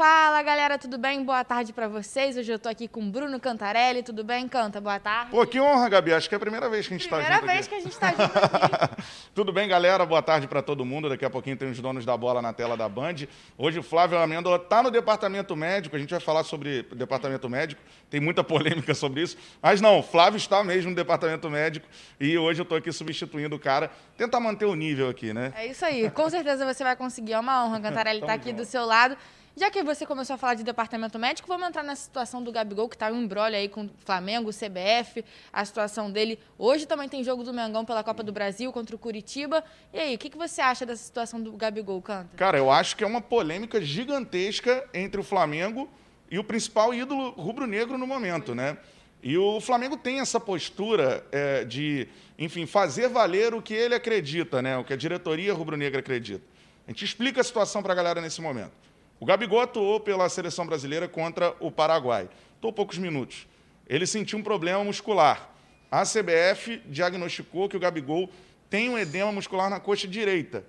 Fala 0.00 0.42
galera, 0.42 0.78
tudo 0.78 0.96
bem? 0.96 1.22
Boa 1.22 1.44
tarde 1.44 1.74
para 1.74 1.86
vocês. 1.86 2.34
Hoje 2.34 2.50
eu 2.50 2.58
tô 2.58 2.70
aqui 2.70 2.88
com 2.88 3.10
Bruno 3.10 3.38
Cantarelli. 3.38 4.02
Tudo 4.02 4.24
bem? 4.24 4.48
Canta, 4.48 4.80
boa 4.80 4.98
tarde. 4.98 5.30
Pô, 5.30 5.46
que 5.46 5.60
honra, 5.60 5.90
Gabi. 5.90 6.14
Acho 6.14 6.26
que 6.26 6.34
é 6.34 6.38
a 6.38 6.40
primeira 6.40 6.70
vez 6.70 6.88
que 6.88 6.94
a 6.94 6.96
gente 6.96 7.04
está 7.04 7.18
junto. 7.18 7.28
Primeira 7.28 7.52
vez 7.52 7.66
aqui. 7.66 7.68
que 7.68 7.74
a 7.74 7.80
gente 7.80 7.92
está 7.92 8.10
junto 8.12 8.38
aqui. 8.38 9.02
tudo 9.36 9.52
bem, 9.52 9.68
galera? 9.68 10.06
Boa 10.06 10.22
tarde 10.22 10.48
para 10.48 10.62
todo 10.62 10.86
mundo. 10.86 11.10
Daqui 11.10 11.22
a 11.26 11.28
pouquinho 11.28 11.54
tem 11.54 11.70
os 11.70 11.78
donos 11.80 12.06
da 12.06 12.16
bola 12.16 12.40
na 12.40 12.50
tela 12.50 12.78
da 12.78 12.88
Band. 12.88 13.26
Hoje 13.58 13.78
o 13.78 13.82
Flávio 13.82 14.16
Amêndola 14.16 14.56
está 14.56 14.82
no 14.82 14.90
departamento 14.90 15.54
médico. 15.54 15.94
A 15.94 15.98
gente 15.98 16.08
vai 16.08 16.20
falar 16.20 16.44
sobre 16.44 16.82
departamento 16.94 17.46
médico. 17.50 17.82
Tem 18.08 18.20
muita 18.20 18.42
polêmica 18.42 18.94
sobre 18.94 19.20
isso. 19.20 19.36
Mas 19.60 19.82
não, 19.82 19.98
o 19.98 20.02
Flávio 20.02 20.38
está 20.38 20.64
mesmo 20.64 20.88
no 20.88 20.96
departamento 20.96 21.50
médico 21.50 21.86
e 22.18 22.38
hoje 22.38 22.58
eu 22.58 22.62
estou 22.62 22.78
aqui 22.78 22.90
substituindo 22.90 23.54
o 23.54 23.58
cara. 23.58 23.90
Tentar 24.16 24.40
manter 24.40 24.64
o 24.64 24.74
nível 24.74 25.10
aqui, 25.10 25.34
né? 25.34 25.52
É 25.54 25.66
isso 25.66 25.84
aí. 25.84 26.08
Com 26.08 26.30
certeza 26.30 26.64
você 26.64 26.82
vai 26.82 26.96
conseguir. 26.96 27.34
É 27.34 27.38
uma 27.38 27.66
honra, 27.66 27.80
Cantarelli, 27.80 28.20
estar 28.24 28.28
tá 28.28 28.32
aqui 28.32 28.48
junto. 28.48 28.62
do 28.62 28.64
seu 28.64 28.86
lado. 28.86 29.14
Já 29.60 29.70
que 29.70 29.82
você 29.82 30.06
começou 30.06 30.32
a 30.32 30.38
falar 30.38 30.54
de 30.54 30.64
departamento 30.64 31.18
médico, 31.18 31.46
vamos 31.46 31.68
entrar 31.68 31.82
na 31.82 31.94
situação 31.94 32.42
do 32.42 32.50
Gabigol, 32.50 32.88
que 32.88 32.96
está 32.96 33.12
um 33.12 33.20
embrolho 33.24 33.54
aí 33.54 33.68
com 33.68 33.84
o 33.84 33.90
Flamengo, 34.06 34.48
o 34.48 34.54
CBF, 34.54 35.22
a 35.52 35.62
situação 35.66 36.10
dele. 36.10 36.38
Hoje 36.56 36.86
também 36.86 37.10
tem 37.10 37.22
jogo 37.22 37.44
do 37.44 37.52
Mengão 37.52 37.84
pela 37.84 38.02
Copa 38.02 38.22
do 38.22 38.32
Brasil 38.32 38.72
contra 38.72 38.96
o 38.96 38.98
Curitiba. 38.98 39.62
E 39.92 39.98
aí, 39.98 40.14
o 40.14 40.18
que, 40.18 40.30
que 40.30 40.38
você 40.38 40.62
acha 40.62 40.86
dessa 40.86 41.04
situação 41.04 41.42
do 41.42 41.52
Gabigol, 41.52 42.00
Canta? 42.00 42.30
Cara, 42.38 42.56
eu 42.56 42.70
acho 42.70 42.96
que 42.96 43.04
é 43.04 43.06
uma 43.06 43.20
polêmica 43.20 43.82
gigantesca 43.82 44.88
entre 44.94 45.20
o 45.20 45.22
Flamengo 45.22 45.90
e 46.30 46.38
o 46.38 46.44
principal 46.44 46.94
ídolo 46.94 47.28
rubro-negro 47.32 47.98
no 47.98 48.06
momento, 48.06 48.54
né? 48.54 48.78
E 49.22 49.36
o 49.36 49.60
Flamengo 49.60 49.94
tem 49.94 50.20
essa 50.20 50.40
postura 50.40 51.22
é, 51.30 51.66
de, 51.66 52.08
enfim, 52.38 52.64
fazer 52.64 53.10
valer 53.10 53.52
o 53.52 53.60
que 53.60 53.74
ele 53.74 53.94
acredita, 53.94 54.62
né? 54.62 54.78
O 54.78 54.84
que 54.84 54.94
a 54.94 54.96
diretoria 54.96 55.52
rubro-negra 55.52 56.00
acredita. 56.00 56.42
A 56.88 56.90
gente 56.90 57.04
explica 57.04 57.42
a 57.42 57.44
situação 57.44 57.82
para 57.82 57.92
a 57.92 57.96
galera 57.96 58.22
nesse 58.22 58.40
momento. 58.40 58.72
O 59.20 59.26
Gabigol 59.26 59.60
atuou 59.60 60.00
pela 60.00 60.30
seleção 60.30 60.66
brasileira 60.66 61.06
contra 61.06 61.54
o 61.60 61.70
Paraguai. 61.70 62.26
Atuou 62.56 62.72
poucos 62.72 62.96
minutos. 62.96 63.46
Ele 63.86 64.06
sentiu 64.06 64.38
um 64.38 64.42
problema 64.42 64.82
muscular. 64.82 65.50
A 65.92 66.04
CBF 66.04 66.80
diagnosticou 66.86 67.68
que 67.68 67.76
o 67.76 67.80
Gabigol 67.80 68.30
tem 68.70 68.88
um 68.88 68.98
edema 68.98 69.30
muscular 69.30 69.68
na 69.68 69.78
coxa 69.78 70.08
direita. 70.08 70.64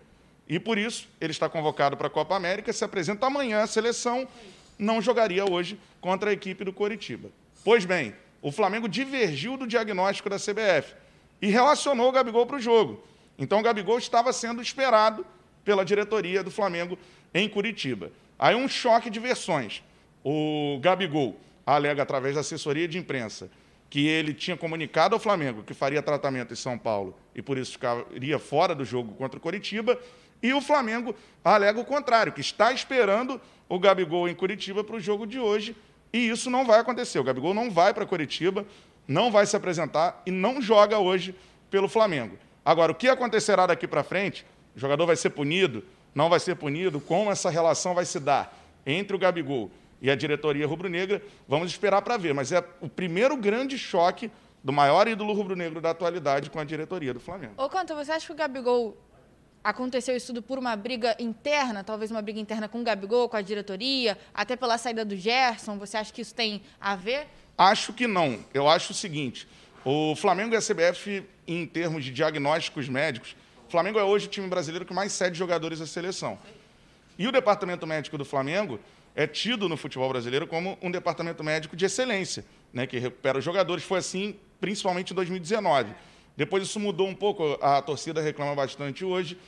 E 0.49 0.59
por 0.59 0.77
isso, 0.77 1.07
ele 1.21 1.31
está 1.31 1.47
convocado 1.47 1.95
para 1.95 2.07
a 2.07 2.09
Copa 2.09 2.35
América, 2.35 2.73
se 2.73 2.83
apresenta 2.83 3.25
amanhã 3.25 3.61
à 3.61 3.67
seleção, 3.67 4.27
não 4.77 5.01
jogaria 5.01 5.49
hoje 5.49 5.79
contra 6.01 6.29
a 6.29 6.33
equipe 6.33 6.65
do 6.65 6.73
Coritiba. 6.73 7.29
Pois 7.63 7.85
bem, 7.85 8.13
o 8.41 8.51
Flamengo 8.51 8.89
divergiu 8.89 9.55
do 9.55 9.65
diagnóstico 9.65 10.29
da 10.29 10.35
CBF 10.35 10.93
e 11.41 11.47
relacionou 11.47 12.09
o 12.09 12.11
Gabigol 12.11 12.45
para 12.45 12.57
o 12.57 12.61
jogo. 12.61 13.01
Então 13.37 13.59
o 13.59 13.63
Gabigol 13.63 13.97
estava 13.97 14.33
sendo 14.33 14.61
esperado 14.61 15.25
pela 15.63 15.85
diretoria 15.85 16.43
do 16.43 16.51
Flamengo 16.51 16.99
em 17.33 17.47
Curitiba. 17.47 18.11
Aí 18.41 18.55
um 18.55 18.67
choque 18.67 19.07
de 19.07 19.19
versões. 19.19 19.83
O 20.25 20.79
Gabigol 20.81 21.39
alega 21.63 22.01
através 22.01 22.33
da 22.33 22.41
assessoria 22.41 22.87
de 22.87 22.97
imprensa 22.97 23.51
que 23.87 24.07
ele 24.07 24.33
tinha 24.33 24.57
comunicado 24.57 25.13
ao 25.13 25.19
Flamengo 25.19 25.61
que 25.61 25.75
faria 25.75 26.01
tratamento 26.01 26.51
em 26.51 26.55
São 26.55 26.75
Paulo 26.75 27.15
e 27.35 27.41
por 27.41 27.55
isso 27.55 27.73
ficaria 27.73 28.39
fora 28.39 28.73
do 28.73 28.83
jogo 28.83 29.13
contra 29.13 29.37
o 29.37 29.41
Coritiba. 29.41 29.99
E 30.41 30.53
o 30.53 30.61
Flamengo 30.61 31.13
alega 31.45 31.79
o 31.79 31.85
contrário, 31.85 32.33
que 32.33 32.41
está 32.41 32.73
esperando 32.73 33.39
o 33.69 33.77
Gabigol 33.77 34.27
em 34.27 34.33
Curitiba 34.33 34.83
para 34.83 34.95
o 34.95 34.99
jogo 34.99 35.27
de 35.27 35.37
hoje. 35.37 35.75
E 36.11 36.27
isso 36.27 36.49
não 36.49 36.65
vai 36.65 36.79
acontecer. 36.79 37.19
O 37.19 37.23
Gabigol 37.23 37.53
não 37.53 37.69
vai 37.69 37.93
para 37.93 38.07
Curitiba, 38.07 38.65
não 39.07 39.31
vai 39.31 39.45
se 39.45 39.55
apresentar 39.55 40.19
e 40.25 40.31
não 40.31 40.59
joga 40.59 40.97
hoje 40.97 41.35
pelo 41.69 41.87
Flamengo. 41.87 42.39
Agora, 42.65 42.91
o 42.91 42.95
que 42.95 43.07
acontecerá 43.07 43.67
daqui 43.67 43.87
para 43.87 44.03
frente? 44.03 44.45
O 44.75 44.79
jogador 44.79 45.05
vai 45.05 45.15
ser 45.15 45.29
punido? 45.29 45.83
Não 46.13 46.29
vai 46.29 46.39
ser 46.39 46.55
punido, 46.55 46.99
como 46.99 47.31
essa 47.31 47.49
relação 47.49 47.93
vai 47.93 48.05
se 48.05 48.19
dar 48.19 48.57
entre 48.85 49.15
o 49.15 49.19
Gabigol 49.19 49.69
e 50.01 50.09
a 50.09 50.15
diretoria 50.15 50.65
rubro-negra, 50.65 51.21
vamos 51.47 51.71
esperar 51.71 52.01
para 52.01 52.17
ver. 52.17 52.33
Mas 52.33 52.51
é 52.51 52.63
o 52.81 52.89
primeiro 52.89 53.37
grande 53.37 53.77
choque 53.77 54.31
do 54.63 54.73
maior 54.73 55.07
ídolo 55.07 55.33
rubro-negro 55.33 55.79
da 55.79 55.91
atualidade 55.91 56.49
com 56.49 56.59
a 56.59 56.63
diretoria 56.63 57.13
do 57.13 57.19
Flamengo. 57.19 57.53
Ô, 57.57 57.69
Canto, 57.69 57.95
você 57.95 58.11
acha 58.11 58.25
que 58.25 58.31
o 58.31 58.35
Gabigol 58.35 58.97
aconteceu 59.63 60.15
isso 60.17 60.27
tudo 60.27 60.41
por 60.41 60.57
uma 60.57 60.75
briga 60.75 61.15
interna, 61.19 61.83
talvez 61.83 62.09
uma 62.09 62.21
briga 62.21 62.39
interna 62.39 62.67
com 62.67 62.81
o 62.81 62.83
Gabigol, 62.83 63.29
com 63.29 63.37
a 63.37 63.41
diretoria, 63.41 64.17
até 64.33 64.55
pela 64.55 64.77
saída 64.77 65.05
do 65.05 65.15
Gerson? 65.15 65.77
Você 65.77 65.97
acha 65.97 66.11
que 66.11 66.21
isso 66.21 66.33
tem 66.33 66.63
a 66.79 66.95
ver? 66.95 67.27
Acho 67.57 67.93
que 67.93 68.07
não. 68.07 68.39
Eu 68.53 68.67
acho 68.67 68.91
o 68.91 68.95
seguinte: 68.95 69.47
o 69.85 70.15
Flamengo 70.15 70.55
e 70.55 70.57
a 70.57 70.61
CBF, 70.61 71.23
em 71.47 71.65
termos 71.67 72.03
de 72.03 72.11
diagnósticos 72.11 72.89
médicos, 72.89 73.35
o 73.71 73.77
Flamengo 73.81 73.97
é 73.97 74.03
hoje 74.03 74.25
o 74.25 74.29
time 74.29 74.49
brasileiro 74.49 74.85
que 74.85 74.93
mais 74.93 75.13
cede 75.13 75.37
jogadores 75.37 75.79
à 75.79 75.87
seleção. 75.87 76.37
E 77.17 77.25
o 77.25 77.31
departamento 77.31 77.87
médico 77.87 78.17
do 78.17 78.25
Flamengo 78.25 78.77
é 79.15 79.25
tido 79.25 79.69
no 79.69 79.77
futebol 79.77 80.09
brasileiro 80.09 80.45
como 80.45 80.77
um 80.81 80.91
departamento 80.91 81.41
médico 81.41 81.73
de 81.73 81.85
excelência, 81.85 82.43
né, 82.73 82.85
que 82.85 82.99
recupera 82.99 83.39
os 83.39 83.45
jogadores. 83.45 83.81
Foi 83.81 83.99
assim 83.99 84.35
principalmente 84.59 85.11
em 85.11 85.15
2019. 85.15 85.95
Depois 86.35 86.63
isso 86.63 86.81
mudou 86.81 87.07
um 87.07 87.15
pouco, 87.15 87.57
a 87.61 87.81
torcida 87.81 88.19
reclama 88.19 88.53
bastante 88.53 89.05
hoje. 89.05 89.39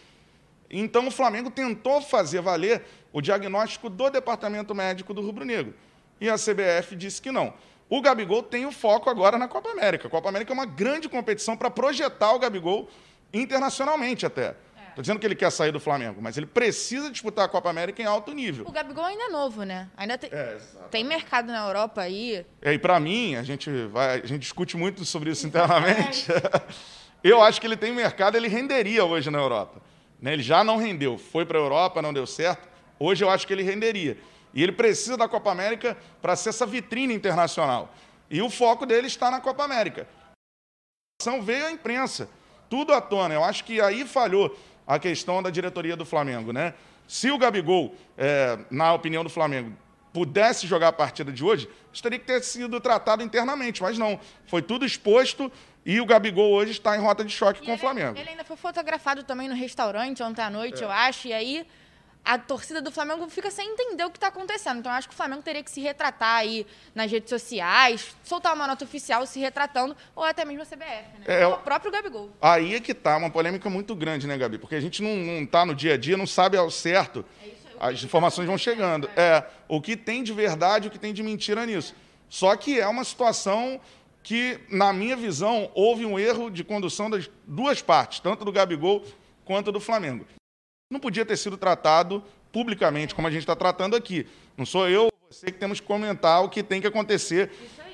Então 0.69 1.05
o 1.05 1.11
Flamengo 1.11 1.51
tentou 1.51 2.01
fazer 2.01 2.39
valer 2.39 2.81
o 3.11 3.19
diagnóstico 3.19 3.89
do 3.89 4.09
departamento 4.09 4.73
médico 4.73 5.13
do 5.13 5.21
Rubro 5.21 5.43
Negro. 5.43 5.73
E 6.21 6.29
a 6.29 6.35
CBF 6.35 6.95
disse 6.95 7.21
que 7.21 7.29
não. 7.29 7.53
O 7.89 8.01
Gabigol 8.01 8.41
tem 8.41 8.65
o 8.65 8.71
foco 8.71 9.09
agora 9.09 9.37
na 9.37 9.49
Copa 9.49 9.69
América. 9.69 10.07
A 10.07 10.09
Copa 10.09 10.29
América 10.29 10.53
é 10.53 10.55
uma 10.55 10.65
grande 10.65 11.09
competição 11.09 11.57
para 11.57 11.69
projetar 11.69 12.31
o 12.31 12.39
Gabigol 12.39 12.87
internacionalmente 13.33 14.25
até. 14.25 14.55
Estou 14.93 15.01
dizendo 15.01 15.19
que 15.19 15.25
ele 15.25 15.35
quer 15.35 15.51
sair 15.51 15.71
do 15.71 15.79
Flamengo, 15.79 16.21
mas 16.21 16.37
ele 16.37 16.45
precisa 16.45 17.09
disputar 17.09 17.45
a 17.45 17.47
Copa 17.47 17.67
América 17.67 17.99
em 17.99 18.05
alto 18.05 18.31
nível. 18.31 18.63
O 18.67 18.71
Gabigol 18.71 19.05
ainda 19.05 19.23
é 19.23 19.29
novo, 19.29 19.63
né? 19.63 19.89
Ainda 19.97 20.19
tem, 20.19 20.29
é, 20.31 20.59
tem 20.91 21.03
mercado 21.03 21.47
na 21.47 21.65
Europa 21.65 22.01
aí. 22.01 22.45
É, 22.61 22.73
e 22.73 22.77
para 22.77 22.99
mim, 22.99 23.35
a 23.35 23.41
gente, 23.41 23.71
vai, 23.87 24.21
a 24.21 24.25
gente 24.27 24.41
discute 24.41 24.77
muito 24.77 25.03
sobre 25.03 25.31
isso 25.31 25.47
internamente. 25.47 26.27
Eu 27.23 27.41
acho 27.41 27.59
que 27.59 27.65
ele 27.65 27.75
tem 27.75 27.91
mercado, 27.91 28.35
ele 28.35 28.47
renderia 28.47 29.03
hoje 29.03 29.31
na 29.31 29.39
Europa. 29.39 29.81
Né? 30.21 30.33
Ele 30.33 30.43
já 30.43 30.63
não 30.63 30.77
rendeu, 30.77 31.17
foi 31.17 31.43
para 31.43 31.57
a 31.57 31.61
Europa, 31.61 32.01
não 32.01 32.13
deu 32.13 32.27
certo. 32.27 32.67
Hoje 32.99 33.23
eu 33.23 33.29
acho 33.29 33.47
que 33.47 33.53
ele 33.53 33.63
renderia. 33.63 34.17
E 34.53 34.61
ele 34.61 34.73
precisa 34.73 35.17
da 35.17 35.27
Copa 35.27 35.49
América 35.49 35.97
para 36.21 36.35
ser 36.35 36.49
essa 36.49 36.65
vitrine 36.65 37.13
internacional. 37.13 37.93
E 38.29 38.41
o 38.41 38.49
foco 38.49 38.85
dele 38.85 39.07
está 39.07 39.31
na 39.31 39.39
Copa 39.39 39.63
América. 39.63 40.05
A 41.25 41.37
veio 41.39 41.65
a 41.65 41.71
imprensa 41.71 42.29
tudo 42.73 42.91
à 42.91 42.99
tona. 42.99 43.35
Eu 43.35 43.43
acho 43.43 43.63
que 43.63 43.79
aí 43.79 44.03
falhou 44.03 44.57
a 44.87 44.97
questão 44.97 45.43
da 45.43 45.51
diretoria 45.51 45.95
do 45.95 46.03
Flamengo, 46.03 46.51
né? 46.51 46.73
Se 47.07 47.29
o 47.29 47.37
Gabigol, 47.37 47.95
é, 48.17 48.57
na 48.71 48.91
opinião 48.95 49.23
do 49.23 49.29
Flamengo, 49.29 49.71
pudesse 50.11 50.65
jogar 50.65 50.87
a 50.87 50.91
partida 50.91 51.31
de 51.31 51.43
hoje, 51.43 51.69
isso 51.93 52.01
teria 52.01 52.17
que 52.17 52.25
ter 52.25 52.41
sido 52.41 52.81
tratado 52.81 53.21
internamente, 53.21 53.79
mas 53.79 53.99
não. 53.99 54.19
Foi 54.47 54.63
tudo 54.63 54.87
exposto 54.87 55.51
e 55.85 56.01
o 56.01 56.05
Gabigol 56.07 56.51
hoje 56.51 56.71
está 56.71 56.97
em 56.97 56.99
rota 56.99 57.23
de 57.23 57.31
choque 57.31 57.61
e 57.61 57.63
com 57.63 57.73
ele, 57.73 57.77
o 57.77 57.79
Flamengo. 57.79 58.17
Ele 58.17 58.29
ainda 58.29 58.43
foi 58.43 58.57
fotografado 58.57 59.23
também 59.23 59.47
no 59.47 59.53
restaurante 59.53 60.23
ontem 60.23 60.41
à 60.41 60.49
noite, 60.49 60.81
é. 60.81 60.85
eu 60.87 60.89
acho, 60.89 61.27
e 61.27 61.33
aí 61.33 61.67
a 62.23 62.37
torcida 62.37 62.81
do 62.81 62.89
Flamengo 62.89 63.27
fica 63.29 63.51
sem 63.51 63.73
entender 63.73 64.05
o 64.05 64.09
que 64.09 64.17
está 64.17 64.27
acontecendo. 64.27 64.79
Então, 64.79 64.91
eu 64.91 64.97
acho 64.97 65.09
que 65.09 65.13
o 65.13 65.17
Flamengo 65.17 65.41
teria 65.41 65.61
que 65.61 65.69
se 65.69 65.81
retratar 65.81 66.37
aí 66.37 66.65
nas 66.95 67.11
redes 67.11 67.29
sociais, 67.29 68.15
soltar 68.23 68.53
uma 68.53 68.65
nota 68.65 68.85
oficial 68.85 69.25
se 69.25 69.39
retratando, 69.39 69.95
ou 70.15 70.23
até 70.23 70.45
mesmo 70.45 70.61
a 70.61 70.65
CBF, 70.65 71.19
né? 71.19 71.25
É, 71.25 71.45
o 71.45 71.57
próprio 71.57 71.91
Gabigol. 71.91 72.29
Aí 72.41 72.75
é 72.75 72.79
que 72.79 72.93
tá, 72.93 73.17
uma 73.17 73.29
polêmica 73.29 73.69
muito 73.69 73.93
grande, 73.93 74.25
né, 74.25 74.37
Gabi? 74.37 74.57
Porque 74.57 74.75
a 74.75 74.79
gente 74.79 75.03
não, 75.03 75.43
está 75.43 75.65
no 75.65 75.75
dia 75.75 75.95
a 75.95 75.97
dia, 75.97 76.15
não 76.15 76.27
sabe 76.27 76.55
ao 76.55 76.71
certo. 76.71 77.25
É 77.43 77.47
isso, 77.47 77.67
as 77.79 78.03
informações 78.03 78.47
vão 78.47 78.57
chegando. 78.57 79.09
É. 79.15 79.21
é, 79.21 79.47
o 79.67 79.81
que 79.81 79.97
tem 79.97 80.23
de 80.23 80.31
verdade, 80.31 80.87
o 80.87 80.91
que 80.91 80.99
tem 80.99 81.13
de 81.13 81.21
mentira 81.21 81.65
nisso. 81.65 81.93
Só 82.29 82.55
que 82.55 82.79
é 82.79 82.87
uma 82.87 83.03
situação 83.03 83.81
que, 84.23 84.59
na 84.69 84.93
minha 84.93 85.17
visão, 85.17 85.69
houve 85.75 86.05
um 86.05 86.17
erro 86.17 86.49
de 86.49 86.63
condução 86.63 87.09
das 87.09 87.29
duas 87.45 87.81
partes, 87.81 88.21
tanto 88.21 88.45
do 88.45 88.51
Gabigol 88.51 89.03
quanto 89.43 89.69
do 89.69 89.81
Flamengo 89.81 90.25
não 90.93 90.99
podia 90.99 91.25
ter 91.25 91.35
sido 91.35 91.57
tratado 91.57 92.23
publicamente, 92.51 93.15
como 93.15 93.27
a 93.27 93.31
gente 93.31 93.41
está 93.41 93.55
tratando 93.55 93.95
aqui. 93.95 94.27
Não 94.55 94.65
sou 94.65 94.87
eu 94.87 95.09
você 95.29 95.47
que 95.47 95.57
temos 95.57 95.79
que 95.79 95.87
comentar 95.87 96.43
o 96.43 96.49
que 96.49 96.61
tem 96.61 96.79
que 96.79 96.85
acontecer. 96.85 97.51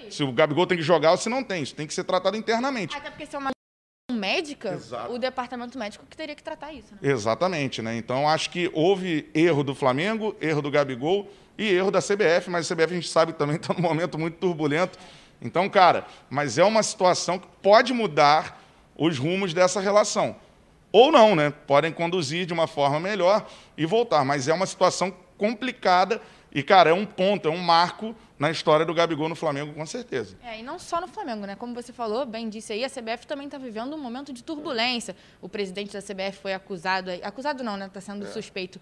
Se 0.09 0.23
o 0.23 0.31
Gabigol 0.33 0.67
tem 0.67 0.77
que 0.77 0.83
jogar 0.83 1.11
ou 1.11 1.17
se 1.17 1.29
não 1.29 1.41
tem. 1.41 1.63
Isso 1.63 1.73
tem 1.73 1.87
que 1.87 1.93
ser 1.93 2.03
tratado 2.03 2.35
internamente. 2.35 2.95
Até 2.95 3.09
porque 3.09 3.25
se 3.25 3.35
é 3.35 3.39
uma 3.39 3.51
médica, 4.11 4.73
Exato. 4.73 5.13
o 5.13 5.19
departamento 5.19 5.77
médico 5.77 6.05
que 6.09 6.17
teria 6.17 6.35
que 6.35 6.43
tratar 6.43 6.73
isso. 6.73 6.93
Né? 6.93 7.09
Exatamente, 7.09 7.81
né? 7.81 7.95
Então 7.95 8.27
acho 8.27 8.49
que 8.49 8.69
houve 8.73 9.29
erro 9.33 9.63
do 9.63 9.73
Flamengo, 9.73 10.35
erro 10.41 10.61
do 10.61 10.69
Gabigol 10.69 11.31
e 11.57 11.69
erro 11.71 11.91
da 11.91 12.01
CBF, 12.01 12.49
mas 12.49 12.69
a 12.69 12.75
CBF 12.75 12.91
a 12.91 12.95
gente 12.95 13.07
sabe 13.07 13.31
também 13.37 13.55
está 13.55 13.73
num 13.73 13.81
momento 13.81 14.17
muito 14.17 14.37
turbulento. 14.37 14.99
Então, 15.41 15.69
cara, 15.69 16.05
mas 16.29 16.57
é 16.57 16.63
uma 16.65 16.83
situação 16.83 17.39
que 17.39 17.47
pode 17.61 17.93
mudar 17.93 18.61
os 18.97 19.17
rumos 19.17 19.53
dessa 19.53 19.79
relação. 19.79 20.35
Ou 20.91 21.11
não, 21.11 21.35
né? 21.35 21.51
Podem 21.67 21.91
conduzir 21.91 22.45
de 22.45 22.53
uma 22.53 22.67
forma 22.67 22.99
melhor 22.99 23.47
e 23.77 23.85
voltar. 23.85 24.23
Mas 24.25 24.47
é 24.47 24.53
uma 24.53 24.65
situação 24.65 25.13
complicada 25.37 26.21
e, 26.51 26.63
cara, 26.63 26.89
é 26.89 26.93
um 26.93 27.05
ponto, 27.05 27.47
é 27.47 27.51
um 27.51 27.57
marco 27.57 28.15
na 28.37 28.49
história 28.49 28.85
do 28.85 28.93
Gabigol 28.93 29.29
no 29.29 29.35
Flamengo, 29.35 29.73
com 29.73 29.85
certeza. 29.85 30.37
É, 30.41 30.59
e 30.59 30.63
não 30.63 30.79
só 30.79 30.99
no 30.99 31.07
Flamengo, 31.07 31.45
né? 31.45 31.55
Como 31.55 31.75
você 31.75 31.91
falou, 31.91 32.25
bem 32.25 32.49
disse 32.49 32.73
aí, 32.73 32.83
a 32.83 32.89
CBF 32.89 33.27
também 33.27 33.45
está 33.45 33.57
vivendo 33.57 33.93
um 33.93 33.99
momento 33.99 34.31
de 34.33 34.41
turbulência. 34.41 35.15
O 35.41 35.49
presidente 35.49 35.91
da 35.93 36.01
CBF 36.01 36.39
foi 36.41 36.53
acusado, 36.53 37.11
acusado 37.21 37.63
não, 37.63 37.77
né? 37.77 37.87
Está 37.87 38.01
sendo 38.01 38.25
é. 38.25 38.29
suspeito 38.29 38.79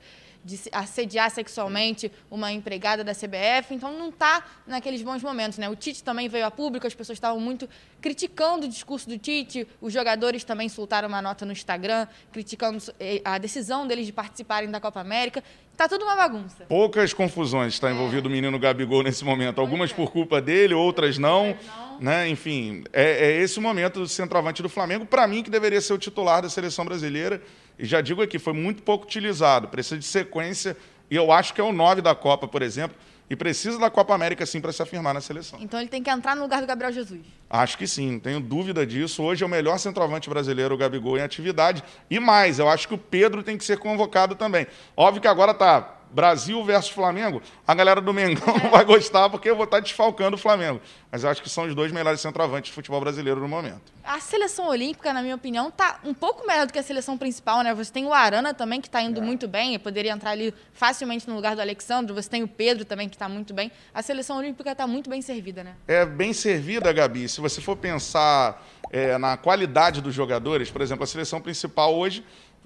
de 0.47 0.57
assediar 0.71 1.29
sexualmente 1.29 2.09
uma 2.31 2.53
empregada 2.53 3.03
da 3.03 3.13
CBF, 3.13 3.75
então 3.75 3.91
não 3.91 4.07
está 4.07 4.45
naqueles 4.65 5.01
bons 5.01 5.21
momentos, 5.21 5.57
né? 5.57 5.67
O 5.67 5.75
Tite 5.75 6.01
também 6.01 6.29
veio 6.29 6.45
a 6.45 6.51
público, 6.51 6.87
as 6.87 6.95
pessoas 6.95 7.17
estavam 7.17 7.39
muito 7.39 7.67
criticando 7.99 8.65
o 8.65 8.69
discurso 8.69 9.09
do 9.09 9.17
Tite, 9.17 9.67
os 9.81 9.91
jogadores 9.91 10.45
também 10.45 10.69
soltaram 10.69 11.09
uma 11.09 11.21
nota 11.21 11.45
no 11.45 11.51
Instagram 11.51 12.07
criticando 12.31 12.81
eh, 12.97 13.21
a 13.25 13.37
decisão 13.37 13.85
deles 13.85 14.05
de 14.05 14.13
participarem 14.13 14.71
da 14.71 14.79
Copa 14.79 15.01
América. 15.01 15.43
Tá 15.75 15.87
tudo 15.87 16.05
uma 16.05 16.15
bagunça. 16.15 16.65
Poucas 16.69 17.13
confusões 17.13 17.73
está 17.73 17.91
envolvido 17.91 18.27
é. 18.27 18.29
o 18.29 18.31
menino 18.31 18.57
Gabigol 18.57 19.03
nesse 19.03 19.25
momento. 19.25 19.59
Algumas 19.59 19.91
é. 19.91 19.93
por 19.93 20.11
culpa 20.11 20.41
dele, 20.41 20.73
outras 20.73 21.17
não. 21.17 21.55
não. 21.67 21.99
Né? 21.99 22.29
Enfim, 22.29 22.83
é, 22.93 23.27
é 23.27 23.41
esse 23.41 23.59
o 23.59 23.61
momento 23.61 23.99
do 23.99 24.07
centroavante 24.07 24.63
do 24.63 24.69
Flamengo, 24.69 25.05
para 25.05 25.27
mim, 25.27 25.43
que 25.43 25.51
deveria 25.51 25.81
ser 25.81 25.93
o 25.93 25.97
titular 25.97 26.41
da 26.41 26.49
seleção 26.49 26.85
brasileira. 26.85 27.41
E 27.79 27.85
já 27.85 28.01
digo 28.01 28.21
aqui, 28.21 28.39
foi 28.39 28.53
muito 28.53 28.83
pouco 28.83 29.05
utilizado. 29.05 29.67
Precisa 29.67 29.97
de 29.97 30.05
sequência. 30.05 30.75
E 31.09 31.15
eu 31.15 31.31
acho 31.31 31.53
que 31.53 31.61
é 31.61 31.63
o 31.63 31.71
9 31.71 32.01
da 32.01 32.15
Copa, 32.15 32.47
por 32.47 32.61
exemplo. 32.61 32.97
E 33.29 33.35
precisa 33.35 33.77
da 33.77 33.89
Copa 33.89 34.15
América, 34.15 34.45
sim, 34.45 34.61
para 34.61 34.71
se 34.71 34.81
afirmar 34.81 35.13
na 35.13 35.19
seleção. 35.19 35.59
Então 35.61 35.79
ele 35.79 35.89
tem 35.89 36.01
que 36.01 36.09
entrar 36.09 36.33
no 36.33 36.43
lugar 36.43 36.61
do 36.61 36.67
Gabriel 36.67 36.93
Jesus. 36.93 37.21
Acho 37.49 37.77
que 37.77 37.85
sim, 37.85 38.13
não 38.13 38.19
tenho 38.19 38.39
dúvida 38.39 38.85
disso. 38.85 39.21
Hoje 39.21 39.43
é 39.43 39.45
o 39.45 39.49
melhor 39.49 39.77
centroavante 39.79 40.29
brasileiro, 40.29 40.73
o 40.73 40.77
Gabigol, 40.77 41.17
em 41.17 41.21
atividade. 41.21 41.83
E 42.09 42.19
mais, 42.21 42.57
eu 42.57 42.69
acho 42.69 42.87
que 42.87 42.93
o 42.93 42.97
Pedro 42.97 43.43
tem 43.43 43.57
que 43.57 43.65
ser 43.65 43.79
convocado 43.79 44.33
também. 44.33 44.65
Óbvio 44.95 45.21
que 45.21 45.27
agora 45.27 45.51
está 45.51 45.96
Brasil 46.11 46.63
versus 46.63 46.91
Flamengo, 46.91 47.41
a 47.65 47.73
galera 47.73 48.01
do 48.01 48.13
Mengão 48.13 48.57
não 48.61 48.69
vai 48.71 48.85
gostar 48.85 49.29
porque 49.29 49.49
eu 49.49 49.55
vou 49.55 49.65
estar 49.65 49.79
desfalcando 49.79 50.35
o 50.35 50.39
Flamengo. 50.39 50.81
Mas 51.11 51.23
eu 51.23 51.29
acho 51.29 51.41
que 51.41 51.49
são 51.49 51.65
os 51.65 51.73
dois 51.73 51.91
melhores 51.91 52.19
centroavantes 52.19 52.71
do 52.71 52.73
futebol 52.75 52.99
brasileiro 52.99 53.39
no 53.39 53.47
momento. 53.47 53.81
A 54.03 54.19
seleção 54.19 54.67
olímpica, 54.67 55.13
na 55.13 55.21
minha 55.21 55.35
opinião, 55.35 55.69
está 55.69 55.99
um 56.03 56.13
pouco 56.13 56.45
melhor 56.45 56.65
do 56.65 56.73
que 56.73 56.79
a 56.79 56.83
seleção 56.83 57.17
principal, 57.17 57.61
né? 57.61 57.73
Você 57.73 57.91
tem 57.91 58.05
o 58.05 58.13
Arana 58.13 58.53
também, 58.53 58.81
que 58.81 58.87
está 58.87 59.01
indo 59.01 59.19
é. 59.19 59.23
muito 59.23 59.47
bem, 59.47 59.77
poderia 59.79 60.11
entrar 60.11 60.31
ali 60.31 60.53
facilmente 60.73 61.27
no 61.27 61.35
lugar 61.35 61.55
do 61.55 61.61
Alexandre. 61.61 62.13
Você 62.13 62.29
tem 62.29 62.43
o 62.43 62.47
Pedro 62.47 62.85
também, 62.85 63.07
que 63.09 63.15
está 63.15 63.27
muito 63.27 63.53
bem. 63.53 63.71
A 63.93 64.01
seleção 64.01 64.37
olímpica 64.37 64.71
está 64.71 64.87
muito 64.87 65.09
bem 65.09 65.21
servida, 65.21 65.63
né? 65.63 65.75
É 65.87 66.05
bem 66.05 66.33
servida, 66.33 66.91
Gabi. 66.91 67.27
Se 67.27 67.41
você 67.41 67.61
for 67.61 67.75
pensar 67.75 68.65
é, 68.91 69.17
na 69.17 69.37
qualidade 69.37 70.01
dos 70.01 70.13
jogadores, 70.13 70.71
por 70.71 70.81
exemplo, 70.81 71.03
a 71.03 71.07
seleção 71.07 71.41
principal 71.41 71.95
hoje 71.95 72.23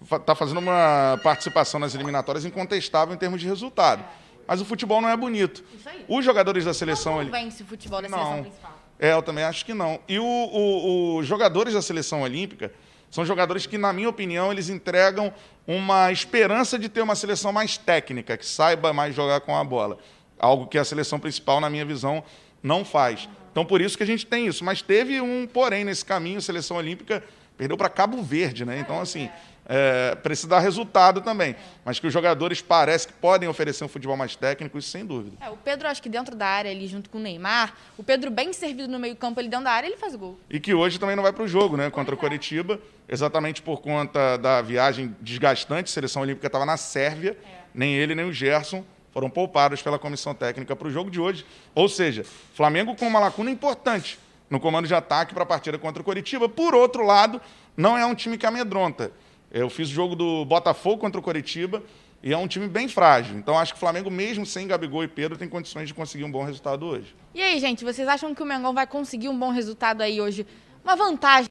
está 0.09 0.35
fazendo 0.35 0.59
uma 0.59 1.19
participação 1.23 1.79
nas 1.79 1.93
eliminatórias 1.93 2.45
incontestável 2.45 3.13
em 3.13 3.17
termos 3.17 3.39
de 3.39 3.47
resultado. 3.47 4.03
Mas 4.47 4.59
o 4.59 4.65
futebol 4.65 5.01
não 5.01 5.09
é 5.09 5.15
bonito. 5.15 5.63
Os 6.07 6.25
jogadores 6.25 6.65
da 6.65 6.73
seleção. 6.73 7.23
Não 7.23 7.31
vence 7.31 7.63
o 7.63 7.65
futebol 7.65 8.01
da 8.01 8.09
não. 8.09 8.17
seleção 8.17 8.41
principal. 8.41 8.79
É, 8.99 9.13
eu 9.13 9.21
também 9.21 9.43
acho 9.43 9.65
que 9.65 9.73
não. 9.73 9.99
E 10.07 10.19
os 10.19 11.25
jogadores 11.25 11.73
da 11.73 11.81
seleção 11.81 12.21
olímpica 12.21 12.71
são 13.09 13.25
jogadores 13.25 13.65
que, 13.65 13.77
na 13.77 13.91
minha 13.91 14.09
opinião, 14.09 14.51
eles 14.51 14.69
entregam 14.69 15.33
uma 15.65 16.11
esperança 16.11 16.77
de 16.77 16.87
ter 16.87 17.01
uma 17.01 17.15
seleção 17.15 17.51
mais 17.51 17.77
técnica, 17.77 18.37
que 18.37 18.45
saiba 18.45 18.93
mais 18.93 19.15
jogar 19.15 19.41
com 19.41 19.55
a 19.55 19.63
bola. 19.63 19.97
Algo 20.39 20.67
que 20.67 20.77
a 20.77 20.83
seleção 20.83 21.19
principal, 21.19 21.59
na 21.59 21.69
minha 21.69 21.85
visão, 21.85 22.23
não 22.61 22.85
faz. 22.85 23.27
Então, 23.51 23.65
por 23.65 23.81
isso 23.81 23.97
que 23.97 24.03
a 24.03 24.07
gente 24.07 24.25
tem 24.25 24.47
isso. 24.47 24.63
Mas 24.63 24.81
teve 24.81 25.19
um 25.19 25.47
porém 25.47 25.83
nesse 25.83 26.05
caminho, 26.05 26.37
a 26.37 26.41
seleção 26.41 26.77
olímpica 26.77 27.23
perdeu 27.57 27.77
para 27.77 27.89
Cabo 27.89 28.21
Verde, 28.23 28.65
né? 28.65 28.79
Então, 28.79 28.99
assim, 28.99 29.29
é, 29.73 30.15
precisa 30.15 30.49
dar 30.49 30.59
resultado 30.59 31.21
também. 31.21 31.55
Mas 31.85 31.97
que 31.97 32.05
os 32.05 32.11
jogadores 32.11 32.61
parecem 32.61 33.07
que 33.07 33.13
podem 33.13 33.47
oferecer 33.47 33.85
um 33.85 33.87
futebol 33.87 34.17
mais 34.17 34.35
técnico, 34.35 34.77
isso 34.77 34.89
sem 34.89 35.05
dúvida. 35.05 35.37
É, 35.39 35.49
o 35.49 35.55
Pedro, 35.55 35.87
acho 35.87 36.03
que 36.03 36.09
dentro 36.09 36.35
da 36.35 36.45
área, 36.45 36.69
ali 36.69 36.87
junto 36.87 37.09
com 37.09 37.17
o 37.17 37.21
Neymar, 37.21 37.73
o 37.97 38.03
Pedro 38.03 38.29
bem 38.29 38.51
servido 38.51 38.89
no 38.89 38.99
meio-campo 38.99 39.39
ali 39.39 39.47
dentro 39.47 39.63
da 39.63 39.71
área, 39.71 39.87
ele 39.87 39.95
faz 39.95 40.13
gol. 40.13 40.37
E 40.49 40.59
que 40.59 40.73
hoje 40.73 40.99
também 40.99 41.15
não 41.15 41.23
vai 41.23 41.31
para 41.31 41.43
o 41.43 41.47
jogo, 41.47 41.77
né? 41.77 41.89
Contra 41.89 42.13
o 42.13 42.17
Coritiba, 42.17 42.81
exatamente 43.07 43.61
por 43.61 43.79
conta 43.79 44.35
da 44.35 44.61
viagem 44.61 45.15
desgastante. 45.21 45.89
A 45.89 45.93
seleção 45.93 46.21
olímpica 46.21 46.47
estava 46.47 46.65
na 46.65 46.75
Sérvia, 46.75 47.37
é. 47.41 47.59
nem 47.73 47.95
ele 47.95 48.13
nem 48.13 48.25
o 48.25 48.33
Gerson 48.33 48.83
foram 49.13 49.29
poupados 49.29 49.81
pela 49.81 49.97
comissão 49.97 50.33
técnica 50.33 50.75
para 50.75 50.87
o 50.87 50.91
jogo 50.91 51.09
de 51.09 51.19
hoje. 51.19 51.45
Ou 51.73 51.87
seja, 51.87 52.25
Flamengo 52.53 52.93
com 52.95 53.07
uma 53.07 53.19
lacuna 53.19 53.49
importante 53.49 54.19
no 54.49 54.59
comando 54.59 54.85
de 54.85 54.93
ataque 54.93 55.33
para 55.33 55.43
a 55.43 55.45
partida 55.45 55.77
contra 55.77 56.01
o 56.01 56.05
Coritiba. 56.05 56.49
Por 56.49 56.75
outro 56.75 57.05
lado, 57.05 57.39
não 57.75 57.97
é 57.97 58.05
um 58.05 58.13
time 58.13 58.37
que 58.37 58.45
amedronta. 58.45 59.11
Eu 59.51 59.69
fiz 59.69 59.89
o 59.89 59.91
jogo 59.91 60.15
do 60.15 60.45
Botafogo 60.45 60.97
contra 60.97 61.19
o 61.19 61.23
Coritiba 61.23 61.83
e 62.23 62.31
é 62.31 62.37
um 62.37 62.47
time 62.47 62.67
bem 62.67 62.87
frágil. 62.87 63.37
Então 63.37 63.57
acho 63.57 63.73
que 63.73 63.77
o 63.77 63.79
Flamengo, 63.79 64.09
mesmo 64.09 64.45
sem 64.45 64.65
Gabigol 64.65 65.03
e 65.03 65.07
Pedro, 65.07 65.37
tem 65.37 65.49
condições 65.49 65.87
de 65.87 65.93
conseguir 65.93 66.23
um 66.23 66.31
bom 66.31 66.43
resultado 66.43 66.85
hoje. 66.85 67.15
E 67.33 67.41
aí, 67.41 67.59
gente, 67.59 67.83
vocês 67.83 68.07
acham 68.07 68.33
que 68.33 68.41
o 68.41 68.45
Mengão 68.45 68.73
vai 68.73 68.87
conseguir 68.87 69.27
um 69.27 69.37
bom 69.37 69.49
resultado 69.49 70.01
aí 70.01 70.21
hoje? 70.21 70.47
Uma 70.83 70.95
vantagem 70.95 71.49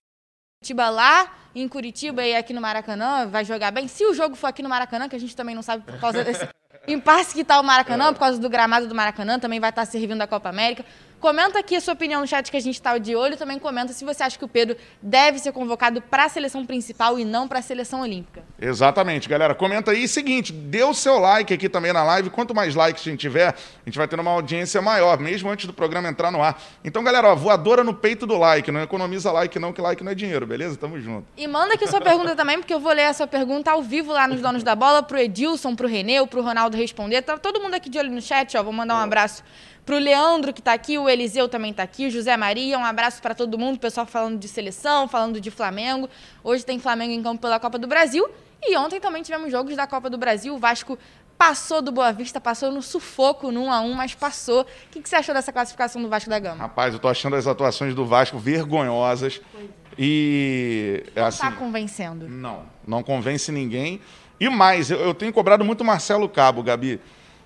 Curitiba 0.63 0.91
lá 0.91 1.33
em 1.55 1.67
Curitiba 1.67 2.23
e 2.23 2.37
aqui 2.37 2.53
no 2.53 2.61
Maracanã 2.61 3.27
vai 3.27 3.47
jogar 3.47 3.71
bem. 3.71 3.89
Se 3.89 4.05
o 4.05 4.13
jogo 4.13 4.37
for 4.37 4.47
aqui 4.47 4.63
no 4.63 4.69
Maracanã, 4.69 5.09
que 5.09 5.17
a 5.17 5.19
gente 5.19 5.35
também 5.35 5.55
não 5.55 5.63
sabe 5.63 5.85
por 5.85 5.99
causa 5.99 6.23
desse 6.23 6.47
impasse 6.87 7.35
que 7.35 7.41
está 7.41 7.59
o 7.59 7.65
Maracanã, 7.65 8.13
por 8.13 8.21
causa 8.21 8.39
do 8.39 8.49
gramado 8.51 8.87
do 8.87 8.95
Maracanã, 8.95 9.39
também 9.39 9.59
vai 9.59 9.71
estar 9.71 9.87
tá 9.87 9.91
servindo 9.91 10.21
a 10.21 10.27
Copa 10.27 10.51
América. 10.51 10.85
Comenta 11.21 11.59
aqui 11.59 11.77
a 11.77 11.81
sua 11.83 11.93
opinião 11.93 12.23
no 12.23 12.27
chat 12.27 12.51
que 12.51 12.57
a 12.57 12.61
gente 12.61 12.77
está 12.77 12.97
de 12.97 13.15
olho. 13.15 13.37
Também 13.37 13.59
comenta 13.59 13.93
se 13.93 14.07
você 14.07 14.23
acha 14.23 14.39
que 14.39 14.45
o 14.45 14.49
Pedro 14.49 14.75
deve 15.03 15.39
ser 15.39 15.53
convocado 15.53 16.01
para 16.01 16.25
a 16.25 16.29
seleção 16.31 16.65
principal 16.65 17.19
e 17.19 17.27
não 17.27 17.47
para 17.47 17.59
a 17.59 17.63
seleção 17.63 18.01
olímpica. 18.01 18.43
Exatamente, 18.59 19.29
galera. 19.29 19.55
Comenta 19.55 19.91
aí. 19.91 20.09
Seguinte, 20.09 20.51
dê 20.51 20.83
o 20.83 20.95
seu 20.95 21.19
like 21.19 21.53
aqui 21.53 21.69
também 21.69 21.93
na 21.93 22.03
live. 22.03 22.31
Quanto 22.31 22.55
mais 22.55 22.75
likes 22.75 23.07
a 23.07 23.11
gente 23.11 23.21
tiver, 23.21 23.49
a 23.49 23.55
gente 23.85 23.99
vai 23.99 24.09
ter 24.09 24.19
uma 24.19 24.31
audiência 24.31 24.81
maior, 24.81 25.19
mesmo 25.19 25.51
antes 25.51 25.67
do 25.67 25.75
programa 25.75 26.09
entrar 26.09 26.31
no 26.31 26.43
ar. 26.43 26.59
Então, 26.83 27.05
galera, 27.05 27.29
ó, 27.29 27.37
voadora 27.37 27.85
no 27.85 27.93
peito 27.93 28.27
do 28.27 28.39
like. 28.39 28.73
Não 28.73 28.81
economiza 28.81 29.31
like, 29.31 29.59
não, 29.59 29.75
que 29.75 29.83
like 29.83 30.03
não 30.03 30.13
é 30.13 30.15
dinheiro, 30.15 30.47
beleza? 30.47 30.79
Tamo 30.79 30.99
junto. 30.99 31.27
E 31.37 31.47
manda 31.47 31.75
aqui 31.75 31.87
sua 31.87 32.01
pergunta 32.01 32.35
também, 32.35 32.59
porque 32.59 32.73
eu 32.73 32.81
vou 32.81 32.93
ler 32.93 33.05
a 33.05 33.13
sua 33.13 33.27
pergunta 33.27 33.71
ao 33.71 33.83
vivo 33.83 34.11
lá 34.11 34.27
nos 34.27 34.41
Donos 34.41 34.63
da 34.63 34.75
Bola, 34.75 35.03
pro 35.03 35.19
Edilson, 35.19 35.77
pro 35.77 35.87
Reneu, 35.87 36.27
pro 36.27 36.41
Ronaldo 36.41 36.79
responder. 36.79 37.21
Tá 37.21 37.37
todo 37.37 37.61
mundo 37.61 37.75
aqui 37.75 37.91
de 37.91 37.99
olho 37.99 38.11
no 38.11 38.23
chat, 38.23 38.57
ó. 38.57 38.63
Vou 38.63 38.73
mandar 38.73 38.95
um 38.95 39.01
abraço 39.01 39.45
para 39.91 39.97
o 39.97 39.99
Leandro, 39.99 40.53
que 40.53 40.61
está 40.61 40.73
aqui, 40.73 40.97
o 40.99 41.09
Eliseu 41.09 41.49
também 41.49 41.73
está 41.73 41.83
aqui, 41.83 42.07
o 42.07 42.11
José 42.13 42.37
Maria, 42.37 42.79
um 42.79 42.85
abraço 42.85 43.21
para 43.21 43.35
todo 43.35 43.59
mundo, 43.59 43.77
pessoal 43.77 44.07
falando 44.07 44.39
de 44.39 44.47
seleção, 44.47 45.09
falando 45.09 45.41
de 45.41 45.51
Flamengo. 45.51 46.09
Hoje 46.45 46.65
tem 46.65 46.79
Flamengo 46.79 47.13
em 47.13 47.21
campo 47.21 47.43
pela 47.43 47.59
Copa 47.59 47.77
do 47.77 47.89
Brasil. 47.89 48.25
E 48.63 48.77
ontem 48.77 49.01
também 49.01 49.21
tivemos 49.21 49.51
jogos 49.51 49.75
da 49.75 49.89
Copa 49.89 50.09
do 50.09 50.17
Brasil. 50.17 50.55
O 50.55 50.59
Vasco 50.59 50.97
passou 51.37 51.83
do 51.83 51.91
Boa 51.91 52.13
Vista, 52.13 52.41
passou 52.41 52.71
no 52.71 52.81
sufoco, 52.81 53.51
no 53.51 53.65
1 53.65 53.73
a 53.73 53.81
1 53.81 53.93
mas 53.95 54.15
passou. 54.15 54.61
O 54.61 54.67
que, 54.93 55.03
que 55.03 55.09
você 55.09 55.17
achou 55.17 55.35
dessa 55.35 55.53
classificação 55.53 56.01
do 56.01 56.09
Vasco 56.09 56.31
da 56.31 56.39
Gama? 56.39 56.59
Rapaz, 56.59 56.95
eu 56.95 57.01
tô 57.01 57.09
achando 57.09 57.35
as 57.35 57.49
atuações 57.49 57.93
do 57.93 58.07
Vasco 58.07 58.39
vergonhosas. 58.39 59.41
E. 59.99 61.03
Não 61.17 61.25
assim, 61.25 61.41
tá 61.41 61.51
convencendo. 61.51 62.29
Não, 62.29 62.63
não 62.87 63.03
convence 63.03 63.51
ninguém. 63.51 64.01
E 64.39 64.49
mais, 64.49 64.89
eu, 64.89 65.01
eu 65.01 65.15
tenho 65.15 65.33
cobrado 65.33 65.65
muito 65.65 65.85
Marcelo 65.85 66.29
Cabo, 66.29 66.63
Gabi. 66.63 67.01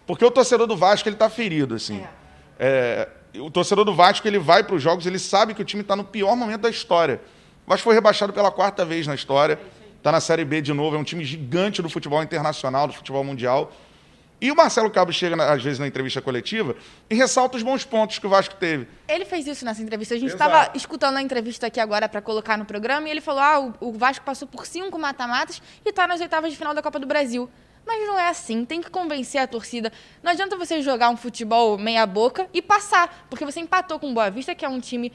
Porque 0.07 0.23
o 0.23 0.31
torcedor 0.31 0.67
do 0.67 0.77
Vasco, 0.77 1.09
ele 1.09 1.17
tá 1.17 1.31
ferido, 1.31 1.77
assim. 1.77 2.03
É. 2.03 2.24
É, 2.59 3.09
o 3.39 3.51
torcedor 3.51 3.85
do 3.85 3.95
Vasco 3.95 4.27
ele 4.27 4.39
vai 4.39 4.63
para 4.63 4.77
os 4.77 4.83
jogos, 4.83 5.07
ele 5.07 5.19
sabe 5.19 5.55
que 5.55 5.63
o 5.63 5.65
time 5.65 5.83
está 5.83 5.97
no 5.97 6.05
pior 6.05 6.37
momento 6.37 6.63
da 6.63 6.71
história. 6.71 7.21
O 7.67 7.71
Vasco 7.71 7.85
foi 7.85 7.95
rebaixado 7.95 8.33
pela 8.33 8.51
quarta 8.51 8.85
vez 8.85 9.07
na 9.07 9.15
história, 9.15 9.59
está 9.97 10.13
na 10.13 10.21
Série 10.21 10.45
B 10.45 10.61
de 10.61 10.73
novo, 10.73 10.97
é 10.97 10.99
um 10.99 11.05
time 11.05 11.25
gigante 11.25 11.81
do 11.81 11.89
futebol 11.89 12.23
internacional, 12.23 12.87
do 12.87 12.93
futebol 12.93 13.25
mundial. 13.25 13.73
E 14.41 14.51
o 14.53 14.55
Marcelo 14.57 14.91
Cabo 14.91 15.13
chega, 15.13 15.43
às 15.51 15.63
vezes, 15.63 15.79
na 15.79 15.87
entrevista 15.87 16.21
coletiva 16.21 16.77
e 17.09 17.15
ressalta 17.15 17.57
os 17.57 17.63
bons 17.63 17.85
pontos 17.85 18.19
que 18.19 18.27
o 18.27 18.29
Vasco 18.29 18.55
teve. 18.57 18.87
Ele 19.09 19.25
fez 19.25 19.47
isso 19.47 19.65
nessa 19.65 19.81
entrevista. 19.81 20.15
A 20.15 20.19
gente 20.19 20.33
estava 20.33 20.71
escutando 20.75 21.17
a 21.17 21.23
entrevista 21.23 21.69
aqui 21.69 21.81
agora 21.81 22.09
para 22.09 22.21
colocar 22.21 22.59
no 22.59 22.67
programa 22.67 23.09
e 23.09 23.11
ele 23.11 23.23
falou: 23.23 23.41
ah, 23.41 23.73
o 23.81 23.93
Vasco 23.93 24.25
passou 24.25 24.47
por 24.47 24.67
cinco 24.67 24.99
mata-matas 24.99 25.63
e 25.85 25.89
está 25.89 26.07
nas 26.07 26.21
oitavas 26.21 26.51
de 26.51 26.59
final 26.59 26.75
da 26.75 26.83
Copa 26.83 26.99
do 26.99 27.07
Brasil. 27.07 27.49
Mas 27.87 28.07
não 28.07 28.19
é 28.19 28.29
assim, 28.29 28.65
tem 28.65 28.81
que 28.81 28.91
convencer 28.91 29.41
a 29.41 29.47
torcida. 29.47 29.93
Não 30.23 30.33
adianta 30.33 30.57
você 30.57 30.81
jogar 30.81 31.11
um 31.11 31.17
futebol 31.17 31.77
meia-boca 31.77 32.49
e 32.53 32.63
passar, 32.63 33.27
porque 33.29 33.45
você 33.45 33.61
empatou 33.61 33.99
com 33.99 34.11
o 34.11 34.15
Boa 34.15 34.31
Vista, 34.31 34.55
que 34.55 34.65
é 34.65 34.69
um 34.69 34.81
time 34.81 35.13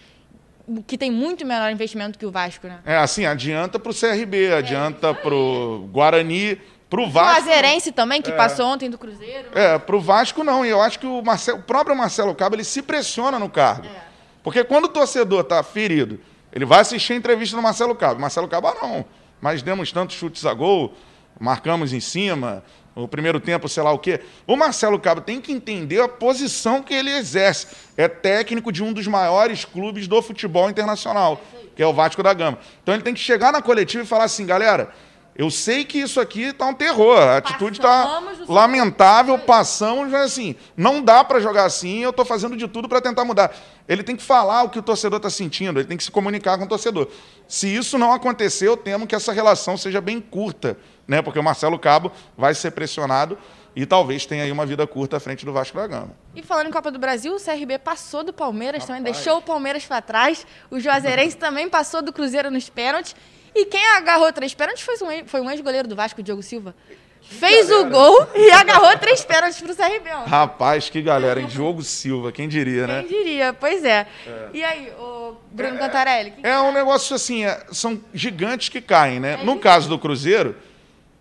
que 0.86 0.98
tem 0.98 1.10
muito 1.10 1.46
menor 1.46 1.72
investimento 1.72 2.20
que 2.20 2.26
o 2.26 2.32
Vasco, 2.32 2.68
né? 2.68 2.80
É, 2.86 2.98
assim, 2.98 3.26
adianta 3.26 3.80
para 3.80 3.92
o 3.92 3.96
CRB, 3.96 4.54
adianta 4.54 5.08
é, 5.08 5.14
para 5.14 5.34
o 5.34 5.90
Guarani, 5.92 6.62
para 6.90 7.02
o 7.02 7.10
Vasco. 7.10 7.48
O 7.48 7.52
Azerense 7.52 7.92
também, 7.92 8.22
que 8.22 8.32
é, 8.32 8.36
passou 8.36 8.68
ontem 8.68 8.90
do 8.90 8.98
Cruzeiro. 8.98 9.50
É, 9.54 9.78
para 9.78 9.96
o 9.96 10.00
Vasco 10.00 10.44
não. 10.44 10.66
E 10.66 10.70
eu 10.70 10.82
acho 10.82 11.00
que 11.00 11.08
o, 11.08 11.22
Marcelo, 11.22 11.60
o 11.60 11.64
próprio 11.64 11.96
Marcelo 11.96 12.34
Cabo 12.36 12.56
ele 12.56 12.64
se 12.64 12.82
pressiona 12.82 13.40
no 13.40 13.50
cargo. 13.50 13.88
É. 13.88 14.10
Porque 14.44 14.64
quando 14.64 14.86
o 14.86 14.90
torcedor 14.90 15.42
está 15.42 15.62
ferido, 15.64 16.20
ele 16.52 16.66
vai 16.66 16.80
assistir 16.80 17.14
a 17.14 17.16
entrevista 17.16 17.56
do 17.56 17.62
Marcelo 17.62 17.96
Cabo. 17.96 18.20
Marcelo 18.20 18.48
Cabo, 18.48 18.68
ah, 18.68 18.76
não, 18.82 19.06
mas 19.42 19.62
demos 19.62 19.92
tantos 19.92 20.16
chutes 20.16 20.46
a 20.46 20.54
gol, 20.54 20.94
marcamos 21.38 21.92
em 21.92 22.00
cima, 22.00 22.64
o 22.96 23.08
primeiro 23.08 23.40
tempo, 23.40 23.68
sei 23.70 23.84
lá 23.84 23.92
o 23.92 24.00
quê. 24.00 24.22
O 24.48 24.56
Marcelo 24.56 25.00
Cabo 25.00 25.22
tem 25.22 25.40
que 25.40 25.52
entender 25.52 26.02
a 26.02 26.08
posição 26.08 26.82
que 26.82 26.94
ele 26.94 27.12
exerce. 27.12 27.68
É 27.96 28.08
técnico 28.08 28.72
de 28.72 28.84
um 28.84 28.92
dos 28.94 29.08
maiores 29.08 29.66
clubes 29.66 30.08
do 30.08 30.22
futebol 30.22 30.70
internacional, 30.70 31.42
que 31.76 31.84
é 31.84 31.88
o 31.88 31.94
Vasco 31.94 32.22
da 32.22 32.34
Gama. 32.34 32.58
Então 32.82 32.94
ele 32.94 33.04
tem 33.04 33.14
que 33.14 33.20
chegar 33.20 33.52
na 33.54 33.62
coletiva 33.62 34.04
e 34.04 34.08
falar 34.08 34.26
assim, 34.26 34.46
galera, 34.46 34.92
Eu 35.40 35.50
sei 35.50 35.86
que 35.86 35.98
isso 35.98 36.20
aqui 36.20 36.48
está 36.48 36.66
um 36.66 36.74
terror, 36.74 37.18
a 37.18 37.38
atitude 37.38 37.78
está 37.78 38.22
lamentável, 38.46 39.40
passamos, 39.40 40.12
mas 40.12 40.34
assim, 40.34 40.54
não 40.76 41.02
dá 41.02 41.24
para 41.24 41.40
jogar 41.40 41.64
assim, 41.64 42.00
eu 42.00 42.10
estou 42.10 42.26
fazendo 42.26 42.58
de 42.58 42.68
tudo 42.68 42.90
para 42.90 43.00
tentar 43.00 43.24
mudar. 43.24 43.56
Ele 43.88 44.04
tem 44.04 44.18
que 44.18 44.22
falar 44.22 44.64
o 44.64 44.70
que 44.70 44.78
o 44.78 44.82
torcedor 44.82 45.16
está 45.16 45.30
sentindo, 45.30 45.80
ele 45.80 45.88
tem 45.88 45.96
que 45.96 46.04
se 46.04 46.12
comunicar 46.12 46.58
com 46.58 46.66
o 46.66 46.68
torcedor. 46.68 47.08
Se 47.48 47.74
isso 47.74 47.98
não 47.98 48.12
acontecer, 48.12 48.68
eu 48.68 48.76
temo 48.76 49.08
que 49.08 49.16
essa 49.16 49.32
relação 49.32 49.78
seja 49.78 50.02
bem 50.02 50.20
curta, 50.20 50.78
né? 51.10 51.22
porque 51.22 51.40
o 51.40 51.44
Marcelo 51.44 51.78
Cabo 51.80 52.12
vai 52.38 52.54
ser 52.54 52.72
pressionado 52.72 53.38
e 53.76 53.86
talvez 53.86 54.26
tenha 54.26 54.44
aí 54.44 54.52
uma 54.52 54.66
vida 54.66 54.86
curta 54.86 55.18
à 55.18 55.20
frente 55.20 55.46
do 55.46 55.52
Vasco 55.52 55.76
da 55.76 55.88
Gama. 55.88 56.12
E 56.36 56.42
falando 56.44 56.68
em 56.68 56.72
Copa 56.72 56.92
do 56.92 57.00
Brasil, 57.00 57.36
o 57.36 57.40
CRB 57.40 57.80
passou 57.80 58.24
do 58.24 58.32
Palmeiras 58.32 58.84
Rapaz. 58.84 58.88
também, 58.88 59.12
deixou 59.12 59.38
o 59.38 59.42
Palmeiras 59.42 59.86
para 59.86 60.02
trás, 60.02 60.46
o 60.70 60.80
Juazeirense 60.80 61.36
também 61.38 61.68
passou 61.68 62.02
do 62.02 62.14
Cruzeiro 62.14 62.52
nos 62.52 62.70
pênaltis. 62.70 63.16
E 63.56 63.66
quem 63.66 63.84
agarrou 63.88 64.32
três 64.32 64.54
pênaltis 64.54 64.84
foi 64.84 64.96
um, 64.96 65.28
foi 65.28 65.42
um 65.42 65.50
ex-goleiro 65.50 65.88
do 65.88 65.96
Vasco, 65.96 66.22
o 66.22 66.24
Diogo 66.24 66.44
Silva. 66.44 66.76
Fez 67.22 67.68
galera. 67.70 67.88
o 67.88 67.92
gol 67.92 68.28
e 68.36 68.52
agarrou 68.52 68.98
três 68.98 69.26
pênaltis 69.26 69.60
pro 69.60 69.76
CRB. 69.76 70.10
Ó. 70.14 70.24
Rapaz, 70.26 70.90
que 70.90 71.02
galera, 71.02 71.40
hein? 71.42 71.48
Diogo 71.48 71.84
Silva, 71.84 72.32
quem 72.32 72.48
diria, 72.48 72.88
né? 72.88 73.04
Quem 73.08 73.24
diria, 73.24 73.54
pois 73.54 73.84
é. 73.84 74.08
é. 74.26 74.50
E 74.54 74.64
aí, 74.64 74.92
o 75.00 75.36
Bruno 75.52 75.76
é, 75.76 75.78
Cantarelli? 75.80 76.34
É, 76.44 76.52
é 76.52 76.60
um 76.60 76.72
negócio 76.72 77.16
assim, 77.16 77.46
é, 77.46 77.66
são 77.72 78.00
gigantes 78.14 78.70
que 78.70 78.80
caem, 78.80 79.20
né? 79.20 79.40
É 79.42 79.44
no 79.44 79.60
caso 79.60 79.90
do 79.90 80.00
Cruzeiro, 80.00 80.56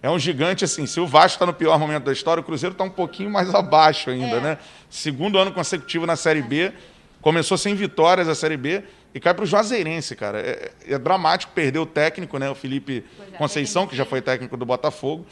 é 0.08 0.10
um 0.10 0.18
gigante 0.18 0.64
assim. 0.64 0.86
Se 0.86 0.98
o 0.98 1.06
Vasco 1.06 1.36
está 1.36 1.46
no 1.46 1.52
pior 1.52 1.78
momento 1.78 2.04
da 2.04 2.12
história, 2.12 2.40
o 2.40 2.44
Cruzeiro 2.44 2.72
está 2.72 2.82
um 2.82 2.90
pouquinho 2.90 3.30
mais 3.30 3.54
abaixo 3.54 4.08
ainda, 4.08 4.36
é. 4.36 4.40
né? 4.40 4.58
Segundo 4.88 5.38
ano 5.38 5.52
consecutivo 5.52 6.06
na 6.06 6.16
Série 6.16 6.40
B, 6.40 6.72
começou 7.20 7.58
sem 7.58 7.74
vitórias 7.74 8.26
a 8.26 8.34
Série 8.34 8.56
B 8.56 8.82
e 9.14 9.20
cai 9.20 9.34
para 9.34 9.42
o 9.44 9.46
Juazeirense, 9.46 10.16
cara. 10.16 10.40
É, 10.40 10.70
é, 10.88 10.98
dramático 10.98 11.52
perder 11.52 11.78
o 11.78 11.86
técnico, 11.86 12.38
né? 12.38 12.48
O 12.48 12.54
Felipe 12.54 13.04
é, 13.20 13.36
Conceição, 13.36 13.86
que 13.86 13.94
já 13.94 14.06
foi 14.06 14.22
técnico 14.22 14.56
do 14.56 14.64
Botafogo. 14.64 15.26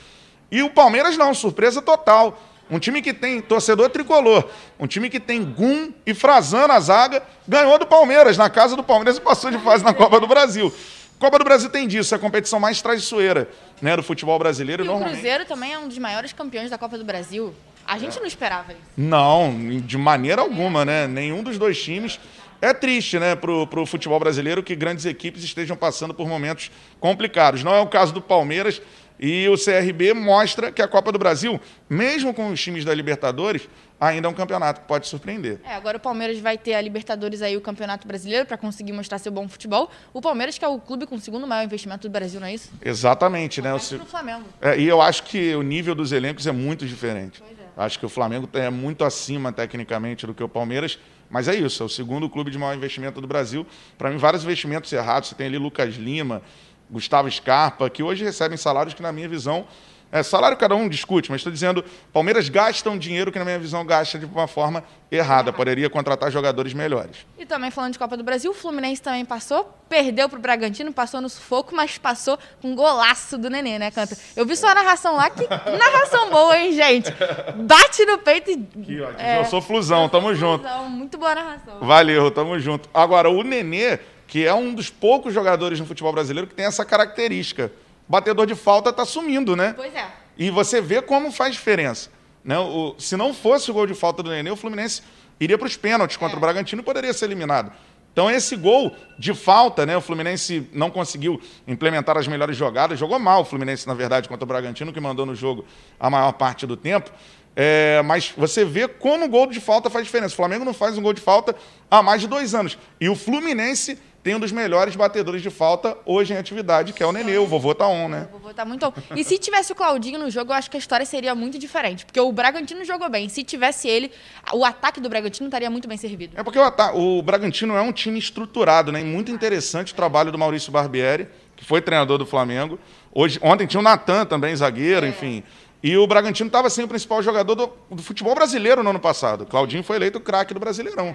E 0.51 0.63
o 0.63 0.69
Palmeiras 0.69 1.17
não, 1.17 1.33
surpresa 1.33 1.81
total. 1.81 2.39
Um 2.71 2.79
time 2.79 3.01
que 3.01 3.15
tem 3.15 3.41
torcedor 3.41 3.89
tricolor, 3.89 4.45
um 4.79 4.87
time 4.87 5.09
que 5.09 5.21
tem 5.21 5.43
Gum 5.43 5.93
e 6.05 6.13
Frazan 6.13 6.67
na 6.67 6.81
zaga, 6.81 7.23
ganhou 7.47 7.79
do 7.79 7.87
Palmeiras, 7.87 8.37
na 8.37 8.51
casa 8.51 8.75
do 8.77 8.83
Palmeiras 8.83 9.17
e 9.17 9.21
passou 9.21 9.51
de 9.51 9.59
fase 9.59 9.85
na 9.85 9.95
Copa 9.95 10.19
do 10.19 10.27
Brasil. 10.27 10.71
Copa 11.19 11.39
do 11.39 11.45
Brasil 11.45 11.71
tem 11.71 11.89
disso, 11.89 12.15
é 12.15 12.17
a 12.17 12.21
competição 12.21 12.61
mais 12.61 12.83
traiçoeira 12.83 13.49
né, 13.81 13.97
do 13.97 14.03
futebol 14.03 14.39
brasileiro. 14.39 14.85
E 14.85 14.89
o 14.89 14.99
Cruzeiro 14.99 15.45
também 15.47 15.73
é 15.73 15.79
um 15.79 15.89
dos 15.89 15.99
maiores 15.99 16.33
campeões 16.33 16.71
da 16.71 16.77
Copa 16.77 16.99
do 16.99 17.05
Brasil. 17.05 17.55
A 17.87 17.99
gente 17.99 18.19
é. 18.19 18.21
não 18.21 18.27
esperava 18.27 18.73
isso. 18.73 18.83
Não, 18.97 19.55
de 19.81 19.97
maneira 19.97 20.43
alguma, 20.43 20.85
né? 20.85 21.07
Nenhum 21.07 21.43
dos 21.43 21.57
dois 21.57 21.83
times. 21.83 22.21
É 22.61 22.73
triste, 22.73 23.19
né, 23.19 23.37
para 23.37 23.51
o 23.51 23.87
futebol 23.87 24.19
brasileiro 24.19 24.63
que 24.63 24.75
grandes 24.75 25.05
equipes 25.05 25.45
estejam 25.45 25.77
passando 25.77 26.15
por 26.15 26.27
momentos 26.27 26.71
complicados. 26.99 27.63
Não 27.63 27.75
é 27.75 27.81
o 27.81 27.87
caso 27.87 28.13
do 28.13 28.21
Palmeiras 28.21 28.81
e 29.19 29.49
o 29.49 29.55
CRB 29.57 30.13
mostra 30.15 30.71
que 30.71 30.83
a 30.83 30.89
Copa 30.89 31.11
do 31.11 31.19
Brasil, 31.19 31.61
mesmo 31.89 32.35
com 32.35 32.51
os 32.51 32.61
times 32.61 32.85
da 32.85 32.95
Libertadores, 32.95 33.69
ainda 34.01 34.29
é 34.29 34.31
um 34.31 34.35
campeonato 34.35 34.81
que 34.81 34.87
pode 34.87 35.07
surpreender. 35.07 35.61
É, 35.65 35.75
agora 35.75 35.97
o 35.97 36.01
Palmeiras 36.01 36.39
vai 36.39 36.59
ter 36.59 36.75
a 36.75 36.81
Libertadores 36.81 37.43
aí, 37.43 37.57
o 37.57 37.61
Campeonato 37.61 38.07
Brasileiro, 38.07 38.47
para 38.47 38.57
conseguir 38.57 38.93
mostrar 38.93 39.19
seu 39.19 39.33
bom 39.33 39.49
futebol. 39.49 39.91
O 40.13 40.21
Palmeiras, 40.21 40.59
que 40.59 40.65
é 40.65 40.69
o 40.69 40.79
clube 40.79 41.07
com 41.07 41.17
o 41.17 41.21
segundo 41.21 41.47
maior 41.47 41.65
investimento 41.65 42.09
do 42.09 42.13
Brasil, 42.13 42.41
não 42.41 42.47
é 42.47 42.55
isso? 42.55 42.71
Exatamente, 42.85 43.61
né? 43.63 43.75
O 43.75 43.79
Flamengo. 43.79 44.45
É, 44.61 44.79
e 44.79 44.87
eu 44.87 45.01
acho 45.01 45.23
que 45.25 45.55
o 45.55 45.63
nível 45.63 45.95
dos 45.95 46.13
elencos 46.13 46.47
é 46.47 46.53
muito 46.53 46.87
diferente. 46.87 47.43
É. 47.43 47.67
Acho 47.77 47.99
que 47.99 48.07
o 48.07 48.09
Flamengo 48.09 48.49
é 48.55 48.71
muito 48.71 49.05
acima 49.05 49.53
tecnicamente 49.53 50.27
do 50.27 50.33
que 50.33 50.43
o 50.43 50.49
Palmeiras. 50.49 50.99
Mas 51.29 51.49
é 51.49 51.55
isso, 51.55 51.83
é 51.83 51.87
o 51.87 51.89
segundo 51.89 52.31
clube 52.31 52.51
de 52.51 52.59
maior 52.59 52.75
investimento 52.75 53.21
do 53.21 53.27
Brasil. 53.27 53.67
Para 53.99 54.11
mim, 54.11 54.17
vários 54.17 54.45
investimentos 54.45 54.93
errados. 54.93 55.29
Você 55.29 55.35
tem 55.35 55.49
ali 55.49 55.59
Lucas 55.59 55.97
Lima, 55.97 56.41
Gustavo 56.89 57.31
Scarpa, 57.31 57.91
que 57.91 58.03
hoje 58.03 58.25
recebem 58.25 58.57
salários 58.57 58.95
que, 58.95 59.03
na 59.03 59.11
minha 59.11 59.29
visão, 59.29 59.67
é, 60.11 60.23
salário 60.23 60.57
cada 60.57 60.75
um 60.75 60.89
discute, 60.89 61.31
mas 61.31 61.41
estou 61.41 61.53
dizendo, 61.53 61.85
Palmeiras 62.13 62.49
gasta 62.49 62.89
um 62.89 62.97
dinheiro 62.97 63.33
que, 63.33 63.39
na 63.39 63.45
minha 63.45 63.59
visão, 63.59 63.85
gasta 63.85 64.19
de 64.19 64.25
uma 64.25 64.47
forma 64.47 64.85
errada. 65.11 65.53
Poderia 65.53 65.91
contratar 65.91 66.31
jogadores 66.31 66.73
melhores. 66.73 67.27
E 67.37 67.45
também 67.45 67.71
falando 67.71 67.93
de 67.93 67.99
Copa 67.99 68.17
do 68.17 68.23
Brasil, 68.23 68.51
o 68.51 68.55
Fluminense 68.55 69.03
também 69.03 69.25
passou, 69.25 69.77
perdeu 69.89 70.29
para 70.29 70.39
o 70.39 70.43
Bragantino, 70.43 70.93
passou 70.93 71.21
no 71.21 71.29
sufoco, 71.29 71.75
mas 71.75 71.99
passou 71.99 72.39
com 72.63 72.71
um 72.71 72.75
golaço 72.77 73.37
do 73.37 73.51
Nenê, 73.51 73.79
né, 73.79 73.91
Canta? 73.91 74.17
Eu 74.37 74.47
vi 74.47 74.57
sua 74.57 74.75
narração 74.75 75.17
lá, 75.17 75.29
que 75.29 75.47
narração 75.51 76.31
boa, 76.31 76.57
hein, 76.57 76.73
gente? 76.73 77.13
Bate 77.57 78.05
no 78.07 78.19
peito 78.19 78.51
e... 78.51 78.55
Aqui, 78.55 79.01
ó, 79.01 79.11
é, 79.19 79.41
eu 79.41 79.45
sou 79.47 79.61
flusão, 79.61 80.09
tamo 80.09 80.35
junto. 80.35 80.63
Flusão, 80.63 80.89
muito 80.89 81.19
boa 81.19 81.35
narração. 81.35 81.81
Valeu, 81.81 82.31
tamo 82.31 82.59
junto. 82.61 82.89
Agora, 82.95 83.29
o 83.29 83.43
Nenê, 83.43 83.99
que 84.29 84.47
é 84.47 84.55
um 84.55 84.73
dos 84.73 84.89
poucos 84.89 85.35
jogadores 85.35 85.81
no 85.81 85.87
futebol 85.87 86.13
brasileiro 86.13 86.47
que 86.47 86.55
tem 86.55 86.65
essa 86.65 86.85
característica 86.85 87.73
batedor 88.09 88.47
de 88.47 88.55
falta 88.55 88.91
está 88.91 89.05
sumindo, 89.05 89.57
né? 89.57 89.75
Pois 89.77 89.95
é. 89.95 90.07
E 90.39 90.51
você 90.51 90.81
vê 90.81 91.01
como 91.01 91.33
faz 91.33 91.55
diferença. 91.55 92.11
Né? 92.45 92.59
O, 92.59 92.95
se 92.99 93.17
não 93.17 93.35
fosse 93.35 93.71
o 93.71 93.75
gol 93.75 93.87
de 93.87 93.95
falta 93.95 94.23
do 94.23 94.31
Nenê, 94.31 94.51
o 94.51 94.57
Fluminense 94.57 95.03
iria 95.41 95.59
para 95.59 95.67
os 95.67 95.77
pênaltis 95.77 96.17
contra 96.17 96.37
é. 96.37 96.39
o 96.39 96.41
Bragantino 96.41 96.83
e 96.83 96.85
poderia 96.85 97.13
ser 97.13 97.25
eliminado. 97.27 97.73
Então, 98.13 98.31
esse 98.31 98.57
gol 98.57 98.97
de 99.19 99.35
falta, 99.35 99.85
né? 99.85 99.95
O 99.95 100.01
Fluminense 100.01 100.67
não 100.73 100.91
conseguiu 100.91 101.39
implementar 101.67 102.17
as 102.17 102.27
melhores 102.27 102.57
jogadas, 102.57 102.99
jogou 102.99 103.19
mal 103.19 103.43
o 103.43 103.45
Fluminense, 103.45 103.87
na 103.87 103.93
verdade, 103.93 104.27
contra 104.27 104.43
o 104.43 104.47
Bragantino, 104.47 104.91
que 104.91 105.01
mandou 105.01 105.27
no 105.27 105.35
jogo 105.35 105.67
a 106.01 106.09
maior 106.09 106.33
parte 106.33 106.67
do 106.67 106.79
tempo. 106.79 107.11
É, 107.55 108.01
mas 108.05 108.33
você 108.35 108.65
vê 108.65 108.89
como 108.89 109.27
o 109.27 109.29
gol 109.29 109.47
de 109.47 109.61
falta 109.61 109.91
faz 109.91 110.07
diferença. 110.07 110.33
O 110.33 110.37
Flamengo 110.37 110.65
não 110.65 110.73
faz 110.73 110.97
um 110.97 111.03
gol 111.03 111.13
de 111.13 111.21
falta 111.21 111.55
há 111.91 112.03
mais 112.03 112.23
de 112.23 112.27
dois 112.27 112.55
anos. 112.55 112.79
E 112.99 113.09
o 113.09 113.15
Fluminense 113.15 113.99
tem 114.27 114.35
um 114.35 114.41
dos 114.41 114.51
melhores 114.51 114.97
batedores 114.97 115.41
de 115.41 115.51
falta 115.51 115.97
hoje 116.05 116.35
em 116.35 116.37
atividade, 116.37 116.93
que 116.93 117.01
é 117.01 117.07
o 117.07 117.13
Nenê. 117.13 117.39
O 117.39 117.47
vovô 117.47 117.73
tá 117.73 117.87
on, 117.87 118.09
né? 118.09 118.27
O 118.33 118.39
vovô 118.41 118.53
tá 118.53 118.65
muito 118.65 118.85
on. 118.85 118.93
E 119.15 119.23
se 119.23 119.39
tivesse 119.39 119.71
o 119.71 119.75
Claudinho 119.77 120.19
no 120.19 120.29
jogo, 120.29 120.51
eu 120.51 120.57
acho 120.57 120.69
que 120.69 120.77
a 120.77 120.81
história 120.81 121.07
seria 121.07 121.33
muito 121.33 121.61
diferente. 121.61 122.05
Porque 122.05 122.19
o 122.19 122.33
Bragantino 122.33 122.85
jogou 122.85 123.09
bem. 123.09 123.29
Se 123.29 123.45
tivesse 123.45 123.87
ele, 123.87 124.11
o 124.53 124.65
ataque 124.65 125.01
do 125.01 125.09
Bragantino 125.09 125.47
estaria 125.47 125.71
muito 125.71 125.87
bem 125.87 125.97
servido. 125.97 126.33
É 126.37 126.43
porque 126.43 126.59
o, 126.59 127.19
o 127.19 127.23
Bragantino 127.23 127.77
é 127.77 127.81
um 127.81 127.93
time 127.93 128.19
estruturado, 128.19 128.91
né? 128.91 129.01
E 129.01 129.05
muito 129.05 129.31
interessante 129.31 129.93
o 129.93 129.95
trabalho 129.95 130.33
do 130.33 130.39
Maurício 130.39 130.73
Barbieri, 130.73 131.29
que 131.55 131.65
foi 131.65 131.81
treinador 131.81 132.19
do 132.19 132.27
Flamengo. 132.27 132.81
Hoje, 133.15 133.39
ontem 133.41 133.65
tinha 133.65 133.79
o 133.79 133.85
Natan 133.85 134.27
também, 134.27 134.57
zagueiro, 134.57 135.07
é. 135.07 135.09
enfim. 135.09 135.45
E 135.81 135.97
o 135.97 136.05
Bragantino 136.05 136.49
estava 136.49 136.69
sem 136.69 136.85
o 136.85 136.89
principal 136.89 137.23
jogador 137.23 137.55
do, 137.55 137.73
do, 137.93 138.03
futebol 138.03 138.35
brasileiro 138.35 138.83
no 138.83 138.91
ano 138.91 138.99
passado. 138.99 139.47
Claudinho 139.47 139.85
foi 139.85 139.95
eleito 139.95 140.19
o 140.19 140.21
craque 140.21 140.53
do 140.53 140.59
Brasileirão 140.59 141.15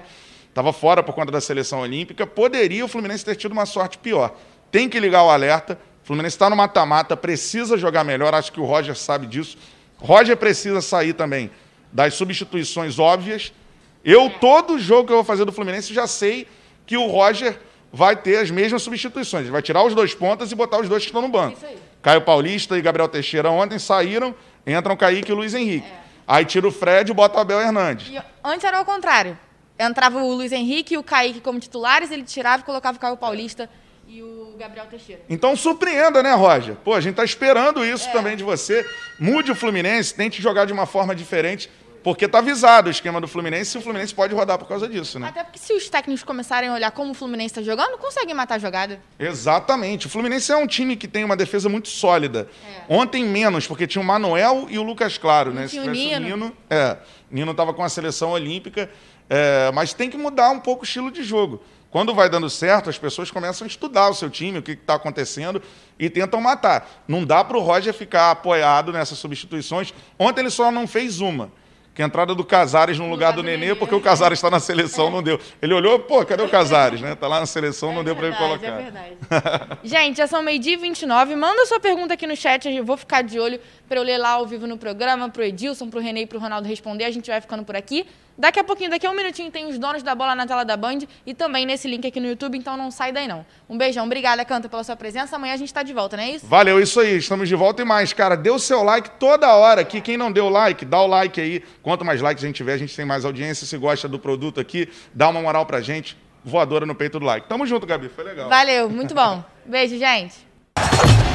estava 0.51 0.73
fora 0.73 1.01
por 1.01 1.15
conta 1.15 1.31
da 1.31 1.39
seleção 1.39 1.79
olímpica, 1.79 2.27
poderia 2.27 2.83
o 2.83 2.87
Fluminense 2.87 3.23
ter 3.23 3.35
tido 3.35 3.53
uma 3.53 3.65
sorte 3.65 3.97
pior. 3.97 4.35
Tem 4.69 4.87
que 4.87 4.99
ligar 4.99 5.23
o 5.23 5.29
alerta. 5.29 5.79
O 6.03 6.07
Fluminense 6.07 6.35
está 6.35 6.49
no 6.49 6.55
mata-mata, 6.55 7.15
precisa 7.15 7.77
jogar 7.77 8.03
melhor. 8.03 8.33
Acho 8.33 8.51
que 8.51 8.59
o 8.59 8.65
Roger 8.65 8.95
sabe 8.95 9.27
disso. 9.27 9.57
Roger 9.97 10.35
precisa 10.35 10.81
sair 10.81 11.13
também 11.13 11.49
das 11.91 12.15
substituições 12.15 12.99
óbvias. 12.99 13.53
Eu, 14.03 14.29
todo 14.29 14.77
jogo 14.77 15.07
que 15.07 15.13
eu 15.13 15.17
vou 15.17 15.23
fazer 15.23 15.45
do 15.45 15.53
Fluminense, 15.53 15.93
já 15.93 16.05
sei 16.05 16.47
que 16.85 16.97
o 16.97 17.07
Roger 17.07 17.57
vai 17.93 18.15
ter 18.15 18.37
as 18.37 18.51
mesmas 18.51 18.81
substituições. 18.81 19.43
Ele 19.43 19.51
vai 19.51 19.61
tirar 19.61 19.83
os 19.83 19.95
dois 19.95 20.13
pontas 20.13 20.51
e 20.51 20.55
botar 20.55 20.79
os 20.79 20.89
dois 20.89 21.03
que 21.03 21.09
estão 21.09 21.21
no 21.21 21.29
banco. 21.29 21.59
Caio 22.01 22.21
Paulista 22.21 22.77
e 22.77 22.81
Gabriel 22.81 23.07
Teixeira 23.07 23.49
ontem 23.49 23.79
saíram, 23.79 24.35
entram 24.67 24.97
Kaique 24.97 25.31
e 25.31 25.35
Luiz 25.35 25.53
Henrique. 25.53 25.87
É. 25.87 26.01
Aí 26.27 26.45
tira 26.45 26.67
o 26.67 26.71
Fred 26.71 27.11
e 27.11 27.13
bota 27.13 27.37
o 27.37 27.41
Abel 27.41 27.59
Hernandes. 27.59 28.09
E 28.09 28.21
antes 28.43 28.65
era 28.65 28.81
o 28.81 28.85
contrário 28.85 29.37
entrava 29.81 30.21
o 30.21 30.33
Luiz 30.33 30.51
Henrique 30.51 30.93
e 30.93 30.97
o 30.97 31.03
Kaique 31.03 31.41
como 31.41 31.59
titulares, 31.59 32.11
ele 32.11 32.23
tirava 32.23 32.61
e 32.61 32.65
colocava 32.65 32.97
o 32.97 32.99
Caio 32.99 33.17
Paulista 33.17 33.69
e 34.07 34.21
o 34.21 34.55
Gabriel 34.57 34.85
Teixeira. 34.87 35.21
Então 35.29 35.55
surpreenda, 35.55 36.21
né, 36.21 36.33
Roger? 36.33 36.75
Pô, 36.75 36.93
a 36.93 37.01
gente 37.01 37.11
está 37.11 37.23
esperando 37.23 37.83
isso 37.83 38.09
é. 38.09 38.11
também 38.11 38.35
de 38.35 38.43
você. 38.43 38.85
Mude 39.19 39.51
o 39.51 39.55
Fluminense, 39.55 40.13
tente 40.13 40.41
jogar 40.41 40.65
de 40.65 40.73
uma 40.73 40.85
forma 40.85 41.15
diferente. 41.15 41.69
Porque 42.03 42.25
está 42.25 42.39
avisado 42.39 42.87
o 42.87 42.91
esquema 42.91 43.21
do 43.21 43.27
Fluminense 43.27 43.77
e 43.77 43.79
o 43.79 43.81
Fluminense 43.81 44.13
pode 44.13 44.33
rodar 44.33 44.57
por 44.57 44.67
causa 44.67 44.87
disso, 44.89 45.19
né? 45.19 45.27
Até 45.27 45.43
porque 45.43 45.59
se 45.59 45.71
os 45.71 45.87
técnicos 45.87 46.23
começarem 46.23 46.69
a 46.69 46.73
olhar 46.73 46.89
como 46.91 47.11
o 47.11 47.13
Fluminense 47.13 47.59
está 47.59 47.61
jogando, 47.61 47.97
conseguem 47.97 48.33
matar 48.33 48.55
a 48.55 48.57
jogada. 48.57 48.99
Exatamente. 49.19 50.07
O 50.07 50.09
Fluminense 50.09 50.51
é 50.51 50.57
um 50.57 50.65
time 50.65 50.95
que 50.95 51.07
tem 51.07 51.23
uma 51.23 51.37
defesa 51.37 51.69
muito 51.69 51.89
sólida. 51.89 52.49
É. 52.67 52.81
Ontem 52.93 53.23
menos, 53.23 53.67
porque 53.67 53.85
tinha 53.85 54.01
o 54.01 54.05
Manuel 54.05 54.65
e 54.69 54.79
o 54.79 54.83
Lucas 54.83 55.19
Claro, 55.19 55.53
né? 55.53 55.67
Se 55.67 55.79
tivesse 55.79 55.89
o 55.89 55.93
Nino. 55.93 56.17
o 56.17 56.37
Nino. 56.37 56.57
É, 56.69 56.97
Nino 57.29 57.51
estava 57.51 57.71
com 57.71 57.83
a 57.83 57.89
seleção 57.89 58.31
olímpica. 58.31 58.89
É, 59.33 59.71
mas 59.71 59.93
tem 59.93 60.09
que 60.09 60.17
mudar 60.17 60.49
um 60.49 60.59
pouco 60.59 60.81
o 60.81 60.83
estilo 60.83 61.09
de 61.09 61.23
jogo. 61.23 61.63
Quando 61.89 62.13
vai 62.13 62.29
dando 62.29 62.49
certo, 62.49 62.89
as 62.89 62.97
pessoas 62.97 63.31
começam 63.31 63.63
a 63.63 63.67
estudar 63.67 64.09
o 64.09 64.13
seu 64.13 64.29
time, 64.29 64.59
o 64.59 64.61
que 64.61 64.71
está 64.71 64.95
acontecendo 64.95 65.61
e 65.97 66.09
tentam 66.09 66.41
matar. 66.41 66.85
Não 67.07 67.23
dá 67.23 67.41
para 67.41 67.57
o 67.57 67.61
Roger 67.61 67.93
ficar 67.93 68.31
apoiado 68.31 68.91
nessas 68.91 69.17
substituições. 69.17 69.93
Ontem 70.19 70.41
ele 70.41 70.49
só 70.49 70.69
não 70.69 70.85
fez 70.85 71.21
uma, 71.21 71.49
que 71.93 72.01
a 72.01 72.05
entrada 72.05 72.35
do 72.35 72.43
Casares 72.43 72.99
no 72.99 73.09
lugar, 73.09 73.31
do, 73.31 73.37
do 73.37 73.43
Nenê, 73.43 73.67
Nenê, 73.67 73.75
porque 73.75 73.95
o 73.95 74.01
Casares 74.01 74.37
está 74.37 74.49
na 74.49 74.59
seleção, 74.59 75.07
é. 75.07 75.11
não 75.11 75.23
deu. 75.23 75.39
Ele 75.61 75.73
olhou, 75.73 75.99
pô, 75.99 76.25
cadê 76.25 76.43
o 76.43 76.49
Casares, 76.49 76.99
né? 76.99 77.15
Tá 77.15 77.27
lá 77.27 77.39
na 77.39 77.45
seleção, 77.45 77.91
é 77.91 77.95
não 77.95 78.03
deu 78.03 78.15
para 78.15 78.27
ele 78.27 78.35
colocar. 78.35 78.67
É 78.67 78.81
verdade. 78.83 79.17
Gente, 79.83 80.17
já 80.17 80.27
são 80.27 80.41
meio-dia 80.41 80.73
e 80.73 80.77
29. 80.77 81.35
Manda 81.35 81.65
sua 81.65 81.79
pergunta 81.79 82.13
aqui 82.13 82.27
no 82.27 82.35
chat, 82.35 82.69
eu 82.69 82.83
vou 82.83 82.97
ficar 82.97 83.21
de 83.21 83.39
olho 83.39 83.59
para 83.87 83.97
eu 83.97 84.03
ler 84.03 84.17
lá 84.17 84.31
ao 84.31 84.45
vivo 84.45 84.67
no 84.67 84.77
programa, 84.77 85.29
pro 85.29 85.43
Edilson, 85.43 85.89
pro 85.89 85.99
Renê 85.99 86.21
e 86.21 86.25
pro 86.25 86.39
Ronaldo 86.39 86.67
responder. 86.67 87.05
A 87.05 87.11
gente 87.11 87.29
vai 87.29 87.39
ficando 87.41 87.63
por 87.63 87.75
aqui. 87.75 88.05
Daqui 88.37 88.59
a 88.59 88.63
pouquinho, 88.63 88.89
daqui 88.89 89.05
a 89.05 89.11
um 89.11 89.15
minutinho, 89.15 89.51
tem 89.51 89.67
os 89.67 89.77
donos 89.77 90.01
da 90.01 90.15
bola 90.15 90.33
na 90.33 90.47
tela 90.47 90.63
da 90.63 90.75
Band 90.75 90.99
e 91.25 91.33
também 91.33 91.65
nesse 91.65 91.87
link 91.87 92.07
aqui 92.07 92.19
no 92.19 92.27
YouTube, 92.27 92.57
então 92.57 92.75
não 92.75 92.89
sai 92.89 93.11
daí 93.11 93.27
não. 93.27 93.45
Um 93.69 93.77
beijão, 93.77 94.05
obrigada, 94.05 94.43
Canta, 94.43 94.67
pela 94.67 94.83
sua 94.83 94.95
presença. 94.95 95.35
Amanhã 95.35 95.53
a 95.53 95.57
gente 95.57 95.67
está 95.67 95.83
de 95.83 95.93
volta, 95.93 96.17
não 96.17 96.23
é 96.23 96.31
isso? 96.31 96.47
Valeu, 96.47 96.79
isso 96.79 96.99
aí, 96.99 97.17
estamos 97.17 97.47
de 97.47 97.55
volta 97.55 97.81
e 97.81 97.85
mais. 97.85 98.13
Cara, 98.13 98.35
dê 98.35 98.49
o 98.49 98.59
seu 98.59 98.83
like 98.83 99.11
toda 99.11 99.53
hora 99.55 99.81
aqui. 99.81 100.01
Quem 100.01 100.17
não 100.17 100.31
deu 100.31 100.49
like, 100.49 100.85
dá 100.85 101.01
o 101.01 101.07
like 101.07 101.39
aí. 101.39 101.63
Quanto 101.83 102.03
mais 102.03 102.21
likes 102.21 102.43
a 102.43 102.47
gente 102.47 102.55
tiver, 102.55 102.73
a 102.73 102.77
gente 102.77 102.95
tem 102.95 103.05
mais 103.05 103.25
audiência. 103.25 103.67
Se 103.67 103.77
gosta 103.77 104.07
do 104.07 104.17
produto 104.17 104.59
aqui, 104.59 104.89
dá 105.13 105.29
uma 105.29 105.41
moral 105.41 105.65
pra 105.65 105.81
gente. 105.81 106.17
Voadora 106.43 106.85
no 106.85 106.95
peito 106.95 107.19
do 107.19 107.25
like. 107.25 107.47
Tamo 107.47 107.65
junto, 107.67 107.85
Gabi, 107.85 108.09
foi 108.09 108.23
legal. 108.23 108.49
Valeu, 108.49 108.89
muito 108.89 109.13
bom. 109.13 109.43
Beijo, 109.65 109.97
gente. 109.97 111.30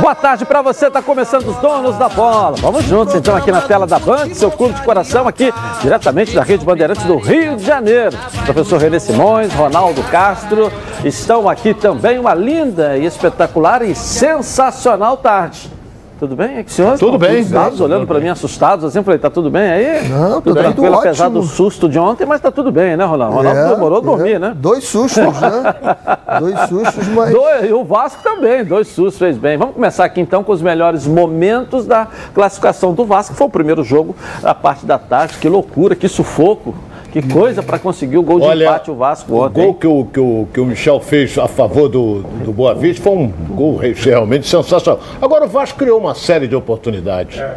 Boa 0.00 0.14
tarde 0.14 0.44
para 0.44 0.62
você, 0.62 0.90
tá 0.90 1.00
começando 1.00 1.46
os 1.48 1.56
donos 1.56 1.96
da 1.96 2.08
bola. 2.08 2.56
Vamos 2.56 2.84
juntos 2.84 3.14
então 3.14 3.36
aqui 3.36 3.52
na 3.52 3.60
tela 3.60 3.86
da 3.86 3.98
Band, 3.98 4.34
seu 4.34 4.50
clube 4.50 4.74
de 4.74 4.82
coração 4.82 5.28
aqui, 5.28 5.52
diretamente 5.80 6.34
da 6.34 6.42
Rede 6.42 6.64
Bandeirantes 6.64 7.04
do 7.04 7.16
Rio 7.16 7.56
de 7.56 7.64
Janeiro. 7.64 8.16
Professor 8.44 8.80
René 8.80 8.98
Simões, 8.98 9.52
Ronaldo 9.52 10.02
Castro, 10.04 10.72
estão 11.04 11.48
aqui 11.48 11.74
também 11.74 12.18
uma 12.18 12.34
linda 12.34 12.96
e 12.96 13.04
espetacular 13.04 13.82
e 13.82 13.94
sensacional 13.94 15.16
tarde. 15.16 15.75
Tudo 16.18 16.34
bem? 16.34 16.56
É 16.56 16.62
que 16.62 16.72
senhor? 16.72 16.98
Tudo 16.98 17.18
bem. 17.18 17.40
Assustados, 17.40 17.80
olhando 17.80 18.06
para 18.06 18.18
mim 18.18 18.28
assustados, 18.28 18.84
assim, 18.86 19.02
falei, 19.02 19.18
tá 19.18 19.28
tudo 19.28 19.50
bem 19.50 19.62
aí? 19.62 20.08
Não, 20.08 20.40
tudo 20.40 20.56
tranquilo, 20.56 20.94
ótimo. 20.94 21.00
apesar 21.00 21.28
do 21.28 21.42
susto 21.42 21.90
de 21.90 21.98
ontem, 21.98 22.24
mas 22.24 22.40
tá 22.40 22.50
tudo 22.50 22.72
bem, 22.72 22.96
né, 22.96 23.04
Ronaldo? 23.04 23.36
Ronaldo 23.36 23.60
é, 23.60 23.68
demorou 23.68 23.98
a 23.98 24.00
dormir, 24.00 24.32
é. 24.32 24.38
né? 24.38 24.52
Dois 24.56 24.84
sustos, 24.84 25.22
né? 25.40 25.74
dois 26.40 26.58
sustos, 26.68 27.08
mas... 27.08 27.30
Dois, 27.30 27.68
e 27.68 27.72
o 27.72 27.84
Vasco 27.84 28.22
também, 28.22 28.64
dois 28.64 28.88
sustos, 28.88 29.18
fez 29.18 29.36
bem. 29.36 29.58
Vamos 29.58 29.74
começar 29.74 30.06
aqui 30.06 30.20
então 30.20 30.42
com 30.42 30.52
os 30.52 30.62
melhores 30.62 31.06
momentos 31.06 31.84
da 31.84 32.08
classificação 32.34 32.94
do 32.94 33.04
Vasco, 33.04 33.32
que 33.32 33.38
foi 33.38 33.46
o 33.46 33.50
primeiro 33.50 33.84
jogo 33.84 34.16
da 34.40 34.54
parte 34.54 34.86
da 34.86 34.98
tarde, 34.98 35.36
que 35.38 35.48
loucura, 35.48 35.94
que 35.94 36.08
sufoco. 36.08 36.74
Que 37.22 37.32
coisa 37.32 37.62
para 37.62 37.78
conseguir 37.78 38.18
o 38.18 38.22
gol 38.22 38.40
de 38.40 38.44
Olha, 38.44 38.64
empate 38.66 38.90
o 38.90 38.94
Vasco 38.94 39.34
ontem. 39.34 39.62
O 39.62 39.64
gol 39.64 39.74
que 39.74 39.86
o, 39.86 40.04
que, 40.04 40.20
o, 40.20 40.48
que 40.52 40.60
o 40.60 40.66
Michel 40.66 41.00
fez 41.00 41.38
a 41.38 41.48
favor 41.48 41.88
do, 41.88 42.20
do 42.44 42.52
Boa 42.52 42.74
Vista 42.74 43.04
foi 43.04 43.12
um 43.14 43.28
gol 43.28 43.80
realmente 43.94 44.46
sensacional. 44.46 45.00
Agora 45.20 45.46
o 45.46 45.48
Vasco 45.48 45.78
criou 45.78 45.98
uma 45.98 46.14
série 46.14 46.46
de 46.46 46.54
oportunidades. 46.54 47.38
É. 47.38 47.56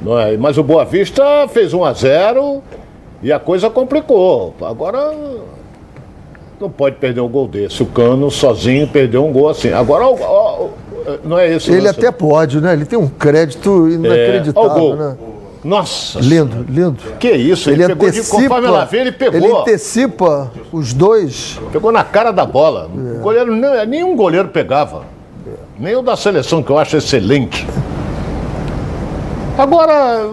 Não 0.00 0.18
é? 0.18 0.38
Mas 0.38 0.56
o 0.56 0.62
Boa 0.62 0.86
Vista 0.86 1.22
fez 1.48 1.74
1 1.74 1.84
a 1.84 1.92
0 1.92 2.62
e 3.22 3.30
a 3.30 3.38
coisa 3.38 3.68
complicou. 3.68 4.54
Agora 4.62 5.12
não 6.58 6.70
pode 6.70 6.96
perder 6.96 7.20
um 7.20 7.28
gol 7.28 7.46
desse. 7.46 7.82
O 7.82 7.86
Cano 7.86 8.30
sozinho 8.30 8.88
perdeu 8.88 9.22
um 9.26 9.32
gol 9.32 9.50
assim. 9.50 9.70
Agora, 9.70 10.06
ó, 10.06 10.16
ó, 10.18 10.68
não 11.22 11.38
é 11.38 11.54
isso. 11.54 11.70
Ele 11.70 11.88
até 11.88 12.10
pode, 12.10 12.58
né? 12.58 12.72
Ele 12.72 12.86
tem 12.86 12.98
um 12.98 13.08
crédito 13.08 13.86
inacreditável, 13.86 14.70
é, 14.70 14.74
o 14.74 14.80
gol. 14.80 14.96
né? 14.96 15.16
Nossa. 15.64 16.20
Lindo, 16.20 16.66
lindo. 16.68 16.98
Que 17.18 17.32
isso, 17.32 17.70
ele, 17.70 17.84
ele 17.84 17.94
pegou 17.94 18.08
antecipa, 18.08 18.36
de, 18.36 18.42
conforme 18.42 18.66
ela 18.68 18.84
veio, 18.84 19.00
ele 19.00 19.12
pegou. 19.12 19.40
Ele 19.40 19.56
antecipa 19.56 20.52
os 20.70 20.92
dois. 20.92 21.58
Pegou 21.72 21.90
na 21.90 22.04
cara 22.04 22.30
da 22.30 22.44
bola. 22.44 22.90
É. 23.16 23.18
Goleiro, 23.20 23.56
nenhum 23.86 24.14
goleiro 24.14 24.48
pegava. 24.48 25.04
Nem 25.78 25.96
o 25.96 26.02
da 26.02 26.16
seleção, 26.16 26.62
que 26.62 26.70
eu 26.70 26.78
acho 26.78 26.96
excelente. 26.98 27.66
Agora, 29.56 30.28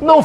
não, 0.00 0.24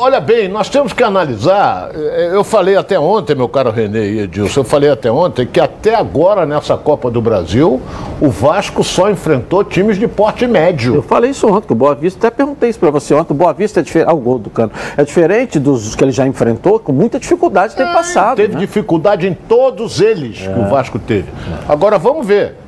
olha 0.00 0.20
bem, 0.20 0.48
nós 0.48 0.68
temos 0.68 0.92
que 0.92 1.02
analisar. 1.02 1.90
Eh, 1.94 2.30
eu 2.32 2.42
falei 2.42 2.76
até 2.76 2.98
ontem, 2.98 3.36
meu 3.36 3.48
caro 3.48 3.70
Renê 3.70 4.12
e 4.12 4.20
Edilson, 4.20 4.60
eu 4.60 4.64
falei 4.64 4.90
até 4.90 5.10
ontem 5.10 5.46
que 5.46 5.60
até 5.60 5.94
agora 5.94 6.44
nessa 6.44 6.76
Copa 6.76 7.10
do 7.10 7.20
Brasil, 7.20 7.80
o 8.20 8.28
Vasco 8.28 8.82
só 8.82 9.10
enfrentou 9.10 9.62
times 9.62 9.98
de 9.98 10.08
porte 10.08 10.46
médio. 10.46 10.96
Eu 10.96 11.02
falei 11.02 11.30
isso 11.30 11.46
ontem, 11.48 11.68
que 11.68 11.72
o 11.72 11.76
Boa 11.76 11.94
Vista, 11.94 12.26
até 12.26 12.36
perguntei 12.36 12.70
isso 12.70 12.78
para 12.78 12.90
você 12.90 13.14
ontem, 13.14 13.32
o 13.32 13.36
Boa 13.36 13.52
Vista 13.52 13.80
é 13.80 13.82
diferente. 13.82 14.08
Ah, 14.08 14.14
o 14.14 14.18
gol 14.18 14.38
do 14.38 14.50
cano. 14.50 14.72
É 14.96 15.04
diferente 15.04 15.58
dos 15.58 15.94
que 15.94 16.02
ele 16.02 16.12
já 16.12 16.26
enfrentou, 16.26 16.78
com 16.80 16.92
muita 16.92 17.18
dificuldade 17.18 17.72
de 17.72 17.76
ter 17.76 17.86
é, 17.86 17.92
passado. 17.92 18.36
Teve 18.36 18.54
né? 18.54 18.60
dificuldade 18.60 19.26
em 19.26 19.34
todos 19.34 20.00
eles 20.00 20.42
é. 20.42 20.52
que 20.52 20.58
o 20.58 20.68
Vasco 20.68 20.98
teve. 20.98 21.28
Agora 21.68 21.98
vamos 21.98 22.26
ver 22.26 22.61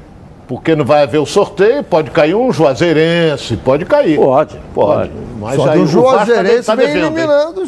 porque 0.46 0.76
não 0.76 0.84
vai 0.84 1.02
haver 1.02 1.18
o 1.18 1.26
sorteio, 1.26 1.82
pode 1.82 2.10
cair 2.10 2.34
um 2.34 2.52
Juazeirense, 2.52 3.56
pode 3.56 3.84
cair. 3.84 4.16
Pode, 4.16 4.58
pode. 4.74 5.10
Mas 5.40 5.56
Só 5.56 5.70
aí 5.70 5.80
o 5.80 5.86
Juazeirense 5.86 6.66
tá 6.66 6.74
vem 6.74 6.90
eliminando. 6.90 7.62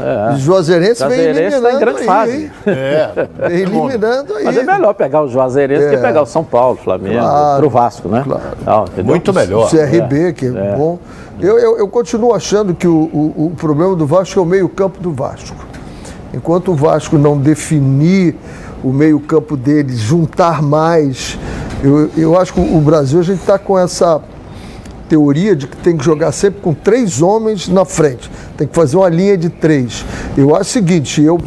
É. 0.00 0.36
Juazeirense 0.36 1.06
vem 1.06 1.20
eliminando. 1.20 1.56
Está 1.56 1.72
em 1.72 1.78
grande 1.78 2.00
aí, 2.00 2.06
fase. 2.06 2.52
É. 2.66 3.28
Vem 3.48 3.60
eliminando 3.60 4.34
aí. 4.34 4.44
Mas 4.44 4.56
é 4.56 4.62
melhor 4.62 4.94
pegar 4.94 5.22
o 5.22 5.28
Juazeirense 5.28 5.86
é. 5.86 5.90
que 5.90 5.96
pegar 5.98 6.22
o 6.22 6.26
São 6.26 6.44
Paulo, 6.44 6.78
Flamengo, 6.82 7.18
claro, 7.18 7.60
pro 7.60 7.70
Vasco, 7.70 8.08
né? 8.08 8.22
Claro. 8.24 8.42
Não, 8.64 9.04
Muito 9.04 9.32
melhor. 9.32 9.66
O 9.66 9.70
CRB, 9.70 10.32
que 10.32 10.46
é, 10.46 10.48
é. 10.48 10.76
bom. 10.76 10.98
Eu, 11.40 11.58
eu, 11.58 11.78
eu, 11.78 11.88
continuo 11.88 12.32
achando 12.32 12.74
que 12.74 12.86
o, 12.86 13.10
o, 13.12 13.46
o 13.46 13.52
problema 13.56 13.96
do 13.96 14.06
Vasco 14.06 14.38
é 14.38 14.42
o 14.42 14.46
meio-campo 14.46 15.00
do 15.00 15.12
Vasco. 15.12 15.56
Enquanto 16.32 16.70
o 16.70 16.74
Vasco 16.74 17.18
não 17.18 17.36
definir 17.38 18.36
o 18.84 18.92
meio-campo 18.92 19.56
dele, 19.56 19.96
juntar 19.96 20.62
mais. 20.62 21.38
Eu, 21.84 22.10
eu 22.16 22.40
acho 22.40 22.54
que 22.54 22.60
o 22.60 22.80
Brasil, 22.80 23.20
a 23.20 23.22
gente 23.22 23.40
está 23.40 23.58
com 23.58 23.78
essa 23.78 24.22
teoria 25.06 25.54
de 25.54 25.66
que 25.66 25.76
tem 25.76 25.94
que 25.98 26.02
jogar 26.02 26.32
sempre 26.32 26.62
com 26.62 26.72
três 26.72 27.20
homens 27.20 27.68
na 27.68 27.84
frente. 27.84 28.30
Tem 28.56 28.66
que 28.66 28.74
fazer 28.74 28.96
uma 28.96 29.10
linha 29.10 29.36
de 29.36 29.50
três. 29.50 30.02
Eu 30.34 30.56
acho 30.56 30.70
o 30.70 30.72
seguinte, 30.72 31.20
eu 31.20 31.38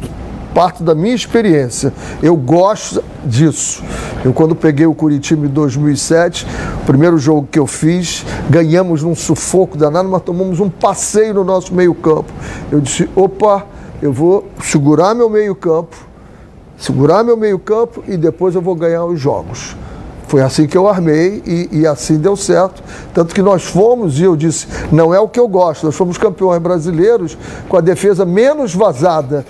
parto 0.54 0.84
da 0.84 0.94
minha 0.94 1.16
experiência. 1.16 1.92
Eu 2.22 2.36
gosto 2.36 3.04
disso. 3.26 3.84
Eu, 4.24 4.32
quando 4.32 4.56
peguei 4.56 4.86
o 4.86 4.94
Curitiba 4.94 5.48
em 5.48 5.50
2007, 5.50 6.46
o 6.84 6.86
primeiro 6.86 7.18
jogo 7.18 7.48
que 7.52 7.58
eu 7.58 7.66
fiz, 7.66 8.24
ganhamos 8.48 9.02
num 9.02 9.16
sufoco 9.16 9.76
danado, 9.76 10.08
mas 10.08 10.22
tomamos 10.22 10.60
um 10.60 10.70
passeio 10.70 11.34
no 11.34 11.44
nosso 11.44 11.74
meio-campo. 11.74 12.32
Eu 12.72 12.80
disse: 12.80 13.10
opa, 13.16 13.66
eu 14.04 14.14
vou 14.14 14.48
segurar 14.64 15.16
meu 15.16 15.32
meio-campo, 15.32 15.98
segurar 16.78 17.24
meu 17.24 17.38
meio-campo 17.38 18.04
e 18.08 18.16
depois 18.16 18.54
eu 18.54 18.62
vou 18.62 18.76
ganhar 18.76 19.04
os 19.04 19.20
jogos. 19.20 19.76
Foi 20.28 20.42
assim 20.42 20.68
que 20.68 20.78
eu 20.78 20.88
armei 20.88 21.42
e, 21.46 21.70
e, 21.80 21.88
assim 21.88 22.18
deu 22.18 22.36
certo. 22.36 22.84
Tanto 23.14 23.34
que 23.34 23.42
nós 23.42 23.64
fomos, 23.64 24.20
e 24.20 24.24
eu 24.24 24.36
disse, 24.36 24.68
não 24.92 25.14
é 25.14 25.20
o 25.20 25.28
que 25.28 25.40
eu 25.40 25.48
gosto, 25.48 25.86
nós 25.86 25.96
fomos 25.96 26.18
campeões 26.18 26.62
brasileiros 26.62 27.38
com 27.70 27.78
a 27.78 27.82
defesa 27.82 28.26
menos 28.26 28.76
vazada. 28.76 29.46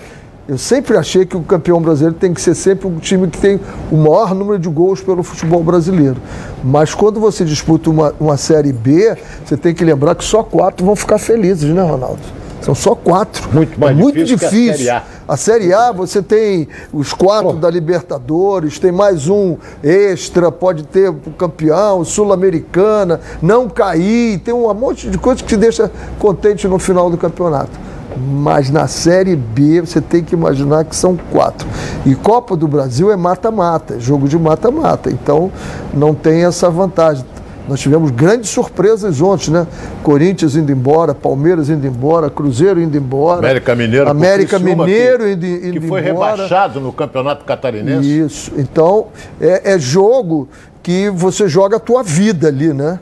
Eu 0.48 0.56
sempre 0.56 0.96
achei 0.96 1.26
que 1.26 1.36
o 1.36 1.42
campeão 1.42 1.78
brasileiro 1.82 2.16
tem 2.18 2.32
que 2.32 2.40
ser 2.40 2.54
sempre 2.54 2.86
um 2.86 2.98
time 2.98 3.28
que 3.28 3.38
tem 3.38 3.60
o 3.92 3.96
maior 3.96 4.34
número 4.34 4.58
de 4.58 4.68
gols 4.68 5.02
pelo 5.02 5.22
futebol 5.22 5.62
brasileiro. 5.62 6.16
Mas 6.64 6.94
quando 6.94 7.20
você 7.20 7.44
disputa 7.44 7.90
uma, 7.90 8.14
uma 8.18 8.36
Série 8.38 8.72
B, 8.72 9.14
você 9.44 9.58
tem 9.58 9.74
que 9.74 9.84
lembrar 9.84 10.14
que 10.14 10.24
só 10.24 10.42
quatro 10.42 10.86
vão 10.86 10.96
ficar 10.96 11.18
felizes, 11.18 11.68
né, 11.74 11.82
Ronaldo? 11.82 12.37
São 12.60 12.74
só 12.74 12.94
quatro. 12.94 13.48
Muito 13.52 13.78
mais 13.78 13.96
é 13.96 14.00
muito 14.00 14.24
difícil. 14.24 14.72
difícil. 14.72 14.92
A, 14.92 15.02
a 15.28 15.36
Série 15.36 15.72
A, 15.72 15.92
você 15.92 16.22
tem 16.22 16.68
os 16.92 17.12
quatro 17.12 17.54
da 17.54 17.70
Libertadores, 17.70 18.78
tem 18.78 18.92
mais 18.92 19.28
um 19.28 19.56
extra, 19.82 20.50
pode 20.50 20.84
ter 20.84 21.08
o 21.08 21.14
campeão, 21.36 22.04
Sul-Americana, 22.04 23.20
não 23.40 23.68
cair, 23.68 24.38
tem 24.40 24.54
um 24.54 24.72
monte 24.74 25.08
de 25.08 25.18
coisa 25.18 25.42
que 25.42 25.48
te 25.48 25.56
deixa 25.56 25.90
contente 26.18 26.66
no 26.66 26.78
final 26.78 27.10
do 27.10 27.16
campeonato. 27.16 27.88
Mas 28.16 28.70
na 28.70 28.88
Série 28.88 29.36
B 29.36 29.80
você 29.82 30.00
tem 30.00 30.24
que 30.24 30.34
imaginar 30.34 30.84
que 30.84 30.96
são 30.96 31.16
quatro. 31.30 31.68
E 32.04 32.14
Copa 32.14 32.56
do 32.56 32.66
Brasil 32.66 33.12
é 33.12 33.16
mata-mata, 33.16 33.94
é 33.94 34.00
jogo 34.00 34.28
de 34.28 34.38
mata-mata. 34.38 35.10
Então 35.10 35.52
não 35.94 36.14
tem 36.14 36.44
essa 36.44 36.68
vantagem. 36.68 37.24
Nós 37.68 37.80
tivemos 37.80 38.10
grandes 38.10 38.48
surpresas 38.48 39.20
ontem, 39.20 39.50
né? 39.50 39.66
Corinthians 40.02 40.56
indo 40.56 40.72
embora, 40.72 41.14
Palmeiras 41.14 41.68
indo 41.68 41.86
embora, 41.86 42.30
Cruzeiro 42.30 42.80
indo 42.80 42.96
embora. 42.96 43.40
América 43.40 43.74
Mineiro. 43.74 44.08
América 44.08 44.58
Mineiro 44.58 45.24
que, 45.24 45.32
indo, 45.32 45.46
indo 45.46 45.80
que 45.80 45.86
foi 45.86 46.08
embora. 46.08 46.32
rebaixado 46.32 46.80
no 46.80 46.92
Campeonato 46.92 47.44
Catarinense. 47.44 48.20
Isso. 48.20 48.52
Então, 48.56 49.08
é, 49.38 49.74
é 49.74 49.78
jogo 49.78 50.48
que 50.82 51.10
você 51.10 51.46
joga 51.46 51.76
a 51.76 51.80
tua 51.80 52.02
vida 52.02 52.48
ali, 52.48 52.72
né? 52.72 52.98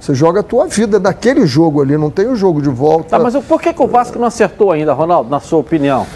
Você 0.00 0.14
joga 0.14 0.40
a 0.40 0.42
tua 0.42 0.66
vida 0.66 0.98
naquele 0.98 1.46
jogo 1.46 1.82
ali, 1.82 1.96
não 1.96 2.10
tem 2.10 2.26
o 2.26 2.36
jogo 2.36 2.62
de 2.62 2.68
volta. 2.68 3.10
Tá, 3.10 3.18
mas 3.18 3.36
por 3.44 3.60
que, 3.60 3.72
que 3.72 3.82
o 3.82 3.86
Vasco 3.86 4.18
não 4.18 4.26
acertou 4.26 4.70
ainda, 4.72 4.92
Ronaldo, 4.92 5.28
na 5.28 5.40
sua 5.40 5.58
opinião? 5.58 6.06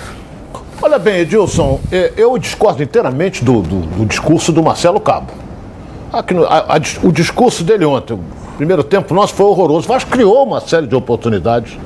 Olha 0.82 0.98
bem, 0.98 1.20
Edilson, 1.20 1.78
é, 1.92 2.12
eu 2.16 2.36
discordo 2.38 2.82
inteiramente 2.82 3.44
do, 3.44 3.60
do, 3.60 3.80
do 3.80 4.06
discurso 4.06 4.52
do 4.52 4.62
Marcelo 4.62 4.98
Cabo. 4.98 5.32
No, 6.34 6.44
a, 6.44 6.76
a, 6.76 6.80
o 7.04 7.12
discurso 7.12 7.62
dele 7.62 7.84
ontem, 7.84 8.14
o 8.14 8.20
primeiro 8.56 8.82
tempo 8.82 9.14
nosso 9.14 9.34
foi 9.34 9.46
horroroso. 9.46 9.86
O 9.86 9.88
Vasco 9.88 10.10
criou 10.10 10.44
uma 10.44 10.60
série 10.60 10.86
de 10.86 10.94
oportunidades, 10.94 11.78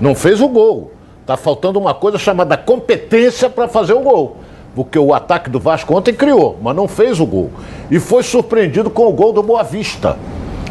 não 0.00 0.14
fez 0.14 0.40
o 0.40 0.48
gol. 0.48 0.92
Está 1.20 1.36
faltando 1.36 1.78
uma 1.78 1.92
coisa 1.92 2.18
chamada 2.18 2.56
competência 2.56 3.50
para 3.50 3.68
fazer 3.68 3.92
o 3.92 4.00
gol. 4.00 4.36
Porque 4.74 4.98
o 4.98 5.12
ataque 5.12 5.50
do 5.50 5.58
Vasco 5.58 5.94
ontem 5.94 6.14
criou, 6.14 6.56
mas 6.62 6.74
não 6.74 6.86
fez 6.86 7.18
o 7.20 7.26
gol. 7.26 7.50
E 7.90 7.98
foi 7.98 8.22
surpreendido 8.22 8.88
com 8.88 9.06
o 9.06 9.12
gol 9.12 9.32
do 9.32 9.42
Boa 9.42 9.62
Vista. 9.62 10.16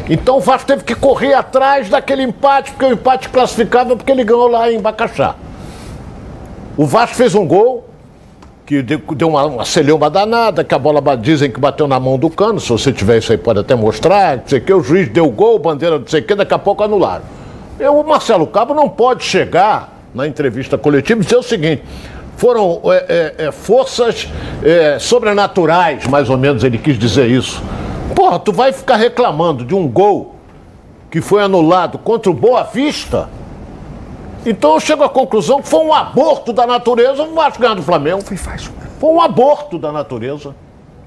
Então 0.08 0.38
o 0.38 0.40
Vasco 0.40 0.66
teve 0.66 0.82
que 0.82 0.94
correr 0.94 1.34
atrás 1.34 1.90
daquele 1.90 2.22
empate, 2.22 2.72
porque 2.72 2.86
o 2.86 2.92
empate 2.92 3.28
classificava 3.28 3.94
porque 3.94 4.10
ele 4.10 4.24
ganhou 4.24 4.48
lá 4.48 4.72
em 4.72 4.80
Bacaxá. 4.80 5.36
O 6.76 6.86
Vasco 6.86 7.16
fez 7.16 7.34
um 7.34 7.46
gol, 7.46 7.87
que 8.68 8.82
deu 8.82 9.28
uma, 9.28 9.46
uma 9.46 9.64
celeuma 9.64 10.10
danada, 10.10 10.62
que 10.62 10.74
a 10.74 10.78
bola 10.78 11.16
dizem 11.16 11.50
que 11.50 11.58
bateu 11.58 11.88
na 11.88 11.98
mão 11.98 12.18
do 12.18 12.28
cano, 12.28 12.60
se 12.60 12.68
você 12.68 12.92
tiver 12.92 13.16
isso 13.16 13.32
aí 13.32 13.38
pode 13.38 13.60
até 13.60 13.74
mostrar, 13.74 14.36
não 14.36 14.42
sei 14.46 14.58
o 14.58 14.62
que, 14.62 14.74
o 14.74 14.82
juiz 14.82 15.08
deu 15.08 15.30
gol, 15.30 15.58
bandeira 15.58 15.98
não 15.98 16.06
sei 16.06 16.20
o 16.20 16.22
que, 16.22 16.34
daqui 16.34 16.52
a 16.52 16.58
pouco 16.58 16.84
anularam. 16.84 17.24
Eu, 17.80 17.98
o 17.98 18.06
Marcelo 18.06 18.46
Cabo 18.46 18.74
não 18.74 18.86
pode 18.86 19.24
chegar 19.24 19.96
na 20.14 20.26
entrevista 20.26 20.76
coletiva 20.76 21.18
e 21.18 21.24
dizer 21.24 21.38
o 21.38 21.42
seguinte, 21.42 21.82
foram 22.36 22.82
é, 22.84 23.34
é, 23.38 23.46
é, 23.46 23.52
forças 23.52 24.28
é, 24.62 24.98
sobrenaturais, 24.98 26.06
mais 26.06 26.28
ou 26.28 26.36
menos 26.36 26.62
ele 26.62 26.76
quis 26.76 26.98
dizer 26.98 27.26
isso. 27.26 27.62
Porra, 28.14 28.38
tu 28.38 28.52
vai 28.52 28.70
ficar 28.70 28.96
reclamando 28.96 29.64
de 29.64 29.74
um 29.74 29.88
gol 29.88 30.34
que 31.10 31.22
foi 31.22 31.42
anulado 31.42 31.96
contra 31.96 32.30
o 32.30 32.34
Boa 32.34 32.64
Vista? 32.64 33.30
Então 34.46 34.74
eu 34.74 34.80
chego 34.80 35.02
à 35.02 35.08
conclusão 35.08 35.60
que 35.60 35.68
foi 35.68 35.80
um 35.80 35.92
aborto 35.92 36.52
da 36.52 36.66
natureza 36.66 37.22
o 37.22 37.34
Vasco 37.34 37.60
ganhar 37.60 37.74
do 37.74 37.82
Flamengo. 37.82 38.22
Foi 38.22 38.36
fácil. 38.36 38.72
Foi 38.98 39.10
um 39.10 39.20
aborto 39.20 39.78
da 39.78 39.92
natureza. 39.92 40.54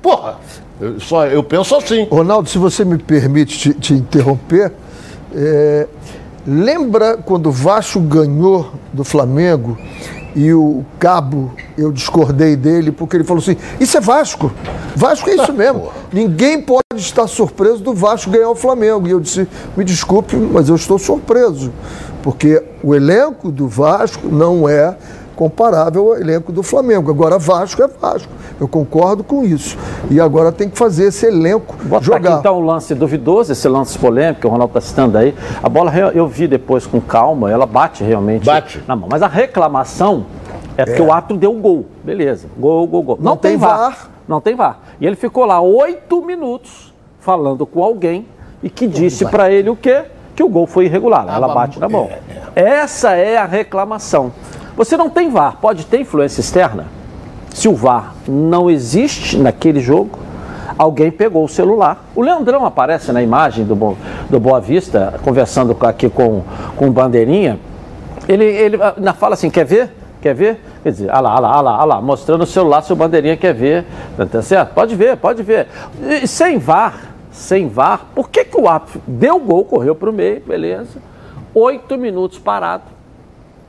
Porra, 0.02 0.38
eu, 0.80 1.00
só, 1.00 1.26
eu 1.28 1.44
penso 1.44 1.76
assim. 1.76 2.08
Ronaldo, 2.10 2.50
se 2.50 2.58
você 2.58 2.84
me 2.84 2.98
permite 2.98 3.58
te, 3.58 3.74
te 3.74 3.94
interromper, 3.94 4.72
é, 5.34 5.88
lembra 6.46 7.17
quando 7.17 7.48
o 7.48 7.52
Vasco 7.52 8.00
ganhou 8.00 8.72
do 8.91 9.04
Flamengo 9.04 9.78
e 10.36 10.54
o 10.54 10.84
Cabo, 10.98 11.54
eu 11.78 11.91
discordei 11.91 12.56
dele 12.56 12.91
porque 12.91 13.17
ele 13.17 13.24
falou 13.24 13.41
assim: 13.41 13.58
Isso 13.80 13.98
é 13.98 14.02
Vasco. 14.02 14.52
Vasco 14.96 15.30
é 15.30 15.36
isso 15.36 15.54
mesmo. 15.54 15.89
Ninguém 16.12 16.62
pode 16.62 16.82
estar 16.96 17.28
surpreso 17.28 17.80
do 17.80 17.94
Vasco 17.94 18.32
ganhar 18.32 18.50
o 18.50 18.56
Flamengo. 18.56 19.08
E 19.08 19.12
eu 19.12 19.20
disse: 19.20 19.48
Me 19.78 19.84
desculpe, 19.84 20.36
mas 20.36 20.67
eu 20.67 20.76
estou 20.76 20.98
surpreso 20.98 21.72
porque 22.22 22.64
o 22.84 22.94
elenco 22.94 23.52
do 23.52 23.68
Vasco 23.68 24.28
não 24.28 24.68
é 24.68 24.96
comparável 25.36 26.10
ao 26.10 26.18
elenco 26.18 26.52
do 26.52 26.62
Flamengo. 26.62 27.10
Agora, 27.10 27.40
Vasco 27.40 27.82
é 27.82 27.88
Vasco. 27.88 28.32
Eu 28.60 28.68
concordo 28.68 29.24
com 29.24 29.44
isso. 29.44 29.76
E 30.10 30.20
agora 30.20 30.52
tem 30.52 30.70
que 30.70 30.78
fazer 30.78 31.06
esse 31.06 31.26
elenco 31.26 31.76
Bota 31.84 32.06
jogar. 32.06 32.30
aqui 32.30 32.40
então 32.40 32.60
um 32.60 32.66
lance 32.66 32.94
duvidoso, 32.94 33.52
esse 33.52 33.68
lance 33.68 33.98
polêmico 33.98 34.42
que 34.42 34.48
o 34.48 34.50
Ronaldo 34.52 34.78
está 34.78 34.82
citando 34.82 35.18
aí. 35.18 35.34
A 35.64 35.68
bola 35.68 35.92
eu 36.14 36.28
vi 36.28 36.48
depois 36.48 36.86
com 36.86 37.02
calma, 37.02 37.52
ela 37.52 37.66
bate 37.66 38.04
realmente 38.04 38.46
bate. 38.46 38.84
na 38.88 38.96
mão. 38.96 39.10
Mas 39.12 39.24
a 39.24 39.28
reclamação 39.28 40.28
é 40.78 40.86
porque 40.86 41.02
é. 41.02 41.04
o 41.04 41.12
árbitro 41.12 41.38
deu 41.38 41.54
gol. 41.54 41.88
Beleza. 42.04 42.48
Gol, 42.56 42.86
gol, 42.86 43.02
gol. 43.02 43.18
Não, 43.20 43.32
não 43.32 43.38
tem, 43.38 43.52
tem 43.52 43.60
VAR. 43.60 43.78
VAR. 43.78 44.10
Não 44.28 44.40
tem 44.40 44.56
VAR. 44.56 44.80
E 45.00 45.08
ele 45.08 45.16
ficou 45.16 45.46
lá 45.46 45.60
oito 45.60 46.24
minutos 46.24 46.94
falando 47.20 47.66
com 47.66 47.84
alguém 47.84 48.28
e 48.62 48.70
que 48.70 48.86
disse 48.86 49.26
para 49.26 49.52
ele 49.52 49.72
o 49.72 49.76
quê? 49.76 50.04
Que 50.36 50.44
o 50.44 50.50
gol 50.50 50.67
foi 50.67 50.86
irregular. 50.86 51.26
Ela 51.28 51.54
bate 51.54 51.80
na 51.80 51.89
mão. 51.89 52.10
É, 52.56 52.62
é. 52.62 52.70
Essa 52.70 53.12
é 53.12 53.38
a 53.38 53.46
reclamação. 53.46 54.32
Você 54.76 54.96
não 54.98 55.10
tem 55.10 55.30
VAR, 55.30 55.58
pode 55.62 55.86
ter 55.86 56.00
influência 56.00 56.41
externa. 56.41 56.86
Se 57.54 57.67
o 57.67 57.76
VAR 57.76 58.15
não 58.28 58.70
existe 58.70 59.38
naquele 59.38 59.82
jogo, 59.82 60.17
alguém 60.78 61.12
pegou 61.12 61.44
o 61.44 61.50
celular. 61.50 62.06
O 62.15 62.22
Leandrão 62.22 62.65
aparece 62.65 63.12
na 63.12 63.22
imagem 63.22 63.65
do, 63.65 63.98
do 64.30 64.39
Boa 64.39 64.60
Vista, 64.60 65.20
conversando 65.24 65.76
aqui 65.82 66.10
com, 66.10 66.41
com 66.76 66.88
o 66.88 66.91
Bandeirinha. 66.91 67.60
Ele, 68.28 68.46
ele 68.46 68.78
na 68.98 69.13
fala 69.13 69.34
assim: 69.34 69.50
quer 69.50 69.65
ver? 69.65 69.91
Quer 70.22 70.34
ver? 70.34 70.62
Quer 70.84 70.91
dizer, 70.91 71.10
olha 71.12 71.20
lá, 71.20 71.36
olha 71.36 71.62
lá, 71.62 71.78
olha 71.78 71.86
lá, 71.86 72.02
mostrando 72.02 72.44
o 72.44 72.48
celular 72.48 72.82
se 72.82 72.94
o 72.94 72.96
Bandeirinha 72.96 73.36
quer 73.36 73.54
ver. 73.54 73.86
Tá 74.32 74.41
certo? 74.41 74.74
Pode 74.74 74.96
ver, 74.96 75.17
pode 75.17 75.44
ver. 75.44 75.67
E, 76.02 76.28
sem 76.28 76.58
VAR, 76.58 77.11
sem 77.32 77.67
VAR. 77.67 78.08
Por 78.13 78.30
que, 78.30 78.44
que 78.44 78.60
o 78.60 78.67
árbitro 78.67 79.02
deu 79.08 79.39
gol, 79.39 79.63
correu 79.65 79.96
para 79.96 80.10
o 80.10 80.13
meio, 80.13 80.41
beleza? 80.41 81.00
Oito 81.54 81.98
minutos 81.98 82.38
parado. 82.38 82.84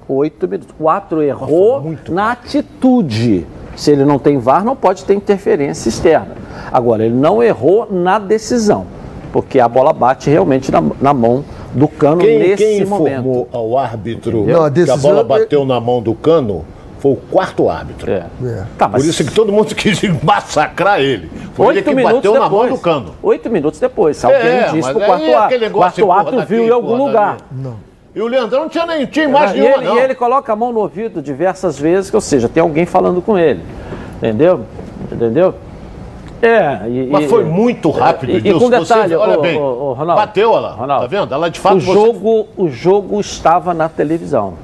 Oito 0.08 0.48
minutos. 0.48 0.74
O 0.78 0.88
árbitro 0.88 1.22
errou 1.22 1.80
Nossa, 1.82 2.12
na 2.12 2.32
atitude. 2.32 3.46
Se 3.76 3.90
ele 3.90 4.04
não 4.04 4.18
tem 4.18 4.38
VAR, 4.38 4.64
não 4.64 4.76
pode 4.76 5.04
ter 5.04 5.14
interferência 5.14 5.88
externa. 5.88 6.36
Agora, 6.70 7.04
ele 7.04 7.14
não 7.14 7.42
errou 7.42 7.88
na 7.90 8.18
decisão, 8.18 8.86
porque 9.32 9.58
a 9.58 9.68
bola 9.68 9.92
bate 9.92 10.28
realmente 10.28 10.70
na, 10.70 10.82
na 11.00 11.14
mão 11.14 11.44
do 11.72 11.88
cano 11.88 12.20
quem, 12.20 12.38
nesse 12.38 12.64
quem 12.64 12.84
momento. 12.84 13.04
Quem 13.04 13.12
informou 13.14 13.48
ao 13.50 13.78
árbitro 13.78 14.44
não, 14.44 14.64
a 14.64 14.70
que 14.70 14.90
a 14.90 14.96
bola 14.96 15.24
bateu 15.24 15.64
na 15.64 15.80
mão 15.80 16.02
do 16.02 16.14
cano 16.14 16.64
foi 17.02 17.12
o 17.14 17.16
quarto 17.16 17.68
árbitro. 17.68 18.08
É. 18.08 18.26
É. 18.44 18.64
Tá, 18.78 18.88
Por 18.88 19.00
isso 19.00 19.24
que 19.24 19.34
todo 19.34 19.50
mundo 19.50 19.74
quis 19.74 20.00
massacrar 20.22 21.00
ele. 21.00 21.28
Foi 21.52 21.66
Oito 21.66 21.78
ele 21.78 21.82
que 21.82 21.94
minutos 21.96 22.16
bateu 22.18 22.32
depois. 22.32 22.50
na 22.52 22.56
mão 22.56 22.68
do 22.68 22.78
cano. 22.78 23.14
Oito 23.20 23.50
minutos 23.50 23.80
depois. 23.80 24.24
Alguém 24.24 24.38
é, 24.40 24.68
disse 24.70 24.88
que 24.88 24.96
o 24.96 25.04
quarto, 25.04 25.36
árbitro, 25.36 25.70
quarto 25.72 26.12
árbitro 26.12 26.46
viu 26.46 26.64
em 26.64 26.70
algum 26.70 26.94
lugar. 26.94 27.38
Não. 27.50 27.74
E 28.14 28.22
o 28.22 28.28
Leandrão 28.28 28.62
não 28.62 28.68
tinha 28.68 28.86
nem 28.86 29.04
tinha 29.06 29.28
mais 29.28 29.52
nenhuma, 29.52 29.78
ele, 29.78 29.84
não. 29.84 29.96
E 29.96 30.00
ele 30.00 30.14
coloca 30.14 30.52
a 30.52 30.54
mão 30.54 30.72
no 30.72 30.78
ouvido 30.78 31.20
diversas 31.20 31.76
vezes, 31.76 32.14
ou 32.14 32.20
seja, 32.20 32.48
tem 32.48 32.60
alguém 32.60 32.86
falando 32.86 33.20
com 33.20 33.36
ele. 33.36 33.62
Entendeu? 34.18 34.60
Entendeu? 35.10 35.54
É, 36.40 36.88
e, 36.88 37.08
Mas 37.10 37.28
foi 37.28 37.44
muito 37.44 37.90
rápido, 37.90 38.30
e, 38.30 38.48
e 38.48 38.54
com 38.54 38.68
detalhe, 38.68 39.08
você, 39.08 39.14
olha 39.14 39.38
bem, 39.38 39.56
Ronaldo, 39.56 40.14
bateu, 40.14 40.50
olha 40.50 40.60
lá, 40.60 40.72
Ronaldo, 40.72 41.02
tá 41.02 41.06
vendo? 41.08 41.32
Ela 41.32 41.48
de 41.48 41.60
fato 41.60 41.76
o 41.76 41.80
jogo, 41.80 42.48
você... 42.56 42.62
o 42.62 42.68
jogo 42.68 43.20
estava 43.20 43.72
na 43.72 43.88
televisão. 43.88 44.54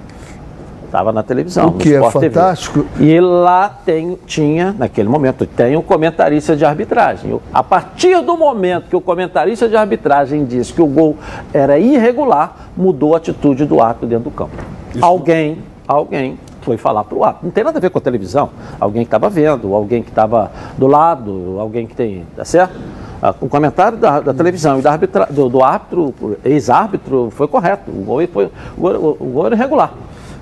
Estava 0.88 1.12
na 1.12 1.22
televisão. 1.22 1.68
O 1.68 1.72
que 1.72 1.94
é 1.94 2.10
fantástico. 2.10 2.82
TV. 2.96 3.12
E 3.12 3.20
lá 3.20 3.68
tem, 3.68 4.18
tinha, 4.26 4.74
naquele 4.76 5.06
momento, 5.06 5.44
tem 5.44 5.76
o 5.76 5.80
um 5.80 5.82
comentarista 5.82 6.56
de 6.56 6.64
arbitragem. 6.64 7.38
A 7.52 7.62
partir 7.62 8.22
do 8.22 8.38
momento 8.38 8.88
que 8.88 8.96
o 8.96 9.00
comentarista 9.00 9.68
de 9.68 9.76
arbitragem 9.76 10.46
disse 10.46 10.72
que 10.72 10.80
o 10.80 10.86
gol 10.86 11.16
era 11.52 11.78
irregular, 11.78 12.70
mudou 12.74 13.12
a 13.12 13.18
atitude 13.18 13.66
do 13.66 13.82
árbitro 13.82 14.08
dentro 14.08 14.24
do 14.24 14.30
campo. 14.30 14.56
Isso. 14.94 15.04
Alguém, 15.04 15.58
alguém 15.86 16.38
foi 16.62 16.78
falar 16.78 17.04
para 17.04 17.18
o 17.18 17.22
árbitro. 17.22 17.46
Não 17.46 17.52
tem 17.52 17.64
nada 17.64 17.78
a 17.78 17.80
ver 17.82 17.90
com 17.90 17.98
a 17.98 18.00
televisão. 18.00 18.48
Alguém 18.80 19.02
que 19.02 19.08
estava 19.08 19.28
vendo, 19.28 19.74
alguém 19.74 20.02
que 20.02 20.08
estava 20.08 20.50
do 20.78 20.86
lado, 20.86 21.56
alguém 21.60 21.86
que 21.86 21.94
tem. 21.94 22.24
Tá 22.34 22.46
certo? 22.46 22.78
Ah, 23.20 23.34
o 23.40 23.48
comentário 23.48 23.98
da, 23.98 24.20
da 24.20 24.32
televisão 24.32 24.78
e 24.78 24.82
da 24.82 24.92
arbitra, 24.92 25.26
do, 25.28 25.50
do 25.50 25.62
árbitro, 25.62 26.14
ex-árbitro, 26.42 27.30
foi 27.30 27.46
correto. 27.46 27.90
O 27.90 28.04
gol 28.04 28.26
foi 28.32 28.46
o 28.46 28.80
gol, 28.80 29.16
o 29.20 29.24
gol 29.26 29.46
era 29.46 29.54
irregular. 29.54 29.92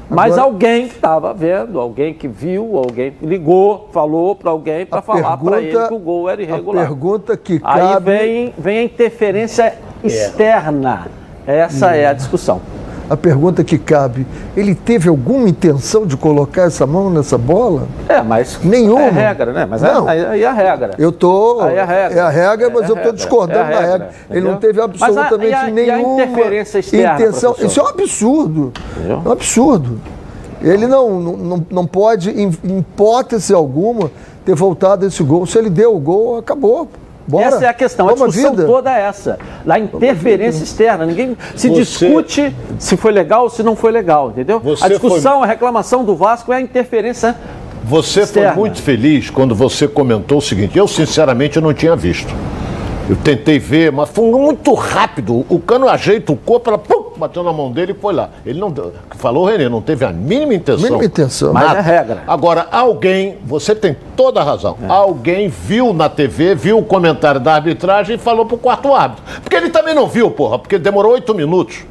Mas 0.08 0.32
Agora, 0.32 0.42
alguém 0.42 0.88
que 0.88 0.94
estava 0.94 1.34
vendo, 1.34 1.80
alguém 1.80 2.14
que 2.14 2.28
viu, 2.28 2.76
alguém 2.76 3.10
que 3.10 3.26
ligou, 3.26 3.88
falou 3.92 4.36
para 4.36 4.50
alguém 4.50 4.86
para 4.86 5.02
falar 5.02 5.36
para 5.36 5.60
ele 5.60 5.86
que 5.88 5.94
o 5.94 5.98
gol 5.98 6.28
era 6.28 6.40
irregular. 6.40 6.84
A 6.84 6.86
pergunta 6.88 7.36
que 7.36 7.58
cabe... 7.58 7.80
Aí 7.80 8.00
vem, 8.00 8.54
vem 8.56 8.78
a 8.78 8.82
interferência 8.84 9.64
é. 9.64 10.06
externa. 10.06 11.08
Essa 11.46 11.96
é 11.96 12.06
a 12.06 12.12
discussão 12.12 12.60
a 13.08 13.16
pergunta 13.16 13.62
que 13.62 13.78
cabe: 13.78 14.26
ele 14.56 14.74
teve 14.74 15.08
alguma 15.08 15.48
intenção 15.48 16.06
de 16.06 16.16
colocar 16.16 16.62
essa 16.62 16.86
mão 16.86 17.10
nessa 17.10 17.38
bola? 17.38 17.86
É, 18.08 18.20
mas 18.22 18.58
nenhuma. 18.62 19.02
É 19.02 19.10
regra, 19.10 19.52
né? 19.52 19.66
Mas 19.66 19.82
é, 19.82 19.92
não. 19.92 20.08
aí, 20.08 20.24
aí 20.24 20.42
é 20.42 20.46
a 20.46 20.52
regra. 20.52 20.90
Eu 20.98 21.12
tô. 21.12 21.60
Aí 21.60 21.76
é 21.76 21.80
a 21.80 21.84
regra. 21.84 22.18
É 22.18 22.20
a 22.20 22.28
regra, 22.28 22.70
mas 22.70 22.88
é 22.88 22.92
eu 22.92 22.96
estou 22.96 23.12
discordando 23.12 23.60
é 23.60 23.74
da 23.74 23.80
regra. 23.80 23.90
regra. 23.90 24.10
Ele 24.30 24.48
não 24.48 24.56
teve 24.56 24.80
absolutamente 24.80 25.52
mas 25.52 25.64
a, 25.64 25.70
nenhuma 25.70 26.22
interferência 26.24 26.78
externa, 26.78 27.14
intenção. 27.14 27.52
Professor? 27.52 27.66
Isso 27.66 27.80
é 27.80 27.82
um 27.82 27.88
absurdo. 27.88 28.72
Entendeu? 28.96 29.22
É 29.24 29.28
um 29.28 29.32
absurdo. 29.32 30.00
Ele 30.62 30.86
não, 30.86 31.20
não, 31.20 31.66
não 31.70 31.86
pode, 31.86 32.30
em 32.30 32.50
hipótese 32.78 33.52
alguma, 33.52 34.10
ter 34.44 34.54
voltado 34.54 35.06
esse 35.06 35.22
gol. 35.22 35.46
Se 35.46 35.58
ele 35.58 35.70
deu 35.70 35.94
o 35.94 35.98
gol, 35.98 36.38
acabou. 36.38 36.88
Bora. 37.28 37.46
Essa 37.46 37.64
é 37.64 37.68
a 37.68 37.74
questão, 37.74 38.06
Vamos 38.06 38.22
a 38.22 38.26
discussão 38.26 38.66
toda 38.66 38.96
é 38.96 39.02
essa. 39.02 39.38
Da 39.64 39.78
interferência 39.78 40.62
externa. 40.62 41.04
Ninguém 41.04 41.36
se 41.56 41.68
Você... 41.68 41.74
discute 41.74 42.56
se 42.78 42.96
foi 42.96 43.10
legal 43.10 43.44
ou 43.44 43.50
se 43.50 43.62
não 43.62 43.74
foi 43.74 43.90
legal, 43.90 44.30
entendeu? 44.30 44.60
Você 44.60 44.84
a 44.84 44.88
discussão, 44.88 45.38
foi... 45.38 45.44
a 45.44 45.46
reclamação 45.46 46.04
do 46.04 46.14
Vasco 46.14 46.52
é 46.52 46.56
a 46.56 46.60
interferência 46.60 47.36
Você 47.84 48.20
externa. 48.20 48.52
foi 48.52 48.60
muito 48.60 48.80
feliz 48.80 49.28
quando 49.30 49.54
você 49.54 49.88
comentou 49.88 50.38
o 50.38 50.42
seguinte, 50.42 50.78
eu 50.78 50.86
sinceramente 50.86 51.60
não 51.60 51.74
tinha 51.74 51.96
visto. 51.96 52.32
Eu 53.08 53.16
tentei 53.16 53.58
ver, 53.58 53.92
mas 53.92 54.08
foi 54.08 54.28
muito 54.30 54.74
rápido. 54.74 55.46
O 55.48 55.60
cano 55.60 55.88
ajeita 55.88 56.32
o 56.32 56.36
corpo, 56.36 56.70
ela 56.70 56.78
pum, 56.78 57.05
bateu 57.18 57.42
na 57.42 57.52
mão 57.52 57.70
dele 57.70 57.92
e 57.92 57.94
foi 57.94 58.14
lá. 58.14 58.30
Ele 58.44 58.58
não 58.58 58.72
falou, 59.12 59.44
Renê, 59.46 59.68
não 59.68 59.80
teve 59.80 60.04
a 60.04 60.12
mínima 60.12 60.54
intenção. 60.54 60.84
Mínima 60.84 61.04
intenção. 61.04 61.52
Mas 61.52 61.76
é 61.76 61.80
regra. 61.80 62.22
Agora, 62.26 62.66
alguém, 62.70 63.38
você 63.44 63.74
tem 63.74 63.96
toda 64.16 64.40
a 64.40 64.44
razão. 64.44 64.76
É. 64.82 64.86
Alguém 64.88 65.48
viu 65.48 65.92
na 65.92 66.08
TV, 66.08 66.54
viu 66.54 66.78
o 66.78 66.84
comentário 66.84 67.40
da 67.40 67.54
arbitragem 67.54 68.16
e 68.16 68.18
falou 68.18 68.46
pro 68.46 68.58
quarto 68.58 68.92
árbitro. 68.94 69.24
Porque 69.42 69.56
ele 69.56 69.70
também 69.70 69.94
não 69.94 70.06
viu, 70.06 70.30
porra, 70.30 70.58
porque 70.58 70.78
demorou 70.78 71.12
oito 71.12 71.34
minutos. 71.34 71.84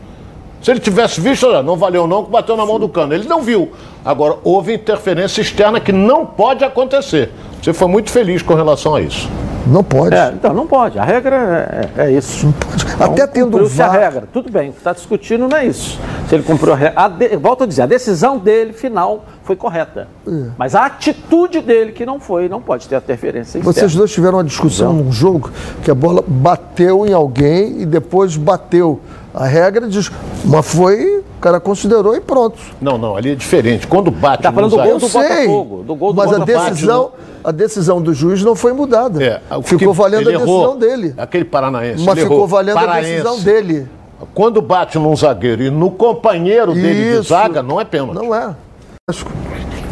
Se 0.61 0.71
ele 0.71 0.79
tivesse 0.79 1.21
visto, 1.21 1.45
olha, 1.45 1.61
não 1.61 1.77
valeu 1.77 2.07
não, 2.07 2.23
que 2.23 2.31
bateu 2.31 2.57
na 2.57 2.65
mão 2.65 2.79
do 2.79 2.89
cano. 2.89 3.13
Ele 3.13 3.27
não 3.27 3.41
viu. 3.41 3.71
Agora, 4.03 4.37
houve 4.43 4.73
interferência 4.73 5.41
externa 5.41 5.79
que 5.79 5.91
não 5.91 6.25
pode 6.25 6.63
acontecer. 6.63 7.31
Você 7.61 7.71
foi 7.71 7.87
muito 7.87 8.09
feliz 8.09 8.41
com 8.41 8.55
relação 8.55 8.95
a 8.95 9.01
isso. 9.01 9.29
Não 9.65 9.83
pode. 9.83 10.15
É, 10.15 10.31
então 10.33 10.53
não 10.53 10.67
pode. 10.67 10.99
A 10.99 11.03
regra 11.03 11.89
é, 11.97 12.03
é 12.05 12.11
isso. 12.11 12.45
Não 12.45 12.53
pode. 12.53 12.85
Então, 12.85 13.11
Até 13.11 13.27
tendo 13.27 13.67
VAR... 13.67 13.89
a 13.89 13.99
regra. 13.99 14.27
Tudo 14.31 14.51
bem, 14.51 14.69
o 14.69 14.71
que 14.71 14.77
está 14.77 14.93
discutindo 14.93 15.47
não 15.47 15.57
é 15.57 15.65
isso. 15.65 15.99
Se 16.29 16.35
ele 16.35 16.43
cumpriu 16.43 16.73
a 16.73 16.75
regra. 16.75 17.01
A 17.01 17.07
de... 17.07 17.35
Volto 17.37 17.63
a 17.63 17.67
dizer, 17.67 17.81
a 17.81 17.85
decisão 17.85 18.37
dele, 18.37 18.73
final, 18.73 19.25
foi 19.43 19.55
correta. 19.55 20.07
É. 20.27 20.31
Mas 20.57 20.75
a 20.75 20.85
atitude 20.85 21.61
dele 21.61 21.91
que 21.91 22.05
não 22.05 22.19
foi, 22.19 22.47
não 22.47 22.61
pode 22.61 22.87
ter 22.87 22.95
interferência. 22.97 23.57
Externa. 23.57 23.73
Vocês 23.73 23.95
dois 23.95 24.11
tiveram 24.11 24.37
uma 24.37 24.43
discussão 24.43 24.93
não. 24.93 25.05
num 25.05 25.11
jogo 25.11 25.51
que 25.83 25.91
a 25.91 25.95
bola 25.95 26.23
bateu 26.25 27.05
em 27.05 27.13
alguém 27.13 27.81
e 27.81 27.85
depois 27.85 28.37
bateu. 28.37 28.99
A 29.35 29.45
regra 29.47 29.85
diz, 29.85 30.09
mas 30.45 30.65
foi, 30.65 31.17
o 31.17 31.41
cara 31.41 31.59
considerou 31.59 32.15
e 32.15 32.21
pronto. 32.21 32.57
Não, 32.79 32.97
não, 32.97 33.17
ali 33.17 33.31
é 33.31 33.35
diferente. 33.35 33.85
Quando 33.85 34.09
bate 34.09 34.43
tá 34.43 34.49
falando 34.49 34.71
do 34.71 34.77
gol 34.81 34.97
do 34.97 35.09
Botafogo, 35.09 35.83
do 35.83 35.95
gol 35.95 36.13
do 36.13 36.17
Mas 36.17 36.31
a 36.31 36.45
decisão, 36.45 37.11
a 37.43 37.51
decisão 37.51 38.01
do 38.01 38.13
juiz 38.13 38.41
não 38.43 38.55
foi 38.55 38.71
mudada. 38.71 39.21
É, 39.21 39.41
ficou 39.63 39.93
valendo 39.93 40.29
a 40.29 40.31
decisão 40.31 40.61
errou, 40.61 40.77
dele. 40.77 41.13
Aquele 41.17 41.43
paranaense. 41.43 42.05
Mas 42.05 42.17
ficou 42.17 42.37
errou. 42.37 42.47
valendo 42.47 42.75
Paraense. 42.75 43.09
a 43.09 43.11
decisão 43.11 43.39
dele. 43.41 43.89
Quando 44.33 44.61
bate 44.61 44.97
num 44.97 45.13
zagueiro 45.13 45.63
e 45.63 45.69
no 45.69 45.91
companheiro 45.91 46.73
dele 46.73 47.11
Isso. 47.11 47.23
de 47.23 47.27
zaga, 47.27 47.61
não 47.61 47.81
é 47.81 47.83
pênalti. 47.83 48.15
Não 48.15 48.33
é. 48.33 48.55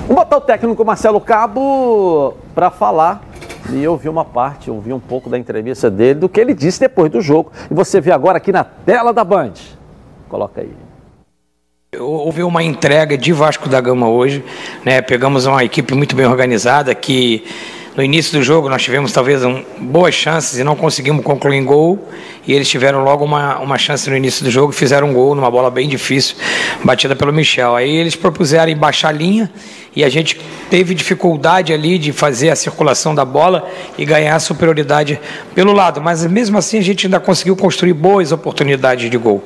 Vamos 0.07 0.15
botar 0.15 0.37
o 0.37 0.41
técnico 0.41 0.85
Marcelo 0.85 1.19
Cabo 1.19 2.33
para 2.55 2.71
falar 2.71 3.21
e 3.71 3.83
eu 3.83 3.95
vi 3.95 4.09
uma 4.09 4.25
parte, 4.25 4.67
eu 4.67 4.79
vi 4.79 4.91
um 4.91 4.99
pouco 4.99 5.29
da 5.29 5.37
entrevista 5.37 5.89
dele, 5.89 6.19
do 6.19 6.29
que 6.29 6.39
ele 6.39 6.53
disse 6.53 6.79
depois 6.79 7.11
do 7.11 7.21
jogo. 7.21 7.51
E 7.69 7.73
você 7.73 8.01
vê 8.01 8.11
agora 8.11 8.37
aqui 8.37 8.51
na 8.51 8.63
tela 8.63 9.13
da 9.13 9.23
Band. 9.23 9.53
Coloca 10.27 10.61
aí. 10.61 10.71
Houve 11.99 12.43
uma 12.43 12.63
entrega 12.63 13.17
de 13.17 13.31
Vasco 13.31 13.69
da 13.69 13.79
Gama 13.79 14.09
hoje, 14.09 14.43
né? 14.83 15.01
Pegamos 15.01 15.45
uma 15.45 15.63
equipe 15.63 15.93
muito 15.93 16.15
bem 16.15 16.25
organizada 16.25 16.93
que 16.95 17.45
no 17.95 18.03
início 18.03 18.37
do 18.37 18.43
jogo 18.43 18.67
nós 18.69 18.81
tivemos 18.81 19.11
talvez 19.11 19.43
um, 19.43 19.63
boas 19.79 20.15
chances 20.15 20.57
e 20.57 20.63
não 20.63 20.75
conseguimos 20.75 21.23
concluir 21.23 21.57
em 21.57 21.65
gol. 21.65 22.09
E 22.45 22.51
eles 22.51 22.67
tiveram 22.67 23.03
logo 23.03 23.23
uma, 23.23 23.59
uma 23.59 23.77
chance 23.77 24.09
no 24.09 24.17
início 24.17 24.43
do 24.43 24.51
jogo, 24.51 24.73
fizeram 24.73 25.09
um 25.09 25.13
gol 25.13 25.33
numa 25.33 25.49
bola 25.49 25.69
bem 25.69 25.87
difícil, 25.87 26.35
batida 26.83 27.15
pelo 27.15 27.31
Michel. 27.31 27.75
Aí 27.75 27.89
eles 27.95 28.15
propuseram 28.15 28.73
baixar 28.75 29.09
a 29.09 29.11
linha 29.11 29.49
e 29.95 30.03
a 30.03 30.09
gente 30.09 30.39
teve 30.69 30.95
dificuldade 30.95 31.71
ali 31.71 31.97
de 31.97 32.11
fazer 32.11 32.49
a 32.49 32.55
circulação 32.55 33.13
da 33.13 33.23
bola 33.23 33.69
e 33.97 34.03
ganhar 34.03 34.35
a 34.35 34.39
superioridade 34.39 35.19
pelo 35.53 35.71
lado. 35.71 36.01
Mas 36.01 36.25
mesmo 36.25 36.57
assim 36.57 36.79
a 36.79 36.81
gente 36.81 37.05
ainda 37.05 37.19
conseguiu 37.19 37.55
construir 37.55 37.93
boas 37.93 38.31
oportunidades 38.31 39.09
de 39.09 39.17
gol 39.17 39.43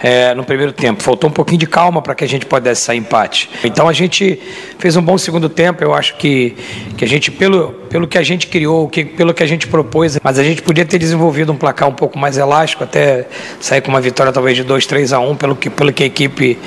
é, 0.00 0.34
no 0.34 0.44
primeiro 0.44 0.72
tempo. 0.72 1.02
Faltou 1.02 1.30
um 1.30 1.32
pouquinho 1.32 1.58
de 1.58 1.66
calma 1.66 2.02
para 2.02 2.14
que 2.14 2.24
a 2.24 2.28
gente 2.28 2.44
pudesse 2.44 2.82
sair 2.82 2.98
empate. 2.98 3.48
Então 3.62 3.88
a 3.88 3.92
gente 3.92 4.40
fez 4.78 4.96
um 4.96 5.02
bom 5.02 5.16
segundo 5.16 5.48
tempo. 5.48 5.82
Eu 5.82 5.94
acho 5.94 6.16
que, 6.16 6.56
que 6.96 7.04
a 7.04 7.08
gente, 7.08 7.30
pelo, 7.30 7.83
pelo 7.94 8.08
que 8.08 8.18
a 8.18 8.24
gente 8.24 8.48
criou, 8.48 8.88
que, 8.88 9.04
pelo 9.04 9.32
que 9.32 9.40
a 9.40 9.46
gente 9.46 9.68
propôs, 9.68 10.18
mas 10.20 10.36
a 10.36 10.42
gente 10.42 10.60
podia 10.62 10.84
ter 10.84 10.98
desenvolvido 10.98 11.52
um 11.52 11.56
placar 11.56 11.88
um 11.88 11.92
pouco 11.92 12.18
mais 12.18 12.36
elástico, 12.36 12.82
até 12.82 13.28
sair 13.60 13.80
com 13.82 13.88
uma 13.88 14.00
vitória 14.00 14.32
talvez 14.32 14.56
de 14.56 14.64
2, 14.64 14.84
3 14.84 15.12
a 15.12 15.20
1, 15.20 15.36
pelo 15.36 15.54
que, 15.54 15.70
pelo 15.70 15.92
que 15.92 16.02
a 16.02 16.06
equipe 16.06 16.58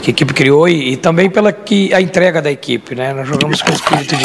que 0.00 0.10
a 0.10 0.12
equipe 0.12 0.32
criou 0.32 0.66
e, 0.66 0.92
e, 0.92 0.96
também 0.96 1.28
pela 1.28 1.52
que 1.52 1.92
a 1.92 2.00
entrega 2.00 2.40
da 2.40 2.50
equipe, 2.50 2.94
né? 2.94 3.12
Nós 3.12 3.28
jogamos 3.28 3.60
com 3.60 3.70
espírito 3.70 4.16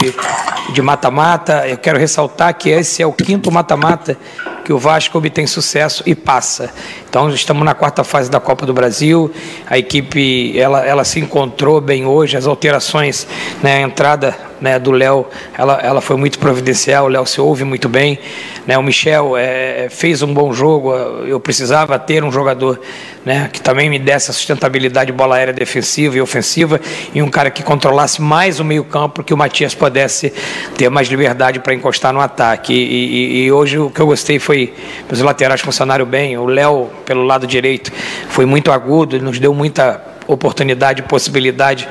de 0.72 0.82
mata-mata. 0.82 1.68
Eu 1.68 1.78
quero 1.78 2.00
ressaltar 2.00 2.54
que 2.54 2.70
esse 2.70 3.04
é 3.04 3.06
o 3.06 3.12
quinto 3.12 3.52
mata-mata 3.52 4.18
que 4.63 4.72
o 4.72 4.80
Vasco 4.80 5.18
obtém 5.18 5.46
sucesso 5.46 6.04
e 6.06 6.15
passa. 6.15 6.74
Então 7.10 7.30
estamos 7.30 7.65
na 7.65 7.76
quarta 7.76 8.04
fase 8.04 8.32
da 8.32 8.39
Copa 8.39 8.65
do 8.65 8.74
Brasil. 8.74 9.30
A 9.68 9.78
equipe 9.78 10.58
ela, 10.58 10.86
ela 10.86 11.04
se 11.04 11.20
encontrou 11.20 11.82
bem 11.82 12.06
hoje. 12.06 12.38
As 12.38 12.48
alterações, 12.48 13.28
né, 13.62 13.76
a 13.76 13.82
entrada 13.82 14.36
né, 14.62 14.80
do 14.80 14.91
Léo, 14.91 15.26
ela, 15.58 15.80
ela 15.82 16.02
foi 16.02 16.15
muito 16.15 16.39
providencial. 16.39 17.06
O 17.06 17.08
Léo 17.08 17.26
se 17.26 17.39
ouve 17.41 17.63
muito 17.63 17.89
bem. 17.89 18.20
Né, 18.65 18.78
o 18.78 18.84
Michel 18.84 19.36
é, 19.38 19.88
fez 19.89 20.22
um 20.22 20.34
bom 20.34 20.54
jogo. 20.54 20.94
Eu 21.26 21.39
precisava 21.39 21.98
ter 22.00 22.24
um 22.24 22.32
jogador 22.32 22.80
né, 23.26 23.50
que 23.52 23.60
também 23.60 23.89
me 23.89 23.98
desse 23.98 24.30
a 24.30 24.34
sustentabilidade 24.34 25.12
de 25.12 25.18
bola 25.18 25.36
aérea 25.36 25.54
defensiva 25.54 26.15
e 26.18 26.22
ofensiva 26.22 26.80
e 27.13 27.22
um 27.22 27.30
cara 27.30 27.50
que 27.50 27.63
controlasse 27.63 28.22
mais 28.22 28.60
o 28.60 28.63
meio 28.63 28.84
campo, 28.84 29.24
que 29.24 29.34
o 29.34 29.38
Matias 29.38 29.74
pudesse 29.74 30.32
ter 30.78 30.89
mais 30.89 31.08
liberdade 31.08 31.60
para 31.60 31.74
encostar 31.74 32.13
no 32.13 32.22
ataque. 32.22 32.74
E, 32.74 32.78
e, 32.78 33.46
e, 33.46 33.52
hoje 33.52 33.80
o 33.80 33.89
que 33.89 34.00
eu 34.00 34.06
gostei 34.06 34.38
foi 34.38 34.74
os 35.10 35.20
laterais 35.22 35.62
funcionaram 35.62 36.06
bem. 36.06 36.38
O 36.38 36.46
Léo 36.46 36.89
pelo 37.06 37.24
lado 37.24 37.48
direito 37.48 37.91
foi 38.30 38.46
muito 38.46 38.72
agudo, 38.72 39.20
nos 39.20 39.39
deu 39.39 39.54
muita 39.54 40.02
oportunidade, 40.28 41.02
possibilidade 41.04 41.88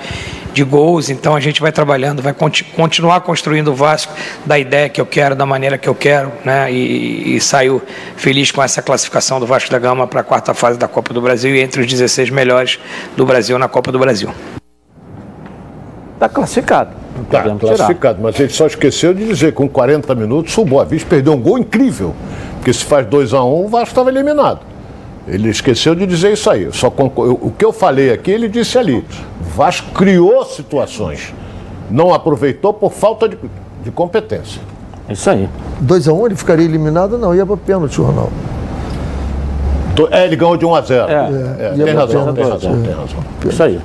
de 0.54 0.62
gols, 0.62 1.10
então 1.10 1.34
a 1.34 1.40
gente 1.40 1.60
vai 1.60 1.72
trabalhando, 1.72 2.22
vai 2.22 2.32
continuar 2.32 3.20
construindo 3.20 3.68
o 3.68 3.74
Vasco 3.74 4.12
da 4.46 4.58
ideia 4.58 4.88
que 4.88 5.00
eu 5.00 5.04
quero, 5.04 5.34
da 5.34 5.44
maneira 5.44 5.76
que 5.76 5.88
eu 5.88 5.94
quero, 5.94 6.32
né? 6.44 6.72
E, 6.72 7.36
e 7.36 7.40
saio 7.40 7.82
feliz 8.16 8.50
com 8.50 8.62
essa 8.62 8.80
classificação 8.80 9.40
do 9.40 9.46
Vasco 9.46 9.70
da 9.70 9.78
Gama 9.78 10.06
para 10.06 10.20
a 10.20 10.24
quarta 10.24 10.54
fase 10.54 10.78
da 10.78 10.86
Copa 10.86 11.12
do 11.12 11.20
Brasil 11.20 11.54
e 11.54 11.60
entre 11.60 11.80
os 11.80 11.86
16 11.86 12.30
melhores 12.30 12.78
do 13.16 13.26
Brasil 13.26 13.58
na 13.58 13.68
Copa 13.68 13.90
do 13.90 13.98
Brasil. 13.98 14.30
Está 16.14 16.28
classificado. 16.28 16.90
Está 17.22 17.42
classificado, 17.42 18.22
mas 18.22 18.38
ele 18.38 18.48
só 18.48 18.66
esqueceu 18.66 19.12
de 19.12 19.26
dizer 19.26 19.52
que 19.52 19.56
com 19.56 19.68
40 19.68 20.14
minutos 20.14 20.56
o 20.56 20.64
Boa 20.64 20.84
Vista 20.84 21.08
perdeu 21.08 21.32
um 21.32 21.40
gol 21.40 21.58
incrível. 21.58 22.14
Porque 22.56 22.72
se 22.72 22.84
faz 22.84 23.06
2 23.06 23.34
a 23.34 23.42
1 23.42 23.46
um, 23.46 23.64
o 23.66 23.68
Vasco 23.68 23.88
estava 23.88 24.08
eliminado. 24.08 24.73
Ele 25.26 25.48
esqueceu 25.48 25.94
de 25.94 26.06
dizer 26.06 26.32
isso 26.32 26.50
aí. 26.50 26.68
Só 26.72 26.88
o 26.88 27.50
que 27.50 27.64
eu 27.64 27.72
falei 27.72 28.12
aqui, 28.12 28.30
ele 28.30 28.48
disse 28.48 28.78
ali. 28.78 29.04
Vasco 29.40 29.92
criou 29.92 30.44
situações. 30.44 31.32
Não 31.90 32.12
aproveitou 32.12 32.72
por 32.74 32.92
falta 32.92 33.28
de, 33.28 33.38
de 33.82 33.90
competência. 33.90 34.60
Isso 35.08 35.28
aí. 35.30 35.48
2x1 35.82 36.14
um, 36.14 36.26
ele 36.26 36.36
ficaria 36.36 36.64
eliminado? 36.64 37.18
Não, 37.18 37.34
ia 37.34 37.44
para 37.44 37.56
pênalti, 37.56 37.98
Ronaldo. 38.00 38.32
É, 40.10 40.24
ele 40.24 40.36
ganhou 40.36 40.56
de 40.56 40.66
1 40.66 40.74
a 40.74 40.80
0 40.80 41.08
é. 41.08 41.12
É, 41.12 41.84
tem, 41.84 41.94
razão, 41.94 42.34
tem, 42.34 42.44
razão, 42.44 42.82
tem 42.82 42.92
razão, 42.92 43.24
Isso 43.44 43.62
aí. 43.62 43.80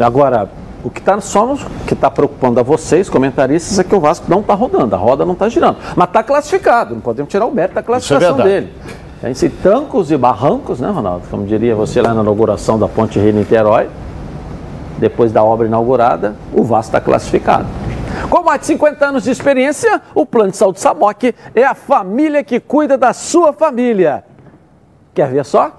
Agora, 0.00 0.48
o 0.82 0.88
que 0.88 1.00
está 1.00 1.20
só 1.20 1.44
no, 1.44 1.58
que 1.86 1.92
está 1.92 2.10
preocupando 2.10 2.58
a 2.58 2.62
vocês, 2.62 3.08
comentaristas, 3.10 3.78
é 3.78 3.84
que 3.84 3.94
o 3.94 4.00
Vasco 4.00 4.26
não 4.28 4.40
está 4.40 4.54
rodando, 4.54 4.94
a 4.94 4.98
roda 4.98 5.26
não 5.26 5.34
está 5.34 5.48
girando. 5.48 5.76
Mas 5.94 6.08
está 6.08 6.22
classificado, 6.22 6.94
não 6.94 7.02
podemos 7.02 7.30
tirar 7.30 7.44
o 7.44 7.52
mérito 7.52 7.74
da 7.74 7.80
é 7.80 7.84
classificação 7.84 8.40
é 8.40 8.42
dele. 8.42 8.72
Em 9.22 9.34
tancos 9.50 10.10
e 10.10 10.16
barrancos, 10.16 10.80
né, 10.80 10.88
Ronaldo? 10.88 11.26
Como 11.30 11.44
diria 11.44 11.74
você 11.74 12.00
lá 12.00 12.14
na 12.14 12.22
inauguração 12.22 12.78
da 12.78 12.88
Ponte 12.88 13.18
Rio-Niterói, 13.18 13.90
depois 14.98 15.30
da 15.30 15.44
obra 15.44 15.66
inaugurada, 15.66 16.36
o 16.54 16.64
Vasco 16.64 16.88
está 16.88 17.00
classificado. 17.02 17.66
Com 18.30 18.42
mais 18.42 18.60
de 18.60 18.66
50 18.68 19.06
anos 19.06 19.24
de 19.24 19.30
experiência, 19.30 20.00
o 20.14 20.24
Plano 20.24 20.52
de 20.52 20.56
Saúde 20.56 20.80
Samok 20.80 21.34
é 21.54 21.64
a 21.64 21.74
família 21.74 22.42
que 22.42 22.58
cuida 22.58 22.96
da 22.96 23.12
sua 23.12 23.52
família. 23.52 24.24
Quer 25.12 25.28
ver 25.28 25.44
só? 25.44 25.72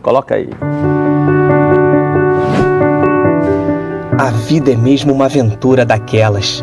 Coloca 0.00 0.36
aí. 0.36 0.50
A 4.16 4.30
vida 4.30 4.72
é 4.72 4.76
mesmo 4.76 5.12
uma 5.12 5.24
aventura 5.24 5.84
daquelas. 5.84 6.62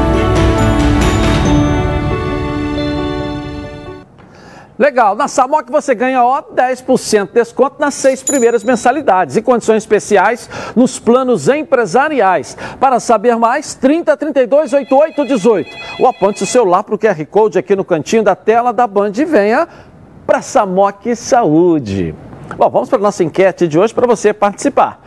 Legal, 4.81 5.15
na 5.15 5.27
Samok 5.27 5.71
você 5.71 5.93
ganha 5.93 6.23
ó, 6.23 6.41
10% 6.41 7.27
de 7.27 7.33
desconto 7.33 7.75
nas 7.77 7.93
seis 7.93 8.23
primeiras 8.23 8.63
mensalidades 8.63 9.35
e 9.35 9.41
condições 9.43 9.83
especiais 9.83 10.49
nos 10.75 10.97
planos 10.97 11.47
empresariais. 11.47 12.57
Para 12.79 12.99
saber 12.99 13.35
mais, 13.35 13.75
30 13.75 14.17
32 14.17 14.73
88 14.73 15.23
18. 15.23 15.69
Ou 15.99 16.07
aponte 16.07 16.41
o 16.41 16.47
celular 16.47 16.81
para 16.81 16.95
o 16.95 16.97
QR 16.97 17.23
Code 17.27 17.59
aqui 17.59 17.75
no 17.75 17.85
cantinho 17.85 18.23
da 18.23 18.35
tela 18.35 18.73
da 18.73 18.87
Band 18.87 19.11
e 19.17 19.23
venha 19.23 19.67
para 20.25 20.41
Samok 20.41 21.15
Saúde. 21.15 22.15
Bom, 22.57 22.67
vamos 22.71 22.89
para 22.89 22.97
a 22.97 23.03
nossa 23.03 23.23
enquete 23.23 23.67
de 23.67 23.77
hoje 23.77 23.93
para 23.93 24.07
você 24.07 24.33
participar. 24.33 24.99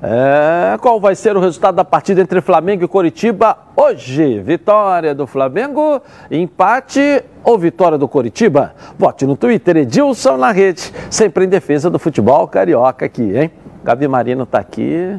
É, 0.00 0.78
qual 0.78 1.00
vai 1.00 1.16
ser 1.16 1.36
o 1.36 1.40
resultado 1.40 1.74
da 1.74 1.84
partida 1.84 2.20
entre 2.20 2.40
Flamengo 2.40 2.84
e 2.84 2.88
Coritiba 2.88 3.58
hoje? 3.74 4.38
Vitória 4.38 5.12
do 5.12 5.26
Flamengo, 5.26 6.00
empate 6.30 7.24
ou 7.42 7.58
vitória 7.58 7.98
do 7.98 8.06
Coritiba? 8.06 8.74
Vote 8.96 9.26
no 9.26 9.36
Twitter, 9.36 9.78
Edilson 9.78 10.36
na 10.36 10.52
rede, 10.52 10.92
sempre 11.10 11.46
em 11.46 11.48
defesa 11.48 11.90
do 11.90 11.98
futebol 11.98 12.46
carioca 12.46 13.06
aqui, 13.06 13.36
hein? 13.36 13.50
Gabi 13.88 14.06
Marino 14.06 14.42
está 14.42 14.58
aqui. 14.58 15.16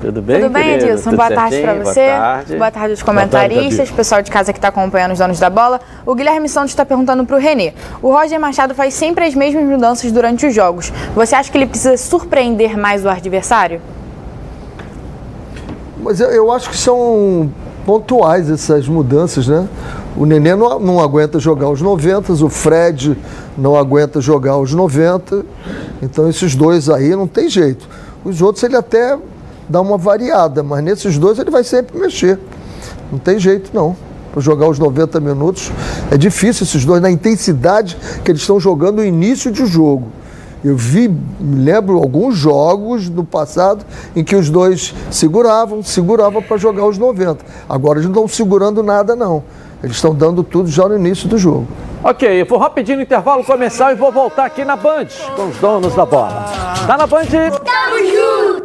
Tudo 0.00 0.22
bem, 0.22 0.40
Tudo 0.40 0.52
bem? 0.52 0.70
Edilson? 0.76 1.10
Tudo 1.10 1.16
Boa 1.18 1.28
tarde 1.28 1.56
certinho? 1.56 1.74
para 1.74 1.84
você. 1.84 2.06
Boa 2.06 2.18
tarde. 2.18 2.56
Boa 2.56 2.70
tarde 2.70 2.90
aos 2.92 3.02
comentaristas, 3.02 3.90
pessoal 3.90 4.22
de 4.22 4.30
casa 4.30 4.54
que 4.54 4.58
está 4.58 4.68
acompanhando 4.68 5.12
os 5.12 5.18
donos 5.18 5.38
da 5.38 5.50
bola. 5.50 5.78
O 6.06 6.14
Guilherme 6.14 6.48
Santos 6.48 6.70
está 6.70 6.82
perguntando 6.82 7.26
para 7.26 7.36
o 7.36 7.38
Renê. 7.38 7.74
O 8.00 8.10
Roger 8.10 8.40
Machado 8.40 8.74
faz 8.74 8.94
sempre 8.94 9.26
as 9.26 9.34
mesmas 9.34 9.64
mudanças 9.64 10.10
durante 10.12 10.46
os 10.46 10.54
jogos. 10.54 10.90
Você 11.14 11.34
acha 11.34 11.52
que 11.52 11.58
ele 11.58 11.66
precisa 11.66 11.98
surpreender 11.98 12.78
mais 12.78 13.04
o 13.04 13.08
adversário? 13.10 13.82
Mas 16.02 16.20
eu, 16.20 16.30
eu 16.30 16.50
acho 16.50 16.70
que 16.70 16.78
são 16.78 17.52
pontuais 17.84 18.50
essas 18.50 18.88
mudanças, 18.88 19.46
né? 19.46 19.68
O 20.16 20.26
Nenê 20.26 20.54
não, 20.54 20.78
não 20.80 21.00
aguenta 21.00 21.38
jogar 21.38 21.70
os 21.70 21.80
90, 21.80 22.32
o 22.32 22.48
Fred 22.48 23.16
não 23.56 23.76
aguenta 23.76 24.20
jogar 24.20 24.58
os 24.58 24.74
90. 24.74 25.44
Então 26.02 26.28
esses 26.28 26.54
dois 26.54 26.88
aí 26.88 27.14
não 27.14 27.26
tem 27.26 27.48
jeito. 27.48 27.88
Os 28.24 28.42
outros 28.42 28.62
ele 28.64 28.76
até 28.76 29.16
dá 29.68 29.80
uma 29.80 29.96
variada, 29.96 30.62
mas 30.62 30.82
nesses 30.82 31.16
dois 31.16 31.38
ele 31.38 31.50
vai 31.50 31.62
sempre 31.62 31.98
mexer. 31.98 32.38
Não 33.10 33.18
tem 33.18 33.38
jeito 33.38 33.70
não. 33.72 33.96
Para 34.32 34.40
jogar 34.40 34.68
os 34.68 34.78
90 34.78 35.18
minutos 35.20 35.72
é 36.10 36.16
difícil 36.16 36.64
esses 36.64 36.84
dois 36.84 37.00
na 37.00 37.10
intensidade 37.10 37.96
que 38.24 38.30
eles 38.30 38.40
estão 38.42 38.60
jogando 38.60 38.96
no 38.96 39.04
início 39.04 39.50
de 39.50 39.64
jogo. 39.66 40.08
Eu 40.62 40.76
vi, 40.76 41.08
me 41.08 41.64
lembro 41.64 41.96
alguns 41.96 42.36
jogos 42.36 43.08
do 43.08 43.24
passado 43.24 43.84
em 44.14 44.22
que 44.22 44.36
os 44.36 44.50
dois 44.50 44.94
seguravam, 45.10 45.82
seguravam 45.82 46.42
para 46.42 46.58
jogar 46.58 46.86
os 46.86 46.98
90. 46.98 47.44
Agora 47.68 47.98
eles 47.98 48.04
não 48.04 48.24
estão 48.24 48.28
segurando 48.28 48.82
nada 48.82 49.16
não. 49.16 49.42
Eles 49.82 49.96
estão 49.96 50.14
dando 50.14 50.42
tudo 50.42 50.68
já 50.68 50.86
no 50.86 50.96
início 50.96 51.28
do 51.28 51.38
jogo. 51.38 51.66
Ok, 52.04 52.28
eu 52.40 52.46
vou 52.46 52.58
rapidinho 52.58 52.98
no 52.98 53.02
intervalo 53.02 53.44
comercial 53.44 53.90
e 53.90 53.94
vou 53.94 54.12
voltar 54.12 54.44
aqui 54.46 54.64
na 54.64 54.76
Band 54.76 55.06
com 55.36 55.48
os 55.48 55.56
donos 55.56 55.94
da 55.94 56.04
bola. 56.04 56.44
Tá 56.86 56.96
na 56.96 57.06
Band? 57.06 57.24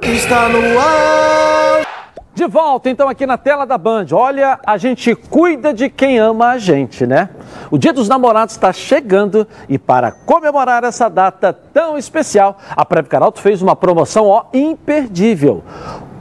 Está 0.02 0.50
no 0.50 0.80
ar. 0.80 1.86
De 2.34 2.48
volta 2.48 2.90
então 2.90 3.08
aqui 3.08 3.26
na 3.26 3.38
tela 3.38 3.66
da 3.66 3.78
Band. 3.78 4.08
Olha, 4.12 4.60
a 4.66 4.78
gente 4.78 5.16
cuida 5.16 5.74
de 5.74 5.90
quem 5.90 6.20
ama 6.20 6.50
a 6.50 6.58
gente, 6.58 7.08
né? 7.08 7.30
O 7.72 7.78
Dia 7.78 7.94
dos 7.94 8.10
Namorados 8.10 8.56
está 8.56 8.74
chegando 8.74 9.48
e 9.70 9.78
para 9.78 10.12
comemorar 10.12 10.84
essa 10.84 11.10
data 11.10 11.54
tão 11.54 11.98
especial, 11.98 12.58
a 12.76 12.84
Preve 12.84 13.08
Caralto 13.08 13.40
fez 13.40 13.62
uma 13.62 13.76
promoção 13.76 14.28
ó, 14.28 14.46
imperdível. 14.54 15.64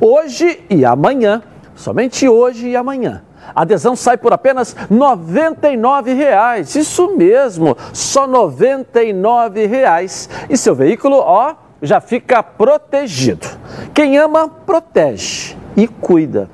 Hoje 0.00 0.64
e 0.70 0.84
amanhã, 0.84 1.42
somente 1.74 2.28
hoje 2.28 2.68
e 2.68 2.76
amanhã. 2.76 3.22
A 3.54 3.62
adesão 3.62 3.96
sai 3.96 4.16
por 4.16 4.32
apenas 4.32 4.72
R$ 4.72 4.86
99,00. 4.90 6.76
Isso 6.76 7.16
mesmo, 7.16 7.76
só 7.92 8.26
R$ 8.26 8.32
99,00. 8.32 10.28
E 10.48 10.56
seu 10.56 10.74
veículo, 10.74 11.16
ó, 11.16 11.54
já 11.82 12.00
fica 12.00 12.42
protegido. 12.42 13.46
Quem 13.92 14.16
ama, 14.16 14.48
protege 14.48 15.56
e 15.76 15.88
cuida. 15.88 16.48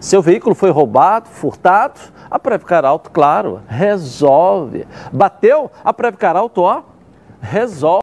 Seu 0.00 0.20
veículo 0.20 0.54
foi 0.54 0.70
roubado, 0.70 1.28
furtado, 1.28 2.00
a 2.28 2.38
Previcar 2.38 2.84
Alto, 2.84 3.10
claro, 3.10 3.60
resolve. 3.68 4.86
Bateu, 5.12 5.70
a 5.84 5.92
Previcar 5.92 6.36
Alto, 6.36 6.62
ó, 6.62 6.82
resolve. 7.42 8.00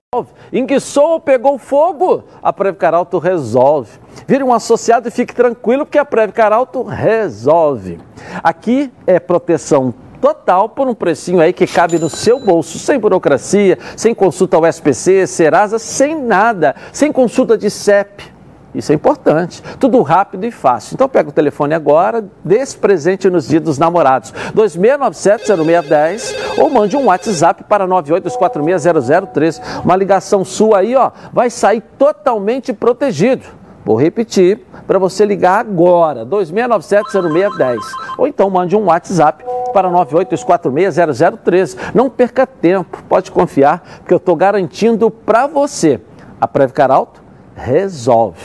Enguiçou 0.51 1.11
ou 1.11 1.19
pegou 1.19 1.57
fogo, 1.57 2.23
a 2.43 2.51
Previcar 2.51 2.93
Alto 2.93 3.17
resolve. 3.17 3.97
Vire 4.27 4.43
um 4.43 4.53
associado 4.53 5.07
e 5.07 5.11
fique 5.11 5.33
tranquilo 5.33 5.85
que 5.85 5.97
a 5.97 6.03
Previcar 6.03 6.51
Alto 6.51 6.83
resolve. 6.83 7.99
Aqui 8.43 8.91
é 9.07 9.19
proteção 9.19 9.93
total 10.19 10.67
por 10.67 10.87
um 10.87 10.93
precinho 10.93 11.39
aí 11.39 11.53
que 11.53 11.65
cabe 11.65 11.97
no 11.97 12.09
seu 12.09 12.39
bolso, 12.39 12.77
sem 12.77 12.99
burocracia, 12.99 13.79
sem 13.95 14.13
consulta 14.13 14.57
ao 14.57 14.65
SPC, 14.67 15.25
Serasa, 15.25 15.79
sem 15.79 16.21
nada, 16.21 16.75
sem 16.91 17.11
consulta 17.11 17.57
de 17.57 17.69
CEP. 17.69 18.38
Isso 18.73 18.91
é 18.91 18.95
importante. 18.95 19.63
Tudo 19.79 20.01
rápido 20.01 20.45
e 20.45 20.51
fácil. 20.51 20.93
Então 20.93 21.09
pega 21.09 21.29
o 21.29 21.31
telefone 21.31 21.73
agora, 21.73 22.23
dê 22.43 22.57
esse 22.57 22.77
presente 22.77 23.29
nos 23.29 23.47
dias 23.47 23.63
dos 23.63 23.77
namorados. 23.77 24.33
2697-0610 24.55 26.35
ou 26.57 26.69
mande 26.69 26.95
um 26.95 27.05
WhatsApp 27.05 27.63
para 27.63 27.87
982460003. 27.87 29.83
Uma 29.83 29.95
ligação 29.95 30.45
sua 30.45 30.79
aí, 30.79 30.95
ó, 30.95 31.11
vai 31.33 31.49
sair 31.49 31.81
totalmente 31.97 32.71
protegido. 32.71 33.45
Vou 33.83 33.95
repetir 33.95 34.59
para 34.85 34.99
você 34.99 35.25
ligar 35.25 35.59
agora, 35.59 36.25
2697-0610. 36.25 37.77
Ou 38.17 38.27
então 38.27 38.49
mande 38.49 38.75
um 38.75 38.85
WhatsApp 38.85 39.43
para 39.73 39.89
982460013. 39.89 41.75
Não 41.95 42.09
perca 42.09 42.45
tempo, 42.45 43.01
pode 43.09 43.31
confiar, 43.31 43.81
porque 43.99 44.13
eu 44.13 44.17
estou 44.17 44.35
garantindo 44.35 45.09
para 45.09 45.47
você. 45.47 45.99
A 46.39 46.47
Previcar 46.47 46.91
Alto 46.91 47.28
resolve. 47.63 48.39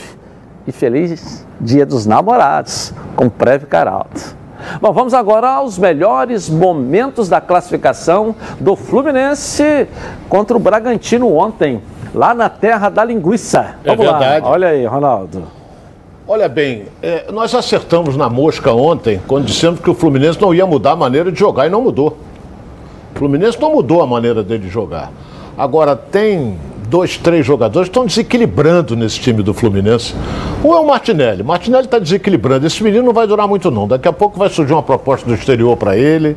E 0.66 0.72
feliz 0.72 1.46
Dia 1.60 1.86
dos 1.86 2.06
Namorados 2.06 2.92
com 3.14 3.28
Previcar 3.28 3.86
Alto. 3.86 4.36
Bom, 4.80 4.92
vamos 4.92 5.12
agora 5.12 5.48
aos 5.50 5.78
melhores 5.78 6.48
momentos 6.48 7.28
da 7.28 7.40
classificação 7.40 8.34
do 8.58 8.74
Fluminense 8.74 9.86
contra 10.28 10.56
o 10.56 10.60
Bragantino 10.60 11.34
ontem, 11.36 11.82
lá 12.14 12.32
na 12.34 12.48
terra 12.48 12.88
da 12.88 13.04
linguiça. 13.04 13.76
É 13.84 13.88
Vamos 13.88 14.06
verdade. 14.06 14.44
lá, 14.44 14.50
olha 14.50 14.68
aí, 14.68 14.86
Ronaldo. 14.86 15.44
Olha 16.26 16.48
bem, 16.48 16.86
é, 17.02 17.30
nós 17.30 17.54
acertamos 17.54 18.16
na 18.16 18.30
mosca 18.30 18.72
ontem 18.72 19.20
quando 19.26 19.44
dissemos 19.44 19.78
que 19.80 19.90
o 19.90 19.94
Fluminense 19.94 20.40
não 20.40 20.54
ia 20.54 20.64
mudar 20.64 20.92
a 20.92 20.96
maneira 20.96 21.30
de 21.30 21.38
jogar 21.38 21.66
e 21.66 21.70
não 21.70 21.82
mudou. 21.82 22.16
O 23.14 23.18
Fluminense 23.18 23.60
não 23.60 23.70
mudou 23.70 24.00
a 24.00 24.06
maneira 24.06 24.42
dele 24.42 24.64
de 24.64 24.70
jogar. 24.70 25.12
Agora 25.56 25.94
tem 25.94 26.58
dois, 26.88 27.16
três 27.16 27.44
jogadores 27.44 27.88
estão 27.88 28.06
desequilibrando 28.06 28.94
nesse 28.96 29.18
time 29.20 29.42
do 29.42 29.52
Fluminense. 29.52 30.14
Um 30.64 30.72
é 30.72 30.78
o 30.78 30.86
Martinelli. 30.86 31.42
Martinelli 31.42 31.86
está 31.86 31.98
desequilibrando. 31.98 32.66
Esse 32.66 32.82
menino 32.82 33.04
não 33.04 33.12
vai 33.12 33.26
durar 33.26 33.48
muito, 33.48 33.70
não. 33.70 33.88
Daqui 33.88 34.08
a 34.08 34.12
pouco 34.12 34.38
vai 34.38 34.48
surgir 34.48 34.72
uma 34.72 34.82
proposta 34.82 35.26
do 35.26 35.34
exterior 35.34 35.76
para 35.76 35.96
ele. 35.96 36.36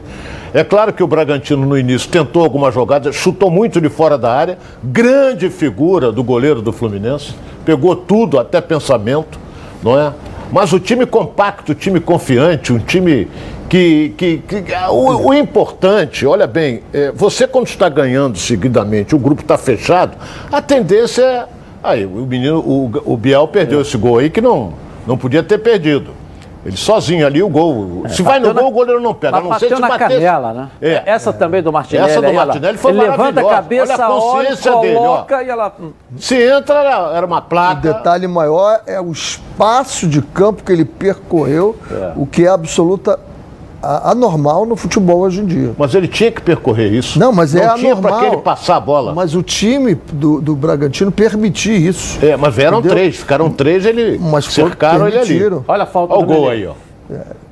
É 0.54 0.64
claro 0.64 0.94
que 0.94 1.04
o 1.04 1.08
Bragantino 1.08 1.66
no 1.66 1.78
início 1.78 2.10
tentou 2.10 2.44
alguma 2.44 2.72
jogada, 2.72 3.12
chutou 3.12 3.52
muito 3.52 3.80
de 3.80 3.90
fora 3.90 4.18
da 4.18 4.34
área. 4.34 4.58
Grande 4.84 5.50
figura 5.50 6.12
do 6.12 6.24
goleiro 6.24 6.62
do 6.62 6.72
Fluminense. 6.72 7.34
Pegou 7.66 7.96
tudo, 7.96 8.40
até 8.40 8.62
pensamento, 8.62 9.40
não 9.84 10.00
é? 10.00 10.14
Mas 10.52 10.72
o 10.72 10.80
time 10.80 11.06
compacto, 11.06 11.74
o 11.74 11.76
time 11.76 12.00
confiante, 12.00 12.72
um 12.72 12.80
time 12.80 13.28
que. 13.70 14.10
que, 14.18 14.38
que 14.40 14.64
o, 14.90 15.28
o 15.28 15.34
importante, 15.34 16.26
olha 16.26 16.48
bem, 16.48 16.84
é, 16.94 17.12
você 17.12 17.48
quando 17.48 17.68
está 17.68 17.88
ganhando 17.90 18.38
seguidamente, 18.38 19.16
o 19.16 19.20
grupo 19.20 19.42
está 19.42 19.58
fechado, 19.58 20.18
a 20.52 20.62
tendência 20.62 21.22
é. 21.24 21.46
Aí, 21.84 22.06
o 22.06 22.26
menino, 22.26 22.60
o, 22.60 22.92
o 23.06 23.16
Biel 23.16 23.48
perdeu 23.48 23.80
esse 23.82 23.96
gol 23.98 24.18
aí 24.18 24.30
que 24.30 24.42
não, 24.42 24.74
não 25.06 25.18
podia 25.18 25.44
ter 25.44 25.58
perdido. 25.60 26.12
Ele 26.66 26.76
sozinho 26.76 27.26
ali, 27.26 27.42
o 27.42 27.48
gol. 27.48 28.04
se 28.10 28.22
vai 28.22 28.40
no 28.40 28.52
na- 28.54 28.60
gol, 28.60 28.70
o 28.70 28.74
goleiro 28.74 29.00
não 29.00 29.14
pega. 29.14 29.40
Não 29.40 29.48
bateu 29.48 29.70
se 29.74 29.80
na 29.82 29.88
batesse- 29.88 30.16
canela, 30.16 30.54
né? 30.54 30.70
É. 30.82 31.04
Essa 31.06 31.32
também 31.32 31.62
do 31.64 31.72
Martinelli. 31.72 32.10
Essa 32.12 32.22
do. 32.22 32.34
Martinelli 32.34 32.78
foi 32.78 32.92
Ele 32.92 33.02
levanta 33.04 33.40
a 33.40 33.46
cabeça, 33.50 33.94
Olha 33.94 34.04
a 34.04 34.10
olha, 34.10 34.22
consciência 34.22 34.76
dele, 34.82 34.96
ó. 34.96 35.00
coloca 35.00 35.44
e 35.44 35.50
ela... 35.50 35.74
Se 36.18 36.36
entra, 36.36 36.80
era, 37.14 37.26
uma 37.26 37.38
O 37.38 37.42
placa. 37.44 37.94
detalhe 37.94 38.28
maior 38.28 38.82
é 38.86 39.00
o 39.00 39.12
espaço 39.12 40.08
de 40.08 40.22
campo 40.22 40.62
que 40.64 40.72
ele 40.74 40.84
percorreu, 40.84 41.74
o 42.18 42.26
que 42.26 42.46
é 42.46 42.50
absoluta 42.50 43.18
anormal 43.82 44.66
no 44.66 44.76
futebol 44.76 45.20
hoje 45.20 45.42
em 45.42 45.46
dia. 45.46 45.72
Mas 45.78 45.94
ele 45.94 46.08
tinha 46.08 46.32
que 46.32 46.42
percorrer 46.42 46.92
isso. 46.92 47.20
Não, 47.20 47.32
mas 47.32 47.54
é 47.56 47.66
Não 47.68 47.76
tinha 47.76 47.92
anormal. 47.94 48.12
para 48.20 48.22
que 48.30 48.34
ele 48.36 48.42
passar 48.42 48.78
a 48.78 48.80
bola. 48.80 49.14
Mas 49.14 49.36
o 49.36 49.42
time 49.44 49.96
do, 50.12 50.42
do 50.42 50.56
Bragantino 50.56 51.12
permitia 51.12 51.78
isso. 51.78 52.18
É, 52.26 52.36
mas 52.36 52.54
vieram 52.56 52.80
Entendeu? 52.80 52.96
três, 52.98 53.16
ficaram 53.18 53.50
três, 53.50 53.86
ele 53.86 54.20
Mas 54.20 54.46
cercaram 54.46 55.08
ele 55.08 55.18
ali. 55.18 55.44
Olha 55.68 55.84
a 55.84 55.86
falta 55.86 56.14
Olha 56.14 56.24
o 56.24 56.26
do 56.26 56.34
gol 56.34 56.50
aí, 56.50 56.66
ó. 56.66 56.74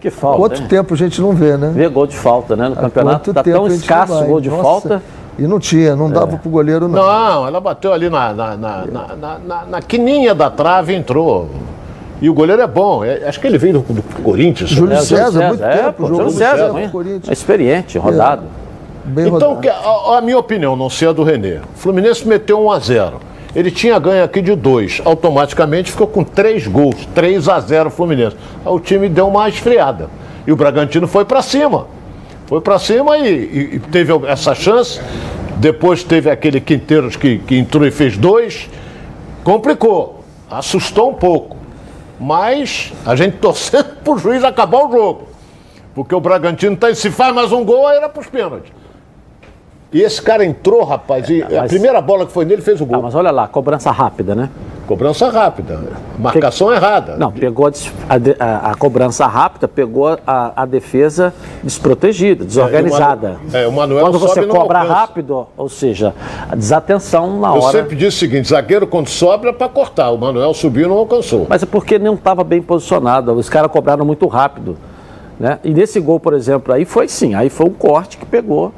Que 0.01 0.09
falta, 0.09 0.38
Quanto 0.38 0.61
hein? 0.61 0.67
tempo 0.67 0.93
a 0.93 0.97
gente 0.97 1.21
não 1.21 1.31
vê, 1.31 1.55
né? 1.55 1.71
Vê 1.73 1.88
gol 1.88 2.05
de 2.05 2.15
falta, 2.15 2.55
né? 2.55 2.67
No 2.69 2.75
campeonato 2.75 3.33
tá 3.33 3.41
tempo 3.41 3.57
tão 3.57 3.67
escasso 3.67 4.13
não 4.13 4.27
gol 4.27 4.41
de 4.41 4.49
Nossa. 4.49 4.61
falta. 4.63 5.03
E 5.39 5.43
não 5.47 5.59
tinha, 5.59 5.95
não 5.95 6.09
dava 6.09 6.38
pro 6.38 6.49
goleiro, 6.49 6.88
não. 6.88 7.01
Não, 7.01 7.47
ela 7.47 7.59
bateu 7.59 7.91
ali 7.93 8.09
na, 8.09 8.33
na, 8.33 8.55
na, 8.57 8.85
na, 8.85 9.07
na, 9.15 9.39
na- 9.39 9.65
na 9.65 9.81
quininha 9.81 10.33
da 10.35 10.49
trave 10.49 10.93
e 10.93 10.95
entrou. 10.95 11.49
E 12.21 12.30
o 12.30 12.34
goleiro 12.34 12.62
é 12.62 12.67
bom. 12.67 13.04
é- 13.04 13.28
acho 13.28 13.39
que 13.39 13.47
ele 13.47 13.58
veio 13.58 13.73
do, 13.82 13.93
do 13.93 14.01
Corinthians. 14.23 14.69
Júlio 14.69 14.95
né? 14.95 15.01
César, 15.01 15.47
muito 15.49 15.63
é, 15.63 15.78
tempo, 15.78 15.93
pô, 15.93 16.08
Júlio 16.08 16.30
César, 16.30 16.58
César, 16.67 16.80
hein? 16.80 16.89
Corinthians. 16.89 17.30
É 17.30 17.34
experiente, 17.34 17.97
rodado. 17.97 18.43
Bem 19.04 19.28
Então, 19.28 19.56
rodado. 19.56 19.69
a, 20.13 20.17
a 20.17 20.21
minha 20.21 20.38
opinião, 20.39 20.75
não 20.75 20.89
sei 20.89 21.08
a 21.08 21.12
do 21.12 21.23
Renê. 21.23 21.58
O 21.58 21.62
Fluminense 21.78 22.28
meteu 22.28 22.60
1 22.65 22.71
a 22.71 22.80
0 22.80 23.19
Ele 23.56 23.69
tinha 23.69 23.99
ganho 23.99 24.23
aqui 24.23 24.41
de 24.41 24.56
2. 24.56 25.01
Automaticamente 25.06 25.91
ficou 25.91 26.08
com 26.08 26.23
3 26.23 26.65
gols. 26.67 27.08
3 27.13 27.47
a 27.49 27.60
0 27.60 27.89
Fluminense. 27.89 28.36
Aí 28.65 28.71
o 28.71 28.80
time 28.80 29.08
deu 29.10 29.28
uma 29.28 29.47
esfriada. 29.49 30.10
E 30.47 30.51
o 30.51 30.56
Bragantino 30.56 31.08
foi 31.08 31.25
para 31.25 31.41
cima. 31.41 31.86
Foi 32.47 32.62
para 32.62 32.80
cima 32.80 33.17
e, 33.17 33.28
e- 33.28 33.75
e 33.75 33.80
teve 33.80 34.13
essa 34.28 34.56
chance. 34.56 34.99
Depois 35.58 36.04
teve 36.04 36.30
aquele 36.30 36.60
Quinteiros 36.62 37.15
que, 37.15 37.39
que 37.39 37.58
entrou 37.58 37.86
e 37.86 37.91
fez 37.91 38.17
dois. 38.17 38.69
Complicou. 39.43 40.23
Assustou 40.49 41.10
um 41.12 41.13
pouco. 41.13 41.56
Mas 42.19 42.93
a 43.06 43.15
gente 43.15 43.38
torcendo 43.38 43.95
pro 44.04 44.17
juiz 44.17 44.43
acabar 44.43 44.86
o 44.86 44.91
jogo. 44.91 45.28
Porque 45.93 46.13
o 46.13 46.19
Bragantino 46.19 46.75
tá, 46.75 46.93
se 46.93 47.10
faz 47.10 47.34
mais 47.34 47.51
um 47.51 47.63
gol, 47.63 47.88
aí 47.88 47.97
era 47.97 48.10
pros 48.10 48.28
pênaltis. 48.28 48.71
E 49.93 50.01
esse 50.01 50.21
cara 50.21 50.43
entrou, 50.43 50.84
rapaz, 50.84 51.30
e 51.30 51.41
a 51.41 51.62
mas- 51.62 51.69
primeira 51.71 52.01
bola 52.01 52.25
que 52.25 52.32
foi 52.34 52.43
nele 52.43 52.62
fez 52.62 52.82
o 52.82 52.84
Ah, 52.84 52.88
gol. 52.88 53.01
mas 53.04 53.15
olha 53.15 53.32
lá, 53.32 53.47
cobrança 53.47 53.91
rápida, 53.91 54.36
né? 54.36 54.49
Cobrança 54.86 55.30
rápida. 55.30 55.80
Marcação 56.19 56.67
Pe... 56.67 56.76
errada. 56.76 57.15
Não, 57.17 57.32
pegou 57.32 57.67
a, 57.67 57.71
a, 58.39 58.71
a 58.71 58.76
cobrança 58.76 59.26
rápida, 59.26 59.67
pegou 59.67 60.17
a, 60.26 60.52
a, 60.56 60.65
defesa 60.65 61.34
desprotegida, 61.63 62.45
desorganizada. 62.45 63.38
É, 63.51 63.57
o, 63.57 63.62
é, 63.62 63.68
o 63.68 63.72
Manuel 63.72 64.05
Quando 64.05 64.20
você 64.20 64.45
cobra 64.45 64.84
rápido, 64.84 65.47
ou 65.57 65.70
seja, 65.70 66.14
a 66.49 66.55
desatenção 66.55 67.39
na 67.39 67.53
hora. 67.53 67.78
Eu 67.78 67.84
sempre 67.84 67.95
disse 67.95 68.18
o 68.18 68.20
seguinte: 68.20 68.49
zagueiro 68.49 68.86
quando 68.86 69.07
sobra 69.07 69.49
é 69.49 69.53
para 69.53 69.68
cortar. 69.68 70.12
O 70.12 70.18
Manuel 70.18 70.53
subiu 70.53 70.86
e 70.86 70.89
não 70.89 70.97
alcançou. 70.97 71.47
Mas 71.49 71.64
é 71.64 71.66
porque 71.66 71.97
não 71.97 72.14
estava 72.14 72.43
bem 72.43 72.62
posicionado. 72.62 73.34
Os 73.34 73.49
caras 73.49 73.72
cobraram 73.72 74.05
muito 74.05 74.28
rápido. 74.28 74.78
Né? 75.39 75.59
E 75.64 75.74
nesse 75.74 75.99
gol, 75.99 76.20
por 76.20 76.34
exemplo, 76.34 76.74
aí 76.74 76.86
foi 76.86 77.07
sim, 77.07 77.34
aí 77.34 77.49
foi 77.49 77.66
um 77.66 77.74
corte 77.74 78.18
que 78.18 78.26
pegou. 78.26 78.72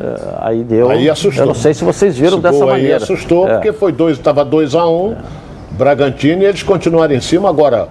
É, 0.00 0.38
aí 0.40 0.64
deu. 0.64 0.90
Aí 0.90 1.08
assustou. 1.08 1.44
Eu 1.44 1.46
não 1.48 1.54
sei 1.54 1.74
se 1.74 1.84
vocês 1.84 2.16
viram 2.16 2.34
Esse 2.34 2.42
dessa 2.42 2.66
maneira. 2.66 2.96
Aí 2.96 3.02
assustou, 3.02 3.48
é. 3.48 3.54
porque 3.54 3.72
foi 3.72 3.92
dois, 3.92 4.16
estava 4.16 4.44
2 4.44 4.74
a 4.74 4.88
1 4.88 4.90
um, 4.90 5.12
é. 5.12 5.16
Bragantino 5.76 6.42
e 6.42 6.46
eles 6.46 6.62
continuaram 6.62 7.14
em 7.14 7.20
cima. 7.20 7.48
Agora, 7.48 7.88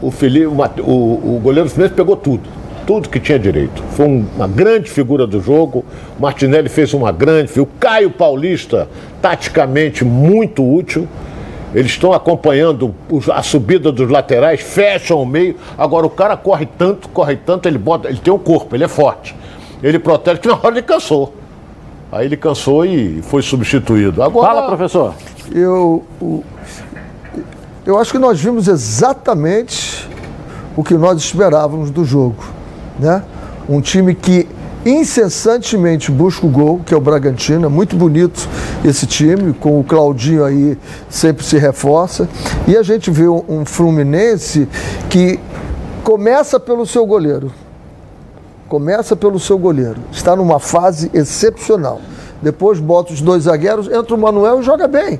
o, 0.00 0.10
Felipe, 0.10 0.46
o, 0.46 0.56
o, 0.82 1.40
goleiro 1.42 1.68
Fluminense 1.68 1.94
pegou 1.94 2.16
tudo. 2.16 2.48
Tudo 2.86 3.08
que 3.08 3.20
tinha 3.20 3.38
direito. 3.38 3.82
Foi 3.92 4.06
um, 4.06 4.26
uma 4.36 4.48
grande 4.48 4.90
figura 4.90 5.26
do 5.26 5.40
jogo. 5.40 5.84
Martinelli 6.18 6.68
fez 6.68 6.92
uma 6.92 7.12
grande. 7.12 7.60
O 7.60 7.66
Caio 7.66 8.10
Paulista, 8.10 8.88
taticamente 9.20 10.04
muito 10.04 10.62
útil. 10.62 11.06
Eles 11.72 11.92
estão 11.92 12.12
acompanhando 12.12 12.92
a 13.32 13.42
subida 13.42 13.92
dos 13.92 14.10
laterais, 14.10 14.60
fecham 14.60 15.22
o 15.22 15.26
meio. 15.26 15.56
Agora 15.78 16.04
o 16.04 16.10
cara 16.10 16.36
corre 16.36 16.66
tanto, 16.66 17.08
corre 17.10 17.36
tanto, 17.36 17.68
ele 17.68 17.78
bota, 17.78 18.08
ele 18.08 18.18
tem 18.18 18.32
um 18.32 18.38
corpo, 18.38 18.74
ele 18.74 18.82
é 18.82 18.88
forte. 18.88 19.36
Ele 19.80 19.98
protege 19.98 20.40
que 20.40 20.48
na 20.48 20.54
hora 20.54 20.70
ele 20.70 20.82
cansou. 20.82 21.32
Aí 22.12 22.26
ele 22.26 22.36
cansou 22.36 22.84
e 22.84 23.22
foi 23.22 23.40
substituído. 23.40 24.22
Agora, 24.22 24.48
Fala, 24.48 24.66
professor. 24.66 25.14
Eu, 25.52 26.04
eu 27.86 27.98
acho 27.98 28.10
que 28.10 28.18
nós 28.18 28.40
vimos 28.40 28.66
exatamente 28.66 30.08
o 30.76 30.82
que 30.82 30.94
nós 30.94 31.18
esperávamos 31.18 31.90
do 31.90 32.04
jogo. 32.04 32.44
Né? 32.98 33.22
Um 33.68 33.80
time 33.80 34.14
que 34.14 34.48
incessantemente 34.84 36.10
busca 36.10 36.46
o 36.46 36.48
gol, 36.48 36.80
que 36.84 36.92
é 36.92 36.96
o 36.96 37.00
Bragantino. 37.00 37.66
É 37.66 37.68
muito 37.68 37.94
bonito 37.94 38.48
esse 38.84 39.06
time, 39.06 39.52
com 39.52 39.78
o 39.78 39.84
Claudinho 39.84 40.44
aí 40.44 40.76
sempre 41.08 41.44
se 41.44 41.58
reforça. 41.58 42.28
E 42.66 42.76
a 42.76 42.82
gente 42.82 43.10
vê 43.10 43.28
um 43.28 43.64
Fluminense 43.64 44.68
que 45.08 45.38
começa 46.02 46.58
pelo 46.58 46.84
seu 46.86 47.06
goleiro. 47.06 47.52
Começa 48.70 49.16
pelo 49.16 49.40
seu 49.40 49.58
goleiro. 49.58 49.96
Está 50.12 50.36
numa 50.36 50.60
fase 50.60 51.10
excepcional. 51.12 52.00
Depois 52.40 52.78
bota 52.78 53.12
os 53.12 53.20
dois 53.20 53.42
zagueiros, 53.42 53.88
entra 53.90 54.14
o 54.14 54.18
Manuel 54.18 54.60
e 54.60 54.62
joga 54.62 54.86
bem. 54.86 55.18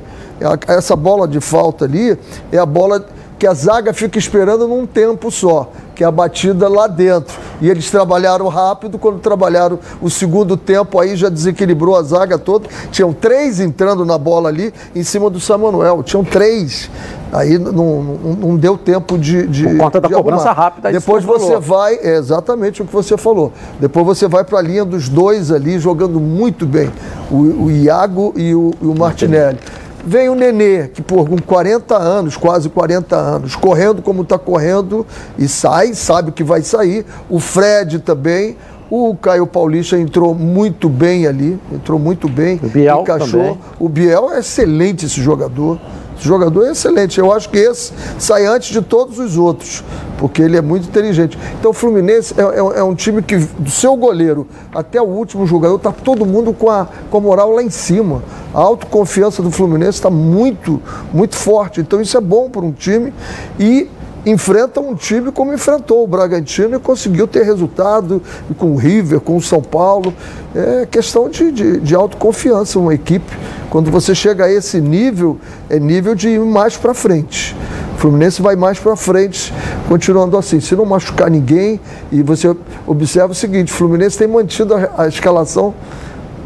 Essa 0.69 0.95
bola 0.95 1.27
de 1.27 1.41
falta 1.41 1.85
ali 1.85 2.17
é 2.53 2.59
a 2.59 2.65
bola 2.65 3.05
que 3.41 3.47
a 3.47 3.55
zaga 3.55 3.95
fica 3.95 4.19
esperando 4.19 4.69
num 4.69 4.85
tempo 4.85 5.31
só, 5.31 5.71
que 5.95 6.05
é 6.05 6.07
a 6.07 6.11
batida 6.11 6.69
lá 6.69 6.87
dentro. 6.87 7.35
E 7.59 7.71
eles 7.71 7.91
trabalharam 7.91 8.49
rápido, 8.49 8.99
quando 8.99 9.19
trabalharam 9.19 9.79
o 9.99 10.11
segundo 10.11 10.59
tempo, 10.59 11.01
aí 11.01 11.17
já 11.17 11.31
desequilibrou 11.31 11.97
a 11.97 12.03
zaga 12.03 12.37
toda. 12.37 12.69
Tinham 12.93 13.15
três 13.15 13.59
entrando 13.59 14.05
na 14.05 14.19
bola 14.19 14.51
ali 14.51 14.75
em 14.95 15.03
cima 15.03 15.31
do 15.31 15.41
Samuel. 15.41 16.03
Tinham 16.03 16.23
três. 16.23 16.91
Aí 17.33 17.59
não, 17.59 17.73
não, 17.73 18.03
não 18.35 18.57
deu 18.57 18.77
tempo 18.77 19.17
de. 19.17 19.47
de 19.47 19.65
Por 19.65 19.79
conta 19.79 20.01
da 20.03 20.11
cobrança 20.11 20.51
arrumar. 20.51 20.63
rápida. 20.65 20.93
Depois 20.93 21.25
você 21.25 21.47
falou. 21.47 21.61
vai, 21.63 21.95
é 21.95 22.17
exatamente 22.19 22.83
o 22.83 22.85
que 22.85 22.93
você 22.93 23.17
falou. 23.17 23.55
Depois 23.81 24.05
você 24.05 24.29
vai 24.29 24.45
para 24.45 24.59
a 24.59 24.63
linha 24.63 24.85
dos 24.85 25.09
dois 25.09 25.51
ali, 25.51 25.79
jogando 25.79 26.21
muito 26.21 26.67
bem. 26.67 26.93
O, 27.31 27.65
o 27.65 27.71
Iago 27.71 28.35
e 28.37 28.55
o, 28.55 28.75
e 28.83 28.87
o 28.87 28.95
Martinelli. 28.95 29.59
Vem 30.05 30.29
o 30.29 30.35
Nenê, 30.35 30.89
que 30.89 31.03
por 31.03 31.29
com 31.29 31.37
40 31.37 31.97
anos, 31.97 32.37
quase 32.37 32.69
40 32.69 33.17
anos, 33.17 33.55
correndo 33.55 34.01
como 34.01 34.23
está 34.23 34.39
correndo 34.39 35.07
e 35.39 35.47
sai, 35.47 35.95
sabe 35.95 36.33
que 36.33 36.43
vai 36.43 36.63
sair. 36.63 37.05
O 37.29 37.39
Fred 37.39 37.99
também. 38.01 38.57
O 38.91 39.15
Caio 39.15 39.47
Paulista 39.47 39.97
entrou 39.97 40.35
muito 40.35 40.89
bem 40.89 41.25
ali, 41.25 41.57
entrou 41.73 41.97
muito 41.97 42.29
bem. 42.29 42.59
O 42.61 42.69
Biel 42.69 43.03
encaixou. 43.03 43.41
Também. 43.41 43.59
O 43.79 43.89
Biel 43.89 44.33
é 44.33 44.41
excelente 44.41 45.07
esse 45.07 45.23
jogador. 45.23 45.79
Esse 46.21 46.29
jogador 46.29 46.67
é 46.67 46.73
excelente. 46.73 47.19
Eu 47.19 47.33
acho 47.33 47.49
que 47.49 47.57
esse 47.57 47.93
sai 48.19 48.45
antes 48.45 48.69
de 48.69 48.83
todos 48.83 49.19
os 49.19 49.39
outros, 49.39 49.83
porque 50.19 50.43
ele 50.43 50.55
é 50.55 50.61
muito 50.61 50.87
inteligente. 50.87 51.39
Então 51.59 51.71
o 51.71 51.75
Fluminense 51.75 52.35
é, 52.37 52.43
é, 52.43 52.81
é 52.81 52.85
um 52.85 52.95
time 52.95 53.23
que, 53.23 53.39
do 53.39 53.71
seu 53.71 53.97
goleiro 53.97 54.47
até 54.75 55.01
o 55.01 55.07
último 55.07 55.47
jogador, 55.47 55.77
está 55.77 55.91
todo 55.91 56.27
mundo 56.27 56.53
com 56.53 56.69
a, 56.69 56.87
com 57.11 57.17
a 57.17 57.21
moral 57.23 57.53
lá 57.53 57.63
em 57.63 57.71
cima. 57.71 58.23
A 58.53 58.61
autoconfiança 58.61 59.43
do 59.43 59.51
Fluminense 59.51 59.93
está 59.93 60.11
muito, 60.11 60.83
muito 61.11 61.37
forte. 61.37 61.81
Então 61.81 62.03
isso 62.03 62.19
é 62.19 62.21
bom 62.21 62.51
para 62.51 62.61
um 62.61 62.73
time. 62.73 63.15
E 63.59 63.89
enfrenta 64.27 64.81
um 64.81 64.95
time 64.95 65.33
como 65.33 65.53
enfrentou 65.53 66.05
o 66.05 66.07
Bragantino 66.07 66.77
e 66.77 66.79
conseguiu 66.79 67.27
ter 67.27 67.43
resultado 67.43 68.23
com 68.59 68.73
o 68.73 68.77
River, 68.77 69.21
com 69.21 69.37
o 69.37 69.43
São 69.43 69.63
Paulo. 69.63 70.13
É 70.55 70.87
questão 70.87 71.29
de, 71.29 71.51
de, 71.53 71.81
de 71.81 71.95
autoconfiança, 71.95 72.79
uma 72.79 72.95
equipe. 72.95 73.37
Quando 73.71 73.91
você 73.91 74.15
chega 74.15 74.45
a 74.45 74.53
esse 74.53 74.81
nível, 74.81 75.39
é 75.69 75.79
nível 75.79 76.15
de 76.15 76.29
ir 76.29 76.41
mais 76.41 76.77
para 76.77 76.93
frente. 76.93 77.57
O 77.95 77.99
Fluminense 78.01 78.43
vai 78.43 78.57
mais 78.57 78.79
para 78.79 78.97
frente, 78.97 79.53
continuando 79.89 80.37
assim. 80.37 80.59
Se 80.59 80.75
não 80.75 80.85
machucar 80.85 81.31
ninguém, 81.31 81.79
e 82.11 82.23
você 82.23 82.55
observa 82.87 83.33
o 83.33 83.35
seguinte: 83.35 83.73
o 83.73 83.77
Fluminense 83.77 84.19
tem 84.19 84.27
mantido 84.27 84.75
a, 84.75 84.91
a 84.97 85.09
escalação 85.09 85.75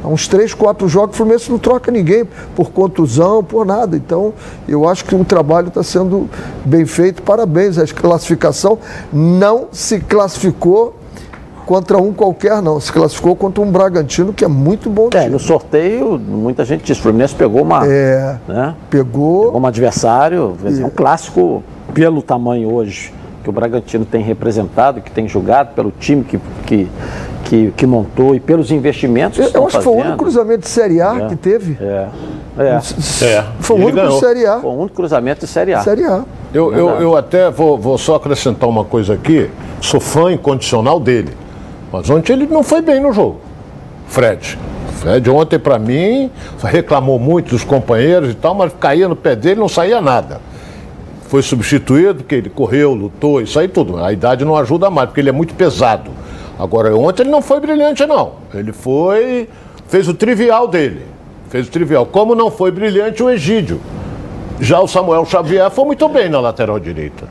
Há 0.05 0.09
uns 0.09 0.28
três, 0.28 0.52
quatro 0.52 0.86
jogos, 0.86 1.14
o 1.14 1.16
Fluminense 1.16 1.50
não 1.50 1.59
troca 1.59 1.90
ninguém 1.90 2.24
por 2.55 2.70
contusão, 2.70 3.42
por 3.42 3.64
nada. 3.64 3.96
Então, 3.96 4.34
eu 4.68 4.86
acho 4.86 5.05
que 5.05 5.14
o 5.14 5.24
trabalho 5.24 5.68
está 5.68 5.82
sendo 5.82 6.28
bem 6.62 6.84
feito. 6.84 7.22
Parabéns. 7.22 7.78
A 7.78 7.86
classificação 7.86 8.78
não 9.11 9.68
se 9.72 10.00
classificou 10.00 10.94
contra 11.64 11.96
um 11.96 12.12
qualquer, 12.12 12.61
não. 12.61 12.78
Se 12.78 12.92
classificou 12.92 13.34
contra 13.34 13.62
um 13.62 13.72
Bragantino, 13.72 14.34
que 14.34 14.44
é 14.44 14.48
muito 14.48 14.90
bom 14.90 15.09
é, 15.14 15.26
no 15.28 15.38
sorteio, 15.38 16.18
muita 16.18 16.66
gente 16.66 16.84
disse, 16.84 17.00
o 17.00 17.02
Fluminense 17.02 17.34
pegou 17.34 17.62
uma... 17.62 17.86
É, 17.86 18.36
né? 18.46 18.74
pegou... 18.90 19.46
Pegou 19.46 19.61
um 19.62 19.66
adversário, 19.66 20.55
é 20.64 20.84
um 20.84 20.90
clássico 20.90 21.62
pelo 21.94 22.20
tamanho 22.20 22.70
hoje 22.70 23.11
que 23.42 23.50
o 23.50 23.52
Bragantino 23.52 24.07
tem 24.07 24.22
representado, 24.22 25.02
que 25.02 25.11
tem 25.11 25.28
jogado, 25.28 25.74
pelo 25.74 25.90
time 25.90 26.24
que, 26.24 26.40
que, 26.66 26.88
que, 27.55 27.72
que 27.76 27.86
montou 27.86 28.34
e 28.34 28.40
pelos 28.40 28.72
investimentos 28.72 29.38
que 29.38 29.57
Eu, 29.57 29.61
eu 29.61 29.66
acho 29.66 29.78
que 29.78 29.84
foi 29.84 29.92
o 29.92 29.96
único 29.96 30.16
cruzamento 30.16 30.61
de 30.61 30.68
Série 30.68 31.00
A 31.00 31.16
é, 31.16 31.28
que 31.28 31.36
teve. 31.36 31.78
É. 31.80 32.09
É. 32.59 32.80
é. 33.24 33.44
Foi 33.61 33.76
o 33.76 33.80
único 33.80 33.96
ganhou. 33.96 34.14
de 34.14 34.20
Série 34.20 34.46
A. 34.46 34.61
Foi 34.61 34.70
o 34.70 34.74
único 34.74 34.96
cruzamento 34.96 35.40
de 35.40 35.46
Série 35.46 35.72
A. 35.72 35.80
Série 35.80 36.05
A. 36.05 36.24
Eu, 36.52 36.72
eu, 36.72 36.88
eu 37.00 37.16
até 37.16 37.50
vou, 37.50 37.78
vou 37.78 37.96
só 37.96 38.16
acrescentar 38.16 38.68
uma 38.68 38.84
coisa 38.84 39.14
aqui. 39.14 39.50
Sou 39.80 40.00
fã 40.00 40.32
incondicional 40.32 40.98
dele. 40.98 41.32
Mas 41.92 42.11
ontem 42.11 42.32
ele 42.32 42.46
não 42.46 42.62
foi 42.62 42.80
bem 42.80 43.00
no 43.00 43.12
jogo. 43.12 43.40
Fred. 44.09 44.59
Fred 44.96 45.30
ontem, 45.30 45.59
para 45.59 45.78
mim, 45.78 46.30
reclamou 46.62 47.18
muito 47.18 47.50
dos 47.50 47.62
companheiros 47.62 48.30
e 48.30 48.34
tal, 48.34 48.55
mas 48.55 48.72
caía 48.80 49.09
no 49.09 49.16
pé 49.16 49.36
dele 49.36 49.61
não 49.61 49.68
saía 49.68 50.00
nada 50.00 50.40
foi 51.26 51.42
substituído 51.42 52.16
porque 52.16 52.36
ele 52.36 52.48
correu, 52.48 52.94
lutou, 52.94 53.40
isso 53.40 53.59
aí 53.59 53.66
tudo. 53.66 53.96
A 53.98 54.12
idade 54.12 54.44
não 54.44 54.55
ajuda 54.57 54.88
mais, 54.88 55.09
porque 55.09 55.20
ele 55.20 55.30
é 55.30 55.32
muito 55.32 55.52
pesado. 55.55 56.12
Agora, 56.59 56.94
ontem 56.96 57.22
ele 57.22 57.30
não 57.30 57.42
foi 57.42 57.61
brilhante, 57.61 58.07
não. 58.07 58.32
Ele 58.52 58.72
foi. 58.72 59.48
fez 59.88 60.09
o 60.09 60.14
trivial 60.14 60.68
dele. 60.68 61.07
Fez 61.48 61.66
o 61.66 61.70
trivial. 61.70 62.07
Como 62.07 62.34
não 62.34 62.50
foi 62.50 62.70
brilhante 62.70 63.22
o 63.22 63.30
Egídio. 63.30 63.80
Já 64.61 64.80
o 64.80 64.86
Samuel 64.86 65.24
Xavier 65.24 65.68
foi 65.70 65.84
muito 65.84 66.09
bem 66.09 66.28
na 66.28 66.40
lateral 66.40 66.78
direita. 66.78 67.26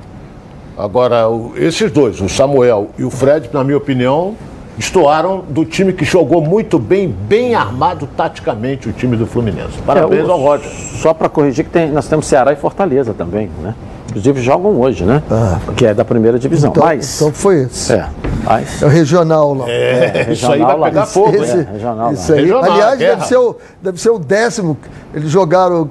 Agora, 0.78 1.26
esses 1.56 1.92
dois, 1.92 2.20
o 2.20 2.28
Samuel 2.28 2.90
e 2.98 3.04
o 3.04 3.10
Fred, 3.10 3.50
na 3.54 3.64
minha 3.64 3.78
opinião, 3.78 4.36
estoaram 4.78 5.44
do 5.48 5.64
time 5.64 5.94
que 5.94 6.04
jogou 6.04 6.42
muito 6.42 6.80
bem, 6.80 7.08
bem 7.08 7.54
armado 7.54 8.08
taticamente, 8.18 8.90
o 8.90 8.92
time 8.92 9.16
do 9.16 9.28
Fluminense. 9.28 9.78
Parabéns 9.86 10.24
é, 10.24 10.26
o, 10.26 10.32
ao 10.32 10.40
Roger. 10.40 10.70
Só 10.70 11.14
para 11.14 11.30
corrigir 11.30 11.66
que 11.66 11.72
tem, 11.72 11.92
nós 11.92 12.08
temos 12.08 12.26
Ceará 12.26 12.52
e 12.52 12.56
Fortaleza 12.56 13.14
também, 13.14 13.50
né? 13.62 13.76
Inclusive 14.10 14.42
jogam 14.42 14.80
hoje, 14.80 15.06
né? 15.06 15.24
Ah. 15.30 15.60
Que 15.76 15.86
é 15.86 15.94
da 15.94 16.04
primeira 16.04 16.38
divisão. 16.38 16.72
Então, 16.72 16.84
mas, 16.84 17.16
então 17.16 17.32
foi 17.32 17.64
esse. 17.64 17.94
É. 17.94 18.10
Mas, 18.44 18.82
é 18.82 18.86
o 18.86 18.90
regional 18.90 19.54
lá. 19.54 19.70
É, 19.70 20.26
é 20.28 20.34
isso 20.34 20.52
aí 20.52 20.60
vai 20.60 20.82
pegar 20.82 21.06
fogo, 21.06 21.36
esse, 21.36 21.58
né? 21.58 21.68
Regional 21.72 22.14
isso 22.14 22.34
aí. 22.34 22.42
Regional, 22.42 22.72
Aliás, 22.72 23.00
deve 23.00 23.26
ser, 23.26 23.38
o, 23.38 23.58
deve 23.82 24.02
ser 24.02 24.10
o 24.10 24.20
décimo. 24.20 24.78
Eles 25.14 25.30
jogaram 25.30 25.90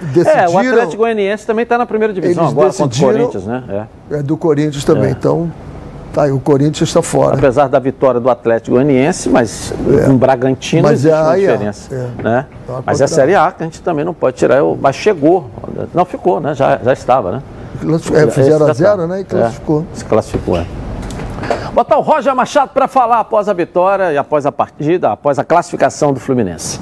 decidiram. 0.00 0.42
É, 0.42 0.48
o 0.48 0.58
Atlético 0.58 0.96
Goianiense 0.98 1.46
também 1.46 1.62
está 1.62 1.78
na 1.78 1.86
primeira 1.86 2.12
divisão 2.12 2.46
agora 2.46 2.72
contra 2.72 2.98
o 2.98 3.00
Corinthians, 3.00 3.44
né? 3.44 3.88
É, 4.10 4.16
é 4.16 4.22
do 4.22 4.36
Corinthians 4.36 4.84
também. 4.84 5.08
É. 5.08 5.10
Então, 5.10 5.50
Tá, 6.12 6.26
o 6.26 6.38
Corinthians 6.38 6.90
está 6.90 7.00
fora. 7.00 7.38
Apesar 7.38 7.68
da 7.68 7.78
vitória 7.78 8.20
do 8.20 8.28
Atlético 8.28 8.72
Goianiense, 8.72 9.30
mas 9.30 9.72
é. 9.72 10.10
um 10.10 10.18
Bragantino 10.18 10.82
mas 10.82 11.06
existe 11.06 11.16
é, 11.16 11.22
uma 11.22 11.38
diferença. 11.38 11.94
É. 11.94 12.22
Né? 12.22 12.46
Então, 12.64 12.82
mas 12.84 13.00
é 13.00 13.04
a 13.04 13.08
Série 13.08 13.34
A 13.34 13.50
que 13.50 13.62
a 13.62 13.66
gente 13.66 13.80
também 13.80 14.04
não 14.04 14.12
pode 14.12 14.36
tirar. 14.36 14.62
Mas 14.78 14.94
chegou. 14.94 15.48
Não 15.94 16.04
ficou, 16.04 16.38
né? 16.38 16.54
Já, 16.54 16.78
já 16.84 16.92
estava, 16.92 17.32
né? 17.32 17.42
É, 17.80 18.26
0x0, 18.26 19.06
né? 19.06 19.20
E 19.20 19.24
classificou. 19.24 19.86
É, 19.90 19.96
se 19.96 20.04
classificou, 20.04 20.56
é. 20.58 20.66
Botar 21.72 21.96
o 21.96 22.00
Roger 22.00 22.34
Machado 22.34 22.70
para 22.74 22.86
falar 22.86 23.20
após 23.20 23.48
a 23.48 23.52
vitória 23.52 24.12
e 24.12 24.18
após 24.18 24.44
a 24.46 24.52
partida, 24.52 25.12
após 25.12 25.38
a 25.38 25.44
classificação 25.44 26.12
do 26.12 26.20
Fluminense. 26.20 26.80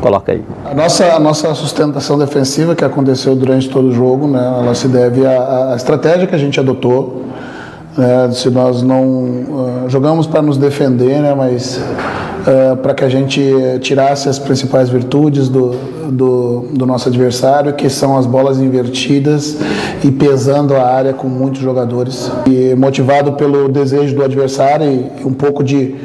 Coloca 0.00 0.32
aí. 0.32 0.42
A 0.64 0.74
nossa, 0.74 1.12
a 1.12 1.18
nossa 1.18 1.54
sustentação 1.54 2.18
defensiva 2.18 2.74
que 2.74 2.84
aconteceu 2.84 3.36
durante 3.36 3.68
todo 3.68 3.88
o 3.88 3.92
jogo, 3.92 4.26
né, 4.26 4.38
ela 4.60 4.74
se 4.74 4.88
deve 4.88 5.26
à, 5.26 5.72
à 5.72 5.76
estratégia 5.76 6.26
que 6.26 6.34
a 6.34 6.38
gente 6.38 6.58
adotou. 6.58 7.24
Né, 7.96 8.30
se 8.32 8.48
nós 8.50 8.82
não 8.82 9.04
uh, 9.04 9.84
jogamos 9.88 10.26
para 10.26 10.40
nos 10.40 10.56
defender, 10.56 11.20
né, 11.20 11.34
mas 11.34 11.76
uh, 11.76 12.76
para 12.76 12.94
que 12.94 13.04
a 13.04 13.08
gente 13.08 13.42
tirasse 13.80 14.28
as 14.28 14.38
principais 14.38 14.88
virtudes 14.88 15.48
do, 15.48 15.74
do, 16.10 16.68
do, 16.72 16.86
nosso 16.86 17.08
adversário, 17.08 17.72
que 17.72 17.88
são 17.88 18.16
as 18.16 18.26
bolas 18.26 18.60
invertidas 18.60 19.56
e 20.04 20.10
pesando 20.10 20.76
a 20.76 20.84
área 20.84 21.12
com 21.12 21.28
muitos 21.28 21.60
jogadores. 21.60 22.30
E 22.46 22.74
motivado 22.76 23.32
pelo 23.32 23.68
desejo 23.68 24.14
do 24.14 24.22
adversário 24.22 24.86
e 24.86 25.26
um 25.26 25.32
pouco 25.32 25.64
de, 25.64 25.96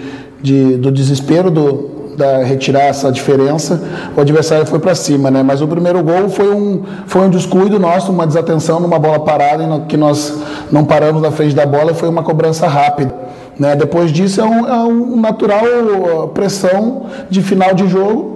de 0.42 0.78
do 0.78 0.92
desespero 0.92 1.52
do, 1.52 1.95
da, 2.16 2.44
retirar 2.44 2.84
essa 2.84 3.12
diferença, 3.12 3.82
o 4.16 4.22
adversário 4.22 4.66
foi 4.66 4.80
para 4.80 4.96
cima, 4.96 5.30
né? 5.30 5.44
Mas 5.44 5.62
o 5.62 5.68
primeiro 5.68 6.02
gol 6.04 6.30
foi 6.30 6.54
um, 6.54 6.84
foi 7.08 7.22
um 7.22 7.30
descuido 7.30 7.80
nosso, 7.80 8.12
uma 8.12 8.26
desatenção 8.26 8.80
numa 8.80 9.00
bola 9.00 9.20
parada, 9.20 9.82
que 9.88 9.98
nós 9.98 10.34
não 10.72 10.84
paramos 10.84 11.22
na 11.22 11.32
frente 11.32 11.56
da 11.56 11.66
bola 11.66 11.92
e 11.92 11.96
foi 11.96 12.10
uma 12.10 12.24
cobrança 12.24 12.68
rápida. 12.68 13.14
Né? 13.58 13.76
Depois 13.76 14.12
disso 14.12 14.42
é 14.42 14.44
um, 14.44 14.68
é 14.68 14.84
um 14.84 15.20
natural 15.20 15.64
uh, 15.64 16.28
pressão 16.30 17.06
de 17.30 17.42
final 17.42 17.74
de 17.74 17.88
jogo 17.88 18.35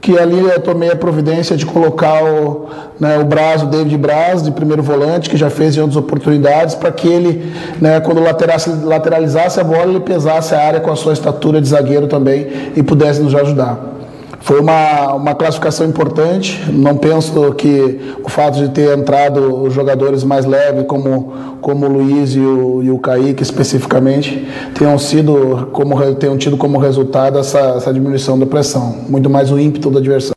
que 0.00 0.18
ali 0.18 0.38
eu 0.38 0.60
tomei 0.60 0.90
a 0.90 0.96
providência 0.96 1.56
de 1.56 1.66
colocar 1.66 2.22
o, 2.24 2.68
né, 3.00 3.18
o 3.18 3.24
Braz, 3.24 3.62
o 3.62 3.66
David 3.66 3.96
Braz, 3.96 4.42
de 4.42 4.50
primeiro 4.50 4.82
volante, 4.82 5.28
que 5.28 5.36
já 5.36 5.50
fez 5.50 5.76
em 5.76 5.80
outras 5.80 5.96
oportunidades, 5.96 6.74
para 6.74 6.92
que 6.92 7.08
ele, 7.08 7.52
né, 7.80 8.00
quando 8.00 8.20
lateralizasse 8.20 9.60
a 9.60 9.64
bola, 9.64 9.90
ele 9.90 10.00
pesasse 10.00 10.54
a 10.54 10.60
área 10.60 10.80
com 10.80 10.90
a 10.90 10.96
sua 10.96 11.12
estatura 11.12 11.60
de 11.60 11.68
zagueiro 11.68 12.06
também 12.06 12.46
e 12.76 12.82
pudesse 12.82 13.20
nos 13.20 13.34
ajudar. 13.34 13.97
Foi 14.40 14.60
uma, 14.60 15.14
uma 15.14 15.34
classificação 15.34 15.86
importante. 15.86 16.70
Não 16.70 16.96
penso 16.96 17.52
que 17.54 18.14
o 18.24 18.28
fato 18.28 18.58
de 18.58 18.68
ter 18.70 18.96
entrado 18.96 19.62
os 19.62 19.74
jogadores 19.74 20.24
mais 20.24 20.44
leves, 20.44 20.84
como, 20.86 21.32
como 21.60 21.86
o 21.86 21.88
Luiz 21.88 22.34
e 22.34 22.40
o, 22.40 22.82
e 22.82 22.90
o 22.90 22.98
Kaique 22.98 23.42
especificamente, 23.42 24.48
tenham, 24.74 24.98
sido 24.98 25.68
como, 25.72 26.14
tenham 26.14 26.38
tido 26.38 26.56
como 26.56 26.78
resultado 26.78 27.38
essa, 27.38 27.58
essa 27.76 27.92
diminuição 27.92 28.38
da 28.38 28.46
pressão. 28.46 28.96
Muito 29.08 29.28
mais 29.28 29.50
o 29.50 29.58
ímpeto 29.58 29.90
da 29.90 29.98
adversário. 29.98 30.36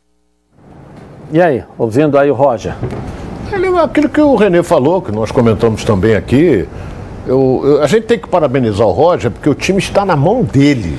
E 1.32 1.40
aí, 1.40 1.64
ouvindo 1.78 2.18
aí 2.18 2.30
o 2.30 2.34
Roger? 2.34 2.74
Aquilo 3.82 4.08
que 4.08 4.20
o 4.20 4.34
Renê 4.36 4.62
falou, 4.62 5.00
que 5.00 5.10
nós 5.10 5.32
comentamos 5.32 5.82
também 5.82 6.14
aqui, 6.14 6.66
eu, 7.26 7.62
eu, 7.64 7.82
a 7.82 7.86
gente 7.86 8.04
tem 8.04 8.18
que 8.18 8.28
parabenizar 8.28 8.86
o 8.86 8.92
Roger, 8.92 9.30
porque 9.30 9.48
o 9.48 9.54
time 9.54 9.78
está 9.78 10.04
na 10.04 10.14
mão 10.14 10.42
dele. 10.42 10.98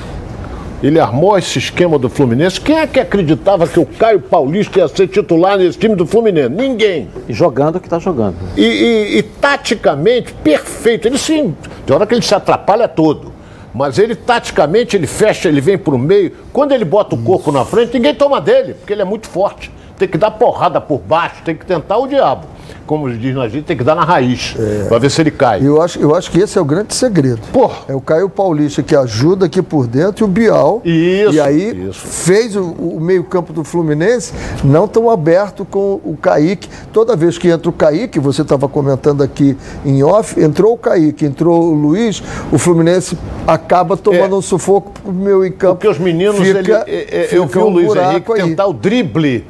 Ele 0.82 1.00
armou 1.00 1.38
esse 1.38 1.58
esquema 1.58 1.98
do 1.98 2.08
Fluminense. 2.08 2.60
Quem 2.60 2.78
é 2.78 2.86
que 2.86 3.00
acreditava 3.00 3.66
que 3.66 3.80
o 3.80 3.86
Caio 3.86 4.20
Paulista 4.20 4.80
ia 4.80 4.88
ser 4.88 5.08
titular 5.08 5.56
nesse 5.56 5.78
time 5.78 5.94
do 5.94 6.06
Fluminense? 6.06 6.50
Ninguém. 6.50 7.08
E 7.28 7.32
jogando 7.32 7.76
o 7.76 7.80
que 7.80 7.86
está 7.86 7.98
jogando. 7.98 8.36
E, 8.56 8.62
e, 8.62 9.18
e, 9.18 9.22
taticamente, 9.22 10.32
perfeito. 10.32 11.08
Ele 11.08 11.16
sim, 11.16 11.56
de 11.86 11.92
hora 11.92 12.06
que 12.06 12.14
ele 12.14 12.22
se 12.22 12.34
atrapalha 12.34 12.86
todo. 12.86 13.32
Mas 13.72 13.98
ele, 13.98 14.14
taticamente, 14.14 14.96
ele 14.96 15.06
fecha, 15.06 15.48
ele 15.48 15.60
vem 15.60 15.78
para 15.78 15.94
o 15.94 15.98
meio. 15.98 16.32
Quando 16.52 16.72
ele 16.72 16.84
bota 16.84 17.14
o 17.14 17.18
corpo 17.18 17.50
na 17.50 17.64
frente, 17.64 17.94
ninguém 17.94 18.14
toma 18.14 18.40
dele, 18.40 18.74
porque 18.74 18.92
ele 18.92 19.02
é 19.02 19.06
muito 19.06 19.26
forte. 19.26 19.70
Tem 19.98 20.06
que 20.06 20.18
dar 20.18 20.32
porrada 20.32 20.80
por 20.80 21.00
baixo, 21.00 21.42
tem 21.44 21.56
que 21.56 21.64
tentar 21.64 21.96
o 21.98 22.06
diabo 22.06 22.53
como 22.86 23.10
diz 23.10 23.34
na 23.34 23.48
gente, 23.48 23.64
tem 23.64 23.76
que 23.76 23.84
dar 23.84 23.94
na 23.94 24.04
raiz, 24.04 24.54
é. 24.58 24.88
para 24.88 24.98
ver 24.98 25.10
se 25.10 25.20
ele 25.20 25.30
cai. 25.30 25.60
Eu 25.62 25.80
acho, 25.80 25.98
eu 25.98 26.14
acho 26.14 26.30
que 26.30 26.38
esse 26.40 26.58
é 26.58 26.60
o 26.60 26.64
grande 26.64 26.94
segredo. 26.94 27.40
Porra. 27.52 27.84
É 27.88 27.94
o 27.94 28.00
Caio 28.00 28.28
Paulista 28.28 28.82
que 28.82 28.94
ajuda 28.94 29.46
aqui 29.46 29.62
por 29.62 29.86
dentro 29.86 30.24
e 30.24 30.28
o 30.28 30.28
Bial. 30.28 30.82
Isso. 30.84 31.34
E 31.34 31.40
aí 31.40 31.88
isso. 31.88 32.06
fez 32.06 32.56
o, 32.56 32.62
o 32.62 33.00
meio-campo 33.00 33.52
do 33.52 33.64
Fluminense 33.64 34.32
não 34.62 34.86
tão 34.86 35.10
aberto 35.10 35.64
com 35.64 36.00
o 36.04 36.16
Kaique. 36.20 36.68
Toda 36.92 37.16
vez 37.16 37.38
que 37.38 37.48
entra 37.48 37.68
o 37.68 37.72
Kaique, 37.72 38.18
você 38.18 38.42
estava 38.42 38.68
comentando 38.68 39.22
aqui 39.22 39.56
em 39.84 40.02
off, 40.02 40.40
entrou 40.40 40.74
o 40.74 40.78
Kaique, 40.78 41.24
entrou 41.24 41.62
o 41.62 41.74
Luiz, 41.74 42.22
o 42.52 42.58
Fluminense 42.58 43.16
acaba 43.46 43.96
tomando 43.96 44.34
é. 44.34 44.38
um 44.38 44.42
sufoco 44.42 44.92
pro 44.92 45.12
meio 45.12 45.52
campo. 45.52 45.76
Porque 45.76 45.88
os 45.88 45.98
meninos, 45.98 46.36
fica, 46.38 46.84
ele, 46.86 47.06
é, 47.10 47.28
é, 47.32 47.38
eu 47.38 47.46
vi 47.46 47.58
o 47.58 47.68
Luiz 47.68 47.94
Henrique 47.94 48.32
aí. 48.32 48.42
tentar 48.42 48.66
o 48.66 48.72
drible 48.72 49.44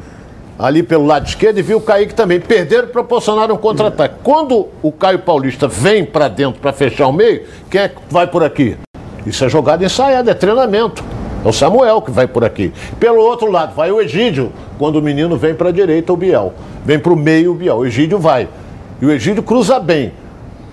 ali 0.59 0.82
pelo 0.82 1.07
lado 1.07 1.26
esquerdo 1.26 1.59
e 1.59 1.62
viu 1.62 1.78
o 1.78 1.80
Kaique 1.80 2.14
também. 2.14 2.40
Perderam 2.40 2.88
e 2.88 2.90
proporcionaram 2.90 3.55
um 3.55 3.59
contra-ataque. 3.59 4.16
Quando 4.22 4.68
o 4.82 4.92
Caio 4.92 5.18
Paulista 5.18 5.68
vem 5.68 6.05
para 6.05 6.28
dentro 6.28 6.61
para 6.61 6.72
fechar 6.72 7.07
o 7.07 7.12
meio, 7.12 7.42
quem 7.70 7.80
é 7.80 7.88
que 7.88 7.96
vai 8.09 8.26
por 8.26 8.42
aqui? 8.42 8.76
Isso 9.26 9.44
é 9.44 9.48
jogada 9.48 9.84
ensaiada, 9.84 10.30
é 10.30 10.34
treinamento. 10.34 11.02
É 11.44 11.48
o 11.48 11.52
Samuel 11.52 12.00
que 12.00 12.11
vai 12.11 12.26
por 12.26 12.44
aqui. 12.44 12.72
Pelo 12.98 13.20
outro 13.20 13.50
lado, 13.50 13.74
vai 13.74 13.90
o 13.90 14.00
Egídio, 14.00 14.50
quando 14.78 14.96
o 14.96 15.02
menino 15.02 15.36
vem 15.36 15.55
para 15.55 15.68
a 15.68 15.72
direita, 15.72 16.12
o 16.12 16.16
Biel. 16.16 16.55
Vem 16.84 16.98
para 16.98 17.12
o 17.12 17.16
meio, 17.16 17.52
o 17.52 17.55
Biel. 17.55 17.78
O 17.78 17.86
Egídio 17.86 18.18
vai. 18.18 18.48
E 19.00 19.07
o 19.07 19.11
Egídio 19.11 19.42
cruza 19.42 19.78
bem. 19.78 20.12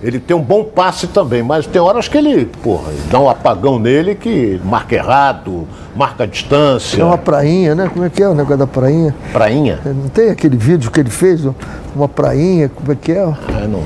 Ele 0.04 0.20
tem 0.20 0.36
um 0.36 0.41
bom 0.41 0.64
passe 0.64 1.08
também, 1.08 1.43
mas 1.43 1.68
tem 1.68 1.80
horas 1.80 2.08
que 2.08 2.18
ele, 2.18 2.45
porra, 2.64 2.91
dá 3.12 3.20
um 3.20 3.30
apagão 3.30 3.78
nele 3.78 4.16
que 4.16 4.60
marca 4.66 4.95
errado, 4.95 5.68
marca 5.95 6.24
a 6.24 6.26
distância. 6.26 7.02
É 7.02 7.06
uma 7.06 7.18
prainha, 7.18 7.76
né? 7.76 7.89
Como 7.91 8.04
é 8.04 8.10
que 8.10 8.24
é 8.24 8.28
o 8.28 8.34
negócio 8.34 8.58
da 8.58 8.68
prainha? 8.68 9.14
Prainha? 9.32 9.80
É, 9.86 9.89
não 9.89 10.10
tem 10.10 10.30
aquele 10.30 10.58
vídeo 10.58 10.89
que 10.89 10.99
ele 10.99 11.12
fez, 11.12 11.47
uma 11.95 12.08
prainha, 12.08 12.70
como 12.70 12.91
é 12.91 12.95
que 12.95 13.12
é? 13.12 13.18
É, 13.18 13.68
não. 13.68 13.84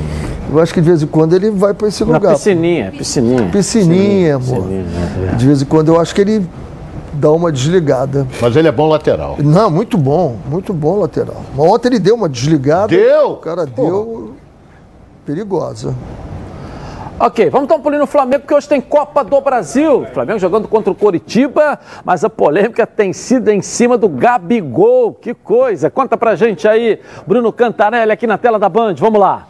Eu 0.51 0.59
acho 0.61 0.73
que 0.73 0.79
de 0.79 0.87
vez 0.87 1.03
em 1.03 1.07
quando 1.07 1.35
ele 1.35 1.49
vai 1.49 1.73
para 1.73 1.87
esse 1.87 2.03
lugar. 2.03 2.21
Uma 2.21 2.33
piscininha, 2.33 2.91
piscininha. 2.91 3.49
Piscininha, 3.51 4.35
amor. 4.35 4.61
Piscininha, 4.61 4.85
é 5.33 5.35
de 5.35 5.45
vez 5.45 5.61
em 5.61 5.65
quando 5.65 5.89
eu 5.89 5.99
acho 5.99 6.15
que 6.15 6.21
ele 6.21 6.47
dá 7.11 7.31
uma 7.31 7.51
desligada. 7.51 8.27
Mas 8.39 8.55
ele 8.55 8.67
é 8.67 8.71
bom 8.71 8.87
lateral. 8.87 9.37
Não, 9.39 9.69
muito 9.69 9.97
bom, 9.97 10.37
muito 10.49 10.73
bom 10.73 10.99
lateral. 10.99 11.41
Ontem 11.57 11.89
ele 11.89 11.99
deu 11.99 12.15
uma 12.15 12.29
desligada. 12.29 12.87
Deu? 12.87 13.31
O 13.31 13.37
cara 13.37 13.65
Porra. 13.67 13.89
deu 13.89 14.34
perigosa. 15.25 15.95
Ok, 17.17 17.49
vamos 17.49 17.69
dar 17.69 17.75
um 17.75 17.79
pulinho 17.79 18.01
no 18.01 18.07
Flamengo, 18.07 18.41
porque 18.41 18.53
hoje 18.53 18.67
tem 18.67 18.81
Copa 18.81 19.23
do 19.23 19.39
Brasil. 19.39 20.05
Flamengo 20.13 20.37
jogando 20.37 20.67
contra 20.67 20.91
o 20.91 20.95
Coritiba, 20.95 21.79
mas 22.03 22.25
a 22.25 22.29
polêmica 22.29 22.85
tem 22.85 23.13
sido 23.13 23.49
em 23.49 23.61
cima 23.61 23.97
do 23.97 24.09
Gabigol. 24.09 25.13
Que 25.13 25.33
coisa! 25.33 25.89
Conta 25.89 26.17
pra 26.17 26.35
gente 26.35 26.67
aí, 26.67 26.99
Bruno 27.25 27.53
Cantarelli, 27.53 28.11
aqui 28.11 28.27
na 28.27 28.37
tela 28.37 28.59
da 28.59 28.67
Band. 28.67 28.95
Vamos 28.95 29.19
lá. 29.19 29.47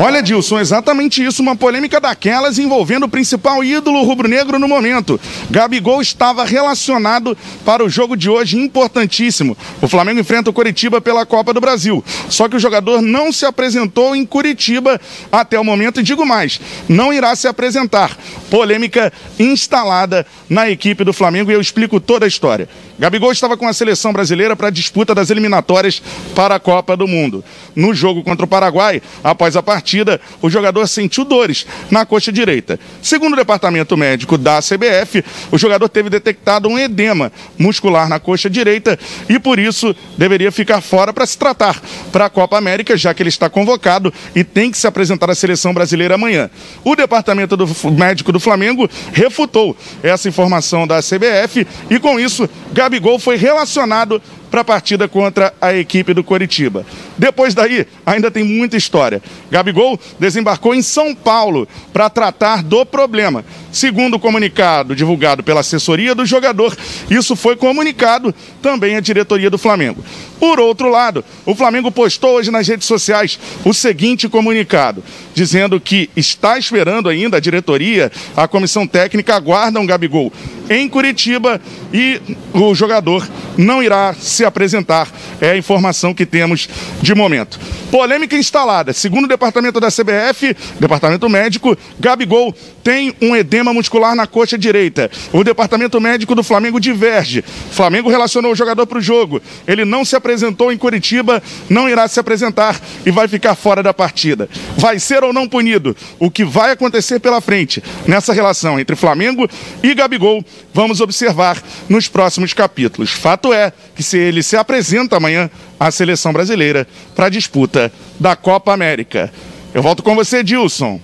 Olha, 0.00 0.22
Dilson, 0.22 0.60
exatamente 0.60 1.24
isso, 1.24 1.42
uma 1.42 1.56
polêmica 1.56 2.00
daquelas 2.00 2.56
envolvendo 2.56 3.06
o 3.06 3.08
principal 3.08 3.64
ídolo 3.64 4.04
rubro-negro 4.04 4.56
no 4.56 4.68
momento. 4.68 5.20
Gabigol 5.50 6.00
estava 6.00 6.44
relacionado 6.44 7.36
para 7.64 7.84
o 7.84 7.88
jogo 7.88 8.16
de 8.16 8.30
hoje, 8.30 8.56
importantíssimo. 8.56 9.58
O 9.82 9.88
Flamengo 9.88 10.20
enfrenta 10.20 10.50
o 10.50 10.52
Curitiba 10.52 11.00
pela 11.00 11.26
Copa 11.26 11.52
do 11.52 11.60
Brasil. 11.60 12.04
Só 12.28 12.48
que 12.48 12.54
o 12.54 12.60
jogador 12.60 13.02
não 13.02 13.32
se 13.32 13.44
apresentou 13.44 14.14
em 14.14 14.24
Curitiba 14.24 15.00
até 15.32 15.58
o 15.58 15.64
momento, 15.64 15.98
e 15.98 16.04
digo 16.04 16.24
mais, 16.24 16.60
não 16.88 17.12
irá 17.12 17.34
se 17.34 17.48
apresentar. 17.48 18.16
Polêmica 18.50 19.12
instalada 19.38 20.26
na 20.48 20.70
equipe 20.70 21.04
do 21.04 21.12
Flamengo 21.12 21.50
e 21.50 21.54
eu 21.54 21.60
explico 21.60 22.00
toda 22.00 22.24
a 22.24 22.28
história. 22.28 22.68
Gabigol 22.98 23.30
estava 23.30 23.56
com 23.56 23.66
a 23.66 23.72
seleção 23.72 24.12
brasileira 24.12 24.56
para 24.56 24.68
a 24.68 24.70
disputa 24.70 25.14
das 25.14 25.30
eliminatórias 25.30 26.02
para 26.34 26.56
a 26.56 26.60
Copa 26.60 26.96
do 26.96 27.06
Mundo. 27.06 27.44
No 27.76 27.94
jogo 27.94 28.24
contra 28.24 28.44
o 28.44 28.48
Paraguai, 28.48 29.00
após 29.22 29.56
a 29.56 29.62
partida, 29.62 30.20
o 30.42 30.50
jogador 30.50 30.86
sentiu 30.88 31.24
dores 31.24 31.66
na 31.90 32.04
coxa 32.04 32.32
direita. 32.32 32.78
Segundo 33.00 33.34
o 33.34 33.36
departamento 33.36 33.96
médico 33.96 34.36
da 34.36 34.60
CBF, 34.60 35.24
o 35.52 35.58
jogador 35.58 35.88
teve 35.88 36.10
detectado 36.10 36.68
um 36.68 36.78
edema 36.78 37.30
muscular 37.56 38.08
na 38.08 38.18
coxa 38.18 38.50
direita 38.50 38.98
e 39.28 39.38
por 39.38 39.58
isso 39.58 39.94
deveria 40.16 40.50
ficar 40.50 40.80
fora 40.80 41.12
para 41.12 41.26
se 41.26 41.38
tratar 41.38 41.80
para 42.10 42.26
a 42.26 42.30
Copa 42.30 42.58
América, 42.58 42.96
já 42.96 43.14
que 43.14 43.22
ele 43.22 43.28
está 43.28 43.48
convocado 43.48 44.12
e 44.34 44.42
tem 44.42 44.70
que 44.70 44.78
se 44.78 44.86
apresentar 44.86 45.30
à 45.30 45.34
seleção 45.34 45.72
brasileira 45.72 46.16
amanhã. 46.16 46.50
O 46.82 46.96
departamento 46.96 47.56
do 47.56 47.68
médico 47.92 48.32
do 48.32 48.37
Flamengo 48.40 48.88
refutou 49.12 49.76
essa 50.02 50.28
informação 50.28 50.86
da 50.86 51.00
CBF 51.00 51.66
e 51.90 51.98
com 51.98 52.18
isso 52.18 52.48
Gabigol 52.72 53.18
foi 53.18 53.36
relacionado 53.36 54.20
para 54.50 54.62
a 54.62 54.64
partida 54.64 55.06
contra 55.08 55.52
a 55.60 55.74
equipe 55.74 56.14
do 56.14 56.24
Coritiba. 56.24 56.84
Depois 57.16 57.54
daí, 57.54 57.86
ainda 58.04 58.30
tem 58.30 58.44
muita 58.44 58.76
história. 58.76 59.22
Gabigol 59.50 59.98
desembarcou 60.18 60.74
em 60.74 60.82
São 60.82 61.14
Paulo 61.14 61.68
para 61.92 62.10
tratar 62.10 62.62
do 62.62 62.84
problema. 62.84 63.44
Segundo 63.70 64.14
o 64.14 64.20
comunicado 64.20 64.96
divulgado 64.96 65.42
pela 65.42 65.60
assessoria 65.60 66.14
do 66.14 66.24
jogador, 66.24 66.76
isso 67.10 67.36
foi 67.36 67.56
comunicado 67.56 68.34
também 68.62 68.96
à 68.96 69.00
diretoria 69.00 69.50
do 69.50 69.58
Flamengo. 69.58 70.02
Por 70.38 70.60
outro 70.60 70.88
lado, 70.88 71.24
o 71.44 71.54
Flamengo 71.54 71.90
postou 71.90 72.36
hoje 72.36 72.50
nas 72.50 72.66
redes 72.66 72.86
sociais 72.86 73.38
o 73.64 73.74
seguinte 73.74 74.28
comunicado, 74.28 75.02
dizendo 75.34 75.80
que 75.80 76.08
está 76.16 76.58
esperando 76.58 77.08
ainda 77.08 77.36
a 77.36 77.40
diretoria, 77.40 78.10
a 78.36 78.46
comissão 78.46 78.86
técnica 78.86 79.34
aguardam 79.34 79.84
Gabigol 79.84 80.32
em 80.70 80.88
Curitiba 80.88 81.60
e 81.92 82.20
o 82.52 82.74
jogador 82.74 83.28
não 83.56 83.82
irá 83.82 84.14
se 84.14 84.37
apresentar. 84.44 85.08
É 85.40 85.50
a 85.50 85.56
informação 85.56 86.14
que 86.14 86.26
temos 86.26 86.68
de 87.00 87.14
momento. 87.14 87.58
Polêmica 87.90 88.36
instalada. 88.36 88.92
Segundo 88.92 89.24
o 89.24 89.28
departamento 89.28 89.80
da 89.80 89.88
CBF, 89.88 90.56
departamento 90.78 91.28
médico, 91.28 91.76
Gabigol 91.98 92.54
tem 92.82 93.14
um 93.20 93.36
edema 93.36 93.72
muscular 93.72 94.14
na 94.14 94.26
coxa 94.26 94.56
direita. 94.56 95.10
O 95.32 95.44
departamento 95.44 96.00
médico 96.00 96.34
do 96.34 96.42
Flamengo 96.42 96.80
diverge. 96.80 97.40
O 97.70 97.74
Flamengo 97.74 98.08
relacionou 98.08 98.52
o 98.52 98.56
jogador 98.56 98.86
para 98.86 98.98
o 98.98 99.02
jogo. 99.02 99.42
Ele 99.66 99.84
não 99.84 100.04
se 100.04 100.16
apresentou 100.16 100.72
em 100.72 100.78
Curitiba, 100.78 101.42
não 101.68 101.88
irá 101.88 102.08
se 102.08 102.18
apresentar 102.18 102.80
e 103.04 103.10
vai 103.10 103.28
ficar 103.28 103.54
fora 103.54 103.82
da 103.82 103.92
partida. 103.92 104.48
Vai 104.76 104.98
ser 104.98 105.22
ou 105.22 105.32
não 105.32 105.48
punido? 105.48 105.96
O 106.18 106.30
que 106.30 106.44
vai 106.44 106.70
acontecer 106.70 107.18
pela 107.20 107.40
frente 107.40 107.82
nessa 108.06 108.32
relação 108.32 108.80
entre 108.80 108.96
Flamengo 108.96 109.48
e 109.82 109.94
Gabigol, 109.94 110.44
vamos 110.72 111.00
observar 111.00 111.62
nos 111.88 112.08
próximos 112.08 112.52
capítulos. 112.52 113.10
Fato 113.10 113.52
é 113.52 113.72
que 113.94 114.02
se 114.02 114.16
ele 114.28 114.42
se 114.42 114.56
apresenta 114.56 115.16
amanhã 115.16 115.50
à 115.78 115.90
seleção 115.90 116.32
brasileira 116.32 116.86
para 117.14 117.26
a 117.26 117.30
disputa 117.30 117.90
da 118.18 118.36
Copa 118.36 118.72
América. 118.72 119.30
Eu 119.74 119.82
volto 119.82 120.02
com 120.02 120.14
você, 120.14 120.42
Dilson. 120.42 121.00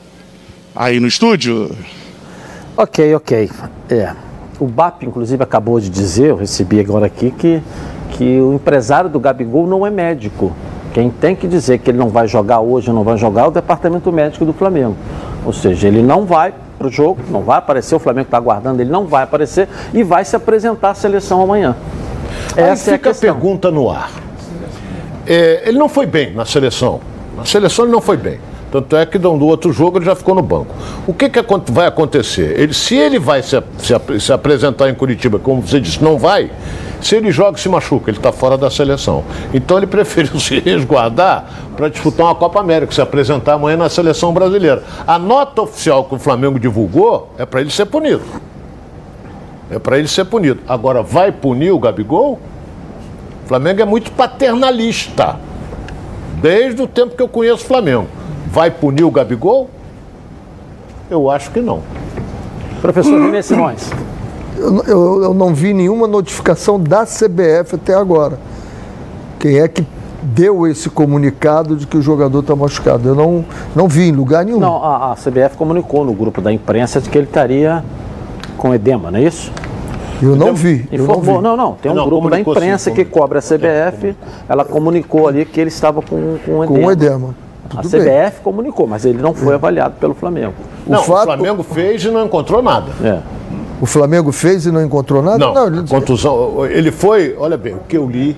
Aí 0.75 0.99
no 0.99 1.07
estúdio. 1.07 1.71
Ok, 2.77 3.15
ok. 3.15 3.51
É. 3.89 4.13
O 4.59 4.67
BAP, 4.67 5.03
inclusive, 5.05 5.43
acabou 5.43 5.79
de 5.81 5.89
dizer, 5.91 6.31
eu 6.31 6.37
recebi 6.37 6.81
agora 6.81 7.07
aqui, 7.07 7.31
que, 7.31 7.63
que 8.11 8.41
o 8.41 8.55
empresário 8.55 9.11
do 9.11 9.19
Gabigol 9.19 9.67
não 9.67 9.87
é 9.87 9.91
médico. 9.91 10.53
Quem 10.93 11.11
tem 11.11 11.35
que 11.35 11.49
dizer 11.49 11.79
que 11.79 11.91
ele 11.91 11.99
não 11.99 12.09
vai 12.09 12.29
jogar 12.29 12.61
hoje, 12.61 12.91
não 12.93 13.03
vai 13.03 13.17
jogar, 13.17 13.43
é 13.43 13.47
o 13.49 13.51
departamento 13.51 14.13
médico 14.13 14.45
do 14.45 14.53
Flamengo. 14.53 14.97
Ou 15.45 15.53
seja, 15.53 15.89
ele 15.89 16.03
não 16.03 16.25
vai 16.25 16.55
para 16.79 16.87
o 16.87 16.91
jogo, 16.91 17.21
não 17.31 17.43
vai 17.43 17.59
aparecer, 17.59 17.95
o 17.95 17.99
Flamengo 17.99 18.27
está 18.27 18.37
aguardando, 18.37 18.81
ele 18.81 18.91
não 18.91 19.07
vai 19.07 19.25
aparecer 19.25 19.69
e 19.93 20.03
vai 20.03 20.25
se 20.25 20.37
apresentar 20.37 20.91
à 20.91 20.95
seleção 20.95 21.43
amanhã. 21.43 21.77
Essa 22.57 22.93
Aí 22.93 22.99
fica 22.99 23.11
é 23.11 23.13
a, 23.13 23.15
pergunta 23.15 23.71
no 23.71 23.91
ar. 23.91 24.11
É, 25.27 25.63
ele 25.67 25.79
não 25.79 25.89
foi 25.89 26.07
bem 26.07 26.33
na 26.33 26.45
seleção. 26.45 27.01
Na 27.37 27.45
seleção 27.45 27.85
ele 27.85 27.93
não 27.93 28.01
foi 28.01 28.17
bem. 28.17 28.39
Tanto 28.71 28.97
é 28.97 29.07
que 29.07 29.19
no 29.21 29.45
outro 29.45 29.73
jogo 29.73 29.99
ele 29.99 30.05
já 30.05 30.17
ficou 30.17 30.35
no 30.35 30.43
banco. 30.43 30.75
O 31.07 31.15
que, 31.15 31.29
que 31.29 31.41
vai 31.71 31.87
acontecer? 31.87 32.59
Ele, 32.59 32.75
se 32.75 32.97
ele 32.97 33.21
vai 33.21 33.41
se, 33.41 33.63
se, 33.79 34.21
se 34.21 34.33
apresentar 34.33 34.91
em 34.91 34.95
Curitiba, 34.95 35.39
como 35.39 35.63
você 35.63 35.79
disse, 35.79 36.03
não 36.03 36.19
vai, 36.19 36.51
se 37.01 37.15
ele 37.15 37.31
joga 37.31 37.57
e 37.57 37.61
se 37.61 37.69
machuca, 37.69 38.11
ele 38.11 38.17
está 38.17 38.33
fora 38.33 38.59
da 38.59 38.69
seleção. 38.71 39.23
Então 39.53 39.77
ele 39.77 39.87
preferiu 39.87 40.41
se 40.41 40.59
resguardar 40.59 41.45
para 41.77 41.89
disputar 41.89 42.27
uma 42.27 42.35
Copa 42.35 42.59
América, 42.59 42.93
se 42.93 43.01
apresentar 43.01 43.55
amanhã 43.55 43.77
na 43.77 43.89
seleção 43.89 44.33
brasileira. 44.33 44.83
A 45.07 45.21
nota 45.21 45.63
oficial 45.63 46.05
que 46.05 46.15
o 46.15 46.19
Flamengo 46.19 46.59
divulgou 46.59 47.31
é 47.39 47.47
para 47.47 47.61
ele 47.61 47.71
ser 47.71 47.87
punido. 47.87 48.23
É 49.71 49.79
para 49.79 49.99
ele 49.99 50.09
ser 50.09 50.25
punido. 50.25 50.61
Agora, 50.69 51.03
vai 51.03 51.33
punir 51.33 51.71
o 51.71 51.79
Gabigol? 51.79 52.39
O 53.45 53.49
Flamengo 53.49 53.83
é 53.83 53.85
muito 53.85 54.13
paternalista. 54.13 55.37
Desde 56.41 56.83
o 56.83 56.87
tempo 56.87 57.17
que 57.17 57.23
eu 57.23 57.29
conheço 57.29 57.65
o 57.65 57.67
Flamengo. 57.67 58.07
Vai 58.47 58.71
punir 58.71 59.05
o 59.05 59.11
Gabigol? 59.11 59.71
Eu 61.11 61.31
acho 61.31 61.51
que 61.51 61.61
não. 61.61 61.83
Professor 62.81 63.21
René 63.21 63.43
Simões. 63.43 63.91
Eu, 64.57 64.83
eu, 64.85 65.23
eu, 65.25 65.35
não 65.35 65.55
vi 65.55 65.73
nenhuma 65.73 66.07
notificação 66.07 66.79
da 66.79 67.05
CBF 67.05 67.75
até 67.75 67.95
agora. 67.95 68.39
Quem 69.39 69.59
é 69.59 69.67
que 69.67 69.87
deu 70.23 70.67
esse 70.67 70.89
comunicado 70.89 71.77
de 71.77 71.87
que 71.87 71.97
o 71.97 72.03
jogador 72.03 72.41
está 72.41 72.55
machucado? 72.55 73.09
Eu 73.09 73.15
não, 73.15 73.45
não 73.75 73.89
vi 73.89 74.09
em 74.09 74.13
lugar 74.13 74.45
nenhum. 74.45 74.61
Não, 74.61 74.83
a, 74.83 75.13
a 75.13 75.15
CBF 75.17 75.57
comunicou 75.57 76.05
no 76.05 76.13
grupo 76.13 76.41
da 76.41 76.53
imprensa 76.53 77.01
de 77.01 77.11
que 77.11 77.19
ele 77.19 77.27
estaria 77.27 77.83
com 78.65 78.75
edema, 78.75 79.11
não 79.11 79.19
é 79.19 79.25
isso? 79.25 79.53
Eu 80.23 80.35
não 80.35 80.55
vi. 80.55 80.89
Informou, 80.91 81.43
não, 81.43 81.55
não, 81.55 81.75
tem 81.75 81.93
um 81.93 81.95
não, 81.95 82.07
grupo 82.07 82.31
da 82.31 82.41
imprensa 82.41 82.89
sim, 82.89 82.97
que 82.97 83.05
cobre 83.05 83.37
a 83.37 83.43
CBF, 83.43 84.17
ela 84.49 84.65
comunicou 84.65 85.29
ali 85.29 85.45
que 85.45 85.61
ele 85.61 85.69
estava 85.69 86.01
com, 86.01 86.39
com 86.47 86.65
edema. 86.65 86.83
Com 86.83 86.91
edema. 86.91 87.35
Tudo 87.69 87.81
a 87.81 87.83
CBF 87.83 88.07
bem. 88.07 88.43
comunicou, 88.43 88.87
mas 88.87 89.05
ele 89.05 89.21
não 89.21 89.35
foi 89.35 89.53
é. 89.53 89.57
avaliado 89.57 89.97
pelo 90.01 90.15
Flamengo. 90.15 90.55
Não, 90.87 91.01
o, 91.01 91.03
fato... 91.03 91.21
o 91.21 91.25
Flamengo 91.25 91.63
fez 91.63 92.05
e 92.05 92.11
não 92.11 92.25
encontrou 92.25 92.63
nada. 92.63 92.91
É. 93.03 93.19
O 93.83 93.85
Flamengo 93.85 94.33
fez 94.33 94.65
e 94.65 94.71
não 94.71 94.83
encontrou 94.83 95.21
nada? 95.21 95.37
Não, 95.37 95.53
não 95.53 95.67
ele... 95.67 95.87
contusão. 95.87 96.65
Ele 96.65 96.91
foi, 96.91 97.37
olha 97.39 97.59
bem, 97.59 97.75
o 97.75 97.81
que 97.87 97.99
eu 97.99 98.09
li, 98.09 98.35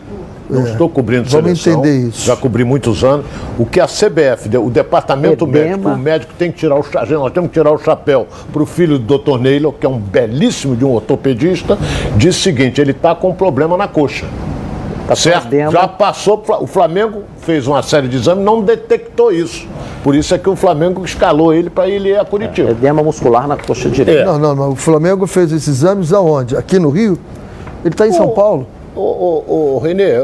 não 0.48 0.66
é. 0.66 0.70
estou 0.70 0.88
cobrindo 0.88 1.28
Vamos 1.28 1.60
seleção, 1.60 1.84
entender 1.84 2.08
isso. 2.08 2.26
Já 2.26 2.36
cobri 2.36 2.64
muitos 2.64 3.02
anos. 3.04 3.26
O 3.58 3.66
que 3.66 3.80
a 3.80 3.86
CBF, 3.86 4.56
o 4.58 4.70
departamento 4.70 5.44
Edema. 5.44 5.68
médico, 5.68 5.88
o 5.88 5.98
médico 5.98 6.32
tem 6.38 6.50
que 6.50 6.58
tirar 6.58 6.76
o 6.76 6.82
chapéu, 6.82 7.20
nós 7.20 7.32
temos 7.32 7.50
que 7.50 7.54
tirar 7.54 7.72
o 7.72 7.78
chapéu 7.78 8.26
para 8.52 8.62
o 8.62 8.66
filho 8.66 8.98
do 8.98 9.18
Dr. 9.18 9.38
Neilo, 9.38 9.72
que 9.72 9.86
é 9.86 9.88
um 9.88 9.98
belíssimo 9.98 10.76
de 10.76 10.84
um 10.84 10.92
ortopedista, 10.92 11.78
diz 12.16 12.36
o 12.36 12.40
seguinte: 12.40 12.80
ele 12.80 12.92
está 12.92 13.14
com 13.14 13.30
um 13.30 13.34
problema 13.34 13.76
na 13.76 13.88
coxa. 13.88 14.26
Tá 15.06 15.14
certo? 15.14 15.48
Já 15.70 15.86
passou, 15.86 16.42
o 16.60 16.66
Flamengo 16.66 17.22
fez 17.38 17.68
uma 17.68 17.80
série 17.80 18.08
de 18.08 18.16
exames, 18.16 18.44
não 18.44 18.60
detectou 18.60 19.30
isso. 19.30 19.66
Por 20.02 20.16
isso 20.16 20.34
é 20.34 20.38
que 20.38 20.48
o 20.48 20.56
Flamengo 20.56 21.04
escalou 21.04 21.54
ele 21.54 21.70
para 21.70 21.88
ele 21.88 22.08
ir 22.10 22.18
a 22.18 22.24
Curitiba. 22.24 22.68
É, 22.68 22.72
edema 22.72 23.02
muscular 23.02 23.46
na 23.46 23.56
coxa 23.56 23.88
direita. 23.88 24.22
É. 24.22 24.24
Não, 24.24 24.38
não, 24.38 24.54
não. 24.54 24.70
O 24.70 24.76
Flamengo 24.76 25.26
fez 25.26 25.52
esses 25.52 25.68
exames 25.68 26.12
aonde? 26.12 26.56
Aqui 26.56 26.78
no 26.78 26.90
Rio? 26.90 27.18
Ele 27.84 27.94
está 27.94 28.06
em 28.06 28.12
São 28.12 28.30
Paulo. 28.30 28.66
Ô, 28.96 29.44
ô, 29.46 29.74
ô, 29.74 29.78
Renê, 29.78 30.14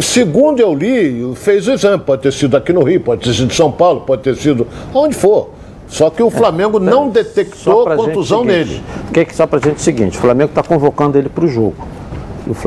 segundo 0.00 0.60
eu 0.60 0.72
li, 0.72 1.34
fez 1.34 1.66
o 1.66 1.72
exame. 1.72 2.00
Pode 2.02 2.22
ter 2.22 2.32
sido 2.32 2.56
aqui 2.56 2.72
no 2.72 2.84
Rio, 2.84 3.00
pode 3.00 3.22
ter 3.22 3.34
sido 3.34 3.50
em 3.52 3.54
São 3.54 3.72
Paulo, 3.72 4.02
pode 4.02 4.22
ter 4.22 4.36
sido 4.36 4.64
onde 4.94 5.16
for. 5.16 5.50
Só 5.88 6.08
que 6.08 6.22
o 6.22 6.30
Flamengo 6.30 6.78
é, 6.78 6.80
não 6.80 7.08
detectou 7.08 7.84
contusão 7.96 8.44
nele. 8.44 8.80
Que, 9.12 9.26
só 9.34 9.46
para 9.46 9.58
gente 9.58 9.78
o 9.78 9.80
seguinte: 9.80 10.16
o 10.18 10.20
Flamengo 10.20 10.50
está 10.50 10.62
convocando 10.62 11.18
ele 11.18 11.28
para 11.28 11.44
o 11.44 11.48
jogo. 11.48 11.74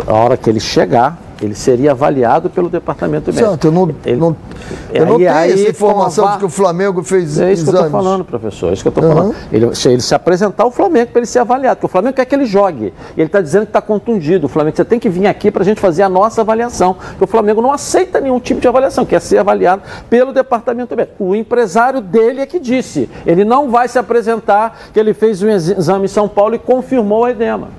A 0.08 0.14
hora 0.14 0.36
que 0.36 0.50
ele 0.50 0.60
chegar, 0.60 1.18
ele 1.42 1.56
seria 1.56 1.92
avaliado 1.92 2.50
pelo 2.50 2.70
departamento 2.70 3.28
médico. 3.28 3.50
Certo, 3.50 3.66
eu 3.66 3.72
não, 3.72 3.90
ele, 4.06 4.20
não, 4.20 4.36
eu 4.94 5.06
não 5.06 5.18
tenho 5.18 5.34
aí, 5.34 5.52
essa 5.54 5.70
informação 5.70 6.32
de 6.34 6.38
que 6.40 6.46
o 6.46 6.50
Flamengo 6.50 7.04
fez 7.04 7.40
É 7.40 7.52
isso 7.52 7.64
exames. 7.64 7.64
que 7.64 7.70
eu 7.70 7.86
estou 7.86 7.92
falando, 7.92 8.26
professor. 8.26 8.70
É 8.70 8.74
isso 8.74 8.82
que 8.84 8.88
eu 8.88 8.92
estou 8.92 9.04
uhum. 9.04 9.16
falando. 9.16 9.36
Ele, 9.52 9.76
se 9.76 9.90
ele 9.90 10.02
se 10.02 10.14
apresentar 10.14 10.64
ao 10.64 10.72
Flamengo 10.72 11.12
para 11.12 11.20
ele 11.20 11.26
ser 11.26 11.40
avaliado, 11.40 11.78
porque 11.78 11.86
o 11.86 11.90
Flamengo 11.90 12.16
quer 12.16 12.26
que 12.26 12.36
ele 12.36 12.46
jogue. 12.46 12.94
Ele 13.16 13.26
está 13.28 13.42
dizendo 13.42 13.64
que 13.64 13.70
está 13.70 13.82
contundido. 13.82 14.46
O 14.46 14.50
Flamengo, 14.50 14.76
você 14.76 14.86
tem 14.86 15.00
que 15.00 15.10
vir 15.10 15.28
aqui 15.28 15.50
para 15.50 15.62
a 15.62 15.66
gente 15.66 15.80
fazer 15.80 16.04
a 16.04 16.10
nossa 16.10 16.42
avaliação. 16.42 16.94
Porque 16.94 17.24
o 17.24 17.28
Flamengo 17.28 17.62
não 17.62 17.72
aceita 17.72 18.20
nenhum 18.20 18.40
tipo 18.40 18.60
de 18.60 18.68
avaliação, 18.68 19.06
quer 19.06 19.22
ser 19.22 19.38
avaliado 19.38 19.82
pelo 20.10 20.34
departamento 20.34 20.96
médico. 20.96 21.24
O 21.24 21.36
empresário 21.36 22.02
dele 22.02 22.42
é 22.42 22.46
que 22.46 22.60
disse. 22.60 23.10
Ele 23.26 23.46
não 23.46 23.70
vai 23.70 23.88
se 23.88 23.98
apresentar, 23.98 24.78
que 24.94 25.00
ele 25.00 25.14
fez 25.14 25.42
um 25.42 25.50
exame 25.50 26.06
em 26.06 26.10
São 26.10 26.28
Paulo 26.28 26.56
e 26.56 26.60
confirmou 26.60 27.24
o 27.24 27.28
edema. 27.28 27.70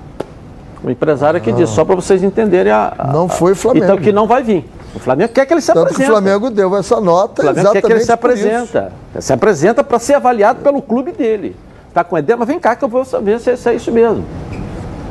O 0.83 0.89
empresário 0.89 1.39
que 1.39 1.51
disse, 1.51 1.73
só 1.73 1.85
para 1.85 1.95
vocês 1.95 2.23
entenderem 2.23 2.71
a, 2.71 2.93
a, 2.97 3.07
Não 3.07 3.29
foi 3.29 3.51
o 3.51 3.55
Flamengo. 3.55 3.85
Então 3.85 3.97
que 3.97 4.11
não 4.11 4.25
vai 4.25 4.41
vir. 4.41 4.67
O 4.95 4.99
Flamengo 4.99 5.31
quer 5.31 5.45
que 5.45 5.53
ele 5.53 5.61
se 5.61 5.67
Tanto 5.67 5.83
apresente. 5.83 6.09
o 6.09 6.11
Flamengo 6.11 6.49
deu 6.49 6.75
essa 6.75 6.99
nota. 6.99 7.41
O 7.41 7.45
Flamengo 7.45 7.71
quer 7.71 7.81
que 7.81 7.91
ele 7.91 7.99
se 8.03 8.11
apresenta. 8.11 8.91
Se 9.19 9.31
apresenta 9.31 9.83
para 9.83 9.99
ser 9.99 10.15
avaliado 10.15 10.61
pelo 10.61 10.81
clube 10.81 11.11
dele. 11.11 11.55
Está 11.87 12.03
com 12.03 12.17
edema, 12.17 12.45
vem 12.45 12.59
cá 12.59 12.75
que 12.75 12.83
eu 12.83 12.89
vou 12.89 13.03
ver 13.03 13.39
se, 13.39 13.55
se 13.55 13.69
é 13.69 13.75
isso 13.75 13.91
mesmo. 13.91 14.25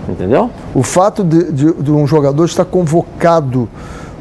Entendeu? 0.08 0.50
O 0.74 0.82
fato 0.82 1.22
de, 1.22 1.52
de, 1.52 1.72
de 1.72 1.92
um 1.92 2.06
jogador 2.06 2.44
estar 2.44 2.64
convocado 2.64 3.68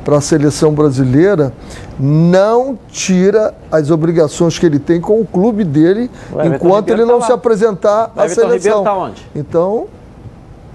para 0.03 0.17
a 0.17 0.21
seleção 0.21 0.73
brasileira 0.73 1.53
não 1.99 2.77
tira 2.89 3.53
as 3.71 3.89
obrigações 3.91 4.57
que 4.57 4.65
ele 4.65 4.79
tem 4.79 5.01
com 5.01 5.19
o 5.19 5.25
clube 5.25 5.63
dele 5.63 6.09
enquanto 6.45 6.89
ele 6.89 7.05
não 7.05 7.19
tá 7.19 7.27
se 7.27 7.31
apresentar 7.31 8.11
à 8.15 8.27
seleção. 8.27 8.83
Tá 8.83 8.93
onde? 8.93 9.25
Então, 9.35 9.87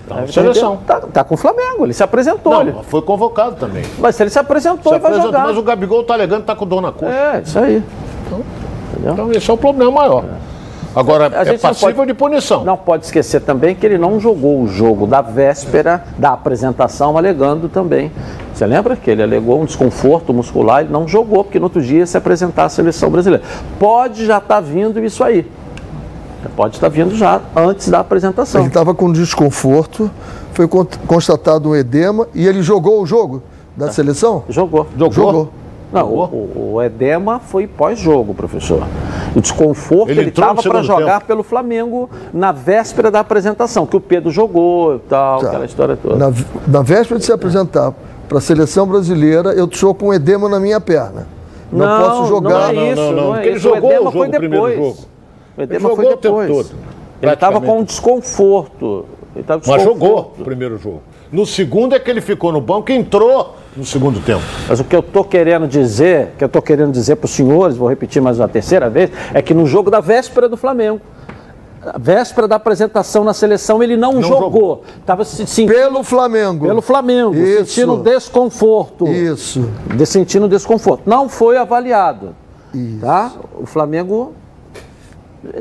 Tá, 0.08 0.26
seleção. 0.26 0.78
Tá, 0.86 1.00
tá, 1.00 1.24
com 1.24 1.34
o 1.34 1.38
Flamengo, 1.38 1.84
ele 1.84 1.94
se 1.94 2.02
apresentou. 2.02 2.52
Não, 2.52 2.60
ele... 2.60 2.74
foi 2.88 3.00
convocado 3.02 3.56
também. 3.56 3.82
Mas 3.98 4.16
se 4.16 4.22
ele 4.22 4.30
se 4.30 4.38
apresentou, 4.38 4.92
se 4.92 4.98
vai 4.98 5.14
jogar. 5.20 5.46
Mas 5.46 5.56
o 5.56 5.62
Gabigol 5.62 6.04
tá 6.04 6.14
alegando 6.14 6.42
que 6.42 6.46
tá 6.46 6.54
com 6.54 6.66
dor 6.66 6.82
na 6.82 6.92
coxa. 6.92 7.12
É, 7.12 7.42
isso 7.44 7.58
aí. 7.58 7.82
Então, 8.26 8.42
então 9.12 9.32
esse 9.32 9.50
é 9.50 9.54
o 9.54 9.56
problema 9.56 9.90
maior. 9.90 10.24
É. 10.24 10.54
Agora, 10.94 11.26
é 11.26 11.58
passível 11.58 11.94
pode, 11.94 12.12
de 12.12 12.14
punição. 12.14 12.64
Não 12.64 12.76
pode 12.76 13.06
esquecer 13.06 13.40
também 13.40 13.74
que 13.74 13.84
ele 13.84 13.98
não 13.98 14.20
jogou 14.20 14.62
o 14.62 14.68
jogo 14.68 15.08
da 15.08 15.20
véspera 15.20 16.04
da 16.16 16.30
apresentação, 16.32 17.18
alegando 17.18 17.68
também. 17.68 18.12
Você 18.52 18.64
lembra 18.64 18.94
que 18.94 19.10
ele 19.10 19.20
alegou 19.20 19.60
um 19.60 19.64
desconforto 19.64 20.32
muscular? 20.32 20.82
Ele 20.82 20.92
não 20.92 21.08
jogou, 21.08 21.42
porque 21.42 21.58
no 21.58 21.64
outro 21.64 21.82
dia 21.82 21.98
ia 22.00 22.06
se 22.06 22.16
apresentar 22.16 22.66
à 22.66 22.68
seleção 22.68 23.10
brasileira. 23.10 23.44
Pode 23.80 24.24
já 24.24 24.38
estar 24.38 24.56
tá 24.56 24.60
vindo 24.60 25.04
isso 25.04 25.24
aí. 25.24 25.44
Pode 26.56 26.76
estar 26.76 26.88
vindo 26.88 27.14
já 27.14 27.40
antes 27.56 27.88
da 27.88 28.00
apresentação. 28.00 28.60
Ele 28.60 28.68
estava 28.68 28.94
com 28.94 29.10
desconforto, 29.12 30.10
foi 30.52 30.68
constatado 31.06 31.68
um 31.68 31.76
edema 31.76 32.26
e 32.34 32.46
ele 32.46 32.62
jogou 32.62 33.02
o 33.02 33.06
jogo 33.06 33.42
da 33.76 33.90
seleção? 33.90 34.44
Jogou. 34.48 34.86
Jogou? 34.96 35.12
Jogou. 35.12 35.50
Não, 35.92 36.08
o, 36.08 36.72
o, 36.74 36.82
edema 36.82 37.38
foi 37.38 37.68
pós-jogo, 37.68 38.34
professor. 38.34 38.82
O 39.34 39.40
desconforto 39.40 40.10
ele 40.10 40.30
estava 40.30 40.60
para 40.60 40.82
jogar 40.82 41.20
tempo. 41.20 41.26
pelo 41.26 41.42
Flamengo 41.44 42.10
na 42.32 42.50
véspera 42.50 43.12
da 43.12 43.20
apresentação, 43.20 43.86
que 43.86 43.96
o 43.96 44.00
Pedro 44.00 44.28
jogou 44.28 44.96
e 44.96 44.98
tal, 45.00 45.38
tá. 45.38 45.46
aquela 45.46 45.64
história 45.64 45.96
toda. 45.96 46.16
Na, 46.16 46.34
na 46.66 46.82
véspera 46.82 47.20
de 47.20 47.26
se 47.26 47.32
apresentar 47.32 47.92
para 48.28 48.38
a 48.38 48.40
seleção 48.40 48.88
brasileira, 48.88 49.52
eu 49.52 49.66
estou 49.66 49.94
com 49.94 50.12
edema 50.12 50.48
na 50.48 50.58
minha 50.58 50.80
perna. 50.80 51.28
Não, 51.70 51.86
não 51.86 52.08
posso 52.08 52.26
jogar. 52.26 52.72
Não 52.72 52.80
é 52.80 52.92
isso, 52.92 53.02
não, 53.02 53.12
não, 53.12 53.26
não. 53.28 53.36
É 53.36 53.48
isso. 53.48 53.70
O 53.70 53.76
edema 53.76 54.12
foi 54.12 54.28
depois. 54.28 55.08
O 55.56 55.62
edema 55.62 55.94
foi 55.94 56.08
depois. 56.08 56.74
Ele 57.22 57.32
estava 57.32 57.60
com 57.60 57.78
um 57.78 57.84
desconforto. 57.84 59.06
tá 59.46 59.58
Mas 59.66 59.82
jogou 59.82 60.34
o 60.38 60.44
primeiro 60.44 60.78
jogo. 60.78 61.02
No 61.32 61.44
segundo 61.46 61.94
é 61.94 61.98
que 61.98 62.10
ele 62.10 62.20
ficou 62.20 62.52
no 62.52 62.60
banco 62.60 62.92
e 62.92 62.94
entrou 62.94 63.56
no 63.76 63.84
segundo 63.84 64.20
tempo. 64.20 64.42
Mas 64.68 64.78
o 64.78 64.84
que 64.84 64.94
eu 64.94 65.00
estou 65.00 65.24
querendo 65.24 65.66
dizer, 65.66 66.32
que 66.38 66.44
eu 66.44 66.46
estou 66.46 66.62
querendo 66.62 66.92
dizer 66.92 67.16
para 67.16 67.24
os 67.24 67.32
senhores, 67.32 67.76
vou 67.76 67.88
repetir 67.88 68.22
mais 68.22 68.38
uma 68.38 68.46
terceira 68.46 68.88
vez, 68.88 69.10
é 69.32 69.42
que 69.42 69.52
no 69.52 69.66
jogo 69.66 69.90
da 69.90 70.00
véspera 70.00 70.48
do 70.48 70.56
Flamengo, 70.56 71.00
véspera 71.98 72.46
da 72.46 72.56
apresentação 72.56 73.24
na 73.24 73.34
seleção, 73.34 73.82
ele 73.82 73.96
não, 73.96 74.14
Não 74.14 74.22
jogou. 74.22 74.84
Estava 75.00 75.24
se 75.24 75.36
sentindo. 75.46 75.72
Pelo 75.72 76.02
Flamengo. 76.02 76.66
Pelo 76.66 76.82
Flamengo, 76.82 77.34
Isso. 77.34 77.72
sentindo 77.72 77.96
desconforto. 77.96 79.08
Isso. 79.08 79.68
De 79.94 80.06
sentindo 80.06 80.48
desconforto. 80.48 81.02
Não 81.04 81.28
foi 81.28 81.56
avaliado. 81.56 82.34
Tá? 83.00 83.32
O 83.60 83.66
Flamengo 83.66 84.32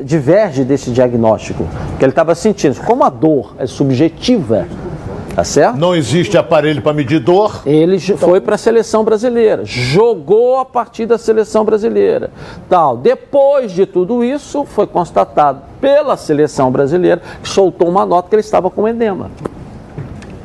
diverge 0.02 0.64
desse 0.64 0.90
diagnóstico 0.90 1.66
que 1.98 2.04
ele 2.04 2.12
estava 2.12 2.34
sentindo. 2.34 2.80
Como 2.80 3.04
a 3.04 3.08
dor 3.10 3.54
é 3.58 3.66
subjetiva, 3.66 4.66
tá 5.34 5.44
certo? 5.44 5.76
Não 5.78 5.94
existe 5.94 6.36
aparelho 6.38 6.80
para 6.82 6.92
medir 6.92 7.20
dor. 7.20 7.62
Ele 7.66 7.98
j- 7.98 8.16
foi 8.16 8.40
para 8.40 8.54
a 8.54 8.58
seleção 8.58 9.04
brasileira, 9.04 9.64
jogou 9.64 10.58
a 10.58 10.64
partir 10.64 11.06
da 11.06 11.18
seleção 11.18 11.64
brasileira. 11.64 12.30
Tal. 12.68 12.96
Depois 12.96 13.72
de 13.72 13.84
tudo 13.86 14.22
isso, 14.24 14.64
foi 14.64 14.86
constatado 14.86 15.60
pela 15.80 16.16
seleção 16.16 16.70
brasileira 16.70 17.20
que 17.42 17.48
soltou 17.48 17.88
uma 17.88 18.06
nota 18.06 18.28
que 18.28 18.34
ele 18.36 18.40
estava 18.40 18.70
com 18.70 18.86
edema. 18.88 19.30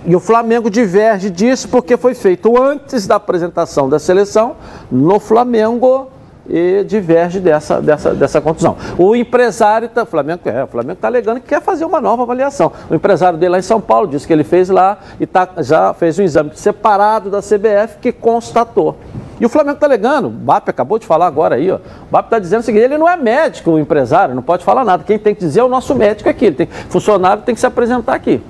E 0.06 0.16
o 0.16 0.20
Flamengo 0.20 0.70
diverge 0.72 1.30
disso 1.30 1.68
porque 1.68 1.96
foi 1.96 2.16
feito 2.16 2.60
antes 2.62 3.06
da 3.06 3.16
apresentação 3.16 3.88
da 3.88 4.00
seleção 4.00 4.56
no 4.92 5.20
Flamengo 5.20 6.08
e 6.50 6.84
diverge 6.84 7.40
dessa, 7.40 7.82
dessa, 7.82 8.14
dessa 8.14 8.42
contusão. 8.42 8.76
O 8.98 9.16
empresário, 9.16 9.88
tá, 9.88 10.06
Flamengo, 10.06 10.42
é, 10.46 10.64
o 10.64 10.68
Flamengo 10.68 10.94
está 10.94 11.08
alegando 11.08 11.40
que 11.40 11.48
quer 11.48 11.62
fazer 11.62 11.86
uma 11.86 12.02
nova 12.02 12.24
avaliação. 12.24 12.72
O 12.90 12.96
empresário 12.96 13.38
dele 13.38 13.52
lá 13.52 13.60
em 13.60 13.64
São 13.64 13.80
Paulo 13.80 14.08
disse 14.08 14.26
que 14.26 14.34
ele 14.34 14.44
fez 14.44 14.70
lá 14.70 14.98
e 15.20 15.26
tá, 15.26 15.48
já 15.60 15.94
fez 15.94 16.18
um 16.18 16.24
exame 16.24 16.52
separado 16.56 17.30
da 17.30 17.40
CBF 17.40 18.00
que 18.02 18.12
constatou. 18.12 18.98
E 19.40 19.46
o 19.46 19.50
Flamengo 19.50 19.76
está 19.76 19.86
alegando, 19.86 20.28
o 20.28 20.32
BAP 20.32 20.68
acabou 20.68 21.00
de 21.00 21.06
falar 21.06 21.28
agora 21.28 21.56
aí, 21.56 21.72
ó. 21.72 21.76
O 21.76 22.12
BAP 22.12 22.26
está 22.26 22.40
dizendo 22.40 22.60
o 22.60 22.64
seguinte, 22.64 22.84
ele 22.84 22.98
não 22.98 23.08
é 23.08 23.16
médico, 23.16 23.72
o 23.72 23.80
empresário, 23.80 24.36
não 24.36 24.42
pode 24.42 24.66
falar 24.66 24.84
nada. 24.84 25.04
Quem 25.04 25.18
tem 25.18 25.34
que 25.34 25.40
dizer 25.40 25.62
é 25.62 25.64
o 25.64 25.70
nosso 25.70 25.96
médico 25.96 26.30
aqui. 26.30 26.46
Ele 26.46 26.56
tem, 26.56 26.68
funcionário 26.90 27.44
tem 27.44 27.56
que 27.56 27.62
se 27.62 27.68
apresentar 27.68 28.16
aqui. 28.16 28.42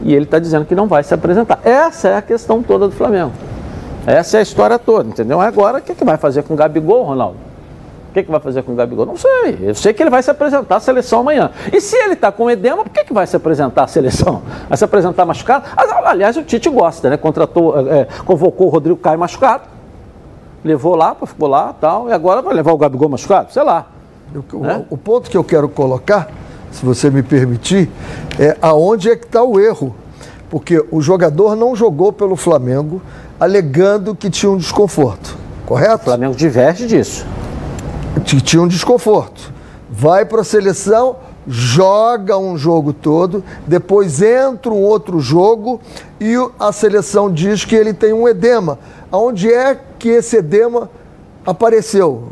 E 0.00 0.14
ele 0.14 0.24
está 0.24 0.38
dizendo 0.38 0.64
que 0.64 0.74
não 0.74 0.86
vai 0.86 1.02
se 1.02 1.12
apresentar. 1.12 1.60
Essa 1.64 2.08
é 2.08 2.16
a 2.16 2.22
questão 2.22 2.62
toda 2.62 2.88
do 2.88 2.94
Flamengo. 2.94 3.32
Essa 4.06 4.38
é 4.38 4.40
a 4.40 4.42
história 4.42 4.78
toda, 4.78 5.08
entendeu? 5.08 5.40
Agora, 5.40 5.78
o 5.78 5.80
que, 5.80 5.94
que 5.94 6.04
vai 6.04 6.16
fazer 6.16 6.42
com 6.42 6.54
o 6.54 6.56
Gabigol, 6.56 7.04
Ronaldo? 7.04 7.36
O 8.10 8.12
que, 8.12 8.24
que 8.24 8.30
vai 8.30 8.40
fazer 8.40 8.62
com 8.62 8.72
o 8.72 8.74
Gabigol? 8.74 9.06
Não 9.06 9.16
sei. 9.16 9.58
Eu 9.62 9.74
sei 9.74 9.94
que 9.94 10.02
ele 10.02 10.10
vai 10.10 10.22
se 10.22 10.30
apresentar 10.30 10.76
à 10.76 10.80
seleção 10.80 11.20
amanhã. 11.20 11.50
E 11.72 11.80
se 11.80 11.96
ele 11.96 12.12
está 12.12 12.30
com 12.30 12.50
edema, 12.50 12.84
por 12.84 12.90
que, 12.90 13.04
que 13.04 13.12
vai 13.12 13.26
se 13.26 13.34
apresentar 13.36 13.84
à 13.84 13.86
seleção? 13.86 14.42
Vai 14.68 14.76
se 14.76 14.84
apresentar 14.84 15.24
machucado? 15.24 15.64
Ah, 15.76 16.10
Aliás, 16.10 16.36
o 16.36 16.42
Tite 16.42 16.68
gosta, 16.68 17.08
né? 17.08 17.16
Contratou, 17.16 17.78
é, 17.90 18.06
convocou 18.26 18.66
o 18.66 18.70
Rodrigo 18.70 18.96
Caio 18.98 19.18
machucado, 19.18 19.62
levou 20.62 20.94
lá, 20.94 21.16
ficou 21.24 21.48
lá 21.48 21.74
tal, 21.80 22.08
e 22.10 22.12
agora 22.12 22.42
vai 22.42 22.52
levar 22.54 22.72
o 22.72 22.76
Gabigol 22.76 23.08
machucado? 23.08 23.50
Sei 23.52 23.62
lá. 23.62 23.86
O, 24.34 24.56
o- 24.56 24.86
o 24.90 24.96
ponto 24.98 25.30
que 25.30 25.36
eu 25.36 25.44
quero 25.44 25.68
colocar, 25.68 26.28
se 26.70 26.84
você 26.84 27.08
me 27.08 27.22
permitir, 27.22 27.90
é 28.38 28.56
aonde 28.60 29.10
é 29.10 29.16
que 29.16 29.24
está 29.24 29.42
o 29.42 29.58
erro. 29.58 29.94
Porque 30.50 30.84
o 30.90 31.00
jogador 31.00 31.56
não 31.56 31.74
jogou 31.74 32.12
pelo 32.12 32.36
Flamengo 32.36 33.00
alegando 33.42 34.14
que 34.14 34.30
tinha 34.30 34.50
um 34.52 34.56
desconforto, 34.56 35.36
correto? 35.66 36.02
O 36.02 36.04
Flamengo 36.04 36.34
diverge 36.36 36.86
disso. 36.86 37.26
Que 38.24 38.40
tinha 38.40 38.62
um 38.62 38.68
desconforto. 38.68 39.52
Vai 39.90 40.24
para 40.24 40.42
a 40.42 40.44
seleção, 40.44 41.16
joga 41.48 42.38
um 42.38 42.56
jogo 42.56 42.92
todo, 42.92 43.42
depois 43.66 44.22
entra 44.22 44.70
um 44.72 44.80
outro 44.80 45.18
jogo 45.18 45.80
e 46.20 46.38
o- 46.38 46.52
a 46.58 46.70
seleção 46.70 47.28
diz 47.28 47.64
que 47.64 47.74
ele 47.74 47.92
tem 47.92 48.12
um 48.12 48.28
edema. 48.28 48.78
Aonde 49.10 49.52
é 49.52 49.76
que 49.98 50.08
esse 50.08 50.36
edema 50.36 50.88
apareceu? 51.44 52.28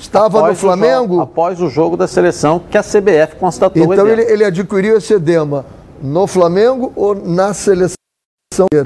Estava 0.00 0.38
no 0.38 0.44
Após 0.44 0.58
o 0.58 0.60
Flamengo? 0.60 1.14
jogo- 1.14 1.20
após 1.22 1.60
o 1.60 1.68
jogo 1.68 1.96
da 1.96 2.06
seleção 2.06 2.60
que 2.70 2.78
a 2.78 2.82
CBF 2.84 3.34
constatou 3.34 3.82
o 3.88 3.92
Então 3.92 4.06
ele, 4.06 4.22
ele 4.22 4.44
adquiriu 4.44 4.96
esse 4.96 5.12
edema 5.12 5.64
no 6.00 6.28
Flamengo 6.28 6.92
ou 6.94 7.14
na 7.16 7.52
seleção? 7.52 7.96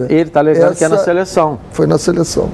Ele 0.08 0.22
está 0.22 0.40
alegando 0.40 0.74
que 0.76 0.84
é 0.84 0.88
na 0.88 0.96
Essa- 0.96 1.04
seleção. 1.04 1.58
Foi 1.72 1.86
na 1.86 1.98
seleção. 1.98 2.50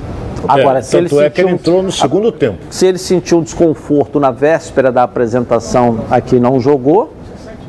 Agora, 0.49 0.81
É, 0.81 0.83
se 0.83 0.97
ele 0.97 1.09
tanto 1.09 1.21
é 1.21 1.31
que 1.31 1.37
sentiu 1.37 1.49
ele 1.49 1.55
entrou 1.55 1.83
no 1.83 1.93
segundo 1.93 2.33
tempo. 2.33 2.59
Se 2.71 2.87
ele 2.87 2.99
sentiu 2.99 3.41
desconforto 3.43 4.19
na 4.19 4.31
véspera 4.33 4.91
da 4.91 5.05
apresentação 5.05 6.05
aqui 6.11 6.41
não 6.41 6.59
jogou 6.61 7.13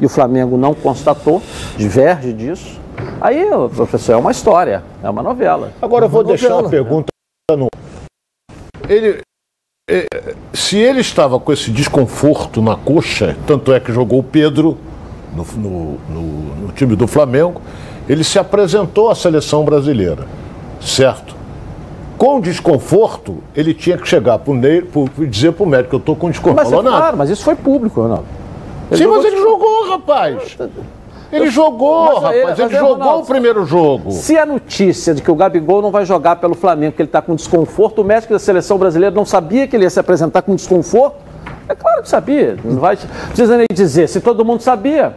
e 0.02 0.06
o 0.06 0.10
Flamengo 0.10 0.58
não 0.58 0.74
constatou, 0.74 1.42
diverge 1.78 2.34
disso. 2.34 2.80
Aí, 3.22 3.46
professor, 3.76 4.14
é 4.14 4.16
uma 4.16 4.32
história, 4.32 4.84
é 5.04 5.10
uma 5.10 5.22
novela. 5.22 5.72
Agora 5.82 6.06
eu 6.06 6.10
vou 6.10 6.24
deixar 6.24 6.48
uma 6.56 6.64
novela. 6.64 6.84
pergunta 6.84 7.08
no. 7.56 7.68
Ele, 8.90 9.20
é, 9.90 10.06
se 10.54 10.78
ele 10.78 11.00
estava 11.02 11.40
com 11.40 11.54
esse 11.54 11.70
desconforto 11.72 12.62
na 12.62 12.76
coxa, 12.76 13.38
tanto 13.46 13.72
é 13.72 13.80
que 13.80 13.92
jogou 13.94 14.20
o 14.20 14.24
Pedro 14.24 14.78
no, 15.36 15.44
no- 15.58 15.98
no- 16.10 16.56
no 16.66 16.72
time 16.74 16.96
do 16.96 17.08
Flamengo, 17.08 17.62
ele 18.08 18.24
se 18.24 18.38
apresentou 18.38 19.10
à 19.10 19.16
seleção 19.16 19.64
brasileira, 19.64 20.26
certo? 20.82 21.36
Com 22.18 22.40
desconforto, 22.40 23.38
ele 23.56 23.74
tinha 23.74 23.98
que 23.98 24.08
chegar 24.08 24.40
para 24.40 24.54
o 24.54 25.28
dizer 25.28 25.54
para 25.54 25.64
o 25.64 25.68
médico: 25.68 25.96
eu 25.96 26.00
estou 26.00 26.16
com 26.16 26.30
desconforto. 26.30 26.72
Mas, 26.72 26.94
é 26.94 26.98
claro, 26.98 27.18
mas 27.18 27.30
isso 27.30 27.44
foi 27.44 27.56
público, 27.56 28.02
Ronaldo. 28.02 28.26
Ele 28.92 29.04
Sim, 29.04 29.10
mas 29.10 29.26
ele 29.26 29.38
jogou, 29.38 29.90
rapaz. 29.90 30.58
Ele 31.32 31.50
jogou, 31.50 32.06
Mas 32.06 32.16
rapaz. 32.16 32.36
Ele 32.36 32.46
mas 32.46 32.60
aí, 32.60 32.70
jogou 32.70 32.94
Ronaldo, 32.94 33.24
o 33.24 33.26
primeiro 33.26 33.66
jogo. 33.66 34.12
Se 34.12 34.38
a 34.38 34.46
notícia 34.46 35.16
de 35.16 35.22
que 35.22 35.32
o 35.32 35.36
Gabigol 35.36 35.82
não 35.82 35.90
vai 35.90 36.06
jogar 36.06 36.36
pelo 36.36 36.54
Flamengo, 36.54 36.96
que 36.96 37.02
ele 37.02 37.10
está 37.10 37.24
com 37.24 37.34
desconforto, 37.36 38.02
o 38.02 38.06
médico 38.06 38.34
da 38.34 38.40
seleção 38.40 38.78
brasileira 38.78 39.14
não 39.16 39.26
sabia 39.26 39.68
que 39.68 39.76
ele 39.76 39.84
ia 39.84 39.90
se 39.90 40.00
apresentar 40.00 40.44
com 40.44 40.56
desconforto? 40.56 41.16
É 41.68 41.74
claro 41.74 42.04
que 42.04 42.10
sabia. 42.10 42.56
Não 42.64 42.80
vai, 42.80 42.98
precisa 43.28 43.58
nem 43.58 43.66
dizer. 43.74 44.08
Se 44.08 44.22
todo 44.22 44.46
mundo 44.46 44.62
sabia, 44.62 45.16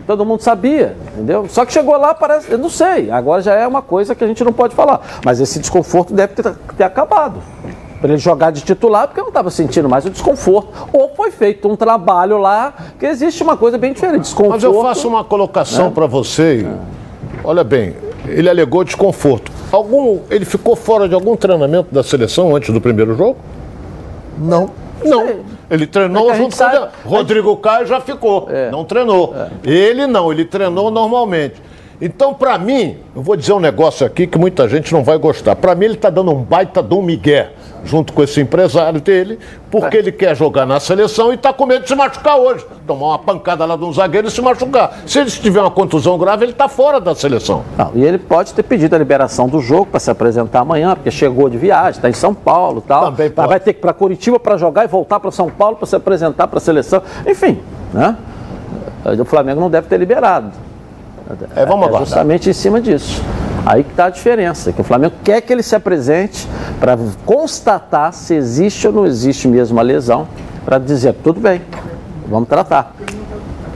todo 0.00 0.24
mundo 0.24 0.42
sabia, 0.42 0.96
entendeu? 1.12 1.46
Só 1.48 1.64
que 1.64 1.72
chegou 1.72 1.96
lá, 1.96 2.14
parece. 2.14 2.50
Eu 2.50 2.58
não 2.58 2.68
sei. 2.68 3.10
Agora 3.10 3.40
já 3.40 3.54
é 3.54 3.66
uma 3.66 3.82
coisa 3.82 4.14
que 4.14 4.22
a 4.22 4.26
gente 4.26 4.42
não 4.44 4.52
pode 4.52 4.74
falar. 4.74 5.00
Mas 5.24 5.40
esse 5.40 5.58
desconforto 5.58 6.12
deve 6.12 6.34
ter, 6.34 6.54
ter 6.76 6.84
acabado. 6.84 7.40
Para 8.00 8.10
ele 8.10 8.18
jogar 8.18 8.50
de 8.50 8.60
titular, 8.60 9.06
porque 9.08 9.20
eu 9.20 9.24
não 9.24 9.30
estava 9.30 9.50
sentindo 9.50 9.88
mais 9.88 10.04
o 10.04 10.10
desconforto. 10.10 10.68
Ou 10.92 11.14
foi 11.14 11.30
feito 11.30 11.66
um 11.66 11.76
trabalho 11.76 12.36
lá, 12.36 12.74
que 12.98 13.06
existe 13.06 13.42
uma 13.42 13.56
coisa 13.56 13.78
bem 13.78 13.92
diferente. 13.92 14.22
Desconforto. 14.22 14.54
Mas 14.54 14.62
eu 14.62 14.82
faço 14.82 15.08
uma 15.08 15.24
colocação 15.24 15.86
né? 15.86 15.92
para 15.94 16.06
você. 16.06 16.66
Olha 17.42 17.64
bem, 17.64 17.94
ele 18.26 18.50
alegou 18.50 18.84
desconforto. 18.84 19.50
Algum, 19.72 20.20
ele 20.30 20.44
ficou 20.44 20.76
fora 20.76 21.08
de 21.08 21.14
algum 21.14 21.36
treinamento 21.36 21.94
da 21.94 22.02
seleção 22.02 22.54
antes 22.54 22.72
do 22.72 22.80
primeiro 22.80 23.16
jogo? 23.16 23.36
Não. 24.38 24.70
Não. 25.04 25.55
Ele 25.70 25.86
treinou 25.86 26.30
É 26.30 26.36
junto 26.36 26.56
com 26.56 27.08
o 27.08 27.10
Rodrigo 27.10 27.56
Caio 27.56 27.86
já 27.86 28.00
ficou. 28.00 28.48
Não 28.70 28.84
treinou. 28.84 29.34
Ele 29.64 30.06
não, 30.06 30.32
ele 30.32 30.44
treinou 30.44 30.90
normalmente. 30.90 31.54
Então, 32.00 32.34
para 32.34 32.58
mim, 32.58 32.98
eu 33.14 33.22
vou 33.22 33.36
dizer 33.36 33.52
um 33.54 33.60
negócio 33.60 34.06
aqui 34.06 34.26
que 34.26 34.36
muita 34.36 34.68
gente 34.68 34.92
não 34.92 35.02
vai 35.02 35.16
gostar. 35.16 35.56
Para 35.56 35.74
mim, 35.74 35.86
ele 35.86 35.94
está 35.94 36.10
dando 36.10 36.30
um 36.30 36.42
baita 36.42 36.82
um 36.82 37.02
migué 37.02 37.52
junto 37.84 38.12
com 38.12 38.22
esse 38.22 38.40
empresário 38.40 39.00
dele, 39.00 39.38
porque 39.70 39.96
ele 39.96 40.12
quer 40.12 40.34
jogar 40.34 40.66
na 40.66 40.80
seleção 40.80 41.32
e 41.32 41.34
está 41.34 41.52
com 41.52 41.66
medo 41.66 41.82
de 41.82 41.88
se 41.88 41.94
machucar 41.94 42.36
hoje. 42.36 42.64
Tomar 42.86 43.06
uma 43.06 43.18
pancada 43.18 43.64
lá 43.64 43.76
de 43.76 43.84
um 43.84 43.92
zagueiro 43.92 44.28
e 44.28 44.30
se 44.30 44.40
machucar. 44.40 45.00
Se 45.06 45.18
ele 45.18 45.30
tiver 45.30 45.60
uma 45.60 45.70
contusão 45.70 46.18
grave, 46.18 46.44
ele 46.44 46.52
está 46.52 46.68
fora 46.68 47.00
da 47.00 47.14
seleção. 47.14 47.62
Não, 47.76 47.92
e 47.94 48.04
ele 48.04 48.18
pode 48.18 48.54
ter 48.54 48.62
pedido 48.62 48.94
a 48.94 48.98
liberação 48.98 49.48
do 49.48 49.60
jogo 49.60 49.86
para 49.86 50.00
se 50.00 50.10
apresentar 50.10 50.60
amanhã, 50.60 50.94
porque 50.94 51.10
chegou 51.10 51.48
de 51.48 51.58
viagem, 51.58 51.98
está 51.98 52.08
em 52.08 52.14
São 52.14 52.34
Paulo 52.34 52.82
e 52.84 52.88
tal. 52.88 53.04
Também 53.06 53.26
Mas 53.28 53.34
pode. 53.34 53.48
vai 53.48 53.60
ter 53.60 53.72
que 53.72 53.78
ir 53.78 53.82
para 53.82 53.92
Curitiba 53.92 54.38
para 54.38 54.56
jogar 54.56 54.84
e 54.84 54.88
voltar 54.88 55.20
para 55.20 55.30
São 55.30 55.50
Paulo 55.50 55.76
para 55.76 55.86
se 55.86 55.96
apresentar 55.96 56.46
para 56.48 56.58
a 56.58 56.60
seleção. 56.60 57.02
Enfim, 57.26 57.60
né? 57.92 58.16
O 59.20 59.24
Flamengo 59.24 59.60
não 59.60 59.70
deve 59.70 59.86
ter 59.88 59.98
liberado. 59.98 60.50
É, 61.54 61.66
vamos 61.66 61.86
aguardar. 61.86 62.06
justamente 62.06 62.50
em 62.50 62.52
cima 62.52 62.80
disso. 62.80 63.22
Aí 63.66 63.82
que 63.82 63.90
está 63.90 64.04
a 64.04 64.10
diferença, 64.10 64.72
que 64.72 64.80
o 64.80 64.84
Flamengo 64.84 65.14
quer 65.24 65.40
que 65.40 65.52
ele 65.52 65.62
se 65.62 65.74
apresente 65.74 66.48
para 66.78 66.96
constatar 67.24 68.12
se 68.12 68.32
existe 68.32 68.86
ou 68.86 68.92
não 68.92 69.04
existe 69.04 69.48
mesmo 69.48 69.78
a 69.80 69.82
lesão, 69.82 70.28
para 70.64 70.78
dizer, 70.78 71.14
tudo 71.14 71.40
bem, 71.40 71.60
vamos 72.28 72.48
tratar. 72.48 72.94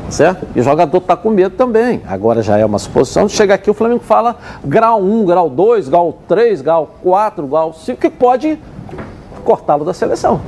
Certo? 0.08 0.46
E 0.56 0.60
o 0.60 0.62
jogador 0.62 0.98
está 0.98 1.16
com 1.16 1.30
medo 1.30 1.56
também. 1.56 2.02
Agora 2.06 2.40
já 2.42 2.56
é 2.56 2.64
uma 2.64 2.78
suposição. 2.78 3.28
Chega 3.28 3.54
aqui, 3.54 3.68
o 3.70 3.74
Flamengo 3.74 4.00
fala 4.02 4.36
grau 4.64 5.00
1, 5.02 5.24
grau 5.24 5.48
2, 5.50 5.88
grau 5.88 6.18
3, 6.28 6.60
grau 6.62 6.94
4, 7.02 7.46
grau 7.46 7.72
5, 7.72 8.00
que 8.00 8.10
pode 8.10 8.58
cortá-lo 9.44 9.84
da 9.84 9.92
seleção. 9.94 10.40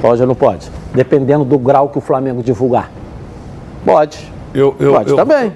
Pode 0.00 0.20
ou 0.20 0.28
não 0.28 0.34
pode? 0.34 0.70
Dependendo 0.94 1.44
do 1.44 1.58
grau 1.58 1.88
que 1.90 1.98
o 1.98 2.00
Flamengo 2.00 2.42
divulgar. 2.42 2.90
Pode. 3.84 4.32
Eu, 4.54 4.74
eu- 4.78 4.92
pode 4.94 5.10
eu- 5.10 5.16
também. 5.16 5.54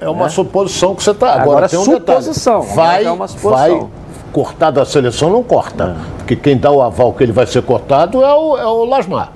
É 0.00 0.08
uma 0.08 0.28
suposição 0.28 0.94
que 0.94 1.02
você 1.02 1.10
está. 1.10 1.30
Agora, 1.32 1.42
Agora, 1.42 1.68
tem 1.68 1.78
um 1.78 1.84
suposição, 1.84 2.60
detalhe. 2.60 2.76
Vai, 2.76 3.04
é 3.04 3.10
uma 3.10 3.26
suposição. 3.28 3.50
vai 3.52 3.86
cortar 4.32 4.70
da 4.70 4.84
seleção, 4.84 5.30
não 5.30 5.42
corta. 5.42 5.96
Porque 6.18 6.36
quem 6.36 6.56
dá 6.56 6.70
o 6.70 6.80
aval 6.82 7.12
que 7.12 7.22
ele 7.22 7.32
vai 7.32 7.46
ser 7.46 7.62
cortado 7.62 8.22
é 8.22 8.34
o, 8.34 8.56
é 8.58 8.66
o 8.66 8.84
Lasmar. 8.84 9.32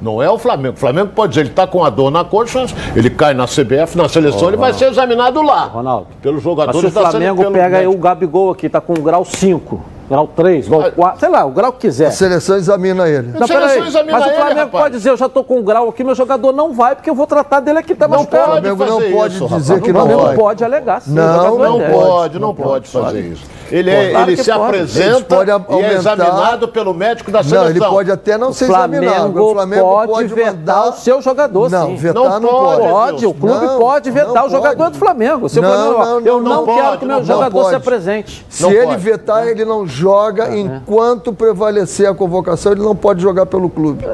Não 0.00 0.22
é 0.22 0.30
o 0.30 0.38
Flamengo. 0.38 0.74
O 0.76 0.78
Flamengo 0.78 1.10
pode 1.14 1.30
dizer, 1.30 1.42
ele 1.42 1.50
está 1.50 1.66
com 1.66 1.84
a 1.84 1.90
dor 1.90 2.10
na 2.10 2.24
coxa, 2.24 2.64
ele 2.96 3.10
cai 3.10 3.34
na 3.34 3.44
CBF, 3.46 3.96
na 3.96 4.08
seleção, 4.08 4.48
ele 4.48 4.56
vai 4.56 4.72
ser 4.72 4.86
examinado 4.90 5.42
lá. 5.42 5.64
Ronaldo. 5.66 6.06
Pelos 6.22 6.42
jogadores 6.42 6.82
Mas 6.82 6.92
se 6.92 6.98
o 6.98 7.02
da 7.02 7.10
Flamengo 7.10 7.42
sele- 7.42 7.54
pega 7.54 7.78
aí 7.78 7.86
o. 7.86 7.96
Gabigol 7.98 8.50
aqui, 8.50 8.68
tá 8.68 8.80
com 8.80 8.94
grau 8.94 9.24
5, 9.24 9.80
grau 10.10 10.26
3, 10.26 10.68
grau 10.68 10.90
4, 10.92 11.20
sei 11.20 11.28
lá, 11.28 11.44
o 11.46 11.50
grau 11.52 11.72
que 11.72 11.78
quiser. 11.78 12.06
A 12.08 12.10
seleção 12.10 12.56
examina 12.56 13.08
ele. 13.08 13.28
Não, 13.28 13.46
seleção 13.46 13.68
peraí. 13.70 13.86
examina 13.88 14.18
Mas 14.18 14.26
o 14.26 14.34
Flamengo 14.34 14.60
rapaz. 14.60 14.82
pode 14.84 14.96
dizer, 14.96 15.10
eu 15.10 15.16
já 15.16 15.28
tô 15.28 15.44
com 15.44 15.58
um 15.58 15.62
grau 15.62 15.88
aqui, 15.88 16.02
meu 16.02 16.14
jogador 16.16 16.52
não 16.52 16.72
vai, 16.72 16.96
porque 16.96 17.08
eu 17.08 17.14
vou 17.14 17.26
tratar 17.26 17.60
dele 17.60 17.78
aqui, 17.78 17.94
tá 17.94 18.08
Não 18.08 18.18
machucado. 18.18 18.42
O 18.42 18.46
pode 18.46 18.60
Flamengo 18.76 18.84
não 18.84 19.12
pode 19.18 19.34
isso, 19.36 19.48
dizer 19.48 19.74
rapaz. 19.74 19.82
que 19.84 19.90
O 19.90 19.94
não 19.94 20.00
Flamengo 20.00 20.22
vai. 20.26 20.36
pode 20.36 20.64
alegar, 20.64 21.00
sim. 21.00 21.12
Não, 21.12 21.54
o 21.54 21.58
Não 21.58 21.80
é. 21.80 21.90
pode, 21.90 22.38
não 22.40 22.54
pode 22.54 22.88
fazer 22.88 23.20
isso. 23.20 23.44
Ele, 23.70 23.90
é, 23.90 24.10
Claro 24.10 24.30
ele 24.30 24.42
se 24.42 24.50
pode. 24.52 24.64
apresenta 24.64 25.36
podem 25.36 25.54
e 25.80 25.82
é 25.84 25.92
examinado 25.94 26.68
pelo 26.68 26.92
médico 26.94 27.30
da 27.30 27.38
Não, 27.42 27.48
seleção. 27.48 27.70
ele 27.70 27.80
pode 27.80 28.10
até 28.10 28.36
não 28.38 28.50
O 28.50 28.52
ser 28.52 28.64
examinado. 28.64 29.16
Flamengo, 29.16 29.40
O 29.40 29.52
Flamengo 29.52 29.82
pode, 29.84 30.12
pode 30.12 30.34
vetar 30.34 30.54
mandar... 30.54 30.88
o 30.88 30.92
seu 30.92 31.22
jogador, 31.22 31.70
Não, 31.70 31.86
sim. 31.86 31.96
vetar 31.96 32.14
Não 32.22 32.40
não, 32.40 32.48
pode, 32.48 32.78
pode. 32.80 32.90
Pode, 32.90 33.26
o 33.26 33.34
clube 33.34 33.66
Não, 33.66 33.78
pode 33.78 34.10
vetar 34.10 34.34
não 34.34 34.46
o 34.46 34.50
jogador 34.50 34.76
pode. 34.76 34.90
do 34.92 34.98
Flamengo. 34.98 35.48
Se 35.48 35.58
o 35.58 35.62
Não, 35.62 35.70
Flamengo, 35.70 35.98
não, 36.04 36.20
eu 36.20 36.40
não, 36.40 36.40
não, 36.42 36.56
não 36.56 36.64
quero 36.66 36.86
pode, 36.86 36.98
que 36.98 37.04
o 37.04 37.08
meu 37.08 37.16
não 37.18 37.24
jogador 37.24 37.50
pode. 37.50 37.68
se 37.68 37.74
apresente. 37.74 38.46
Se 38.48 38.62
Não 38.62 38.70
ele 38.72 38.86
pode. 38.86 38.96
vetar, 39.02 39.46
ele 39.48 39.64
não 39.64 39.86
joga. 39.86 40.56
Enquanto 40.56 41.32
prevalecer 41.32 42.08
a 42.08 42.14
convocação, 42.14 42.72
ele 42.72 42.82
não 42.82 42.96
pode 42.96 43.22
jogar 43.22 43.46
pelo 43.46 43.68
clube. 43.70 44.04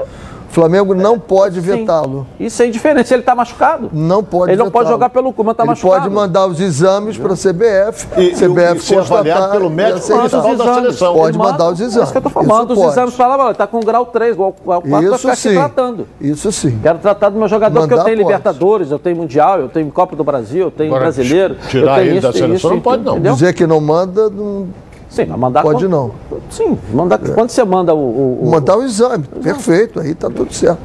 O 0.57 0.61
Flamengo 0.61 0.95
não 0.95 1.19
pode 1.19 1.57
Sim. 1.57 1.61
vetá-lo. 1.61 2.27
Isso 2.41 2.63
é 2.63 2.67
indiferente. 2.67 3.07
Se 3.09 3.13
ele 3.13 3.23
tá 3.23 3.35
machucado, 3.35 3.91
Não 3.93 4.25
pode 4.25 4.53
ele 4.53 4.63
não 4.63 4.71
pode 4.71 4.89
jogar 4.89 5.11
pelo 5.11 5.31
clube, 5.31 5.49
mas 5.49 5.57
tá 5.59 5.65
ele 5.65 5.69
machucado. 5.69 6.01
pode 6.05 6.15
mandar 6.15 6.47
os 6.47 6.59
exames 6.61 7.19
para 7.19 7.35
a 7.35 7.37
CBF. 7.37 8.09
E- 8.17 8.31
e- 8.31 8.35
CBF 8.35 8.77
e 8.79 8.81
ser 8.81 8.99
avaliado 9.01 9.51
pelo 9.53 9.69
médico 9.69 10.01
principal 10.07 10.57
da 10.57 10.75
seleção. 10.75 11.13
Pode 11.15 11.37
manda- 11.37 11.53
mandar 11.53 11.69
os 11.73 11.79
É 11.81 11.85
exames. 11.85 12.05
isso 12.05 12.13
que 12.13 12.17
eu 12.19 12.23
tô 12.23 12.31
falando. 12.31 12.49
Manda 12.49 12.73
os 12.73 12.79
exames 12.79 13.15
pode. 13.15 13.17
para 13.17 13.37
lá, 13.37 13.45
ele 13.51 13.55
tá 13.55 13.67
com 13.67 13.81
grau 13.81 14.07
3, 14.07 14.35
grau 14.35 14.57
4, 14.65 14.91
vai 14.91 15.05
Isso 15.05 15.19
ficar 15.19 15.33
aqui 15.35 15.41
sim. 15.43 15.55
tratando. 15.55 16.09
Isso 16.19 16.51
sim. 16.51 16.79
Quero 16.83 16.99
tratar 17.01 17.29
do 17.29 17.39
meu 17.39 17.49
jogador, 17.49 17.81
porque 17.81 17.93
eu 17.93 17.99
Mandar 17.99 18.05
tenho 18.11 18.17
pode. 18.17 18.27
Libertadores, 18.29 18.91
eu 18.91 18.99
tenho 18.99 19.17
Mundial, 19.17 19.61
eu 19.61 19.69
tenho 19.69 19.91
Copa 19.93 20.17
do 20.17 20.25
Brasil, 20.25 20.65
eu 20.65 20.71
tenho 20.71 20.89
Agora, 20.89 21.03
Brasileiro. 21.05 21.57
tirar 21.69 21.99
eu 21.99 22.01
tenho 22.01 22.13
ele 22.15 22.21
da 22.21 22.31
isso, 22.31 22.39
seleção 22.39 22.55
isso, 22.57 22.71
não 22.71 22.81
pode, 22.81 23.05
não. 23.05 23.13
entendeu? 23.13 23.35
Dizer 23.35 23.53
que 23.53 23.67
não 23.67 23.79
manda, 23.83 24.31
não 24.31 24.69
Sim, 25.17 25.27
mas 25.31 25.39
mandar 25.39 25.63
pode 25.63 25.79
quando- 25.87 25.89
não. 25.91 26.11
Sim, 26.51 26.79
mandar, 26.93 27.19
quando 27.19 27.49
você 27.51 27.65
manda 27.65 27.95
o, 27.95 27.99
o- 27.99 28.39
o- 28.43 28.51
Mandar 28.51 28.77
o 28.77 28.85
exame. 28.85 29.25
Perfeito, 29.43 29.99
aí 29.99 30.15
tá 30.15 30.29
tudo 30.29 30.53
certo. 30.53 30.79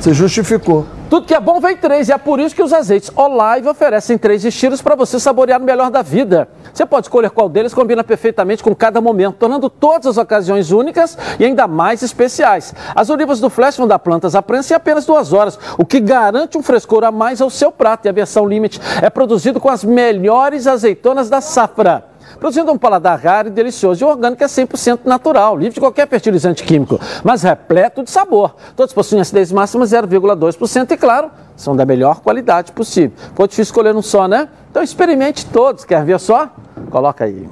Você 0.00 0.14
justificou. 0.14 0.84
Tudo 1.10 1.26
que 1.26 1.34
é 1.34 1.40
bom 1.40 1.60
vem 1.60 1.76
três, 1.76 2.08
e 2.08 2.12
é 2.12 2.16
por 2.16 2.40
isso 2.40 2.54
que 2.54 2.62
os 2.62 2.72
azeites 2.72 3.10
Olive 3.14 3.68
oferecem 3.68 4.16
três 4.16 4.44
estilos 4.46 4.80
para 4.80 4.94
você 4.94 5.20
saborear 5.20 5.60
o 5.60 5.64
melhor 5.64 5.90
da 5.90 6.00
vida. 6.00 6.48
Você 6.72 6.86
pode 6.86 7.04
escolher 7.06 7.28
qual 7.28 7.50
deles 7.50 7.74
combina 7.74 8.02
perfeitamente 8.02 8.62
com 8.62 8.74
cada 8.74 8.98
momento, 8.98 9.36
tornando 9.38 9.68
todas 9.68 10.06
as 10.06 10.16
ocasiões 10.16 10.70
únicas 10.70 11.18
e 11.38 11.44
ainda 11.44 11.66
mais 11.68 12.00
especiais. 12.02 12.72
As 12.94 13.10
olivas 13.10 13.40
do 13.40 13.50
Flash 13.50 13.76
vão 13.76 13.86
dar 13.86 13.98
plantas 13.98 14.34
à 14.34 14.40
prensa 14.40 14.72
em 14.72 14.76
apenas 14.76 15.04
duas 15.04 15.34
horas, 15.34 15.58
o 15.76 15.84
que 15.84 16.00
garante 16.00 16.56
um 16.56 16.62
frescor 16.62 17.04
a 17.04 17.10
mais 17.10 17.42
ao 17.42 17.50
seu 17.50 17.70
prato. 17.70 18.06
E 18.06 18.08
a 18.08 18.12
versão 18.12 18.46
Limite 18.46 18.80
é 19.02 19.10
produzido 19.10 19.60
com 19.60 19.68
as 19.68 19.84
melhores 19.84 20.66
azeitonas 20.66 21.28
da 21.28 21.42
safra. 21.42 22.04
Produzindo 22.38 22.72
um 22.72 22.78
paladar 22.78 23.18
raro 23.18 23.48
e 23.48 23.50
delicioso. 23.50 24.02
E 24.02 24.04
o 24.04 24.08
orgânico 24.08 24.42
é 24.42 24.46
100% 24.46 25.00
natural, 25.04 25.56
livre 25.56 25.74
de 25.74 25.80
qualquer 25.80 26.08
fertilizante 26.08 26.64
químico, 26.64 27.00
mas 27.22 27.42
repleto 27.42 28.02
de 28.02 28.10
sabor. 28.10 28.54
Todos 28.76 28.92
possuem 28.92 29.20
acidez 29.20 29.52
máxima 29.52 29.84
0,2% 29.84 30.90
e, 30.90 30.96
claro, 30.96 31.30
são 31.56 31.76
da 31.76 31.84
melhor 31.84 32.20
qualidade 32.20 32.72
possível. 32.72 33.12
Ficou 33.16 33.46
difícil 33.46 33.70
escolher 33.70 33.94
um 33.94 34.02
só, 34.02 34.26
né? 34.26 34.48
Então 34.70 34.82
experimente 34.82 35.46
todos. 35.46 35.84
Quer 35.84 36.04
ver 36.04 36.18
só? 36.18 36.50
Coloca 36.90 37.24
aí. 37.24 37.48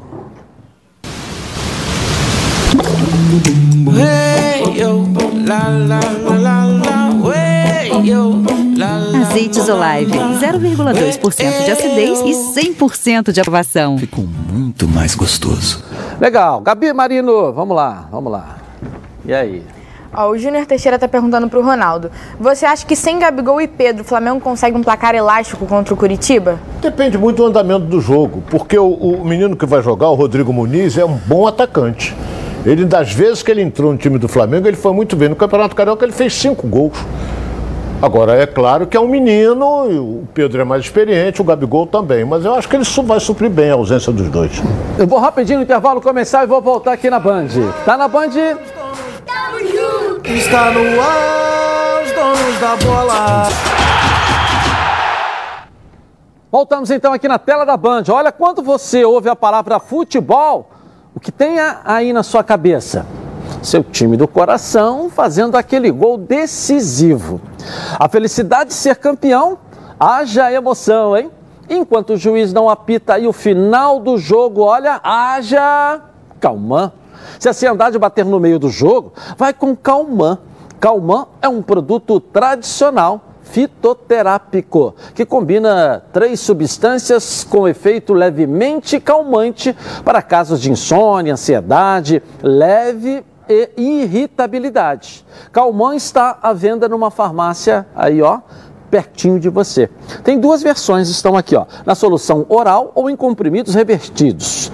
Azeites 9.30 9.68
Olive, 9.68 10.10
0,2% 10.12 11.64
de 11.64 11.70
acidez 11.70 12.20
e 12.20 12.32
100% 12.74 13.30
de 13.30 13.40
aprovação. 13.40 13.96
Ficou 13.96 14.24
muito 14.24 14.88
mais 14.88 15.14
gostoso. 15.14 15.84
Legal. 16.20 16.60
Gabi 16.60 16.92
Marino, 16.92 17.52
vamos 17.52 17.76
lá, 17.76 18.08
vamos 18.10 18.32
lá. 18.32 18.58
E 19.24 19.32
aí? 19.32 19.62
Ó, 20.12 20.30
o 20.30 20.36
Júnior 20.36 20.66
Teixeira 20.66 20.98
tá 20.98 21.06
perguntando 21.06 21.48
pro 21.48 21.62
Ronaldo. 21.62 22.10
Você 22.40 22.66
acha 22.66 22.84
que 22.84 22.96
sem 22.96 23.20
Gabigol 23.20 23.60
e 23.60 23.68
Pedro, 23.68 24.02
o 24.02 24.04
Flamengo 24.04 24.40
consegue 24.40 24.76
um 24.76 24.82
placar 24.82 25.14
elástico 25.14 25.64
contra 25.64 25.94
o 25.94 25.96
Curitiba? 25.96 26.58
Depende 26.82 27.16
muito 27.16 27.36
do 27.36 27.46
andamento 27.46 27.86
do 27.86 28.00
jogo, 28.00 28.42
porque 28.50 28.76
o, 28.76 28.88
o 28.92 29.24
menino 29.24 29.54
que 29.56 29.64
vai 29.64 29.80
jogar, 29.80 30.08
o 30.08 30.14
Rodrigo 30.16 30.52
Muniz, 30.52 30.98
é 30.98 31.04
um 31.04 31.14
bom 31.14 31.46
atacante. 31.46 32.16
Ele, 32.66 32.84
das 32.84 33.12
vezes 33.12 33.44
que 33.44 33.50
ele 33.52 33.62
entrou 33.62 33.92
no 33.92 33.96
time 33.96 34.18
do 34.18 34.26
Flamengo, 34.26 34.66
ele 34.66 34.76
foi 34.76 34.92
muito 34.92 35.14
bem. 35.14 35.28
No 35.28 35.36
Campeonato 35.36 35.76
Carioca, 35.76 36.04
ele 36.04 36.12
fez 36.12 36.34
cinco 36.34 36.66
gols. 36.66 36.98
Agora, 38.02 38.32
é 38.34 38.46
claro 38.46 38.86
que 38.86 38.96
é 38.96 39.00
um 39.00 39.06
menino, 39.06 39.90
e 39.90 39.98
o 39.98 40.26
Pedro 40.32 40.62
é 40.62 40.64
mais 40.64 40.84
experiente, 40.84 41.42
o 41.42 41.44
Gabigol 41.44 41.86
também, 41.86 42.24
mas 42.24 42.46
eu 42.46 42.54
acho 42.54 42.66
que 42.66 42.74
ele 42.74 42.84
vai 43.04 43.20
suprir 43.20 43.50
bem 43.50 43.70
a 43.70 43.74
ausência 43.74 44.10
dos 44.10 44.26
dois. 44.30 44.52
Eu 44.98 45.06
vou 45.06 45.18
rapidinho 45.18 45.58
no 45.58 45.64
intervalo 45.64 46.00
começar 46.00 46.42
e 46.42 46.46
vou 46.46 46.62
voltar 46.62 46.92
aqui 46.92 47.10
na 47.10 47.20
Band. 47.20 47.48
Tá 47.84 47.98
na 47.98 48.08
Band? 48.08 48.30
Está 50.24 50.70
no 50.70 51.00
ar, 51.00 52.02
os 52.02 52.12
donos 52.12 52.58
da 52.58 52.76
bola. 52.76 53.48
Voltamos 56.50 56.90
então 56.90 57.12
aqui 57.12 57.28
na 57.28 57.38
tela 57.38 57.66
da 57.66 57.76
Band. 57.76 58.04
Olha, 58.08 58.32
quando 58.32 58.62
você 58.62 59.04
ouve 59.04 59.28
a 59.28 59.36
palavra 59.36 59.78
futebol, 59.78 60.70
o 61.14 61.20
que 61.20 61.30
tem 61.30 61.56
aí 61.84 62.14
na 62.14 62.22
sua 62.22 62.42
cabeça? 62.42 63.04
Seu 63.62 63.84
time 63.84 64.16
do 64.16 64.26
coração 64.26 65.10
fazendo 65.10 65.56
aquele 65.56 65.90
gol 65.90 66.16
decisivo. 66.16 67.40
A 67.98 68.08
felicidade 68.08 68.70
de 68.70 68.74
ser 68.74 68.96
campeão, 68.96 69.58
haja 69.98 70.50
emoção, 70.52 71.16
hein? 71.16 71.30
Enquanto 71.68 72.14
o 72.14 72.16
juiz 72.16 72.52
não 72.52 72.68
apita 72.68 73.14
aí 73.14 73.26
o 73.26 73.32
final 73.32 74.00
do 74.00 74.18
jogo, 74.18 74.62
olha, 74.62 75.00
haja 75.04 76.00
calmã. 76.40 76.90
Se 77.38 77.48
a 77.48 77.50
ansiedade 77.50 77.98
bater 77.98 78.24
no 78.24 78.40
meio 78.40 78.58
do 78.58 78.70
jogo, 78.70 79.12
vai 79.36 79.52
com 79.52 79.76
calmã. 79.76 80.38
Calmã 80.80 81.26
é 81.42 81.48
um 81.48 81.60
produto 81.60 82.18
tradicional 82.18 83.20
fitoterápico, 83.42 84.94
que 85.14 85.26
combina 85.26 86.02
três 86.12 86.40
substâncias 86.40 87.44
com 87.44 87.68
efeito 87.68 88.14
levemente 88.14 89.00
calmante 89.00 89.76
para 90.04 90.22
casos 90.22 90.60
de 90.60 90.70
insônia, 90.70 91.32
ansiedade, 91.32 92.22
leve 92.42 93.24
e 93.50 93.70
irritabilidade. 93.76 95.24
Calmã 95.52 95.94
está 95.96 96.38
à 96.40 96.52
venda 96.52 96.88
numa 96.88 97.10
farmácia 97.10 97.86
aí, 97.94 98.22
ó, 98.22 98.40
pertinho 98.90 99.38
de 99.38 99.48
você. 99.48 99.88
Tem 100.24 100.38
duas 100.38 100.62
versões, 100.62 101.08
estão 101.08 101.36
aqui, 101.36 101.56
ó, 101.56 101.66
na 101.84 101.94
solução 101.94 102.46
oral 102.48 102.92
ou 102.94 103.10
em 103.10 103.16
comprimidos 103.16 103.74
revertidos. 103.74 104.70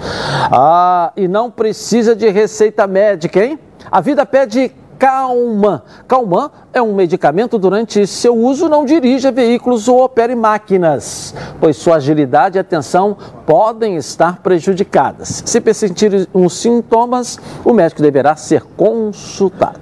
Ah, 0.51 1.11
e 1.15 1.27
não 1.27 1.51
precisa 1.51 2.15
de 2.15 2.29
receita 2.29 2.87
médica, 2.87 3.43
hein? 3.43 3.59
A 3.91 4.01
vida 4.01 4.25
pede 4.25 4.71
Calman. 4.97 5.81
Calman 6.07 6.49
é 6.73 6.81
um 6.81 6.93
medicamento 6.93 7.57
durante 7.57 8.05
seu 8.07 8.35
uso 8.35 8.67
não 8.67 8.85
dirija 8.85 9.31
veículos 9.31 9.87
ou 9.87 10.03
opere 10.03 10.35
máquinas, 10.35 11.33
pois 11.59 11.77
sua 11.77 11.95
agilidade 11.97 12.57
e 12.57 12.59
atenção 12.59 13.15
podem 13.45 13.95
estar 13.95 14.37
prejudicadas. 14.41 15.43
Se 15.45 15.61
persistirem 15.61 16.27
os 16.33 16.53
sintomas, 16.53 17.39
o 17.63 17.73
médico 17.73 18.01
deverá 18.01 18.35
ser 18.35 18.63
consultado. 18.75 19.79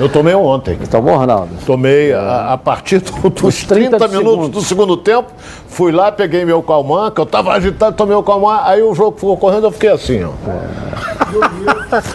Eu 0.00 0.08
tomei 0.08 0.34
ontem. 0.34 0.76
Tomou, 0.90 1.16
Ronaldo? 1.16 1.50
Tomei 1.64 2.12
a, 2.12 2.52
a 2.54 2.58
partir 2.58 2.98
do- 3.00 3.30
dos 3.30 3.62
30 3.62 3.96
30, 3.96 4.08
minutos 4.08 4.30
segundos. 4.32 4.50
do 4.50 4.62
segundo 4.62 4.96
tempo. 4.96 5.30
Fui 5.68 5.92
lá, 5.92 6.10
peguei 6.10 6.44
meu 6.44 6.60
calmã, 6.62 7.12
que 7.12 7.20
eu 7.20 7.26
tava 7.26 7.52
agitado, 7.52 7.94
tomei 7.96 8.16
o 8.16 8.22
calmã. 8.22 8.60
Aí 8.64 8.82
o 8.82 8.92
jogo 8.92 9.16
ficou 9.16 9.36
correndo, 9.36 9.68
eu 9.68 9.70
fiquei 9.70 9.90
assim, 9.90 10.24
ó. 10.24 10.30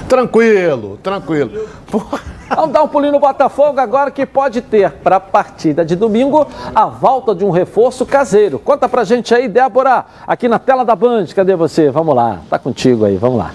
Tranquilo, 0.08 0.98
tranquilo. 1.02 1.68
Vamos 2.50 2.72
dar 2.72 2.84
um 2.84 2.88
pulinho 2.88 3.14
no 3.14 3.20
Botafogo 3.20 3.80
agora 3.80 4.10
que 4.10 4.26
pode 4.26 4.62
ter 4.62 4.92
para 4.92 5.18
a 5.18 5.20
partida 5.20 5.86
de 5.86 5.96
domingo 5.96 6.48
a 6.74 6.86
volta 6.88 7.36
de 7.36 7.46
um 7.46 7.52
reforço 7.52 8.06
caseiro. 8.06 8.58
Conta 8.58 8.90
pra 8.90 9.04
gente 9.04 9.34
aí, 9.34 9.48
Débora, 9.48 10.06
aqui 10.26 10.48
na 10.48 10.58
tela 10.58 10.84
da 10.84 10.96
Band. 10.96 11.28
Cadê 11.36 11.56
você? 11.56 11.92
Vamos 11.92 12.16
lá, 12.16 12.40
tá 12.50 12.58
contigo 12.58 13.06
aí, 13.06 13.18
vamos 13.18 13.38
lá. 13.38 13.52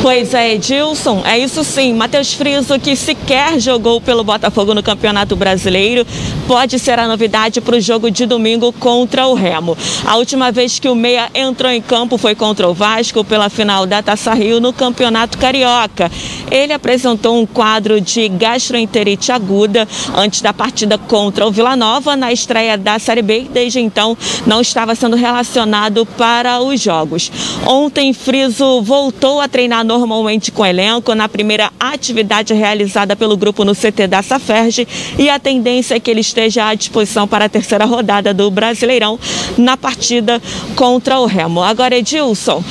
Pois 0.00 0.32
é, 0.32 0.54
Edilson, 0.54 1.22
é 1.24 1.36
isso 1.36 1.64
sim. 1.64 1.92
Matheus 1.92 2.32
Friso, 2.32 2.78
que 2.78 2.94
sequer 2.94 3.58
jogou 3.58 4.00
pelo 4.00 4.22
Botafogo 4.22 4.72
no 4.72 4.82
Campeonato 4.82 5.34
Brasileiro, 5.34 6.06
pode 6.46 6.78
ser 6.78 7.00
a 7.00 7.08
novidade 7.08 7.60
para 7.60 7.76
o 7.76 7.80
jogo 7.80 8.08
de 8.08 8.24
domingo 8.24 8.72
contra 8.72 9.26
o 9.26 9.34
Remo. 9.34 9.76
A 10.06 10.16
última 10.16 10.52
vez 10.52 10.78
que 10.78 10.88
o 10.88 10.94
Meia 10.94 11.28
entrou 11.34 11.70
em 11.70 11.82
campo 11.82 12.16
foi 12.16 12.36
contra 12.36 12.68
o 12.68 12.72
Vasco 12.72 13.24
pela 13.24 13.50
final 13.50 13.86
da 13.86 14.00
Taça 14.00 14.32
Rio 14.34 14.60
no 14.60 14.72
Campeonato 14.72 15.36
Carioca. 15.36 16.10
Ele 16.48 16.72
apresentou 16.72 17.36
um 17.36 17.44
quadro 17.44 18.00
de 18.00 18.28
gastroenterite 18.28 19.32
aguda 19.32 19.86
antes 20.16 20.40
da 20.40 20.52
partida 20.52 20.96
contra 20.96 21.44
o 21.44 21.50
Vila 21.50 21.74
Nova 21.74 22.14
na 22.14 22.32
estreia 22.32 22.78
da 22.78 23.00
Série 23.00 23.20
B 23.20 23.40
e 23.40 23.48
desde 23.48 23.80
então 23.80 24.16
não 24.46 24.60
estava 24.60 24.94
sendo 24.94 25.16
relacionado 25.16 26.06
para 26.06 26.60
os 26.60 26.80
jogos. 26.80 27.32
Ontem, 27.66 28.12
Friso 28.12 28.80
voltou 28.80 29.40
a 29.40 29.48
treinar 29.48 29.87
normalmente 29.88 30.52
com 30.52 30.66
elenco 30.66 31.14
na 31.14 31.28
primeira 31.30 31.72
atividade 31.80 32.52
realizada 32.52 33.16
pelo 33.16 33.38
grupo 33.38 33.64
no 33.64 33.74
CT 33.74 34.06
da 34.06 34.22
Saferge 34.22 34.86
e 35.18 35.30
a 35.30 35.38
tendência 35.38 35.94
é 35.94 36.00
que 36.00 36.10
ele 36.10 36.20
esteja 36.20 36.68
à 36.68 36.74
disposição 36.74 37.26
para 37.26 37.46
a 37.46 37.48
terceira 37.48 37.86
rodada 37.86 38.34
do 38.34 38.50
Brasileirão 38.50 39.18
na 39.56 39.78
partida 39.78 40.42
contra 40.76 41.18
o 41.18 41.24
Remo. 41.24 41.62
Agora, 41.62 41.96
Edilson, 41.96 42.62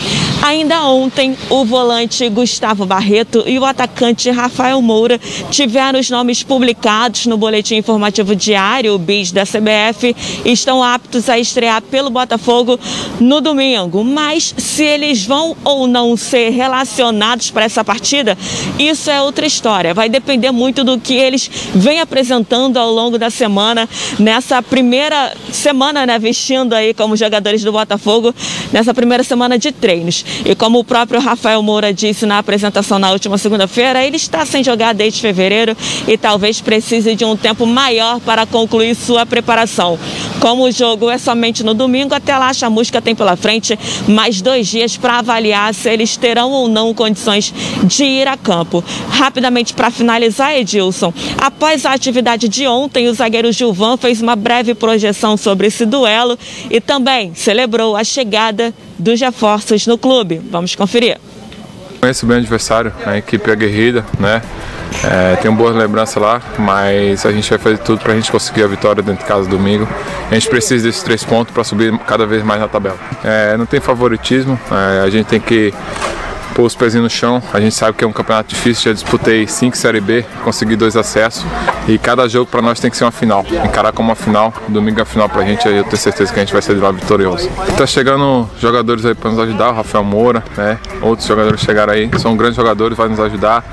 ainda 0.42 0.84
ontem 0.84 1.36
o 1.50 1.66
volante 1.66 2.28
Gustavo 2.30 2.86
Barreto 2.86 3.44
e 3.46 3.58
o 3.58 3.66
atacante 3.66 4.30
Rafael 4.30 4.82
Moura 4.82 5.20
tiveram 5.50 6.00
os 6.00 6.10
nomes 6.10 6.44
publicados 6.44 7.26
no 7.26 7.38
boletim 7.38 7.76
informativo 7.76 8.36
diário, 8.36 8.94
o 8.94 8.98
BIS 8.98 9.32
da 9.32 9.44
CBF, 9.44 10.16
estão 10.46 10.84
aptos 10.84 11.30
a 11.30 11.38
estrear 11.38 11.82
pelo 11.82 12.10
Botafogo 12.10 12.80
no 13.20 13.42
domingo. 13.42 14.04
Mas 14.04 14.54
se 14.58 14.84
eles 14.84 15.26
vão 15.26 15.56
ou 15.64 15.88
não 15.88 16.16
ser 16.16 16.50
relacionados 16.50 17.50
para 17.52 17.66
essa 17.66 17.84
partida, 17.84 18.38
isso 18.78 19.10
é 19.10 19.22
outra 19.22 19.46
história. 19.46 19.94
Vai 19.94 20.10
depender 20.10 20.52
muito 20.52 20.84
do 20.84 21.00
que 21.00 21.14
eles 21.14 21.50
vêm 21.74 22.00
apresentando 22.00 22.78
ao 22.78 22.92
longo 22.92 23.18
da 23.18 23.30
semana, 23.30 23.88
nessa 24.20 24.62
primeira 24.62 25.36
semana, 25.52 26.06
né, 26.06 26.20
vestindo 26.20 26.74
aí 26.74 26.94
como 26.94 27.16
jogadores 27.16 27.64
do 27.64 27.72
Botafogo, 27.72 28.34
nessa 28.72 28.94
primeira 28.94 29.24
semana 29.24 29.58
de 29.58 29.72
treinos. 29.72 30.26
E 30.46 30.56
como 30.56 30.80
o 30.80 30.84
próprio 30.84 31.20
Rafael 31.20 31.62
Moura 31.62 31.94
disse 31.94 32.26
na 32.26 32.40
apresentação 32.40 33.00
na 33.00 33.12
última 33.12 33.38
segunda-feira, 33.38 34.06
ele 34.06 34.18
está 34.18 34.46
sem 34.46 34.64
jogar 34.64 34.94
desde 34.94 35.22
fevereiro 35.22 35.76
e 36.08 36.18
talvez 36.18 36.62
precise 36.62 37.16
de 37.16 37.26
um 37.26 37.36
tempo 37.36 37.66
maior 37.66 38.20
para 38.20 38.46
concluir 38.46 38.96
sua 38.96 39.26
preparação. 39.26 39.98
Como 40.40 40.64
o 40.64 40.72
jogo 40.72 41.10
é 41.10 41.18
somente 41.18 41.64
no 41.64 41.74
domingo, 41.74 42.14
até 42.14 42.38
lá 42.38 42.50
a 42.50 42.54
Chamusca 42.54 43.02
tem 43.02 43.16
pela 43.16 43.36
frente 43.36 43.78
mais 44.08 44.42
dois 44.42 44.68
dias 44.68 44.96
para 44.98 45.20
avaliar 45.20 45.74
se 45.74 45.90
eles 45.90 46.16
terão 46.16 46.52
ou 46.52 46.68
não 46.68 46.94
condições 46.94 47.54
de 47.84 48.04
ir 48.04 48.28
a 48.28 48.38
campo. 48.38 48.84
Rapidamente 49.10 49.74
para 49.74 49.90
finalizar, 49.92 50.56
Edilson, 50.56 51.14
após 51.40 51.86
a 51.86 51.94
atividade 51.94 52.48
de 52.48 52.68
ontem, 52.68 53.08
o 53.08 53.14
zagueiro 53.14 53.52
Gilvan 53.52 53.98
fez 53.98 54.22
uma 54.22 54.36
breve 54.36 54.74
projeção 54.74 55.36
sobre 55.38 55.68
esse 55.68 55.86
duelo 55.86 56.38
e 56.70 56.80
também 56.80 57.34
celebrou 57.34 57.96
a 57.96 58.04
chegada 58.04 58.74
dos 58.98 59.20
reforços 59.20 59.88
no 59.88 59.98
clube. 59.98 60.42
Vamos 60.50 60.76
conferir. 60.76 61.18
Conheço 62.00 62.26
bem 62.26 62.38
o 62.38 62.40
adversário, 62.40 62.94
a 63.06 63.18
equipe 63.18 63.50
é 63.50 63.54
aguerrida, 63.54 64.06
né? 64.20 64.42
É, 65.04 65.36
tenho 65.38 65.54
boas 65.54 65.76
lembranças 65.76 66.22
lá, 66.22 66.42
mas 66.58 67.26
a 67.26 67.32
gente 67.32 67.50
vai 67.50 67.60
fazer 67.60 67.78
tudo 67.80 68.00
para 68.00 68.14
a 68.14 68.16
gente 68.16 68.32
conseguir 68.32 68.64
a 68.64 68.68
vitória 68.68 69.02
dentro 69.02 69.24
de 69.24 69.28
casa 69.28 69.50
domingo. 69.50 69.88
A 70.30 70.34
gente 70.34 70.48
precisa 70.48 70.88
desses 70.88 71.04
três 71.04 71.24
pontos 71.24 71.54
para 71.54 71.64
subir 71.64 71.98
cada 72.00 72.26
vez 72.26 72.44
mais 72.44 72.62
na 72.62 72.68
tabela. 72.68 72.98
É, 73.24 73.58
não 73.58 73.66
tem 73.66 73.80
favoritismo, 73.80 74.60
é, 74.72 75.02
a 75.02 75.10
gente 75.10 75.26
tem 75.26 75.40
que 75.40 75.74
pôr 76.58 76.66
os 76.66 76.74
pezinhos 76.74 77.04
no 77.04 77.10
chão. 77.10 77.42
A 77.54 77.60
gente 77.60 77.76
sabe 77.76 77.96
que 77.96 78.04
é 78.04 78.08
um 78.08 78.12
campeonato 78.12 78.50
difícil, 78.50 78.86
já 78.86 78.94
disputei 78.94 79.46
cinco 79.46 79.78
Série 79.78 80.02
B, 80.02 80.26
consegui 80.44 80.76
dois 80.76 80.98
acessos 80.98 81.46
e 81.88 82.00
cada 82.00 82.28
jogo 82.28 82.50
para 82.50 82.64
nós 82.64 82.80
tem 82.80 82.90
que 82.90 82.98
ser 82.98 83.04
uma 83.04 83.12
final. 83.12 83.46
Encarar 83.64 83.92
como 83.92 84.10
uma 84.10 84.16
final, 84.16 84.52
domingo 84.68 85.00
é 85.00 85.04
a 85.04 85.06
final 85.06 85.30
para 85.30 85.44
a 85.44 85.46
gente, 85.46 85.68
eu 85.68 85.84
tenho 85.84 85.98
certeza 85.98 86.34
que 86.34 86.40
a 86.40 86.44
gente 86.44 86.52
vai 86.52 86.62
ser 86.64 86.74
de 86.74 86.82
lá 86.82 86.92
vitorioso. 86.92 87.48
Tá 87.78 87.86
chegando 87.86 88.50
jogadores 88.60 89.06
aí 89.06 89.14
para 89.14 89.30
nos 89.30 89.40
ajudar, 89.40 89.70
o 89.70 89.74
Rafael 89.76 90.04
Moura, 90.04 90.44
né? 90.58 90.80
Outros 91.00 91.28
jogadores 91.28 91.62
chegaram 91.62 91.94
aí, 91.94 92.10
são 92.18 92.36
grandes 92.36 92.56
jogadores, 92.56 92.98
vai 92.98 93.08
nos 93.08 93.20
ajudar. 93.20 93.64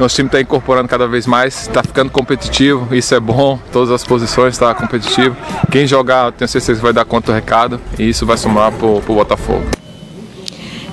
Nosso 0.00 0.16
time 0.16 0.26
está 0.26 0.40
incorporando 0.40 0.88
cada 0.88 1.06
vez 1.06 1.28
mais, 1.28 1.62
está 1.62 1.84
ficando 1.84 2.10
competitivo, 2.10 2.92
isso 2.92 3.14
é 3.14 3.20
bom, 3.20 3.60
todas 3.72 3.92
as 3.92 4.02
posições 4.02 4.54
está 4.54 4.74
competitivo. 4.74 5.36
Quem 5.70 5.86
jogar, 5.86 6.32
tenho 6.32 6.48
certeza 6.48 6.80
que 6.80 6.82
vai 6.82 6.92
dar 6.92 7.04
conta 7.04 7.30
do 7.30 7.34
recado 7.36 7.80
e 7.96 8.08
isso 8.08 8.26
vai 8.26 8.36
somar 8.36 8.72
para 8.72 8.86
o 8.88 9.00
Botafogo. 9.00 9.83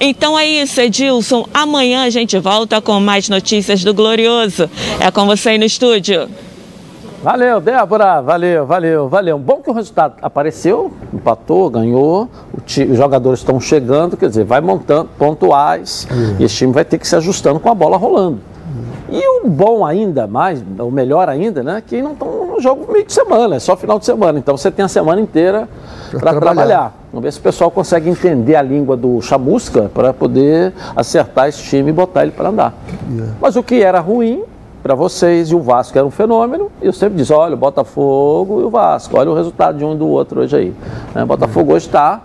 Então 0.04 0.38
é 0.38 0.48
isso, 0.48 0.82
Edilson. 0.82 1.48
Amanhã 1.54 2.04
a 2.04 2.10
gente 2.10 2.40
volta 2.40 2.82
com 2.82 3.00
mais 3.00 3.30
notícias 3.30 3.84
do 3.84 3.94
Glorioso. 3.94 4.68
É 5.00 5.12
com 5.12 5.28
você 5.28 5.50
aí 5.50 5.58
no 5.60 5.64
estúdio. 5.64 6.28
Valeu, 7.22 7.62
Débora. 7.62 8.20
Valeu, 8.20 8.66
valeu, 8.66 9.08
valeu. 9.08 9.38
Bom 9.38 9.62
que 9.62 9.70
o 9.70 9.74
resultado 9.74 10.16
apareceu, 10.24 10.92
empatou, 11.14 11.70
ganhou. 11.70 12.28
os 12.66 12.98
jogadores 12.98 13.42
estão 13.42 13.60
chegando, 13.60 14.18
quer 14.18 14.28
dizer, 14.28 14.44
vai 14.44 14.60
montando 14.60 15.08
pontuais. 15.20 16.08
Uhum. 16.10 16.38
E 16.40 16.46
esse 16.46 16.56
time 16.56 16.74
vai 16.74 16.84
ter 16.84 16.98
que 16.98 17.08
se 17.08 17.16
ajustando 17.16 17.60
com 17.60 17.70
a 17.70 17.76
bola 17.76 17.96
rolando. 17.96 18.40
E 19.08 19.46
o 19.46 19.48
bom 19.48 19.86
ainda, 19.86 20.26
mais, 20.26 20.64
o 20.80 20.90
melhor 20.90 21.30
ainda, 21.30 21.62
né? 21.62 21.84
Que 21.86 22.02
não 22.02 22.14
estão 22.14 22.41
jogo 22.62 22.92
meio 22.92 23.06
de 23.06 23.14
semana, 23.14 23.56
é 23.56 23.60
só 23.60 23.76
final 23.76 24.00
de 24.00 24.06
semana. 24.06 24.40
Então 24.40 24.56
você 24.56 24.72
tem 24.72 24.86
a 24.86 24.88
semana 24.88 25.20
inteira 25.20 25.68
para 26.12 26.32
trabalhar. 26.32 26.42
trabalhar. 26.42 26.94
Vamos 27.12 27.24
ver 27.24 27.34
se 27.34 27.40
o 27.40 27.42
pessoal 27.42 27.72
consegue 27.72 28.10
entender 28.10 28.56
a 28.56 28.62
língua 28.62 28.96
do 28.96 29.22
chamusca 29.22 29.92
para 29.94 30.14
poder 30.14 30.74
acertar 30.96 31.48
esse 31.48 31.62
time 31.64 31.90
e 31.90 31.94
botar 31.94 32.24
ele 32.24 32.32
para 32.32 32.50
andar. 32.50 32.74
Yeah. 33.10 33.34
Mas 33.42 33.56
o 33.56 33.64
que 33.64 33.82
era 33.82 34.00
ruim 34.00 34.44
para 34.82 34.96
vocês 34.96 35.52
e 35.52 35.56
o 35.56 35.62
Vasco 35.62 35.98
era 35.98 36.06
um 36.06 36.12
fenômeno, 36.12 36.72
eu 36.82 36.92
sempre 36.92 37.18
disse, 37.18 37.32
olha, 37.32 37.54
o 37.54 37.58
Botafogo 37.58 38.62
e 38.62 38.64
o 38.64 38.70
Vasco, 38.70 39.18
olha 39.18 39.30
o 39.30 39.36
resultado 39.36 39.78
de 39.78 39.86
um 39.86 39.94
e 39.94 39.98
do 39.98 40.08
outro 40.08 40.42
hoje 40.42 40.56
aí. 40.56 40.76
O 41.22 41.26
Botafogo 41.26 41.74
hoje 41.74 41.86
está 41.86 42.22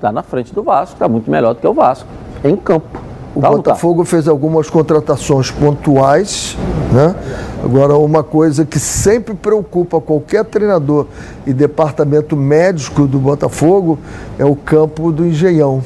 tá 0.00 0.12
na 0.12 0.22
frente 0.22 0.54
do 0.54 0.62
Vasco, 0.62 0.94
está 0.94 1.08
muito 1.08 1.30
melhor 1.30 1.54
do 1.54 1.60
que 1.60 1.66
o 1.66 1.72
Vasco, 1.72 2.06
em 2.44 2.54
campo. 2.54 3.00
O 3.36 3.40
tá 3.40 3.50
Botafogo 3.50 4.02
tá? 4.02 4.10
fez 4.10 4.26
algumas 4.26 4.70
contratações 4.70 5.50
pontuais, 5.50 6.56
né? 6.90 7.14
Agora, 7.62 7.94
uma 7.98 8.22
coisa 8.22 8.64
que 8.64 8.78
sempre 8.78 9.34
preocupa 9.34 10.00
qualquer 10.00 10.42
treinador 10.46 11.06
e 11.46 11.52
departamento 11.52 12.34
médico 12.34 13.06
do 13.06 13.18
Botafogo 13.18 13.98
é 14.38 14.44
o 14.44 14.56
campo 14.56 15.12
do 15.12 15.26
Engenhão. 15.26 15.82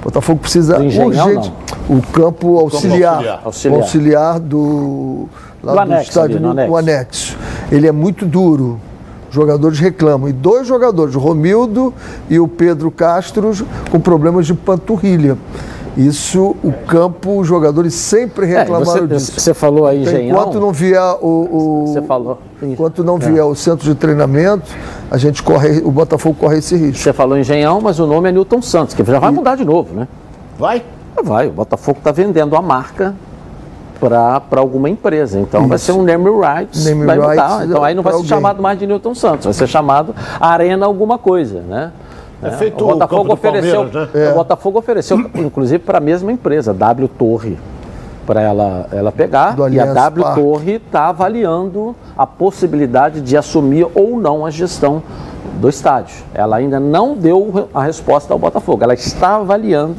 O 0.00 0.04
Botafogo 0.04 0.38
precisa 0.38 0.84
engenhão, 0.84 1.08
urgente. 1.08 1.52
Não. 1.88 1.98
O 1.98 2.02
campo 2.02 2.58
auxiliar. 2.58 3.40
Auxiliar, 3.42 3.80
auxiliar 3.80 4.38
do, 4.38 5.28
lá 5.64 5.72
do, 5.72 5.76
do 5.76 5.80
anexo, 5.80 6.10
estádio, 6.10 6.36
ali, 6.36 6.46
anexo. 6.46 6.76
anexo. 6.76 7.38
Ele 7.72 7.88
é 7.88 7.92
muito 7.92 8.24
duro 8.24 8.78
jogadores 9.34 9.80
reclamam. 9.80 10.28
E 10.28 10.32
dois 10.32 10.66
jogadores, 10.66 11.16
o 11.16 11.18
Romildo 11.18 11.92
e 12.30 12.38
o 12.38 12.46
Pedro 12.46 12.90
Castro, 12.90 13.52
com 13.90 13.98
problemas 13.98 14.46
de 14.46 14.54
panturrilha. 14.54 15.36
Isso, 15.96 16.56
o 16.62 16.72
campo, 16.86 17.38
os 17.38 17.46
jogadores 17.46 17.94
sempre 17.94 18.46
é, 18.46 18.58
reclamaram 18.58 18.96
é, 18.96 19.00
você, 19.00 19.06
disso. 19.06 19.40
Você 19.40 19.54
falou 19.54 19.86
aí, 19.86 20.02
então, 20.02 20.20
Enquanto 20.20 20.60
não 20.60 20.72
vier 20.72 21.00
o, 21.20 21.26
o 21.26 21.86
você 21.86 22.02
falou. 22.02 22.38
Enquanto 22.60 23.04
não 23.04 23.16
vier 23.16 23.38
é. 23.38 23.44
o 23.44 23.54
centro 23.54 23.84
de 23.84 23.94
treinamento, 23.94 24.64
a 25.10 25.16
gente 25.16 25.42
corre, 25.42 25.78
o 25.84 25.90
Botafogo 25.90 26.36
corre 26.38 26.58
esse 26.58 26.76
risco. 26.76 27.02
Você 27.02 27.12
falou 27.12 27.38
Engenhão, 27.38 27.80
mas 27.80 28.00
o 28.00 28.06
nome 28.06 28.28
é 28.28 28.32
Newton 28.32 28.60
Santos, 28.60 28.94
que 28.94 29.04
já 29.04 29.18
vai 29.20 29.30
e... 29.30 29.34
mudar 29.34 29.56
de 29.56 29.64
novo, 29.64 29.94
né? 29.94 30.08
Vai? 30.58 30.82
Vai. 31.22 31.46
O 31.46 31.52
Botafogo 31.52 31.98
está 31.98 32.10
vendendo 32.10 32.56
a 32.56 32.62
marca 32.62 33.14
para 34.00 34.60
alguma 34.60 34.90
empresa. 34.90 35.38
Então 35.38 35.60
Isso. 35.60 35.68
vai 35.68 35.78
ser 35.78 35.92
um 35.92 36.02
name 36.02 36.28
rights. 36.28 36.84
Name 36.84 37.06
vai 37.06 37.18
rights 37.18 37.42
mudar. 37.42 37.66
Então 37.66 37.84
aí 37.84 37.94
não 37.94 38.02
vai 38.02 38.12
ser 38.12 38.16
alguém. 38.16 38.28
chamado 38.28 38.62
mais 38.62 38.78
de 38.78 38.86
Newton 38.86 39.14
Santos, 39.14 39.44
vai 39.44 39.54
ser 39.54 39.66
chamado 39.66 40.14
Arena 40.40 40.86
alguma 40.86 41.18
coisa, 41.18 41.60
né? 41.60 41.92
É, 42.44 42.50
feito 42.52 42.84
o 42.84 42.88
Botafogo 42.88 43.30
o 43.30 43.32
ofereceu, 43.32 43.84
né? 43.84 44.08
é. 44.14 44.30
o 44.30 44.34
Botafogo 44.34 44.78
ofereceu, 44.78 45.18
inclusive 45.34 45.78
para 45.78 45.98
a 45.98 46.00
mesma 46.00 46.32
empresa, 46.32 46.72
W 46.72 47.08
Torre, 47.08 47.58
para 48.26 48.40
ela, 48.40 48.86
ela 48.92 49.12
pegar. 49.12 49.56
e 49.70 49.78
a 49.80 49.92
W 49.92 50.24
Park. 50.24 50.34
Torre 50.36 50.72
está 50.72 51.08
avaliando 51.08 51.94
a 52.16 52.26
possibilidade 52.26 53.20
de 53.20 53.36
assumir 53.36 53.86
ou 53.94 54.18
não 54.18 54.44
a 54.44 54.50
gestão 54.50 55.02
do 55.60 55.68
estádio. 55.68 56.16
Ela 56.34 56.56
ainda 56.56 56.80
não 56.80 57.14
deu 57.16 57.68
a 57.72 57.82
resposta 57.82 58.32
ao 58.32 58.38
Botafogo. 58.38 58.82
Ela 58.82 58.94
está 58.94 59.36
avaliando 59.36 59.96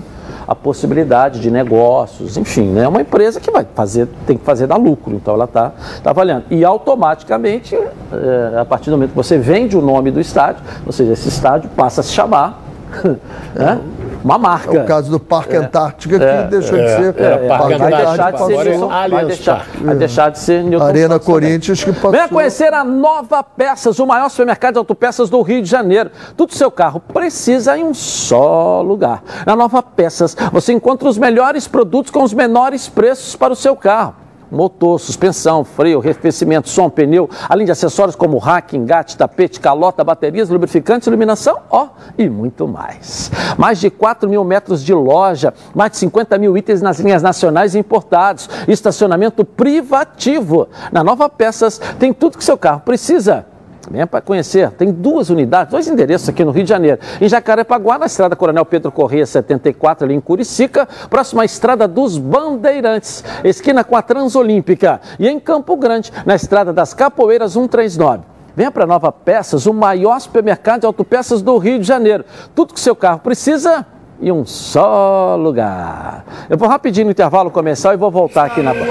a 0.47 0.55
possibilidade 0.55 1.39
de 1.39 1.49
negócios, 1.49 2.37
enfim, 2.37 2.67
né? 2.67 2.83
é 2.83 2.87
uma 2.87 3.01
empresa 3.01 3.39
que 3.39 3.51
vai 3.51 3.65
fazer, 3.75 4.07
tem 4.25 4.37
que 4.37 4.43
fazer 4.43 4.67
dar 4.67 4.77
lucro, 4.77 5.15
então 5.15 5.33
ela 5.33 5.45
está 5.45 5.71
tá 6.03 6.09
avaliando. 6.11 6.45
E 6.49 6.63
automaticamente, 6.63 7.75
é, 7.75 8.59
a 8.59 8.65
partir 8.65 8.89
do 8.89 8.93
momento 8.97 9.11
que 9.11 9.15
você 9.15 9.37
vende 9.37 9.77
o 9.77 9.81
nome 9.81 10.11
do 10.11 10.19
estádio, 10.19 10.63
ou 10.85 10.91
seja, 10.91 11.13
esse 11.13 11.29
estádio 11.29 11.69
passa 11.75 12.01
a 12.01 12.03
se 12.03 12.11
chamar 12.11 12.65
né? 13.55 13.79
Uma 14.25 14.39
marca. 14.39 14.75
É 14.75 14.81
o 14.81 14.85
caso 14.85 15.11
do 15.11 15.19
Parque 15.19 15.55
é, 15.55 15.59
Antártica, 15.59 16.17
que 16.17 16.25
é, 16.25 16.43
deixou 16.47 16.77
de 16.79 16.89
ser. 16.89 17.15
É, 17.21 17.47
Parque 17.47 17.77
vai 17.77 17.91
deixar 17.91 18.31
de 18.31 18.39
ser 18.39 18.63
Newton, 18.65 18.87
vai 18.87 19.25
deixar, 19.25 19.67
vai 19.79 19.95
deixar 19.95 20.29
de 20.31 20.39
ser 20.39 20.63
Newton 20.63 20.85
Arena 20.85 21.09
Santos 21.09 21.27
Corinthians 21.27 21.83
que 21.83 21.93
passou. 21.93 22.11
Venha 22.11 22.27
conhecer 22.27 22.73
a 22.73 22.83
Nova 22.83 23.43
Peças, 23.43 23.99
o 23.99 24.07
maior 24.07 24.29
supermercado 24.29 24.73
de 24.73 24.79
autopeças 24.79 25.29
do 25.29 25.39
Rio 25.43 25.61
de 25.61 25.69
Janeiro. 25.69 26.09
Tudo 26.35 26.55
seu 26.55 26.71
carro 26.71 26.99
precisa 26.99 27.77
em 27.77 27.83
um 27.83 27.93
só 27.93 28.81
lugar. 28.81 29.21
Na 29.45 29.55
Nova 29.55 29.83
Peças, 29.83 30.35
você 30.51 30.73
encontra 30.73 31.07
os 31.07 31.19
melhores 31.19 31.67
produtos 31.67 32.11
com 32.11 32.23
os 32.23 32.33
menores 32.33 32.89
preços 32.89 33.35
para 33.35 33.53
o 33.53 33.55
seu 33.55 33.75
carro 33.75 34.24
motor, 34.51 34.99
suspensão, 34.99 35.63
freio, 35.63 35.99
arrefecimento, 35.99 36.69
som, 36.69 36.89
pneu, 36.89 37.29
além 37.49 37.65
de 37.65 37.71
acessórios 37.71 38.15
como 38.15 38.37
rack, 38.37 38.75
engate, 38.75 39.17
tapete, 39.17 39.59
calota, 39.59 40.03
baterias, 40.03 40.49
lubrificantes, 40.49 41.07
iluminação, 41.07 41.59
ó, 41.69 41.89
e 42.17 42.29
muito 42.29 42.67
mais. 42.67 43.31
Mais 43.57 43.79
de 43.79 43.89
4 43.89 44.29
mil 44.29 44.43
metros 44.43 44.83
de 44.83 44.93
loja, 44.93 45.53
mais 45.73 45.91
de 45.91 45.97
50 45.97 46.37
mil 46.37 46.57
itens 46.57 46.81
nas 46.81 46.99
linhas 46.99 47.23
nacionais 47.23 47.75
e 47.75 47.79
importados, 47.79 48.49
estacionamento 48.67 49.43
privativo. 49.43 50.67
Na 50.91 51.03
Nova 51.03 51.29
Peças 51.29 51.79
tem 51.99 52.13
tudo 52.13 52.37
que 52.37 52.43
seu 52.43 52.57
carro 52.57 52.81
precisa 52.81 53.45
Venha 53.89 54.07
para 54.07 54.21
conhecer. 54.21 54.71
Tem 54.71 54.91
duas 54.91 55.29
unidades, 55.29 55.71
dois 55.71 55.87
endereços 55.87 56.29
aqui 56.29 56.43
no 56.43 56.51
Rio 56.51 56.63
de 56.63 56.69
Janeiro. 56.69 56.99
Em 57.21 57.29
Jacarepaguá, 57.29 57.97
na 57.97 58.05
estrada 58.05 58.35
Coronel 58.35 58.65
Pedro 58.65 58.91
Corrêa 58.91 59.25
74, 59.25 60.05
ali 60.05 60.15
em 60.15 60.19
Curicica, 60.19 60.87
próxima 61.09 61.43
à 61.43 61.45
estrada 61.45 61.87
dos 61.87 62.17
Bandeirantes, 62.17 63.23
esquina 63.43 63.83
com 63.83 63.95
a 63.95 64.01
Transolímpica. 64.01 64.99
E 65.19 65.27
em 65.27 65.39
Campo 65.39 65.75
Grande, 65.75 66.11
na 66.25 66.35
estrada 66.35 66.73
das 66.73 66.93
Capoeiras 66.93 67.53
139. 67.53 68.23
Venha 68.55 68.71
para 68.71 68.85
Nova 68.85 69.11
Peças, 69.11 69.65
o 69.65 69.73
maior 69.73 70.19
supermercado 70.19 70.81
de 70.81 70.85
autopeças 70.85 71.41
do 71.41 71.57
Rio 71.57 71.77
de 71.79 71.85
Janeiro. 71.85 72.23
Tudo 72.55 72.73
que 72.73 72.79
seu 72.79 72.95
carro 72.95 73.19
precisa 73.19 73.85
em 74.21 74.31
um 74.31 74.45
só 74.45 75.35
lugar. 75.35 76.23
Eu 76.49 76.57
vou 76.57 76.67
rapidinho 76.67 77.05
no 77.05 77.11
intervalo 77.11 77.51
comercial 77.51 77.93
e 77.93 77.97
vou 77.97 78.09
voltar 78.09 78.45
aqui 78.45 78.61
na 78.61 78.73
Band. 78.73 78.87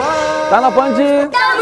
Tá 0.50 0.60
na 0.60 0.70
Band? 0.70 0.94
Tamo 0.94 1.53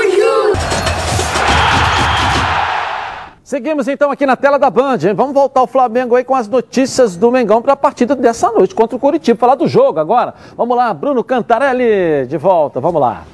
Seguimos 3.53 3.87
então 3.87 4.11
aqui 4.11 4.25
na 4.25 4.35
tela 4.35 4.59
da 4.59 4.71
Band. 4.71 4.97
Hein? 5.07 5.13
Vamos 5.13 5.35
voltar 5.35 5.61
ao 5.61 5.67
Flamengo 5.67 6.17
aí 6.17 6.25
com 6.25 6.35
as 6.35 6.49
notícias 6.49 7.17
do 7.17 7.31
Mengão 7.31 7.61
para 7.61 7.75
a 7.75 7.77
partida 7.77 8.17
dessa 8.17 8.51
noite 8.51 8.75
contra 8.75 8.97
o 8.97 8.99
Curitiba. 8.99 9.39
Falar 9.39 9.57
do 9.57 9.69
jogo 9.69 10.01
agora. 10.01 10.33
Vamos 10.57 10.75
lá, 10.75 10.95
Bruno 10.95 11.23
Cantarelli 11.23 12.27
de 12.27 12.39
volta. 12.39 12.81
Vamos 12.81 12.99
lá. 12.99 13.25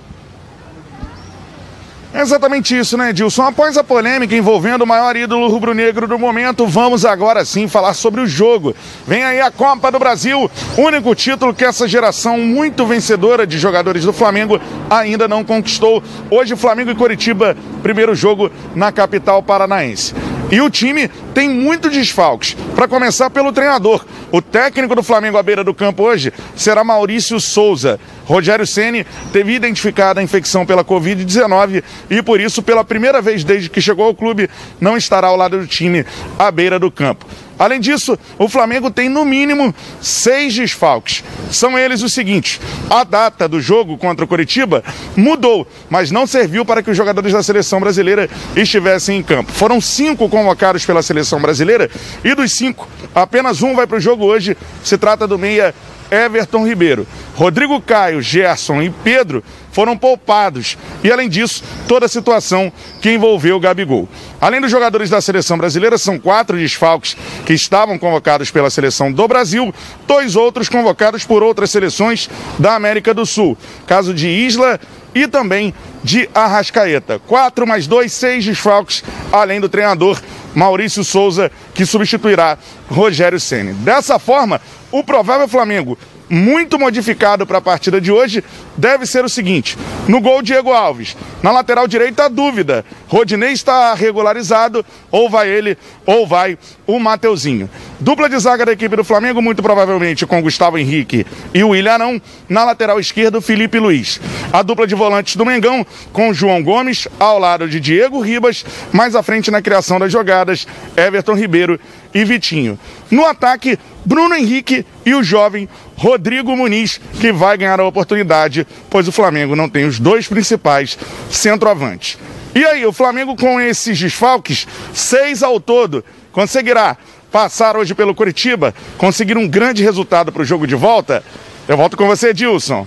É 2.12 2.22
exatamente 2.22 2.76
isso, 2.76 2.96
né, 2.96 3.12
Dilson? 3.12 3.42
Após 3.42 3.76
a 3.76 3.84
polêmica 3.84 4.34
envolvendo 4.34 4.82
o 4.82 4.86
maior 4.86 5.14
ídolo 5.14 5.46
rubro-negro 5.48 6.08
do 6.08 6.18
momento, 6.18 6.66
vamos 6.66 7.04
agora 7.04 7.44
sim 7.44 7.68
falar 7.68 7.92
sobre 7.92 8.22
o 8.22 8.26
jogo. 8.26 8.74
Vem 9.06 9.22
aí 9.22 9.42
a 9.42 9.50
Copa 9.50 9.92
do 9.92 9.98
Brasil, 9.98 10.50
único 10.78 11.14
título 11.14 11.52
que 11.52 11.66
essa 11.66 11.86
geração 11.86 12.38
muito 12.38 12.86
vencedora 12.86 13.46
de 13.46 13.58
jogadores 13.58 14.04
do 14.04 14.12
Flamengo 14.12 14.58
ainda 14.88 15.28
não 15.28 15.44
conquistou. 15.44 16.02
Hoje, 16.30 16.56
Flamengo 16.56 16.90
e 16.90 16.94
Coritiba, 16.94 17.54
primeiro 17.82 18.14
jogo 18.14 18.50
na 18.74 18.90
capital 18.90 19.42
paranaense. 19.42 20.14
E 20.50 20.60
o 20.60 20.70
time 20.70 21.08
tem 21.34 21.48
muitos 21.48 21.92
desfalques. 21.92 22.56
Para 22.74 22.88
começar 22.88 23.28
pelo 23.30 23.52
treinador. 23.52 24.04
O 24.30 24.42
técnico 24.42 24.94
do 24.94 25.02
Flamengo 25.02 25.38
à 25.38 25.42
beira 25.42 25.64
do 25.64 25.74
campo 25.74 26.02
hoje 26.02 26.32
será 26.56 26.84
Maurício 26.84 27.40
Souza. 27.40 27.98
Rogério 28.24 28.66
Ceni 28.66 29.06
teve 29.32 29.54
identificada 29.54 30.20
a 30.20 30.22
infecção 30.22 30.66
pela 30.66 30.84
Covid-19 30.84 31.82
e 32.10 32.22
por 32.22 32.40
isso, 32.40 32.62
pela 32.62 32.84
primeira 32.84 33.22
vez 33.22 33.42
desde 33.42 33.70
que 33.70 33.80
chegou 33.80 34.04
ao 34.04 34.14
clube, 34.14 34.50
não 34.80 34.96
estará 34.96 35.28
ao 35.28 35.36
lado 35.36 35.58
do 35.58 35.66
time 35.66 36.04
à 36.38 36.50
beira 36.50 36.78
do 36.78 36.90
campo. 36.90 37.26
Além 37.58 37.80
disso, 37.80 38.18
o 38.38 38.48
Flamengo 38.48 38.90
tem 38.90 39.08
no 39.08 39.24
mínimo 39.24 39.74
seis 40.00 40.54
desfalques. 40.54 41.24
São 41.50 41.78
eles 41.78 42.02
os 42.02 42.12
seguintes: 42.12 42.60
a 42.88 43.04
data 43.04 43.48
do 43.48 43.60
jogo 43.60 43.98
contra 43.98 44.24
o 44.24 44.28
Curitiba 44.28 44.84
mudou, 45.16 45.66
mas 45.90 46.10
não 46.10 46.26
serviu 46.26 46.64
para 46.64 46.82
que 46.82 46.90
os 46.90 46.96
jogadores 46.96 47.32
da 47.32 47.42
seleção 47.42 47.80
brasileira 47.80 48.28
estivessem 48.54 49.18
em 49.18 49.22
campo. 49.22 49.52
Foram 49.52 49.80
cinco 49.80 50.28
convocados 50.28 50.86
pela 50.86 51.02
seleção 51.02 51.40
brasileira 51.40 51.90
e 52.22 52.34
dos 52.34 52.52
cinco, 52.52 52.88
apenas 53.14 53.62
um 53.62 53.74
vai 53.74 53.86
para 53.86 53.96
o 53.96 54.00
jogo 54.00 54.24
hoje. 54.24 54.56
Se 54.84 54.96
trata 54.96 55.26
do 55.26 55.38
meia 55.38 55.74
Everton 56.10 56.66
Ribeiro. 56.66 57.06
Rodrigo 57.34 57.80
Caio, 57.80 58.20
Gerson 58.20 58.82
e 58.82 58.90
Pedro 58.90 59.42
foram 59.72 59.96
poupados. 59.96 60.76
E 61.04 61.12
além 61.12 61.28
disso, 61.28 61.62
toda 61.86 62.06
a 62.06 62.08
situação 62.08 62.72
que 63.00 63.12
envolveu 63.12 63.56
o 63.56 63.60
Gabigol. 63.60 64.08
Além 64.40 64.60
dos 64.60 64.70
jogadores 64.70 65.10
da 65.10 65.20
seleção 65.20 65.56
brasileira, 65.56 65.96
são 65.96 66.18
quatro 66.18 66.56
desfalques 66.56 67.16
que 67.46 67.52
estavam 67.52 67.98
convocados 67.98 68.50
pela 68.50 68.70
seleção 68.70 69.12
do 69.12 69.28
Brasil, 69.28 69.72
dois 70.06 70.34
outros 70.34 70.68
convocados 70.68 71.24
por 71.24 71.42
outras 71.42 71.70
seleções 71.70 72.28
da 72.58 72.74
América 72.74 73.14
do 73.14 73.24
Sul. 73.24 73.56
Caso 73.86 74.12
de 74.12 74.28
Isla 74.28 74.80
e 75.22 75.28
também 75.28 75.74
de 76.02 76.28
Arrascaeta. 76.34 77.18
Quatro 77.18 77.66
mais 77.66 77.86
dois, 77.86 78.12
seis 78.12 78.44
desfalques, 78.44 79.02
além 79.32 79.60
do 79.60 79.68
treinador 79.68 80.20
Maurício 80.54 81.04
Souza, 81.04 81.50
que 81.74 81.84
substituirá 81.84 82.58
Rogério 82.88 83.38
Ceni. 83.38 83.72
Dessa 83.72 84.18
forma, 84.18 84.60
o 84.90 85.02
provável 85.04 85.48
Flamengo 85.48 85.98
muito 86.28 86.78
modificado 86.78 87.46
para 87.46 87.58
a 87.58 87.62
partida 87.62 88.00
de 88.00 88.12
hoje 88.12 88.44
deve 88.76 89.06
ser 89.06 89.24
o 89.24 89.28
seguinte: 89.28 89.76
no 90.06 90.20
gol, 90.20 90.42
Diego 90.42 90.72
Alves. 90.72 91.16
Na 91.42 91.50
lateral 91.50 91.86
direita, 91.86 92.24
a 92.24 92.28
dúvida: 92.28 92.84
Rodinei 93.06 93.52
está 93.52 93.94
regularizado, 93.94 94.84
ou 95.10 95.30
vai 95.30 95.48
ele, 95.48 95.76
ou 96.04 96.26
vai 96.26 96.58
o 96.86 96.98
Mateuzinho. 96.98 97.70
Dupla 98.00 98.28
de 98.28 98.38
zaga 98.38 98.64
da 98.64 98.72
equipe 98.72 98.94
do 98.94 99.04
Flamengo, 99.04 99.42
muito 99.42 99.62
provavelmente 99.62 100.26
com 100.26 100.40
Gustavo 100.40 100.78
Henrique 100.78 101.26
e 101.52 101.64
o 101.64 101.70
William 101.70 101.94
Arão. 101.94 102.22
Na 102.48 102.64
lateral 102.64 103.00
esquerda, 103.00 103.40
Felipe 103.40 103.78
Luiz. 103.78 104.20
A 104.52 104.62
dupla 104.62 104.86
de 104.86 104.94
volantes 104.94 105.36
do 105.36 105.44
Mengão, 105.44 105.84
com 106.12 106.32
João 106.32 106.62
Gomes, 106.62 107.08
ao 107.18 107.38
lado 107.38 107.68
de 107.68 107.80
Diego 107.80 108.20
Ribas, 108.20 108.64
mais 108.92 109.14
à 109.14 109.22
frente 109.22 109.50
na 109.50 109.60
criação 109.60 109.98
das 109.98 110.12
jogadas, 110.12 110.66
Everton 110.96 111.34
Ribeiro 111.34 111.78
e 112.20 112.24
Vitinho. 112.24 112.78
No 113.10 113.24
ataque, 113.24 113.78
Bruno 114.04 114.34
Henrique 114.34 114.84
e 115.06 115.14
o 115.14 115.22
jovem 115.22 115.68
Rodrigo 115.96 116.56
Muniz, 116.56 117.00
que 117.20 117.32
vai 117.32 117.56
ganhar 117.56 117.80
a 117.80 117.86
oportunidade, 117.86 118.66
pois 118.90 119.06
o 119.06 119.12
Flamengo 119.12 119.54
não 119.54 119.68
tem 119.68 119.84
os 119.84 119.98
dois 119.98 120.26
principais 120.26 120.98
centroavantes. 121.30 122.18
E 122.54 122.64
aí, 122.64 122.84
o 122.84 122.92
Flamengo 122.92 123.36
com 123.36 123.60
esses 123.60 123.98
desfalques, 123.98 124.66
seis 124.92 125.42
ao 125.42 125.60
todo, 125.60 126.04
conseguirá 126.32 126.96
passar 127.30 127.76
hoje 127.76 127.94
pelo 127.94 128.14
Curitiba, 128.14 128.74
conseguir 128.96 129.36
um 129.36 129.46
grande 129.46 129.82
resultado 129.82 130.32
para 130.32 130.42
o 130.42 130.44
jogo 130.44 130.66
de 130.66 130.74
volta? 130.74 131.22
Eu 131.68 131.76
volto 131.76 131.96
com 131.96 132.06
você, 132.06 132.32
Dilson, 132.32 132.86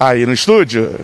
aí 0.00 0.26
no 0.26 0.32
estúdio. 0.32 0.98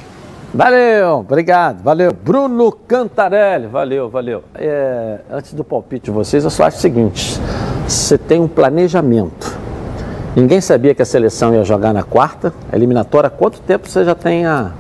Valeu, 0.53 1.19
obrigado, 1.19 1.83
valeu. 1.83 2.13
Bruno 2.13 2.73
Cantarelli, 2.73 3.67
valeu, 3.67 4.09
valeu. 4.09 4.43
É, 4.55 5.19
antes 5.31 5.53
do 5.53 5.63
palpite 5.63 6.07
de 6.07 6.11
vocês, 6.11 6.43
eu 6.43 6.51
só 6.51 6.65
acho 6.65 6.79
o 6.79 6.81
seguinte: 6.81 7.39
você 7.89 8.19
tem 8.19 8.41
um 8.41 8.49
planejamento 8.49 9.59
Ninguém 10.39 10.61
sabia 10.61 10.95
que 10.95 11.03
a 11.03 11.05
seleção 11.05 11.53
ia 11.53 11.65
jogar 11.65 11.93
na 11.93 12.05
quarta, 12.05 12.53
eliminatória. 12.73 13.29
Quanto 13.29 13.59
tempo 13.59 13.89
você 13.89 14.05
já 14.05 14.15
tem 14.15 14.47
a. 14.47 14.71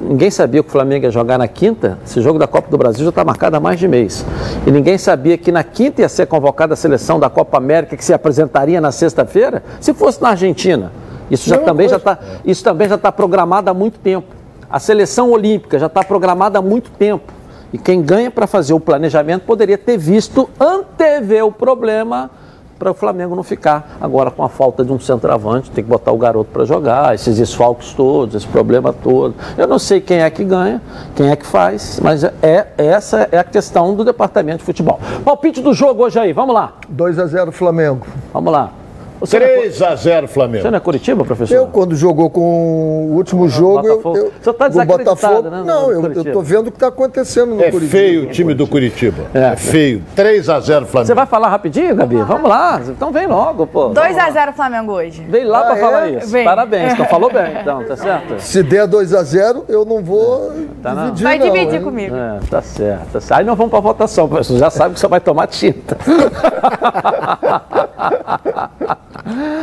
Ninguém 0.00 0.30
sabia 0.30 0.62
que 0.62 0.68
o 0.68 0.70
Flamengo 0.70 1.06
ia 1.06 1.10
jogar 1.10 1.36
na 1.38 1.48
quinta. 1.48 1.98
Esse 2.06 2.20
jogo 2.20 2.38
da 2.38 2.46
Copa 2.46 2.70
do 2.70 2.78
Brasil 2.78 3.02
já 3.02 3.08
está 3.08 3.24
marcado 3.24 3.56
há 3.56 3.60
mais 3.60 3.80
de 3.80 3.88
mês. 3.88 4.24
E 4.64 4.70
ninguém 4.70 4.96
sabia 4.96 5.36
que 5.36 5.50
na 5.50 5.64
quinta 5.64 6.02
ia 6.02 6.08
ser 6.08 6.26
convocada 6.26 6.74
a 6.74 6.76
seleção 6.76 7.18
da 7.18 7.28
Copa 7.28 7.56
América 7.56 7.96
que 7.96 8.04
se 8.04 8.14
apresentaria 8.14 8.80
na 8.80 8.92
sexta-feira, 8.92 9.60
se 9.80 9.92
fosse 9.92 10.22
na 10.22 10.28
Argentina. 10.28 10.92
Isso 11.28 11.50
já 11.50 11.58
também 11.58 11.88
já 11.88 11.96
está, 11.96 12.16
isso 12.44 12.62
também 12.62 12.88
já 12.88 12.94
está 12.94 13.10
programado 13.10 13.68
há 13.68 13.74
muito 13.74 13.98
tempo. 13.98 14.28
A 14.70 14.78
seleção 14.78 15.32
olímpica 15.32 15.80
já 15.80 15.86
está 15.86 16.04
programada 16.04 16.60
há 16.60 16.62
muito 16.62 16.92
tempo. 16.92 17.32
E 17.74 17.78
quem 17.78 18.00
ganha 18.00 18.30
para 18.30 18.46
fazer 18.46 18.72
o 18.72 18.78
planejamento 18.78 19.42
poderia 19.42 19.76
ter 19.76 19.98
visto 19.98 20.48
antever 20.60 21.44
o 21.44 21.50
problema 21.50 22.30
para 22.78 22.92
o 22.92 22.94
Flamengo 22.94 23.34
não 23.34 23.42
ficar 23.42 23.96
agora 24.00 24.30
com 24.30 24.44
a 24.44 24.48
falta 24.48 24.84
de 24.84 24.92
um 24.92 25.00
centroavante, 25.00 25.72
tem 25.72 25.82
que 25.82 25.90
botar 25.90 26.12
o 26.12 26.16
garoto 26.16 26.50
para 26.52 26.64
jogar, 26.64 27.16
esses 27.16 27.36
esfalques 27.36 27.92
todos, 27.92 28.36
esse 28.36 28.46
problema 28.46 28.92
todo. 28.92 29.34
Eu 29.58 29.66
não 29.66 29.80
sei 29.80 30.00
quem 30.00 30.18
é 30.18 30.30
que 30.30 30.44
ganha, 30.44 30.80
quem 31.16 31.28
é 31.28 31.34
que 31.34 31.44
faz, 31.44 31.98
mas 32.00 32.22
é 32.22 32.68
essa 32.78 33.28
é 33.32 33.38
a 33.38 33.44
questão 33.44 33.92
do 33.96 34.04
departamento 34.04 34.58
de 34.58 34.64
futebol. 34.64 35.00
Palpite 35.24 35.60
do 35.60 35.74
jogo 35.74 36.04
hoje 36.04 36.16
aí, 36.16 36.32
vamos 36.32 36.54
lá. 36.54 36.74
2 36.88 37.18
a 37.18 37.26
0 37.26 37.50
Flamengo. 37.50 38.06
Vamos 38.32 38.52
lá. 38.52 38.83
Você 39.26 39.40
3 39.40 39.80
é 39.80 39.86
a 39.86 39.94
0 39.94 40.28
Flamengo. 40.28 40.62
Você 40.62 40.70
não 40.70 40.76
é 40.76 40.80
Curitiba, 40.80 41.24
professor? 41.24 41.54
Eu, 41.54 41.66
quando 41.68 41.96
jogou 41.96 42.28
com 42.28 43.08
o 43.10 43.14
último 43.14 43.48
jogo, 43.48 43.86
eu, 43.86 44.02
eu, 44.04 44.32
Você 44.40 44.50
está 44.50 44.68
desacreditado, 44.68 45.50
né? 45.50 45.62
Não, 45.64 45.90
eu, 45.90 46.22
estou 46.22 46.42
vendo 46.42 46.68
o 46.68 46.70
que 46.70 46.76
está 46.76 46.88
acontecendo 46.88 47.54
no 47.54 47.62
é 47.62 47.70
Curitiba. 47.70 47.98
É 47.98 48.00
feio 48.00 48.22
o 48.24 48.26
time 48.26 48.52
do 48.52 48.66
Curitiba. 48.66 49.24
É, 49.32 49.52
é 49.52 49.56
feio. 49.56 50.02
3 50.14 50.48
a 50.50 50.60
0 50.60 50.86
Flamengo. 50.86 51.06
Você 51.06 51.14
vai 51.14 51.26
falar 51.26 51.48
rapidinho, 51.48 51.96
Gabi? 51.96 52.16
Vamos 52.16 52.48
lá. 52.48 52.80
Então 52.86 53.10
vem 53.10 53.26
logo, 53.26 53.66
pô. 53.66 53.88
2 53.88 54.18
a 54.18 54.30
0 54.30 54.52
Flamengo 54.52 54.92
hoje. 54.92 55.22
Vem 55.22 55.44
lá 55.44 55.60
ah, 55.60 55.64
para 55.64 55.76
é? 55.76 55.80
falar 55.80 56.10
isso. 56.10 56.28
Vem. 56.28 56.44
Parabéns, 56.44 56.92
então 56.92 57.06
falou 57.06 57.32
bem, 57.32 57.60
então, 57.60 57.82
tá 57.84 57.96
certo? 57.96 58.40
Se 58.40 58.62
der 58.62 58.86
2 58.86 59.14
a 59.14 59.22
0 59.22 59.64
eu 59.68 59.84
não 59.84 60.02
vou 60.02 60.52
tá 60.82 60.94
dividir, 60.94 61.24
Vai 61.24 61.38
não, 61.38 61.50
dividir 61.50 61.76
hein? 61.76 61.82
comigo. 61.82 62.14
É, 62.14 62.40
tá 62.50 62.60
certo, 62.60 63.12
tá 63.12 63.20
certo. 63.20 63.38
Aí 63.38 63.44
nós 63.44 63.56
vamos 63.56 63.70
para 63.70 63.80
votação, 63.80 64.28
professor. 64.28 64.58
Já 64.58 64.70
sabe 64.70 64.94
que 64.94 65.00
você 65.00 65.08
vai 65.08 65.20
tomar 65.20 65.46
tinta. 65.46 65.96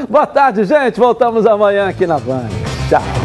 Boa 0.10 0.26
tarde, 0.28 0.64
gente. 0.64 1.00
Voltamos 1.00 1.46
amanhã 1.46 1.88
aqui 1.88 2.08
na 2.08 2.20
Band. 2.20 2.50
Tchau. 2.90 3.21